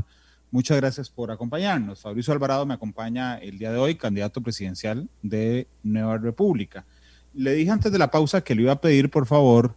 Muchas 0.51 0.77
gracias 0.77 1.09
por 1.09 1.31
acompañarnos. 1.31 2.01
Fabricio 2.01 2.33
Alvarado 2.33 2.65
me 2.65 2.73
acompaña 2.73 3.37
el 3.37 3.57
día 3.57 3.71
de 3.71 3.77
hoy, 3.77 3.95
candidato 3.95 4.41
presidencial 4.41 5.09
de 5.21 5.67
Nueva 5.83 6.17
República. 6.17 6.85
Le 7.33 7.53
dije 7.53 7.71
antes 7.71 7.91
de 7.91 7.97
la 7.97 8.11
pausa 8.11 8.41
que 8.41 8.55
le 8.55 8.63
iba 8.63 8.73
a 8.73 8.81
pedir, 8.81 9.09
por 9.09 9.25
favor, 9.25 9.75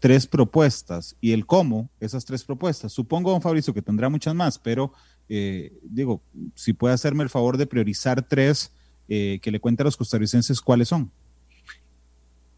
tres 0.00 0.26
propuestas 0.26 1.16
y 1.20 1.32
el 1.32 1.46
cómo 1.46 1.90
esas 2.00 2.24
tres 2.24 2.44
propuestas. 2.44 2.92
Supongo, 2.92 3.30
don 3.30 3.42
Fabricio, 3.42 3.74
que 3.74 3.82
tendrá 3.82 4.08
muchas 4.08 4.34
más, 4.34 4.58
pero 4.58 4.92
eh, 5.28 5.78
digo, 5.82 6.22
si 6.54 6.72
puede 6.72 6.94
hacerme 6.94 7.22
el 7.22 7.30
favor 7.30 7.56
de 7.56 7.66
priorizar 7.66 8.22
tres, 8.22 8.72
eh, 9.08 9.38
que 9.42 9.50
le 9.50 9.60
cuente 9.60 9.82
a 9.82 9.84
los 9.84 9.96
costarricenses 9.96 10.60
cuáles 10.60 10.88
son. 10.88 11.10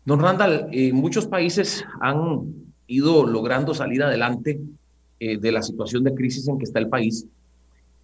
Don 0.07 0.21
Randall, 0.21 0.69
eh, 0.71 0.93
muchos 0.93 1.27
países 1.27 1.85
han 2.01 2.55
ido 2.87 3.27
logrando 3.27 3.75
salir 3.75 4.05
adelante 4.05 4.61
eh, 5.19 5.37
de 5.37 5.51
la 5.51 5.63
situación 5.63 6.05
de 6.05 6.15
crisis 6.15 6.47
en 6.47 6.59
que 6.59 6.65
está 6.65 6.79
el 6.79 6.89
país. 6.89 7.27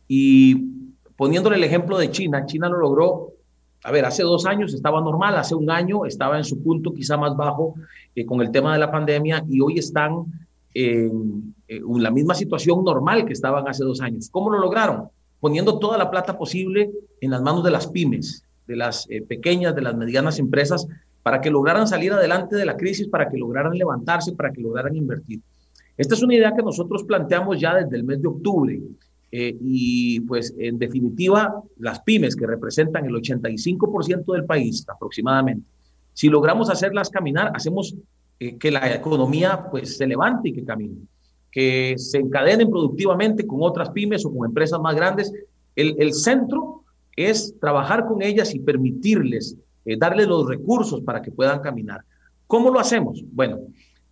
Y 0.09 0.57
poniéndole 1.17 1.57
el 1.57 1.63
ejemplo 1.63 1.97
de 1.97 2.11
China, 2.11 2.45
China 2.45 2.69
lo 2.69 2.79
logró, 2.79 3.29
a 3.85 3.93
ver, 3.93 4.05
hace 4.05 4.25
dos 4.25 4.47
años 4.47 4.75
estaba 4.75 5.01
normal, 5.01 5.37
hace 5.37 5.55
un 5.55 5.71
año 5.71 6.05
estaba 6.05 6.37
en 6.39 6.43
su 6.43 6.61
punto 6.61 6.93
quizá 6.93 7.17
más 7.17 7.37
bajo 7.37 7.77
eh, 8.17 8.27
con 8.27 8.41
el 8.41 8.51
tema 8.51 8.73
de 8.73 8.81
la 8.81 8.91
pandemia 8.91 9.45
y 9.49 9.61
hoy 9.61 9.79
están 9.79 10.25
en, 10.75 11.55
en 11.69 12.03
la 12.03 12.11
misma 12.11 12.35
situación 12.35 12.83
normal 12.83 13.25
que 13.27 13.33
estaban 13.33 13.69
hace 13.69 13.85
dos 13.85 14.01
años. 14.01 14.29
¿Cómo 14.29 14.51
lo 14.51 14.59
lograron? 14.59 15.09
Poniendo 15.39 15.79
toda 15.79 15.99
la 15.99 16.11
plata 16.11 16.37
posible 16.37 16.91
en 17.21 17.31
las 17.31 17.43
manos 17.43 17.63
de 17.63 17.71
las 17.71 17.87
pymes, 17.87 18.45
de 18.67 18.75
las 18.75 19.07
pequeñas, 19.29 19.77
de 19.77 19.83
las 19.83 19.95
medianas 19.95 20.41
empresas 20.41 20.89
para 21.23 21.41
que 21.41 21.51
lograran 21.51 21.87
salir 21.87 22.13
adelante 22.13 22.57
de 22.57 22.67
la 22.67 22.77
crisis, 22.77 23.09
para 23.09 23.29
que 23.29 23.39
lograran 23.39 23.73
levantarse, 23.73 24.33
para 24.33 24.53
que 24.53 24.61
lograran 24.61 24.97
invertir. 24.97 25.41
Esta 25.97 26.15
es 26.15 26.23
una 26.23 26.35
idea 26.35 26.55
que 26.55 26.63
nosotros 26.63 27.05
planteamos 27.05 27.61
ya 27.61 27.75
desde 27.77 27.97
el 27.97 28.05
mes 28.05 28.21
de 28.21 28.29
octubre 28.29 28.81
eh, 29.31 29.57
y 29.61 30.21
pues 30.21 30.55
en 30.59 30.79
definitiva 30.79 31.63
las 31.79 32.01
pymes 32.01 32.35
que 32.35 32.47
representan 32.47 33.07
el 33.07 33.15
85% 33.15 34.33
del 34.33 34.45
país 34.45 34.85
aproximadamente, 34.89 35.67
si 36.15 36.29
logramos 36.29 36.71
hacerlas 36.71 37.09
caminar, 37.09 37.53
hacemos 37.55 37.95
eh, 38.41 38.57
que 38.59 38.71
la 38.71 38.95
economía 38.95 39.67
pues 39.71 39.97
se 39.97 40.07
levante 40.07 40.51
y 40.51 40.53
que 40.53 40.65
camine, 40.65 40.97
que 41.51 41.95
se 41.97 42.19
encadenen 42.19 42.71
productivamente 42.71 43.47
con 43.47 43.59
otras 43.63 43.91
pymes 43.91 44.25
o 44.27 44.35
con 44.35 44.47
empresas 44.47 44.81
más 44.81 44.95
grandes. 44.95 45.33
El, 45.77 45.95
el 45.99 46.13
centro 46.13 46.85
es 47.17 47.55
trabajar 47.61 48.07
con 48.07 48.23
ellas 48.23 48.55
y 48.55 48.59
permitirles 48.59 49.57
eh, 49.85 49.97
darle 49.97 50.27
los 50.27 50.49
recursos 50.49 51.01
para 51.01 51.21
que 51.21 51.31
puedan 51.31 51.61
caminar. 51.61 52.03
¿Cómo 52.47 52.71
lo 52.71 52.79
hacemos? 52.79 53.23
Bueno, 53.33 53.61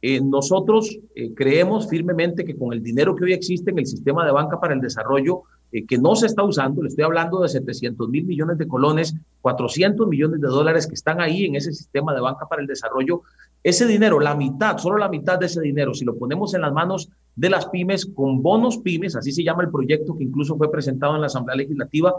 eh, 0.03 0.21
nosotros 0.21 0.99
eh, 1.15 1.35
creemos 1.35 1.89
firmemente 1.89 2.45
que 2.45 2.57
con 2.57 2.73
el 2.73 2.83
dinero 2.83 3.15
que 3.15 3.25
hoy 3.25 3.33
existe 3.33 3.71
en 3.71 3.79
el 3.79 3.87
sistema 3.87 4.25
de 4.25 4.33
banca 4.33 4.59
para 4.59 4.75
el 4.75 4.81
desarrollo, 4.81 5.43
que 5.87 5.99
no 5.99 6.17
se 6.17 6.27
está 6.27 6.43
usando, 6.43 6.83
le 6.83 6.89
estoy 6.89 7.05
hablando 7.05 7.43
de 7.43 7.49
700 7.49 8.09
mil 8.09 8.25
millones 8.25 8.59
de 8.59 8.67
colones, 8.67 9.15
400 9.41 10.09
millones 10.09 10.41
de 10.41 10.49
dólares 10.49 10.89
que 10.89 10.95
están 10.95 11.21
ahí 11.21 11.45
en 11.45 11.55
ese 11.55 11.73
sistema 11.73 12.13
de 12.13 12.21
banca 12.21 12.49
para 12.49 12.61
el 12.61 12.67
desarrollo, 12.67 13.23
ese 13.63 13.87
dinero, 13.87 14.19
la 14.19 14.35
mitad, 14.35 14.79
solo 14.79 14.99
la 14.99 15.09
mitad 15.09 15.39
de 15.39 15.47
ese 15.47 15.61
dinero, 15.61 15.95
si 15.95 16.05
lo 16.05 16.17
ponemos 16.17 16.55
en 16.55 16.63
las 16.63 16.73
manos 16.73 17.11
de 17.37 17.51
las 17.51 17.67
pymes 17.67 18.07
con 18.07 18.43
bonos 18.43 18.79
pymes, 18.79 19.17
así 19.17 19.33
se 19.33 19.45
llama 19.45 19.63
el 19.63 19.71
proyecto 19.71 20.17
que 20.17 20.25
incluso 20.25 20.57
fue 20.57 20.71
presentado 20.71 21.15
en 21.15 21.21
la 21.21 21.27
Asamblea 21.27 21.57
Legislativa, 21.57 22.15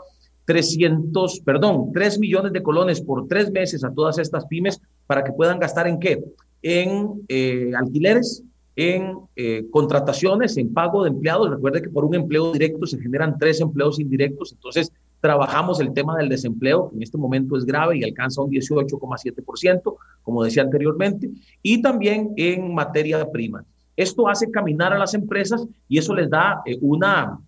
300, 0.51 1.39
perdón, 1.45 1.93
3 1.93 2.19
millones 2.19 2.51
de 2.51 2.61
colones 2.61 2.99
por 2.99 3.25
tres 3.29 3.49
meses 3.49 3.85
a 3.85 3.93
todas 3.93 4.17
estas 4.19 4.45
pymes 4.47 4.81
para 5.07 5.23
que 5.23 5.31
puedan 5.31 5.59
gastar 5.59 5.87
en 5.87 5.97
qué? 5.97 6.21
En 6.61 7.21
eh, 7.29 7.71
alquileres, 7.73 8.43
en 8.75 9.13
eh, 9.37 9.63
contrataciones, 9.71 10.57
en 10.57 10.73
pago 10.73 11.03
de 11.03 11.09
empleados. 11.11 11.49
Recuerde 11.49 11.81
que 11.81 11.89
por 11.89 12.03
un 12.03 12.15
empleo 12.15 12.51
directo 12.51 12.85
se 12.85 12.99
generan 12.99 13.37
tres 13.39 13.61
empleos 13.61 13.97
indirectos, 13.97 14.51
entonces 14.51 14.91
trabajamos 15.21 15.79
el 15.79 15.93
tema 15.93 16.17
del 16.17 16.27
desempleo, 16.27 16.89
que 16.89 16.97
en 16.97 17.03
este 17.03 17.17
momento 17.17 17.55
es 17.55 17.63
grave 17.63 17.97
y 17.97 18.03
alcanza 18.03 18.41
un 18.41 18.51
18,7%, 18.51 19.95
como 20.21 20.43
decía 20.43 20.63
anteriormente, 20.63 21.29
y 21.63 21.81
también 21.81 22.33
en 22.35 22.73
materia 22.73 23.25
prima. 23.31 23.63
Esto 23.95 24.27
hace 24.27 24.51
caminar 24.51 24.91
a 24.91 24.99
las 24.99 25.13
empresas 25.13 25.65
y 25.87 25.97
eso 25.97 26.13
les 26.13 26.29
da 26.29 26.61
eh, 26.65 26.77
una 26.81 27.39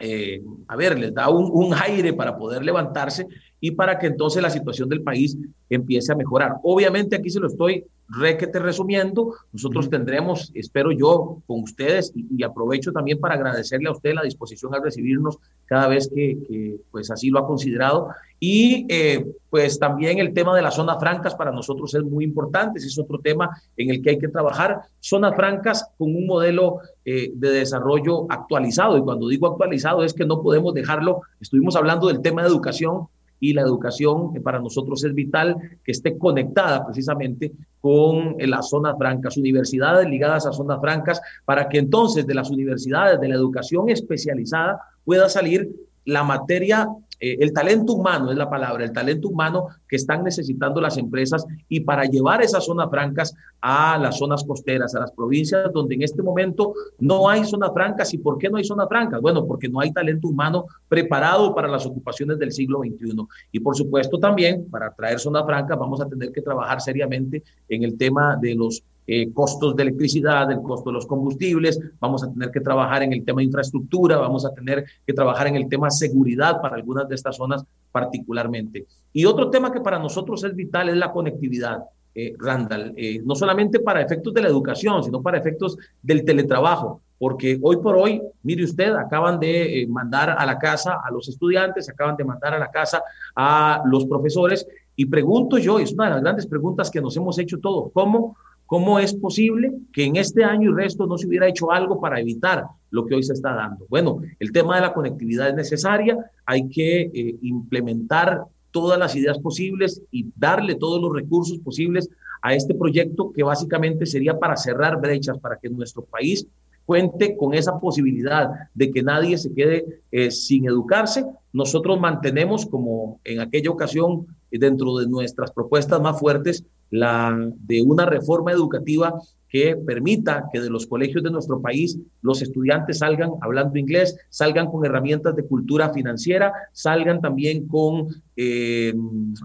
eh, 0.00 0.42
a 0.68 0.76
ver, 0.76 0.98
les 0.98 1.14
da 1.14 1.28
un, 1.28 1.72
aire 1.74 2.12
para 2.12 2.36
poder 2.36 2.64
levantarse 2.64 3.26
y 3.60 3.70
para 3.70 3.98
que 3.98 4.08
entonces 4.08 4.42
la 4.42 4.50
situación 4.50 4.88
del 4.88 5.02
país 5.02 5.36
empiece 5.70 6.12
a 6.12 6.16
mejorar. 6.16 6.56
Obviamente 6.62 7.16
aquí 7.16 7.30
se 7.30 7.40
lo 7.40 7.46
estoy 7.46 7.84
requete 8.08 8.58
resumiendo, 8.58 9.34
nosotros 9.52 9.88
tendremos, 9.88 10.50
espero 10.54 10.92
yo, 10.92 11.38
con 11.46 11.62
ustedes 11.62 12.12
y, 12.14 12.42
aprovecho 12.42 12.92
también 12.92 13.18
para 13.18 13.34
agradecerle 13.34 13.88
a 13.88 13.92
usted 13.92 14.14
la 14.14 14.22
disposición 14.22 14.74
a 14.74 14.80
recibirnos 14.80 15.38
cada 15.66 15.88
vez 15.88 16.10
que, 16.14 16.78
pues 16.90 17.10
así 17.10 17.30
lo 17.30 17.38
ha 17.38 17.46
considerado. 17.46 18.08
Y 18.38 18.86
eh, 18.90 19.24
pues 19.48 19.78
también 19.78 20.18
el 20.18 20.34
tema 20.34 20.54
de 20.54 20.60
las 20.60 20.74
zonas 20.74 20.98
francas 21.00 21.34
para 21.34 21.50
nosotros 21.50 21.94
es 21.94 22.02
muy 22.02 22.24
importante, 22.24 22.78
ese 22.78 22.88
es 22.88 22.98
otro 22.98 23.18
tema 23.18 23.50
en 23.76 23.90
el 23.90 24.02
que 24.02 24.10
hay 24.10 24.18
que 24.18 24.28
trabajar. 24.28 24.82
Zonas 25.00 25.34
francas 25.34 25.88
con 25.96 26.14
un 26.14 26.26
modelo 26.26 26.80
eh, 27.04 27.30
de 27.34 27.50
desarrollo 27.50 28.30
actualizado. 28.30 28.98
Y 28.98 29.02
cuando 29.02 29.28
digo 29.28 29.46
actualizado 29.46 30.04
es 30.04 30.12
que 30.12 30.26
no 30.26 30.42
podemos 30.42 30.74
dejarlo, 30.74 31.22
estuvimos 31.40 31.76
hablando 31.76 32.08
del 32.08 32.20
tema 32.20 32.42
de 32.42 32.48
educación, 32.48 33.08
y 33.44 33.52
la 33.52 33.60
educación 33.60 34.32
para 34.42 34.58
nosotros 34.58 35.04
es 35.04 35.12
vital 35.12 35.56
que 35.84 35.92
esté 35.92 36.16
conectada 36.16 36.84
precisamente 36.86 37.52
con 37.78 38.36
eh, 38.38 38.46
las 38.46 38.70
zonas 38.70 38.96
francas, 38.96 39.36
universidades 39.36 40.08
ligadas 40.08 40.46
a 40.46 40.52
zonas 40.52 40.80
francas, 40.80 41.20
para 41.44 41.68
que 41.68 41.78
entonces 41.78 42.26
de 42.26 42.34
las 42.34 42.50
universidades, 42.50 43.20
de 43.20 43.28
la 43.28 43.34
educación 43.34 43.90
especializada, 43.90 44.80
pueda 45.04 45.28
salir 45.28 45.68
la 46.06 46.24
materia 46.24 46.88
eh, 47.20 47.36
el 47.40 47.52
talento 47.52 47.94
humano 47.94 48.30
es 48.30 48.36
la 48.36 48.48
palabra, 48.48 48.84
el 48.84 48.92
talento 48.92 49.28
humano 49.28 49.68
que 49.88 49.96
están 49.96 50.24
necesitando 50.24 50.80
las 50.80 50.98
empresas 50.98 51.44
y 51.68 51.80
para 51.80 52.04
llevar 52.04 52.42
esas 52.42 52.64
zonas 52.64 52.90
francas 52.90 53.34
a 53.60 53.98
las 53.98 54.18
zonas 54.18 54.44
costeras, 54.44 54.94
a 54.94 55.00
las 55.00 55.12
provincias 55.12 55.72
donde 55.72 55.94
en 55.94 56.02
este 56.02 56.22
momento 56.22 56.74
no 56.98 57.28
hay 57.28 57.44
zonas 57.44 57.72
francas. 57.72 58.12
¿Y 58.14 58.18
por 58.18 58.38
qué 58.38 58.50
no 58.50 58.56
hay 58.56 58.64
zonas 58.64 58.88
francas? 58.88 59.20
Bueno, 59.20 59.46
porque 59.46 59.68
no 59.68 59.80
hay 59.80 59.92
talento 59.92 60.28
humano 60.28 60.66
preparado 60.88 61.54
para 61.54 61.68
las 61.68 61.86
ocupaciones 61.86 62.38
del 62.38 62.52
siglo 62.52 62.80
XXI. 62.80 63.16
Y 63.52 63.60
por 63.60 63.76
supuesto 63.76 64.18
también, 64.18 64.68
para 64.70 64.90
traer 64.92 65.18
zonas 65.18 65.44
francas, 65.44 65.78
vamos 65.78 66.00
a 66.00 66.08
tener 66.08 66.32
que 66.32 66.42
trabajar 66.42 66.80
seriamente 66.80 67.42
en 67.68 67.84
el 67.84 67.96
tema 67.96 68.36
de 68.40 68.54
los 68.54 68.82
eh, 69.06 69.32
costos 69.32 69.76
de 69.76 69.82
electricidad, 69.82 70.50
el 70.50 70.62
costo 70.62 70.90
de 70.90 70.94
los 70.94 71.06
combustibles, 71.06 71.78
vamos 72.00 72.24
a 72.24 72.32
tener 72.32 72.50
que 72.50 72.60
trabajar 72.60 73.02
en 73.02 73.12
el 73.12 73.24
tema 73.24 73.40
de 73.40 73.44
infraestructura, 73.44 74.16
vamos 74.16 74.46
a 74.46 74.54
tener 74.54 74.84
que 75.06 75.12
trabajar 75.12 75.46
en 75.48 75.56
el 75.56 75.68
tema 75.68 75.90
seguridad 75.90 76.60
para 76.62 76.76
algunas 76.76 77.08
de 77.08 77.14
estas 77.14 77.36
zonas 77.36 77.64
particularmente. 77.92 78.86
Y 79.12 79.24
otro 79.26 79.50
tema 79.50 79.70
que 79.70 79.80
para 79.80 79.98
nosotros 79.98 80.42
es 80.44 80.54
vital 80.54 80.88
es 80.88 80.96
la 80.96 81.12
conectividad. 81.12 81.78
Eh, 82.16 82.34
Randall, 82.38 82.94
eh, 82.96 83.20
no 83.24 83.34
solamente 83.34 83.80
para 83.80 84.00
efectos 84.00 84.32
de 84.32 84.42
la 84.42 84.48
educación, 84.48 85.02
sino 85.02 85.20
para 85.20 85.36
efectos 85.36 85.76
del 86.00 86.24
teletrabajo, 86.24 87.00
porque 87.18 87.58
hoy 87.60 87.78
por 87.78 87.96
hoy, 87.96 88.22
mire 88.44 88.62
usted, 88.62 88.94
acaban 88.94 89.40
de 89.40 89.84
mandar 89.88 90.30
a 90.30 90.46
la 90.46 90.56
casa 90.56 91.00
a 91.04 91.10
los 91.10 91.28
estudiantes, 91.28 91.88
acaban 91.88 92.16
de 92.16 92.24
mandar 92.24 92.54
a 92.54 92.58
la 92.58 92.70
casa 92.70 93.02
a 93.34 93.82
los 93.86 94.06
profesores, 94.06 94.64
y 94.96 95.06
pregunto 95.06 95.58
yo, 95.58 95.80
es 95.80 95.92
una 95.92 96.04
de 96.04 96.10
las 96.12 96.22
grandes 96.22 96.46
preguntas 96.46 96.88
que 96.88 97.00
nos 97.00 97.16
hemos 97.16 97.36
hecho 97.38 97.58
todos, 97.58 97.90
¿cómo 97.92 98.36
¿Cómo 98.66 98.98
es 98.98 99.14
posible 99.14 99.72
que 99.92 100.04
en 100.04 100.16
este 100.16 100.42
año 100.42 100.70
y 100.70 100.74
resto 100.74 101.06
no 101.06 101.18
se 101.18 101.26
hubiera 101.26 101.48
hecho 101.48 101.70
algo 101.70 102.00
para 102.00 102.20
evitar 102.20 102.64
lo 102.90 103.04
que 103.04 103.14
hoy 103.14 103.22
se 103.22 103.34
está 103.34 103.54
dando? 103.54 103.86
Bueno, 103.88 104.20
el 104.38 104.52
tema 104.52 104.76
de 104.76 104.82
la 104.82 104.94
conectividad 104.94 105.48
es 105.48 105.54
necesaria, 105.54 106.18
hay 106.46 106.68
que 106.68 107.02
eh, 107.02 107.36
implementar 107.42 108.44
todas 108.70 108.98
las 108.98 109.14
ideas 109.14 109.38
posibles 109.38 110.02
y 110.10 110.26
darle 110.34 110.74
todos 110.74 111.00
los 111.00 111.12
recursos 111.12 111.58
posibles 111.58 112.08
a 112.42 112.54
este 112.54 112.74
proyecto 112.74 113.32
que 113.32 113.42
básicamente 113.42 114.06
sería 114.06 114.38
para 114.38 114.56
cerrar 114.56 115.00
brechas, 115.00 115.38
para 115.38 115.56
que 115.56 115.70
nuestro 115.70 116.02
país 116.04 116.46
cuente 116.84 117.36
con 117.36 117.54
esa 117.54 117.78
posibilidad 117.80 118.50
de 118.74 118.90
que 118.90 119.02
nadie 119.02 119.38
se 119.38 119.52
quede 119.54 120.02
eh, 120.10 120.30
sin 120.30 120.66
educarse. 120.66 121.24
Nosotros 121.52 121.98
mantenemos, 121.98 122.66
como 122.66 123.20
en 123.24 123.40
aquella 123.40 123.70
ocasión, 123.70 124.26
dentro 124.58 124.96
de 124.98 125.06
nuestras 125.06 125.50
propuestas 125.52 126.00
más 126.00 126.18
fuertes, 126.18 126.64
la 126.90 127.36
de 127.60 127.82
una 127.82 128.06
reforma 128.06 128.52
educativa 128.52 129.14
que 129.54 129.76
permita 129.76 130.48
que 130.52 130.60
de 130.60 130.68
los 130.68 130.84
colegios 130.84 131.22
de 131.22 131.30
nuestro 131.30 131.60
país 131.62 131.96
los 132.22 132.42
estudiantes 132.42 132.98
salgan 132.98 133.30
hablando 133.40 133.78
inglés, 133.78 134.16
salgan 134.28 134.66
con 134.66 134.84
herramientas 134.84 135.36
de 135.36 135.44
cultura 135.44 135.92
financiera, 135.92 136.52
salgan 136.72 137.20
también 137.20 137.68
con, 137.68 138.08
eh, 138.34 138.92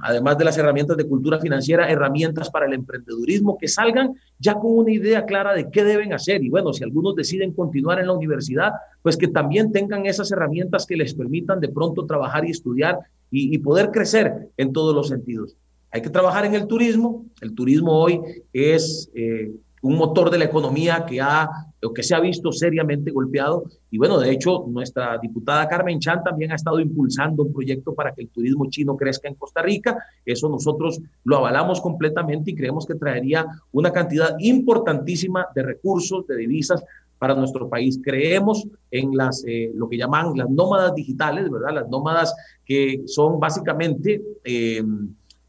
además 0.01 0.35
de 0.39 0.45
las 0.45 0.57
herramientas 0.57 0.97
de 0.97 1.07
cultura 1.07 1.39
financiera, 1.39 1.91
herramientas 1.91 2.49
para 2.49 2.65
el 2.65 2.73
emprendedurismo, 2.73 3.55
que 3.59 3.67
salgan 3.67 4.15
ya 4.39 4.55
con 4.55 4.79
una 4.79 4.91
idea 4.91 5.25
clara 5.25 5.53
de 5.53 5.69
qué 5.69 5.83
deben 5.83 6.11
hacer. 6.11 6.43
Y 6.43 6.49
bueno, 6.49 6.73
si 6.73 6.83
algunos 6.83 7.13
deciden 7.13 7.53
continuar 7.53 7.99
en 7.99 8.07
la 8.07 8.13
universidad, 8.13 8.71
pues 9.03 9.15
que 9.15 9.27
también 9.27 9.71
tengan 9.71 10.07
esas 10.07 10.31
herramientas 10.31 10.87
que 10.87 10.97
les 10.97 11.13
permitan 11.13 11.59
de 11.59 11.69
pronto 11.69 12.07
trabajar 12.07 12.47
y 12.47 12.49
estudiar 12.49 12.97
y, 13.31 13.57
poder 13.59 13.91
crecer 13.91 14.49
en 14.57 14.73
todos 14.73 14.95
los 14.95 15.07
sentidos. 15.07 15.55
Hay 15.91 16.01
que 16.01 16.09
trabajar 16.09 16.45
en 16.45 16.55
el 16.55 16.67
turismo. 16.67 17.25
El 17.41 17.53
turismo 17.53 17.93
hoy 17.93 18.19
es 18.53 19.09
eh, 19.15 19.51
un 19.81 19.95
motor 19.95 20.29
de 20.29 20.37
la 20.37 20.45
economía 20.45 21.05
que, 21.05 21.21
ha, 21.21 21.49
que 21.93 22.03
se 22.03 22.13
ha 22.13 22.19
visto 22.19 22.51
seriamente 22.51 23.11
golpeado. 23.11 23.63
Y 23.89 23.97
bueno, 23.97 24.19
de 24.19 24.31
hecho, 24.31 24.65
nuestra 24.67 25.17
diputada 25.17 25.67
Carmen 25.67 25.99
Chan 25.99 26.23
también 26.23 26.51
ha 26.51 26.55
estado 26.55 26.79
impulsando 26.79 27.43
un 27.43 27.53
proyecto 27.53 27.93
para 27.93 28.13
que 28.13 28.23
el 28.23 28.29
turismo 28.29 28.69
chino 28.69 28.97
crezca 28.97 29.29
en 29.29 29.35
Costa 29.35 29.61
Rica. 29.61 29.97
Eso 30.25 30.49
nosotros 30.49 30.99
lo 31.23 31.37
avalamos 31.37 31.79
completamente 31.79 32.51
y 32.51 32.55
creemos 32.55 32.85
que 32.85 32.95
traería 32.95 33.47
una 33.71 33.91
cantidad 33.93 34.35
importantísima 34.39 35.47
de 35.55 35.63
recursos, 35.63 36.27
de 36.27 36.35
divisas 36.35 36.83
para 37.17 37.35
nuestro 37.35 37.69
país. 37.69 37.99
Creemos 38.03 38.67
en 38.91 39.15
las, 39.15 39.43
eh, 39.47 39.71
lo 39.73 39.87
que 39.87 39.97
llaman 39.97 40.37
las 40.37 40.49
nómadas 40.49 40.93
digitales, 40.95 41.49
¿verdad? 41.49 41.73
Las 41.73 41.89
nómadas 41.89 42.35
que 42.65 43.03
son 43.05 43.39
básicamente... 43.39 44.21
Eh, 44.43 44.83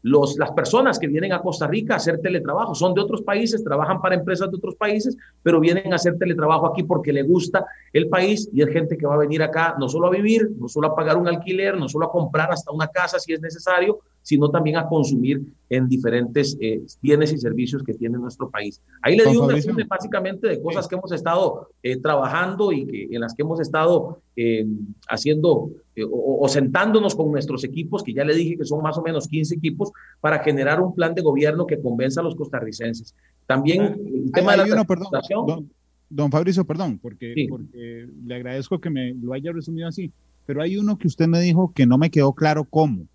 los, 0.03 0.37
las 0.37 0.51
personas 0.51 0.97
que 0.97 1.07
vienen 1.07 1.33
a 1.33 1.41
Costa 1.41 1.67
Rica 1.67 1.93
a 1.93 1.97
hacer 1.97 2.19
teletrabajo 2.19 2.73
son 2.73 2.93
de 2.93 3.01
otros 3.01 3.21
países, 3.21 3.63
trabajan 3.63 4.01
para 4.01 4.15
empresas 4.15 4.49
de 4.49 4.57
otros 4.57 4.75
países, 4.75 5.15
pero 5.43 5.59
vienen 5.59 5.93
a 5.93 5.97
hacer 5.97 6.17
teletrabajo 6.17 6.67
aquí 6.67 6.83
porque 6.83 7.13
le 7.13 7.23
gusta 7.23 7.65
el 7.93 8.09
país 8.09 8.49
y 8.51 8.61
es 8.61 8.69
gente 8.69 8.97
que 8.97 9.05
va 9.05 9.15
a 9.15 9.19
venir 9.19 9.43
acá 9.43 9.75
no 9.79 9.87
solo 9.87 10.07
a 10.07 10.11
vivir, 10.11 10.49
no 10.57 10.67
solo 10.67 10.87
a 10.87 10.95
pagar 10.95 11.17
un 11.17 11.27
alquiler, 11.27 11.77
no 11.77 11.87
solo 11.87 12.07
a 12.07 12.11
comprar 12.11 12.51
hasta 12.51 12.71
una 12.71 12.87
casa 12.87 13.19
si 13.19 13.33
es 13.33 13.41
necesario, 13.41 13.99
sino 14.23 14.49
también 14.49 14.77
a 14.77 14.87
consumir 14.87 15.41
en 15.69 15.87
diferentes 15.87 16.57
eh, 16.59 16.81
bienes 17.01 17.31
y 17.33 17.37
servicios 17.37 17.81
que 17.83 17.93
tiene 17.93 18.17
nuestro 18.17 18.49
país. 18.49 18.81
Ahí 19.01 19.17
le 19.17 19.25
digo 19.25 19.45
un 19.45 19.51
resumen 19.51 19.87
básicamente 19.87 20.47
de 20.47 20.61
cosas 20.61 20.87
que 20.87 20.95
hemos 20.95 21.11
estado 21.11 21.69
eh, 21.81 21.97
trabajando 21.97 22.71
y 22.71 22.85
que, 22.85 23.07
en 23.11 23.21
las 23.21 23.33
que 23.33 23.41
hemos 23.41 23.59
estado 23.59 24.19
eh, 24.35 24.65
haciendo 25.07 25.71
o, 26.09 26.47
sentándonos 26.47 27.15
con 27.15 27.31
nuestros 27.31 27.63
equipos, 27.63 28.03
que 28.03 28.13
ya 28.13 28.23
le 28.23 28.35
dije 28.35 28.57
que 28.57 28.65
son 28.65 28.81
más 28.81 28.97
o 28.97 29.01
menos 29.01 29.27
15 29.27 29.55
equipos, 29.55 29.91
para 30.19 30.39
generar 30.39 30.81
un 30.81 30.93
plan 30.93 31.13
de 31.13 31.21
gobierno 31.21 31.65
que 31.65 31.79
convenza 31.79 32.21
a 32.21 32.23
los 32.23 32.35
costarricenses. 32.35 33.15
También 33.45 33.99
el 34.05 34.31
tema 34.31 34.55
de 34.55 34.69
la 34.69 34.83
perdón, 34.83 35.69
don, 36.09 36.31
Fabricio, 36.31 36.65
perdón, 36.65 36.99
porque, 37.01 37.47
porque 37.49 38.07
le 38.25 38.35
agradezco 38.35 38.79
que 38.79 38.89
me 38.89 39.13
lo 39.13 39.33
haya 39.33 39.51
resumido 39.51 39.87
así, 39.87 40.11
pero 40.45 40.61
hay 40.61 40.77
uno 40.77 40.97
que 40.97 41.07
usted 41.07 41.27
me 41.27 41.39
dijo 41.39 41.71
que 41.73 41.85
no 41.85 41.97
me 41.97 42.09
quedó 42.09 42.33
claro 42.33 42.65
cómo 42.65 43.05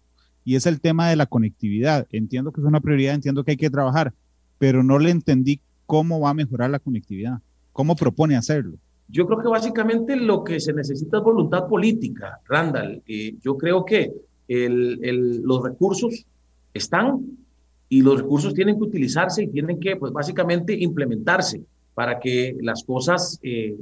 y 0.47 0.55
es 0.55 0.65
el 0.65 0.81
tema 0.81 1.11
de 1.11 1.17
la 1.17 1.27
conectividad. 1.27 2.07
Entiendo 2.13 2.53
que 2.53 2.61
es 2.61 2.67
una 2.67 2.81
prioridad, 2.81 3.15
entiendo 3.15 3.43
que 3.43 3.51
hay 3.51 3.57
que 3.57 3.69
trabajar, 3.69 4.15
pero 4.59 4.85
no 4.85 5.01
le 5.01 5.11
entendí 5.11 5.61
cómo 5.87 6.21
va 6.21 6.31
a 6.31 6.35
mejorar 6.35 6.71
la 6.71 6.79
conectividad, 6.79 7.41
cómo 7.73 7.97
propone 7.97 8.37
hacerlo. 8.37 8.77
Yo 9.09 9.27
creo 9.27 9.41
que 9.41 9.49
básicamente 9.49 10.15
lo 10.15 10.45
que 10.45 10.61
se 10.61 10.73
necesita 10.73 11.19
es 11.19 11.25
voluntad 11.25 11.67
política, 11.67 12.39
Randall. 12.49 13.03
Yo 13.43 13.59
creo 13.59 13.85
que 13.85 14.13
los 14.49 15.63
recursos 15.65 16.25
están 16.73 17.27
y 17.89 18.03
los 18.03 18.21
recursos 18.21 18.55
tienen 18.55 18.77
que 18.77 18.85
utilizarse 18.85 19.43
y 19.43 19.49
tienen 19.49 19.81
que, 19.81 19.97
pues 19.97 20.13
básicamente, 20.13 20.75
implementarse 20.79 21.61
para 21.93 22.21
que 22.21 22.57
las 22.61 22.85
cosas 22.85 23.41
eh, 23.43 23.77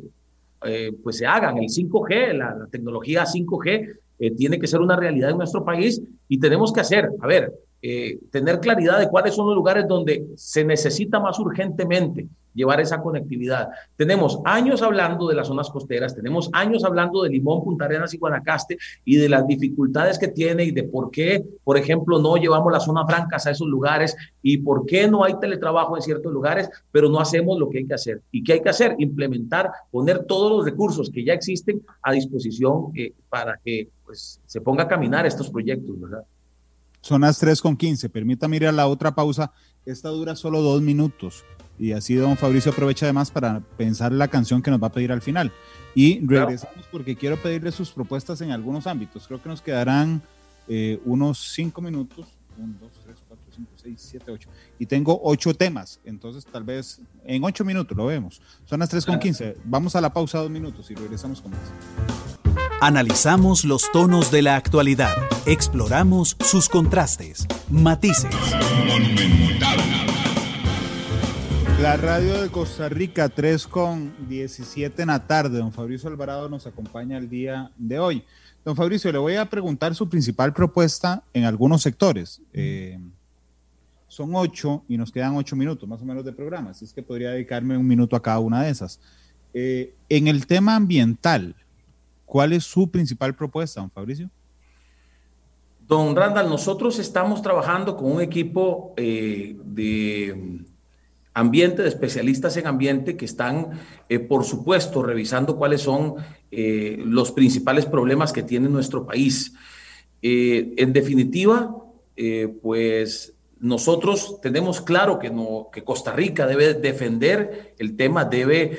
eh, 0.64 0.92
pues 1.02 1.18
se 1.18 1.26
hagan. 1.26 1.58
El 1.58 1.68
5G, 1.68 2.32
la, 2.32 2.54
la 2.54 2.66
tecnología 2.68 3.24
5G 3.24 3.98
eh, 4.18 4.30
tiene 4.30 4.58
que 4.58 4.66
ser 4.66 4.80
una 4.80 4.96
realidad 4.96 5.30
en 5.30 5.38
nuestro 5.38 5.64
país 5.64 6.00
y 6.28 6.38
tenemos 6.38 6.72
que 6.72 6.80
hacer, 6.80 7.10
a 7.20 7.26
ver, 7.26 7.52
eh, 7.82 8.18
tener 8.30 8.60
claridad 8.60 8.98
de 8.98 9.08
cuáles 9.08 9.34
son 9.34 9.46
los 9.46 9.56
lugares 9.56 9.86
donde 9.86 10.24
se 10.36 10.64
necesita 10.64 11.20
más 11.20 11.38
urgentemente 11.38 12.28
llevar 12.54 12.80
esa 12.80 13.02
conectividad. 13.02 13.68
Tenemos 13.96 14.38
años 14.44 14.82
hablando 14.82 15.28
de 15.28 15.34
las 15.34 15.48
zonas 15.48 15.70
costeras, 15.70 16.14
tenemos 16.14 16.48
años 16.52 16.84
hablando 16.84 17.22
de 17.22 17.30
Limón, 17.30 17.64
Punta 17.64 17.84
Arenas 17.84 18.14
y 18.14 18.18
Guanacaste 18.18 18.78
y 19.04 19.16
de 19.16 19.28
las 19.28 19.46
dificultades 19.46 20.18
que 20.18 20.28
tiene 20.28 20.64
y 20.64 20.70
de 20.70 20.84
por 20.84 21.10
qué, 21.10 21.44
por 21.64 21.76
ejemplo, 21.76 22.20
no 22.20 22.36
llevamos 22.36 22.72
las 22.72 22.84
zonas 22.84 23.06
francas 23.06 23.46
a 23.46 23.50
esos 23.50 23.68
lugares 23.68 24.16
y 24.42 24.58
por 24.58 24.86
qué 24.86 25.08
no 25.08 25.24
hay 25.24 25.38
teletrabajo 25.38 25.96
en 25.96 26.02
ciertos 26.02 26.32
lugares, 26.32 26.68
pero 26.92 27.08
no 27.08 27.20
hacemos 27.20 27.58
lo 27.58 27.68
que 27.68 27.78
hay 27.78 27.86
que 27.86 27.94
hacer. 27.94 28.22
¿Y 28.30 28.42
qué 28.42 28.54
hay 28.54 28.60
que 28.62 28.68
hacer? 28.70 28.94
Implementar, 28.98 29.70
poner 29.90 30.24
todos 30.24 30.50
los 30.50 30.64
recursos 30.64 31.10
que 31.10 31.24
ya 31.24 31.32
existen 31.32 31.82
a 32.02 32.12
disposición 32.12 32.92
eh, 32.94 33.12
para 33.28 33.58
que 33.64 33.88
pues, 34.04 34.40
se 34.46 34.60
ponga 34.60 34.84
a 34.84 34.88
caminar 34.88 35.26
estos 35.26 35.50
proyectos, 35.50 36.00
¿verdad? 36.00 36.24
Son 37.00 37.20
las 37.20 37.38
3 37.38 37.60
con 37.60 37.76
15. 37.76 38.08
Permítame 38.08 38.56
ir 38.56 38.66
a 38.66 38.72
la 38.72 38.86
otra 38.86 39.14
pausa. 39.14 39.52
Esta 39.84 40.08
dura 40.08 40.36
solo 40.36 40.62
dos 40.62 40.80
minutos. 40.80 41.44
Y 41.78 41.92
así 41.92 42.14
don 42.14 42.36
Fabricio 42.36 42.72
aprovecha 42.72 43.06
además 43.06 43.30
para 43.30 43.60
pensar 43.76 44.12
la 44.12 44.28
canción 44.28 44.62
que 44.62 44.70
nos 44.70 44.82
va 44.82 44.88
a 44.88 44.92
pedir 44.92 45.12
al 45.12 45.22
final. 45.22 45.52
Y 45.94 46.24
regresamos 46.26 46.86
porque 46.90 47.16
quiero 47.16 47.36
pedirle 47.36 47.72
sus 47.72 47.90
propuestas 47.90 48.40
en 48.40 48.50
algunos 48.50 48.86
ámbitos. 48.86 49.26
Creo 49.26 49.42
que 49.42 49.48
nos 49.48 49.62
quedarán 49.62 50.22
eh, 50.68 51.00
unos 51.04 51.38
cinco 51.54 51.80
minutos. 51.80 52.26
Un, 52.56 52.78
dos, 52.78 52.92
tres, 53.04 53.16
cuatro, 53.26 53.44
5, 53.54 53.70
6, 53.74 53.94
7, 54.10 54.30
8. 54.30 54.48
Y 54.78 54.86
tengo 54.86 55.20
ocho 55.24 55.54
temas, 55.54 56.00
entonces 56.04 56.44
tal 56.46 56.62
vez 56.62 57.00
en 57.24 57.42
ocho 57.42 57.64
minutos 57.64 57.96
lo 57.96 58.06
vemos. 58.06 58.40
Son 58.64 58.78
las 58.78 58.88
3 58.88 59.06
con 59.06 59.18
15. 59.18 59.56
Vamos 59.64 59.96
a 59.96 60.00
la 60.00 60.12
pausa 60.12 60.38
dos 60.38 60.50
minutos 60.50 60.90
y 60.90 60.94
regresamos 60.94 61.40
con 61.40 61.50
más. 61.50 61.60
Analizamos 62.80 63.64
los 63.64 63.90
tonos 63.92 64.30
de 64.30 64.42
la 64.42 64.56
actualidad, 64.56 65.14
exploramos 65.46 66.36
sus 66.40 66.68
contrastes, 66.68 67.46
matices. 67.70 68.34
La 71.84 71.98
radio 71.98 72.40
de 72.40 72.48
Costa 72.48 72.88
Rica, 72.88 73.28
3 73.28 73.66
con 73.66 74.14
17 74.26 75.02
en 75.02 75.08
la 75.08 75.26
tarde. 75.26 75.58
Don 75.58 75.70
Fabricio 75.70 76.08
Alvarado 76.08 76.48
nos 76.48 76.66
acompaña 76.66 77.18
el 77.18 77.28
día 77.28 77.70
de 77.76 77.98
hoy. 77.98 78.24
Don 78.64 78.74
Fabricio, 78.74 79.12
le 79.12 79.18
voy 79.18 79.34
a 79.34 79.44
preguntar 79.44 79.94
su 79.94 80.08
principal 80.08 80.54
propuesta 80.54 81.22
en 81.34 81.44
algunos 81.44 81.82
sectores. 81.82 82.40
Eh, 82.54 82.98
son 84.08 84.34
ocho 84.34 84.82
y 84.88 84.96
nos 84.96 85.12
quedan 85.12 85.36
ocho 85.36 85.56
minutos 85.56 85.86
más 85.86 86.00
o 86.00 86.06
menos 86.06 86.24
de 86.24 86.32
programa, 86.32 86.70
así 86.70 86.86
es 86.86 86.92
que 86.94 87.02
podría 87.02 87.32
dedicarme 87.32 87.76
un 87.76 87.86
minuto 87.86 88.16
a 88.16 88.22
cada 88.22 88.38
una 88.38 88.62
de 88.62 88.70
esas. 88.70 88.98
Eh, 89.52 89.92
en 90.08 90.26
el 90.26 90.46
tema 90.46 90.76
ambiental, 90.76 91.54
¿cuál 92.24 92.54
es 92.54 92.64
su 92.64 92.90
principal 92.90 93.34
propuesta, 93.34 93.82
don 93.82 93.90
Fabricio? 93.90 94.30
Don 95.86 96.16
Randall, 96.16 96.48
nosotros 96.48 96.98
estamos 96.98 97.42
trabajando 97.42 97.94
con 97.94 98.10
un 98.10 98.22
equipo 98.22 98.94
eh, 98.96 99.54
de 99.62 100.64
ambiente, 101.34 101.82
de 101.82 101.88
especialistas 101.88 102.56
en 102.56 102.66
ambiente 102.66 103.16
que 103.16 103.24
están, 103.24 103.72
eh, 104.08 104.20
por 104.20 104.44
supuesto, 104.44 105.02
revisando 105.02 105.56
cuáles 105.56 105.82
son 105.82 106.14
eh, 106.50 107.02
los 107.04 107.32
principales 107.32 107.86
problemas 107.86 108.32
que 108.32 108.44
tiene 108.44 108.68
nuestro 108.68 109.04
país. 109.04 109.52
Eh, 110.22 110.72
en 110.76 110.92
definitiva, 110.92 111.76
pues 112.62 113.34
nosotros 113.58 114.40
tenemos 114.40 114.80
claro 114.80 115.18
que, 115.18 115.30
no, 115.30 115.68
que 115.72 115.82
Costa 115.82 116.12
Rica 116.12 116.46
debe 116.46 116.74
defender 116.74 117.74
el 117.76 117.96
tema, 117.96 118.24
debe 118.24 118.78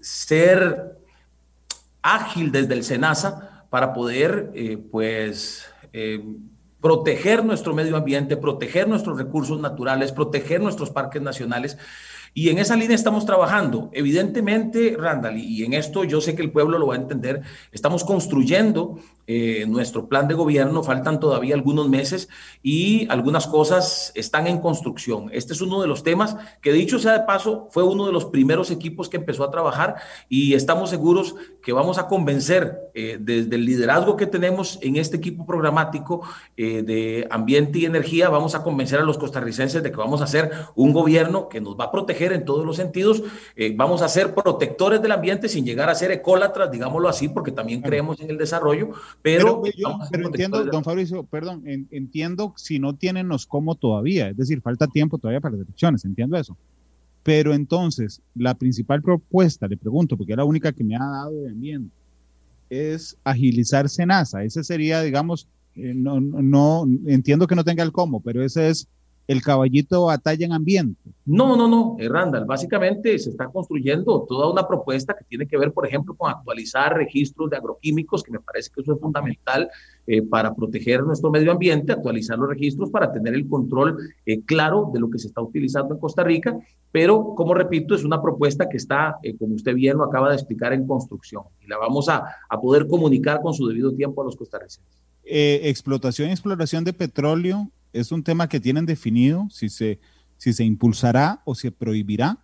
ser 0.00 0.98
ágil 2.02 2.50
desde 2.50 2.74
el 2.74 2.82
SENASA 2.82 3.68
para 3.70 3.92
poder, 3.92 4.52
pues, 4.90 5.64
proteger 6.84 7.42
nuestro 7.46 7.72
medio 7.72 7.96
ambiente, 7.96 8.36
proteger 8.36 8.86
nuestros 8.86 9.16
recursos 9.16 9.58
naturales, 9.58 10.12
proteger 10.12 10.60
nuestros 10.60 10.90
parques 10.90 11.22
nacionales. 11.22 11.78
Y 12.34 12.50
en 12.50 12.58
esa 12.58 12.76
línea 12.76 12.94
estamos 12.94 13.24
trabajando. 13.24 13.88
Evidentemente, 13.94 14.94
Randall, 14.98 15.38
y 15.38 15.64
en 15.64 15.72
esto 15.72 16.04
yo 16.04 16.20
sé 16.20 16.36
que 16.36 16.42
el 16.42 16.52
pueblo 16.52 16.76
lo 16.76 16.88
va 16.88 16.96
a 16.96 16.98
entender, 16.98 17.40
estamos 17.72 18.04
construyendo 18.04 18.98
eh, 19.26 19.64
nuestro 19.66 20.08
plan 20.08 20.28
de 20.28 20.34
gobierno, 20.34 20.82
faltan 20.82 21.20
todavía 21.20 21.54
algunos 21.54 21.88
meses 21.88 22.28
y 22.62 23.06
algunas 23.10 23.46
cosas 23.46 24.12
están 24.14 24.46
en 24.46 24.60
construcción. 24.60 25.30
Este 25.32 25.52
es 25.52 25.60
uno 25.60 25.80
de 25.80 25.88
los 25.88 26.02
temas 26.02 26.36
que, 26.60 26.72
dicho 26.72 26.98
sea 26.98 27.12
de 27.12 27.26
paso, 27.26 27.68
fue 27.70 27.82
uno 27.82 28.06
de 28.06 28.12
los 28.12 28.26
primeros 28.26 28.70
equipos 28.70 29.08
que 29.08 29.16
empezó 29.16 29.44
a 29.44 29.50
trabajar 29.50 29.96
y 30.28 30.54
estamos 30.54 30.90
seguros 30.90 31.34
que 31.62 31.72
vamos 31.72 31.98
a 31.98 32.06
convencer 32.06 32.78
eh, 32.94 33.18
desde 33.20 33.56
el 33.56 33.64
liderazgo 33.64 34.16
que 34.16 34.26
tenemos 34.26 34.78
en 34.82 34.96
este 34.96 35.16
equipo 35.16 35.46
programático 35.46 36.22
eh, 36.56 36.82
de 36.82 37.26
ambiente 37.30 37.78
y 37.78 37.84
energía, 37.84 38.28
vamos 38.28 38.54
a 38.54 38.62
convencer 38.62 39.00
a 39.00 39.02
los 39.02 39.18
costarricenses 39.18 39.82
de 39.82 39.90
que 39.90 39.96
vamos 39.96 40.20
a 40.20 40.24
hacer 40.24 40.50
un 40.74 40.92
gobierno 40.92 41.48
que 41.48 41.60
nos 41.60 41.78
va 41.78 41.84
a 41.84 41.90
proteger 41.90 42.32
en 42.32 42.44
todos 42.44 42.64
los 42.64 42.76
sentidos. 42.76 43.22
Eh, 43.56 43.72
vamos 43.76 44.02
a 44.02 44.08
ser 44.08 44.34
protectores 44.34 45.00
del 45.02 45.12
ambiente 45.12 45.48
sin 45.48 45.64
llegar 45.64 45.88
a 45.88 45.94
ser 45.94 46.10
ecólatras, 46.12 46.70
digámoslo 46.70 47.08
así, 47.08 47.28
porque 47.28 47.52
también 47.52 47.80
creemos 47.80 48.20
en 48.20 48.30
el 48.30 48.38
desarrollo, 48.38 48.90
pero... 49.22 49.62
Pero, 50.10 50.26
entiendo, 50.26 50.64
don 50.64 50.84
Fabricio, 50.84 51.24
perdón, 51.24 51.62
entiendo 51.90 52.52
si 52.56 52.78
no 52.78 52.94
tienen 52.94 53.28
los 53.28 53.46
cómo 53.46 53.74
todavía, 53.74 54.28
es 54.28 54.36
decir, 54.36 54.60
falta 54.60 54.86
tiempo 54.86 55.18
todavía 55.18 55.40
para 55.40 55.56
las 55.56 55.66
elecciones, 55.66 56.04
entiendo 56.04 56.36
eso. 56.36 56.56
Pero 57.22 57.54
entonces, 57.54 58.20
la 58.34 58.54
principal 58.54 59.02
propuesta, 59.02 59.66
le 59.66 59.76
pregunto, 59.76 60.16
porque 60.16 60.32
es 60.32 60.36
la 60.36 60.44
única 60.44 60.72
que 60.72 60.84
me 60.84 60.96
ha 60.96 61.00
dado 61.00 61.32
de 61.42 61.50
ambiente, 61.50 61.94
es 62.68 63.16
agilizar 63.24 63.88
Senasa. 63.88 64.44
Ese 64.44 64.62
sería, 64.62 65.00
digamos, 65.00 65.48
eh, 65.74 65.92
no, 65.94 66.20
no, 66.20 66.86
entiendo 67.06 67.46
que 67.46 67.54
no 67.54 67.64
tenga 67.64 67.82
el 67.82 67.92
cómo, 67.92 68.20
pero 68.20 68.44
ese 68.44 68.68
es 68.68 68.88
el 69.26 69.42
caballito 69.42 70.04
batalla 70.06 70.44
en 70.44 70.52
ambiente. 70.52 71.00
No, 71.26 71.56
no, 71.56 71.66
no, 71.66 71.96
eh, 71.98 72.08
Randall, 72.08 72.44
básicamente 72.44 73.18
se 73.18 73.30
está 73.30 73.46
construyendo 73.46 74.26
toda 74.28 74.50
una 74.50 74.68
propuesta 74.68 75.14
que 75.14 75.24
tiene 75.24 75.46
que 75.46 75.56
ver, 75.56 75.72
por 75.72 75.86
ejemplo, 75.86 76.14
con 76.14 76.30
actualizar 76.30 76.94
registros 76.94 77.48
de 77.48 77.56
agroquímicos, 77.56 78.22
que 78.22 78.32
me 78.32 78.40
parece 78.40 78.70
que 78.74 78.82
eso 78.82 78.92
es 78.92 79.00
fundamental 79.00 79.70
eh, 80.06 80.20
para 80.20 80.54
proteger 80.54 81.02
nuestro 81.02 81.30
medio 81.30 81.50
ambiente, 81.50 81.92
actualizar 81.92 82.38
los 82.38 82.50
registros 82.50 82.90
para 82.90 83.10
tener 83.10 83.32
el 83.32 83.48
control 83.48 83.96
eh, 84.26 84.42
claro 84.42 84.90
de 84.92 85.00
lo 85.00 85.08
que 85.08 85.18
se 85.18 85.28
está 85.28 85.40
utilizando 85.40 85.94
en 85.94 86.00
Costa 86.00 86.22
Rica, 86.22 86.58
pero, 86.92 87.34
como 87.34 87.54
repito, 87.54 87.94
es 87.94 88.04
una 88.04 88.20
propuesta 88.20 88.68
que 88.68 88.76
está, 88.76 89.16
como 89.38 89.54
usted 89.54 89.74
bien 89.74 89.96
lo 89.96 90.04
acaba 90.04 90.28
de 90.28 90.34
explicar, 90.34 90.74
en 90.74 90.86
construcción 90.86 91.44
y 91.64 91.68
la 91.68 91.78
vamos 91.78 92.08
a, 92.10 92.22
a 92.48 92.60
poder 92.60 92.86
comunicar 92.86 93.40
con 93.40 93.54
su 93.54 93.66
debido 93.66 93.92
tiempo 93.94 94.20
a 94.20 94.26
los 94.26 94.36
costarricenses. 94.36 94.94
explotación 95.24 96.28
y 96.28 96.32
exploración 96.32 96.84
de 96.84 96.92
petróleo 96.92 97.70
es 97.94 98.12
un 98.12 98.22
tema 98.22 98.48
que 98.48 98.60
tienen 98.60 98.84
definido 98.84 99.46
si 99.50 99.68
se, 99.68 100.00
si 100.36 100.52
se 100.52 100.64
impulsará 100.64 101.40
o 101.44 101.54
se 101.54 101.70
prohibirá? 101.70 102.38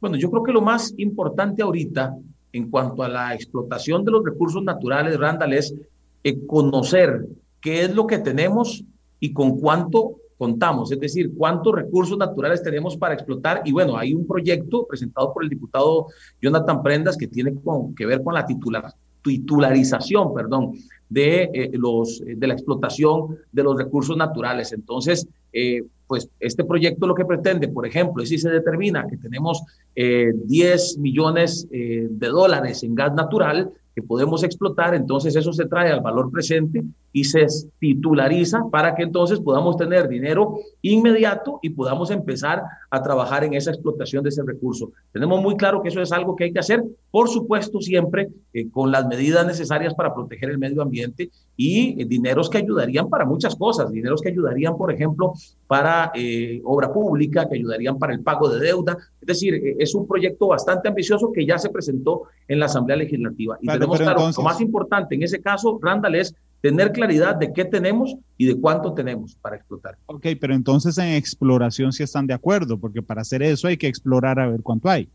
Bueno, 0.00 0.16
yo 0.16 0.30
creo 0.30 0.42
que 0.42 0.52
lo 0.52 0.60
más 0.60 0.92
importante 0.98 1.62
ahorita 1.62 2.14
en 2.52 2.68
cuanto 2.68 3.02
a 3.02 3.08
la 3.08 3.34
explotación 3.34 4.04
de 4.04 4.10
los 4.10 4.24
recursos 4.24 4.62
naturales, 4.62 5.18
Randall, 5.18 5.52
es 5.52 5.74
eh, 6.24 6.46
conocer 6.46 7.26
qué 7.60 7.84
es 7.84 7.94
lo 7.94 8.06
que 8.06 8.18
tenemos 8.18 8.84
y 9.20 9.32
con 9.32 9.58
cuánto 9.58 10.16
contamos, 10.36 10.90
es 10.90 10.98
decir, 10.98 11.32
cuántos 11.36 11.74
recursos 11.74 12.16
naturales 12.16 12.62
tenemos 12.62 12.96
para 12.96 13.14
explotar. 13.14 13.62
Y 13.64 13.72
bueno, 13.72 13.96
hay 13.96 14.14
un 14.14 14.26
proyecto 14.26 14.86
presentado 14.86 15.32
por 15.32 15.44
el 15.44 15.50
diputado 15.50 16.06
Jonathan 16.40 16.82
Prendas 16.82 17.16
que 17.16 17.28
tiene 17.28 17.54
que 17.94 18.06
ver 18.06 18.22
con 18.24 18.34
la 18.34 18.46
titular, 18.46 18.94
titularización, 19.22 20.32
perdón, 20.32 20.72
de, 21.10 21.50
eh, 21.52 21.70
los, 21.74 22.22
de 22.24 22.46
la 22.46 22.54
explotación 22.54 23.36
de 23.52 23.62
los 23.62 23.76
recursos 23.76 24.16
naturales. 24.16 24.72
Entonces, 24.72 25.28
eh, 25.52 25.82
pues 26.10 26.28
este 26.40 26.64
proyecto 26.64 27.06
lo 27.06 27.14
que 27.14 27.24
pretende, 27.24 27.68
por 27.68 27.86
ejemplo, 27.86 28.20
es 28.20 28.30
si 28.30 28.36
se 28.36 28.50
determina 28.50 29.06
que 29.08 29.16
tenemos 29.16 29.62
10 29.94 29.94
eh, 29.94 31.00
millones 31.00 31.68
de 31.70 32.26
dólares 32.26 32.82
en 32.82 32.96
gas 32.96 33.14
natural, 33.14 33.72
que 33.94 34.02
podemos 34.02 34.44
explotar, 34.44 34.94
entonces 34.94 35.34
eso 35.34 35.52
se 35.52 35.66
trae 35.66 35.90
al 35.90 36.00
valor 36.00 36.30
presente 36.30 36.84
y 37.12 37.24
se 37.24 37.44
titulariza 37.78 38.62
para 38.70 38.94
que 38.94 39.02
entonces 39.02 39.40
podamos 39.40 39.76
tener 39.76 40.08
dinero 40.08 40.58
inmediato 40.82 41.58
y 41.62 41.70
podamos 41.70 42.10
empezar 42.10 42.62
a 42.88 43.02
trabajar 43.02 43.42
en 43.42 43.54
esa 43.54 43.70
explotación 43.70 44.22
de 44.22 44.28
ese 44.28 44.42
recurso. 44.44 44.92
Tenemos 45.12 45.42
muy 45.42 45.56
claro 45.56 45.82
que 45.82 45.88
eso 45.88 46.00
es 46.00 46.12
algo 46.12 46.36
que 46.36 46.44
hay 46.44 46.52
que 46.52 46.60
hacer, 46.60 46.84
por 47.10 47.28
supuesto, 47.28 47.80
siempre 47.80 48.28
eh, 48.52 48.70
con 48.70 48.92
las 48.92 49.06
medidas 49.06 49.44
necesarias 49.46 49.94
para 49.94 50.14
proteger 50.14 50.50
el 50.50 50.58
medio 50.58 50.82
ambiente 50.82 51.30
y 51.56 52.00
eh, 52.00 52.04
dineros 52.04 52.48
que 52.48 52.58
ayudarían 52.58 53.08
para 53.08 53.24
muchas 53.24 53.56
cosas, 53.56 53.90
dineros 53.90 54.22
que 54.22 54.28
ayudarían, 54.28 54.76
por 54.76 54.92
ejemplo, 54.92 55.32
para 55.70 56.10
eh, 56.16 56.60
obra 56.64 56.92
pública, 56.92 57.48
que 57.48 57.54
ayudarían 57.54 57.96
para 57.96 58.12
el 58.12 58.24
pago 58.24 58.48
de 58.48 58.58
deuda. 58.58 58.98
Es 59.20 59.26
decir, 59.28 59.54
es 59.78 59.94
un 59.94 60.04
proyecto 60.04 60.48
bastante 60.48 60.88
ambicioso 60.88 61.30
que 61.32 61.46
ya 61.46 61.58
se 61.58 61.68
presentó 61.68 62.24
en 62.48 62.58
la 62.58 62.66
Asamblea 62.66 62.96
Legislativa. 62.96 63.56
Y 63.60 63.68
tenemos 63.68 64.00
claro, 64.00 64.32
lo 64.36 64.42
más 64.42 64.60
importante 64.60 65.14
en 65.14 65.22
ese 65.22 65.40
caso, 65.40 65.78
Randall, 65.80 66.16
es 66.16 66.34
tener 66.60 66.90
claridad 66.90 67.36
de 67.36 67.52
qué 67.52 67.64
tenemos 67.64 68.16
y 68.36 68.46
de 68.46 68.60
cuánto 68.60 68.94
tenemos 68.94 69.36
para 69.36 69.54
explotar. 69.54 69.96
Ok, 70.06 70.26
pero 70.40 70.56
entonces 70.56 70.98
en 70.98 71.12
exploración 71.12 71.92
sí 71.92 72.02
están 72.02 72.26
de 72.26 72.34
acuerdo, 72.34 72.76
porque 72.76 73.00
para 73.00 73.20
hacer 73.20 73.40
eso 73.40 73.68
hay 73.68 73.76
que 73.76 73.86
explorar 73.86 74.40
a 74.40 74.50
ver 74.50 74.62
cuánto 74.64 74.88
hay. 74.88 75.08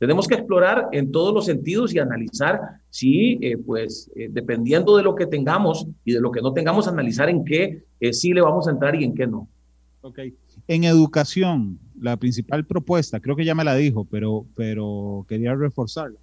Tenemos 0.00 0.26
que 0.26 0.34
explorar 0.34 0.88
en 0.90 1.12
todos 1.12 1.32
los 1.32 1.44
sentidos 1.44 1.94
y 1.94 2.00
analizar 2.00 2.60
si, 2.90 3.38
eh, 3.40 3.56
pues, 3.56 4.10
eh, 4.16 4.26
dependiendo 4.32 4.96
de 4.96 5.04
lo 5.04 5.14
que 5.14 5.26
tengamos 5.26 5.86
y 6.04 6.14
de 6.14 6.20
lo 6.20 6.32
que 6.32 6.42
no 6.42 6.52
tengamos, 6.52 6.88
analizar 6.88 7.28
en 7.28 7.44
qué 7.44 7.84
eh, 8.00 8.12
sí 8.12 8.32
le 8.32 8.40
vamos 8.40 8.66
a 8.66 8.72
entrar 8.72 8.96
y 8.96 9.04
en 9.04 9.14
qué 9.14 9.28
no. 9.28 9.46
Ok. 10.02 10.18
En 10.68 10.84
educación, 10.84 11.78
la 11.98 12.16
principal 12.16 12.66
propuesta, 12.66 13.20
creo 13.20 13.36
que 13.36 13.44
ya 13.44 13.54
me 13.54 13.64
la 13.64 13.74
dijo, 13.74 14.04
pero, 14.04 14.46
pero 14.54 15.24
quería 15.28 15.54
reforzarla 15.54 16.18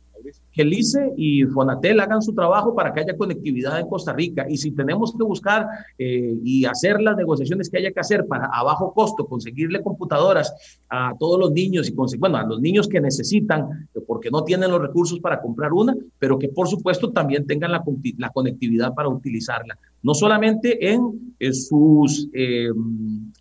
que 0.60 0.64
el 0.64 0.74
ICE 0.74 1.14
y 1.16 1.46
Fonatel 1.46 2.02
hagan 2.02 2.22
su 2.22 2.36
trabajo 2.36 2.76
para 2.76 2.94
que 2.94 3.00
haya 3.00 3.16
conectividad 3.16 3.80
en 3.80 3.88
Costa 3.88 4.12
Rica. 4.12 4.46
Y 4.50 4.58
si 4.58 4.72
tenemos 4.72 5.16
que 5.18 5.24
buscar 5.24 5.66
eh, 5.98 6.38
y 6.44 6.66
hacer 6.66 7.00
las 7.00 7.16
negociaciones 7.16 7.70
que 7.70 7.78
haya 7.78 7.94
que 7.94 8.00
hacer 8.02 8.28
para 8.28 8.48
a 8.48 8.62
bajo 8.62 8.94
costo 8.94 9.26
conseguirle 9.26 9.82
computadoras 9.82 10.54
a 10.90 11.14
todos 11.18 11.40
los 11.40 11.52
niños 11.54 11.88
y 11.88 12.18
bueno, 12.18 12.36
a 12.36 12.44
los 12.44 12.60
niños 12.60 12.90
que 12.90 13.00
necesitan, 13.00 13.88
porque 14.06 14.30
no 14.30 14.44
tienen 14.44 14.70
los 14.70 14.82
recursos 14.82 15.22
para 15.22 15.40
comprar 15.40 15.72
una, 15.72 15.96
pero 16.18 16.38
que 16.38 16.50
por 16.50 16.68
supuesto 16.68 17.10
también 17.12 17.48
tengan 17.48 17.72
la, 17.72 17.82
la 18.18 18.30
conectividad 18.32 18.94
para 18.94 19.08
utilizarla. 19.08 19.78
no 20.02 20.14
solamente 20.14 20.92
en, 20.92 21.30
sus 21.54 22.28
eh, 22.34 22.70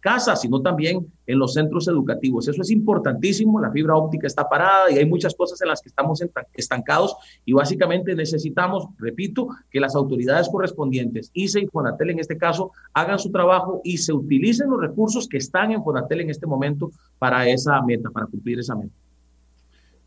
casas, 0.01 0.43
sino 0.43 0.63
también 0.63 1.05
en 1.27 1.39
los 1.39 1.55
centros 1.55 1.89
educativos. 1.89 2.47
Eso 2.47 2.63
es 2.63 2.71
importantísimo, 2.71 3.61
la 3.61 3.73
fibra 3.73 3.97
óptica 3.97 4.27
está 4.27 4.49
parada 4.49 4.91
y 4.91 4.99
hay 4.99 5.07
muchas 5.07 5.35
cosas 5.35 5.61
en 5.63 5.69
las 5.69 5.83
que 5.83 5.89
estamos 5.89 6.23
estancados 6.55 7.08
y 7.45 7.53
básicamente 7.53 8.15
necesitamos, 8.15 8.89
repito, 8.99 9.49
que 9.71 9.81
las 9.81 9.95
autoridades 9.95 10.49
correspondientes, 10.49 11.31
ICE 11.33 11.61
y 11.61 11.67
Fonatel 11.67 12.11
en 12.11 12.19
este 12.21 12.37
caso, 12.37 12.73
hagan 12.93 13.19
su 13.19 13.31
trabajo 13.31 13.81
y 13.85 13.99
se 13.99 14.13
utilicen 14.13 14.71
los 14.71 14.81
recursos 14.81 15.29
que 15.29 15.39
están 15.39 15.73
en 15.73 15.83
Fonatel 15.83 16.23
en 16.23 16.31
este 16.31 16.47
momento 16.47 16.91
para 17.19 17.49
esa 17.49 17.81
meta, 17.83 18.11
para 18.11 18.27
cumplir 18.27 18.59
esa 18.59 18.75
meta. 18.75 18.95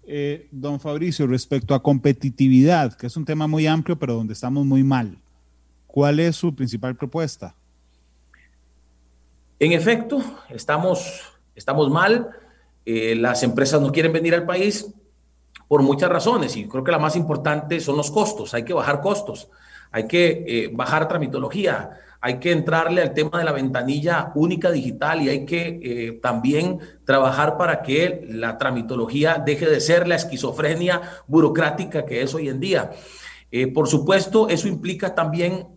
Eh, 0.03 0.47
don 0.51 0.79
Fabricio, 0.79 1.27
respecto 1.27 1.73
a 1.73 1.83
competitividad, 1.83 2.93
que 2.93 3.07
es 3.07 3.15
un 3.15 3.25
tema 3.25 3.47
muy 3.47 3.67
amplio, 3.67 3.97
pero 3.97 4.15
donde 4.15 4.33
estamos 4.33 4.65
muy 4.65 4.83
mal, 4.83 5.17
¿cuál 5.87 6.19
es 6.19 6.35
su 6.35 6.53
principal 6.55 6.95
propuesta? 6.95 7.55
En 9.59 9.73
efecto, 9.73 10.21
estamos, 10.49 11.21
estamos 11.55 11.89
mal. 11.91 12.29
Eh, 12.83 13.15
las 13.15 13.43
empresas 13.43 13.79
no 13.79 13.91
quieren 13.91 14.11
venir 14.11 14.33
al 14.33 14.45
país 14.45 14.91
por 15.71 15.83
muchas 15.83 16.09
razones 16.09 16.57
y 16.57 16.67
creo 16.67 16.83
que 16.83 16.91
la 16.91 16.99
más 16.99 17.15
importante 17.15 17.79
son 17.79 17.95
los 17.95 18.11
costos. 18.11 18.53
Hay 18.53 18.65
que 18.65 18.73
bajar 18.73 18.99
costos, 18.99 19.47
hay 19.89 20.05
que 20.05 20.43
eh, 20.45 20.69
bajar 20.73 21.07
tramitología, 21.07 21.91
hay 22.19 22.39
que 22.39 22.51
entrarle 22.51 23.01
al 23.01 23.13
tema 23.13 23.39
de 23.39 23.45
la 23.45 23.53
ventanilla 23.53 24.33
única 24.35 24.69
digital 24.69 25.21
y 25.21 25.29
hay 25.29 25.45
que 25.45 25.79
eh, 25.81 26.19
también 26.21 26.77
trabajar 27.05 27.57
para 27.57 27.83
que 27.83 28.27
la 28.27 28.57
tramitología 28.57 29.41
deje 29.45 29.65
de 29.65 29.79
ser 29.79 30.09
la 30.09 30.15
esquizofrenia 30.15 31.03
burocrática 31.25 32.05
que 32.05 32.21
es 32.21 32.35
hoy 32.35 32.49
en 32.49 32.59
día. 32.59 32.91
Eh, 33.49 33.67
por 33.67 33.87
supuesto, 33.87 34.49
eso 34.49 34.67
implica 34.67 35.15
también 35.15 35.69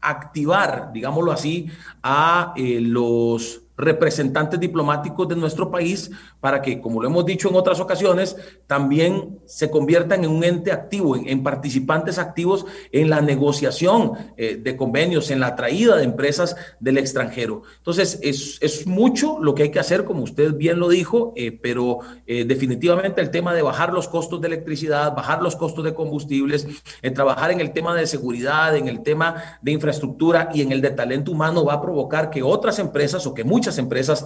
activar, 0.00 0.92
digámoslo 0.92 1.32
así, 1.32 1.68
a 2.00 2.54
los 2.56 3.62
representantes 3.80 4.60
diplomáticos 4.60 5.28
de 5.28 5.36
nuestro 5.36 5.70
país 5.70 6.10
para 6.40 6.62
que, 6.62 6.80
como 6.80 7.00
lo 7.00 7.08
hemos 7.08 7.24
dicho 7.26 7.48
en 7.48 7.56
otras 7.56 7.80
ocasiones, 7.80 8.36
también 8.66 9.40
se 9.46 9.70
conviertan 9.70 10.24
en 10.24 10.30
un 10.30 10.44
ente 10.44 10.72
activo, 10.72 11.16
en, 11.16 11.42
participantes 11.42 12.18
activos 12.18 12.66
en 12.92 13.10
la 13.10 13.20
negociación 13.20 14.12
eh, 14.36 14.56
de 14.62 14.76
convenios, 14.76 15.30
en 15.30 15.40
la 15.40 15.56
traída 15.56 15.96
de 15.96 16.04
empresas 16.04 16.56
del 16.78 16.98
extranjero. 16.98 17.62
Entonces, 17.78 18.18
es, 18.22 18.86
mucho 18.86 19.38
lo 19.40 19.54
que 19.54 19.64
hay 19.64 19.70
que 19.70 19.78
hacer, 19.78 20.04
como 20.04 20.22
usted 20.22 20.54
bien 20.54 20.78
lo 20.78 20.88
dijo, 20.88 21.32
eh, 21.36 21.52
pero 21.52 22.00
eh, 22.26 22.44
definitivamente 22.44 23.20
el 23.20 23.30
tema 23.30 23.54
de 23.54 23.62
bajar 23.62 23.92
los 23.92 24.08
costos 24.08 24.40
de 24.40 24.48
electricidad, 24.48 25.14
bajar 25.14 25.42
los 25.42 25.56
costos 25.56 25.84
de 25.84 25.94
combustibles, 25.94 26.66
trabajar 27.14 27.50
en 27.50 27.60
el 27.60 27.72
tema 27.72 27.94
de 27.94 28.06
seguridad, 28.06 28.76
en 28.76 28.88
el 28.88 29.02
tema 29.02 29.58
de 29.62 29.72
infraestructura 29.72 30.50
y 30.54 30.62
en 30.62 30.72
el 30.72 30.80
de 30.80 30.90
talento 30.90 31.32
humano 31.32 31.64
va 31.64 31.74
a 31.74 31.82
provocar 31.82 32.30
que 32.30 32.42
otras 32.42 32.78
empresas 32.78 33.26
o 33.26 33.34
que 33.34 33.44
muchas 33.44 33.69
empresas 33.78 34.24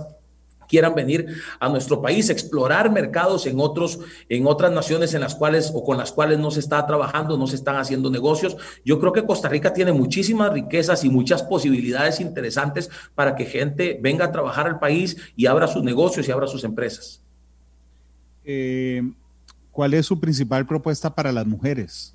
quieran 0.69 0.95
venir 0.95 1.43
a 1.61 1.69
nuestro 1.69 2.01
país, 2.03 2.31
explorar 2.31 2.91
mercados 2.91 3.47
en 3.47 3.61
otros, 3.61 4.01
en 4.29 4.47
otras 4.47 4.73
naciones 4.73 5.15
en 5.15 5.21
las 5.21 5.35
cuales 5.35 5.71
o 5.75 5.85
con 5.85 5.97
las 5.97 6.13
cuales 6.13 6.39
no 6.39 6.51
se 6.51 6.61
está 6.61 6.87
trabajando, 6.87 7.37
no 7.37 7.47
se 7.47 7.57
están 7.57 7.77
haciendo 7.77 8.11
negocios. 8.11 8.57
Yo 8.85 8.99
creo 8.99 9.13
que 9.13 9.25
Costa 9.25 9.49
Rica 9.49 9.73
tiene 9.73 9.93
muchísimas 9.93 10.53
riquezas 10.53 11.05
y 11.05 11.11
muchas 11.11 11.43
posibilidades 11.43 12.21
interesantes 12.21 12.91
para 13.15 13.35
que 13.35 13.45
gente 13.45 13.99
venga 14.03 14.27
a 14.27 14.33
trabajar 14.33 14.67
al 14.67 14.79
país 14.79 15.17
y 15.37 15.47
abra 15.47 15.69
sus 15.69 15.83
negocios 15.83 16.29
y 16.29 16.33
abra 16.33 16.47
sus 16.47 16.65
empresas. 16.65 17.23
Eh, 18.45 19.03
¿Cuál 19.71 19.95
es 19.95 20.07
su 20.07 20.21
principal 20.21 20.67
propuesta 20.67 21.15
para 21.15 21.33
las 21.33 21.47
mujeres? 21.47 22.13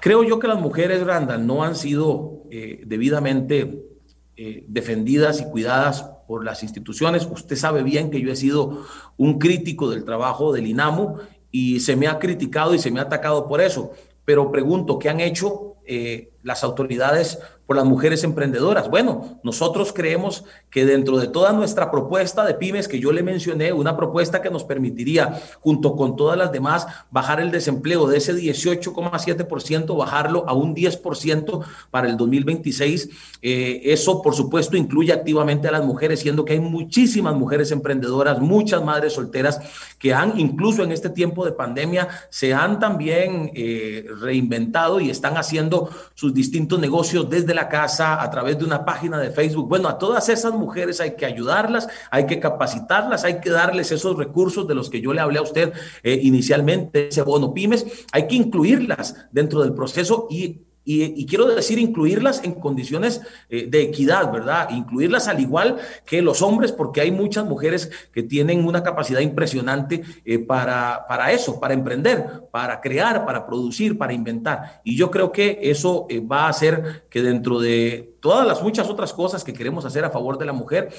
Creo 0.00 0.24
yo 0.24 0.38
que 0.38 0.48
las 0.48 0.60
mujeres, 0.60 1.04
Randall, 1.04 1.46
no 1.46 1.62
han 1.62 1.76
sido 1.76 2.44
eh, 2.50 2.82
debidamente 2.86 3.95
eh, 4.36 4.64
defendidas 4.68 5.40
y 5.40 5.44
cuidadas 5.44 6.02
por 6.28 6.44
las 6.44 6.62
instituciones. 6.62 7.26
Usted 7.30 7.56
sabe 7.56 7.82
bien 7.82 8.10
que 8.10 8.20
yo 8.20 8.30
he 8.30 8.36
sido 8.36 8.84
un 9.16 9.38
crítico 9.38 9.88
del 9.88 10.04
trabajo 10.04 10.52
del 10.52 10.66
INAMU 10.66 11.16
y 11.50 11.80
se 11.80 11.96
me 11.96 12.06
ha 12.06 12.18
criticado 12.18 12.74
y 12.74 12.78
se 12.78 12.90
me 12.90 13.00
ha 13.00 13.04
atacado 13.04 13.48
por 13.48 13.60
eso. 13.60 13.92
Pero 14.24 14.50
pregunto, 14.50 14.98
¿qué 14.98 15.08
han 15.08 15.20
hecho 15.20 15.76
eh, 15.86 16.32
las 16.42 16.64
autoridades 16.64 17.38
por 17.66 17.76
las 17.76 17.84
mujeres 17.84 18.22
emprendedoras. 18.22 18.88
Bueno, 18.88 19.40
nosotros 19.42 19.92
creemos 19.92 20.44
que 20.70 20.84
dentro 20.86 21.18
de 21.18 21.26
toda 21.26 21.52
nuestra 21.52 21.90
propuesta 21.90 22.44
de 22.44 22.54
pymes 22.54 22.86
que 22.86 23.00
yo 23.00 23.12
le 23.12 23.22
mencioné, 23.22 23.72
una 23.72 23.96
propuesta 23.96 24.40
que 24.40 24.50
nos 24.50 24.64
permitiría, 24.64 25.40
junto 25.60 25.96
con 25.96 26.16
todas 26.16 26.38
las 26.38 26.52
demás, 26.52 26.86
bajar 27.10 27.40
el 27.40 27.50
desempleo 27.50 28.06
de 28.06 28.18
ese 28.18 28.34
18,7%, 28.34 29.96
bajarlo 29.96 30.48
a 30.48 30.52
un 30.52 30.76
10% 30.76 31.64
para 31.90 32.08
el 32.08 32.16
2026. 32.16 33.08
Eh, 33.42 33.80
eso, 33.84 34.22
por 34.22 34.34
supuesto, 34.34 34.76
incluye 34.76 35.12
activamente 35.12 35.66
a 35.66 35.72
las 35.72 35.84
mujeres, 35.84 36.20
siendo 36.20 36.44
que 36.44 36.52
hay 36.52 36.60
muchísimas 36.60 37.34
mujeres 37.34 37.72
emprendedoras, 37.72 38.40
muchas 38.40 38.84
madres 38.84 39.14
solteras 39.14 39.60
que 39.98 40.14
han, 40.14 40.38
incluso 40.38 40.84
en 40.84 40.92
este 40.92 41.10
tiempo 41.10 41.44
de 41.44 41.52
pandemia, 41.52 42.08
se 42.30 42.54
han 42.54 42.78
también 42.78 43.50
eh, 43.54 44.06
reinventado 44.20 45.00
y 45.00 45.10
están 45.10 45.36
haciendo 45.36 45.90
sus 46.14 46.32
distintos 46.32 46.78
negocios 46.78 47.28
desde 47.28 47.55
la 47.56 47.68
casa, 47.68 48.22
a 48.22 48.30
través 48.30 48.56
de 48.58 48.64
una 48.64 48.84
página 48.84 49.18
de 49.18 49.30
Facebook. 49.30 49.68
Bueno, 49.68 49.88
a 49.88 49.98
todas 49.98 50.28
esas 50.28 50.54
mujeres 50.54 51.00
hay 51.00 51.16
que 51.16 51.26
ayudarlas, 51.26 51.88
hay 52.10 52.26
que 52.26 52.38
capacitarlas, 52.38 53.24
hay 53.24 53.40
que 53.40 53.50
darles 53.50 53.90
esos 53.90 54.16
recursos 54.16 54.68
de 54.68 54.76
los 54.76 54.88
que 54.88 55.00
yo 55.00 55.12
le 55.12 55.20
hablé 55.20 55.40
a 55.40 55.42
usted 55.42 55.72
eh, 56.04 56.20
inicialmente, 56.22 57.08
ese 57.08 57.22
bono 57.22 57.52
pymes, 57.52 57.84
hay 58.12 58.28
que 58.28 58.36
incluirlas 58.36 59.26
dentro 59.32 59.62
del 59.62 59.74
proceso 59.74 60.28
y 60.30 60.66
y, 60.88 61.26
quiero 61.26 61.46
decir, 61.46 61.80
incluirlas 61.80 62.44
en 62.44 62.52
condiciones 62.52 63.20
eh, 63.50 63.66
de 63.68 63.82
equidad, 63.82 64.30
¿verdad? 64.30 64.68
Incluirlas 64.70 65.26
al 65.26 65.40
igual 65.40 65.78
que 66.04 66.22
los 66.22 66.42
hombres, 66.42 66.70
porque 66.70 67.00
hay 67.00 67.10
muchas 67.10 67.44
mujeres 67.44 67.90
que 68.12 68.22
tienen 68.22 68.64
una 68.64 68.84
capacidad 68.84 69.18
impresionante 69.18 70.04
eh, 70.24 70.38
para, 70.38 71.04
para 71.08 71.32
eso, 71.32 71.58
para 71.58 71.74
emprender, 71.74 72.44
para 72.52 72.80
crear, 72.80 73.26
para 73.26 73.44
producir, 73.44 73.98
para 73.98 74.12
inventar. 74.12 74.80
Y 74.84 74.96
yo 74.96 75.10
creo 75.10 75.32
que 75.32 75.58
eso 75.60 76.06
eh, 76.08 76.20
va 76.20 76.46
a 76.46 76.50
hacer 76.50 77.04
que 77.10 77.20
dentro 77.20 77.58
de 77.58 78.15
todas 78.26 78.44
las 78.44 78.60
muchas 78.60 78.90
otras 78.90 79.12
cosas 79.12 79.44
que 79.44 79.52
queremos 79.52 79.84
hacer 79.84 80.04
a 80.04 80.10
favor 80.10 80.36
de 80.36 80.46
la 80.46 80.52
mujer, 80.52 80.92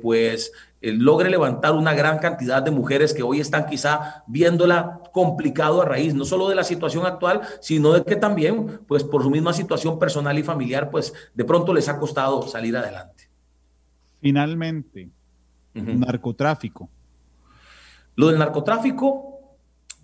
pues 0.00 0.50
logre 0.80 1.28
levantar 1.28 1.74
una 1.74 1.92
gran 1.92 2.20
cantidad 2.20 2.62
de 2.62 2.70
mujeres 2.70 3.12
que 3.12 3.22
hoy 3.22 3.38
están 3.38 3.66
quizá 3.66 4.24
viéndola 4.26 5.02
complicado 5.12 5.82
a 5.82 5.84
raíz 5.84 6.14
no 6.14 6.24
solo 6.24 6.48
de 6.48 6.54
la 6.54 6.64
situación 6.64 7.04
actual, 7.04 7.42
sino 7.60 7.92
de 7.92 8.02
que 8.02 8.16
también, 8.16 8.80
pues 8.88 9.04
por 9.04 9.22
su 9.22 9.28
misma 9.28 9.52
situación 9.52 9.98
personal 9.98 10.38
y 10.38 10.42
familiar, 10.42 10.90
pues 10.90 11.12
de 11.34 11.44
pronto 11.44 11.74
les 11.74 11.86
ha 11.90 11.98
costado 11.98 12.48
salir 12.48 12.74
adelante. 12.74 13.28
Finalmente, 14.22 15.10
narcotráfico. 15.74 16.88
Lo 18.16 18.28
del 18.28 18.38
narcotráfico, 18.38 19.29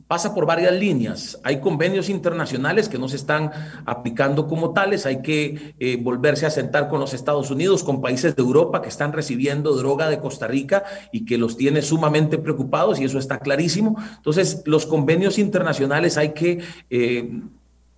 pasa 0.07 0.35
por 0.35 0.47
varias 0.47 0.73
líneas. 0.73 1.41
Hay 1.43 1.61
convenios 1.61 2.09
internacionales 2.09 2.89
que 2.89 2.99
no 2.99 3.09
se 3.09 3.17
están 3.17 3.51
aplicando 3.85 4.47
como 4.47 4.73
tales. 4.73 5.07
Hay 5.07 5.23
que 5.23 5.75
eh, 5.79 5.99
volverse 6.01 6.47
a 6.47 6.51
sentar 6.51 6.89
con 6.89 7.01
los 7.01 7.13
Estados 7.13 7.51
Unidos, 7.51 7.83
con 7.83 8.01
países 8.01 8.37
de 8.37 8.43
Europa 8.43 8.83
que 8.83 8.89
están 8.89 9.13
recibiendo 9.13 9.75
droga 9.75 10.09
de 10.09 10.21
Costa 10.21 10.47
Rica 10.47 10.85
y 11.13 11.25
que 11.25 11.39
los 11.39 11.57
tiene 11.57 11.83
sumamente 11.83 12.39
preocupados 12.39 13.01
y 13.01 13.05
eso 13.05 13.19
está 13.19 13.41
clarísimo. 13.41 13.97
Entonces, 14.17 14.63
los 14.67 14.87
convenios 14.87 15.39
internacionales 15.39 16.17
hay 16.17 16.33
que 16.33 16.63
eh, 16.91 17.41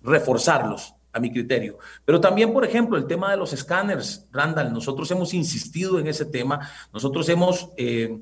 reforzarlos 0.01 0.95
a 1.11 1.19
mi 1.19 1.31
criterio. 1.31 1.77
Pero 2.05 2.19
también, 2.19 2.53
por 2.53 2.63
ejemplo, 2.63 2.97
el 2.97 3.07
tema 3.07 3.31
de 3.31 3.37
los 3.37 3.53
escáneres, 3.53 4.27
Randall, 4.31 4.71
nosotros 4.73 5.09
hemos 5.11 5.33
insistido 5.33 5.99
en 5.99 6.07
ese 6.07 6.25
tema, 6.25 6.69
nosotros 6.93 7.27
hemos 7.29 7.69
eh, 7.77 8.19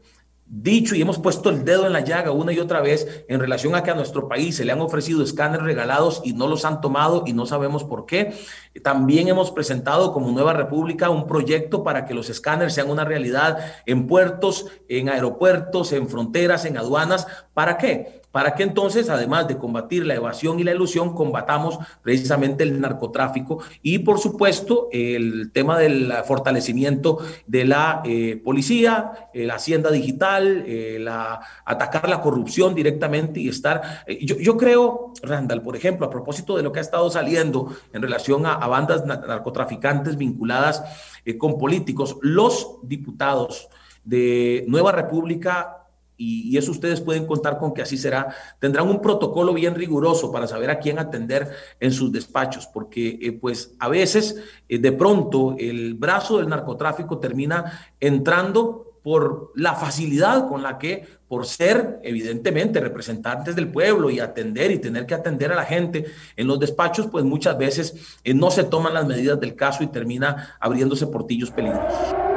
dicho 0.50 0.96
y 0.96 1.02
hemos 1.02 1.20
puesto 1.20 1.50
el 1.50 1.66
dedo 1.66 1.86
en 1.86 1.94
la 1.94 2.00
llaga 2.00 2.32
una 2.32 2.54
y 2.54 2.60
otra 2.60 2.80
vez 2.80 3.26
en 3.28 3.40
relación 3.40 3.76
a 3.76 3.84
que 3.84 3.92
a 3.92 3.96
nuestro 3.96 4.30
país 4.30 4.56
se 4.56 4.64
le 4.64 4.72
han 4.72 4.80
ofrecido 4.80 5.22
escáneres 5.22 5.66
regalados 5.66 6.22
y 6.24 6.34
no 6.34 6.48
los 6.48 6.64
han 6.64 6.80
tomado 6.80 7.24
y 7.26 7.34
no 7.34 7.46
sabemos 7.46 7.84
por 7.84 8.06
qué. 8.06 8.34
También 8.82 9.28
hemos 9.28 9.52
presentado 9.52 10.14
como 10.14 10.32
Nueva 10.32 10.54
República 10.54 11.10
un 11.10 11.28
proyecto 11.28 11.84
para 11.84 12.06
que 12.06 12.14
los 12.14 12.30
escáneres 12.30 12.74
sean 12.74 12.90
una 12.90 13.04
realidad 13.04 13.60
en 13.86 14.08
puertos, 14.08 14.68
en 14.88 15.10
aeropuertos, 15.10 15.92
en 15.92 16.08
fronteras, 16.08 16.64
en 16.66 16.78
aduanas. 16.78 17.28
¿Para 17.54 17.78
qué? 17.78 18.17
Para 18.32 18.56
que 18.56 18.64
entonces, 18.64 19.10
además 19.10 19.48
de 19.48 19.58
combatir 19.58 20.06
la 20.06 20.14
evasión 20.14 20.60
y 20.60 20.64
la 20.64 20.74
ilusión, 20.74 21.16
combatamos 21.16 21.80
precisamente 22.02 22.64
el 22.64 22.80
narcotráfico 22.80 23.60
y, 23.82 24.00
por 24.00 24.20
supuesto, 24.20 24.90
el 24.92 25.52
tema 25.54 25.80
del 25.80 26.14
fortalecimiento 26.26 27.20
de 27.48 27.66
la 27.66 28.02
eh, 28.06 28.40
policía, 28.44 29.30
eh, 29.34 29.46
la 29.46 29.56
hacienda 29.56 29.92
digital, 29.92 30.64
eh, 30.68 30.98
la, 31.00 31.40
atacar 31.66 32.10
la 32.10 32.22
corrupción 32.22 32.76
directamente 32.76 33.40
y 33.40 33.48
estar... 33.48 34.06
Yo, 34.20 34.58
creo, 34.58 35.14
Randall, 35.24 35.62
por 35.62 35.76
ejemplo, 35.76 36.06
a 36.06 36.10
propósito 36.10 36.58
de 36.58 36.64
lo 36.64 36.72
que 36.72 36.80
ha 36.80 36.82
estado 36.82 37.10
saliendo 37.10 37.76
en 37.94 38.02
relación 38.02 38.46
a 38.46 38.68
bandas 38.68 39.06
narcotraficantes 39.06 40.18
vinculadas 40.18 40.84
con 41.38 41.58
políticos, 41.58 42.18
los 42.22 42.78
diputados 42.84 43.70
de 44.04 44.64
Nueva 44.68 44.92
República 44.92 45.87
y, 46.18 46.58
eso 46.58 46.72
ustedes 46.72 47.02
pueden 47.02 47.26
contar 47.26 47.60
con 47.60 47.74
que 47.74 47.84
así 47.84 47.98
será. 47.98 48.34
Tendrán 48.60 48.90
un 48.90 49.02
protocolo 49.02 49.54
bien 49.54 49.76
riguroso 49.76 50.32
para 50.32 50.48
saber 50.48 50.70
a 50.70 50.80
quién 50.80 51.00
atender 51.00 51.50
en 51.80 51.92
sus 51.92 52.12
despachos, 52.12 52.68
porque 52.68 53.20
eh, 53.22 53.32
pues 53.34 53.76
a 53.80 53.88
veces 53.88 54.36
eh, 54.68 54.80
de 54.80 54.92
pronto 54.92 55.56
el 55.58 55.94
brazo 55.94 56.38
del 56.38 56.50
narcotráfico 56.50 57.20
termina 57.20 57.92
entrando 58.00 58.88
por 59.04 59.54
la 59.56 59.74
facilidad 59.74 60.50
con 60.50 60.62
la 60.64 60.78
que, 60.78 61.08
por 61.30 61.46
ser 61.46 62.00
evidentemente 62.04 62.82
representantes 62.82 63.56
del 63.56 63.72
pueblo 63.72 64.10
y 64.10 64.20
atender 64.20 64.72
y 64.72 64.80
tener 64.80 65.06
que 65.06 65.14
atender 65.14 65.52
a 65.52 65.56
la 65.56 65.64
gente 65.64 66.06
en 66.36 66.48
los 66.48 66.60
despachos, 66.60 67.08
pues 67.08 67.24
muchas 67.24 67.58
veces 67.58 68.18
eh, 68.24 68.34
no 68.34 68.52
se 68.52 68.66
toman 68.66 68.94
las 68.94 69.08
medidas 69.08 69.40
del 69.40 69.56
caso 69.56 69.84
y 69.84 69.88
termina 69.88 70.58
abriéndose 70.60 71.08
portillos 71.08 71.52
peligrosos. 71.52 72.37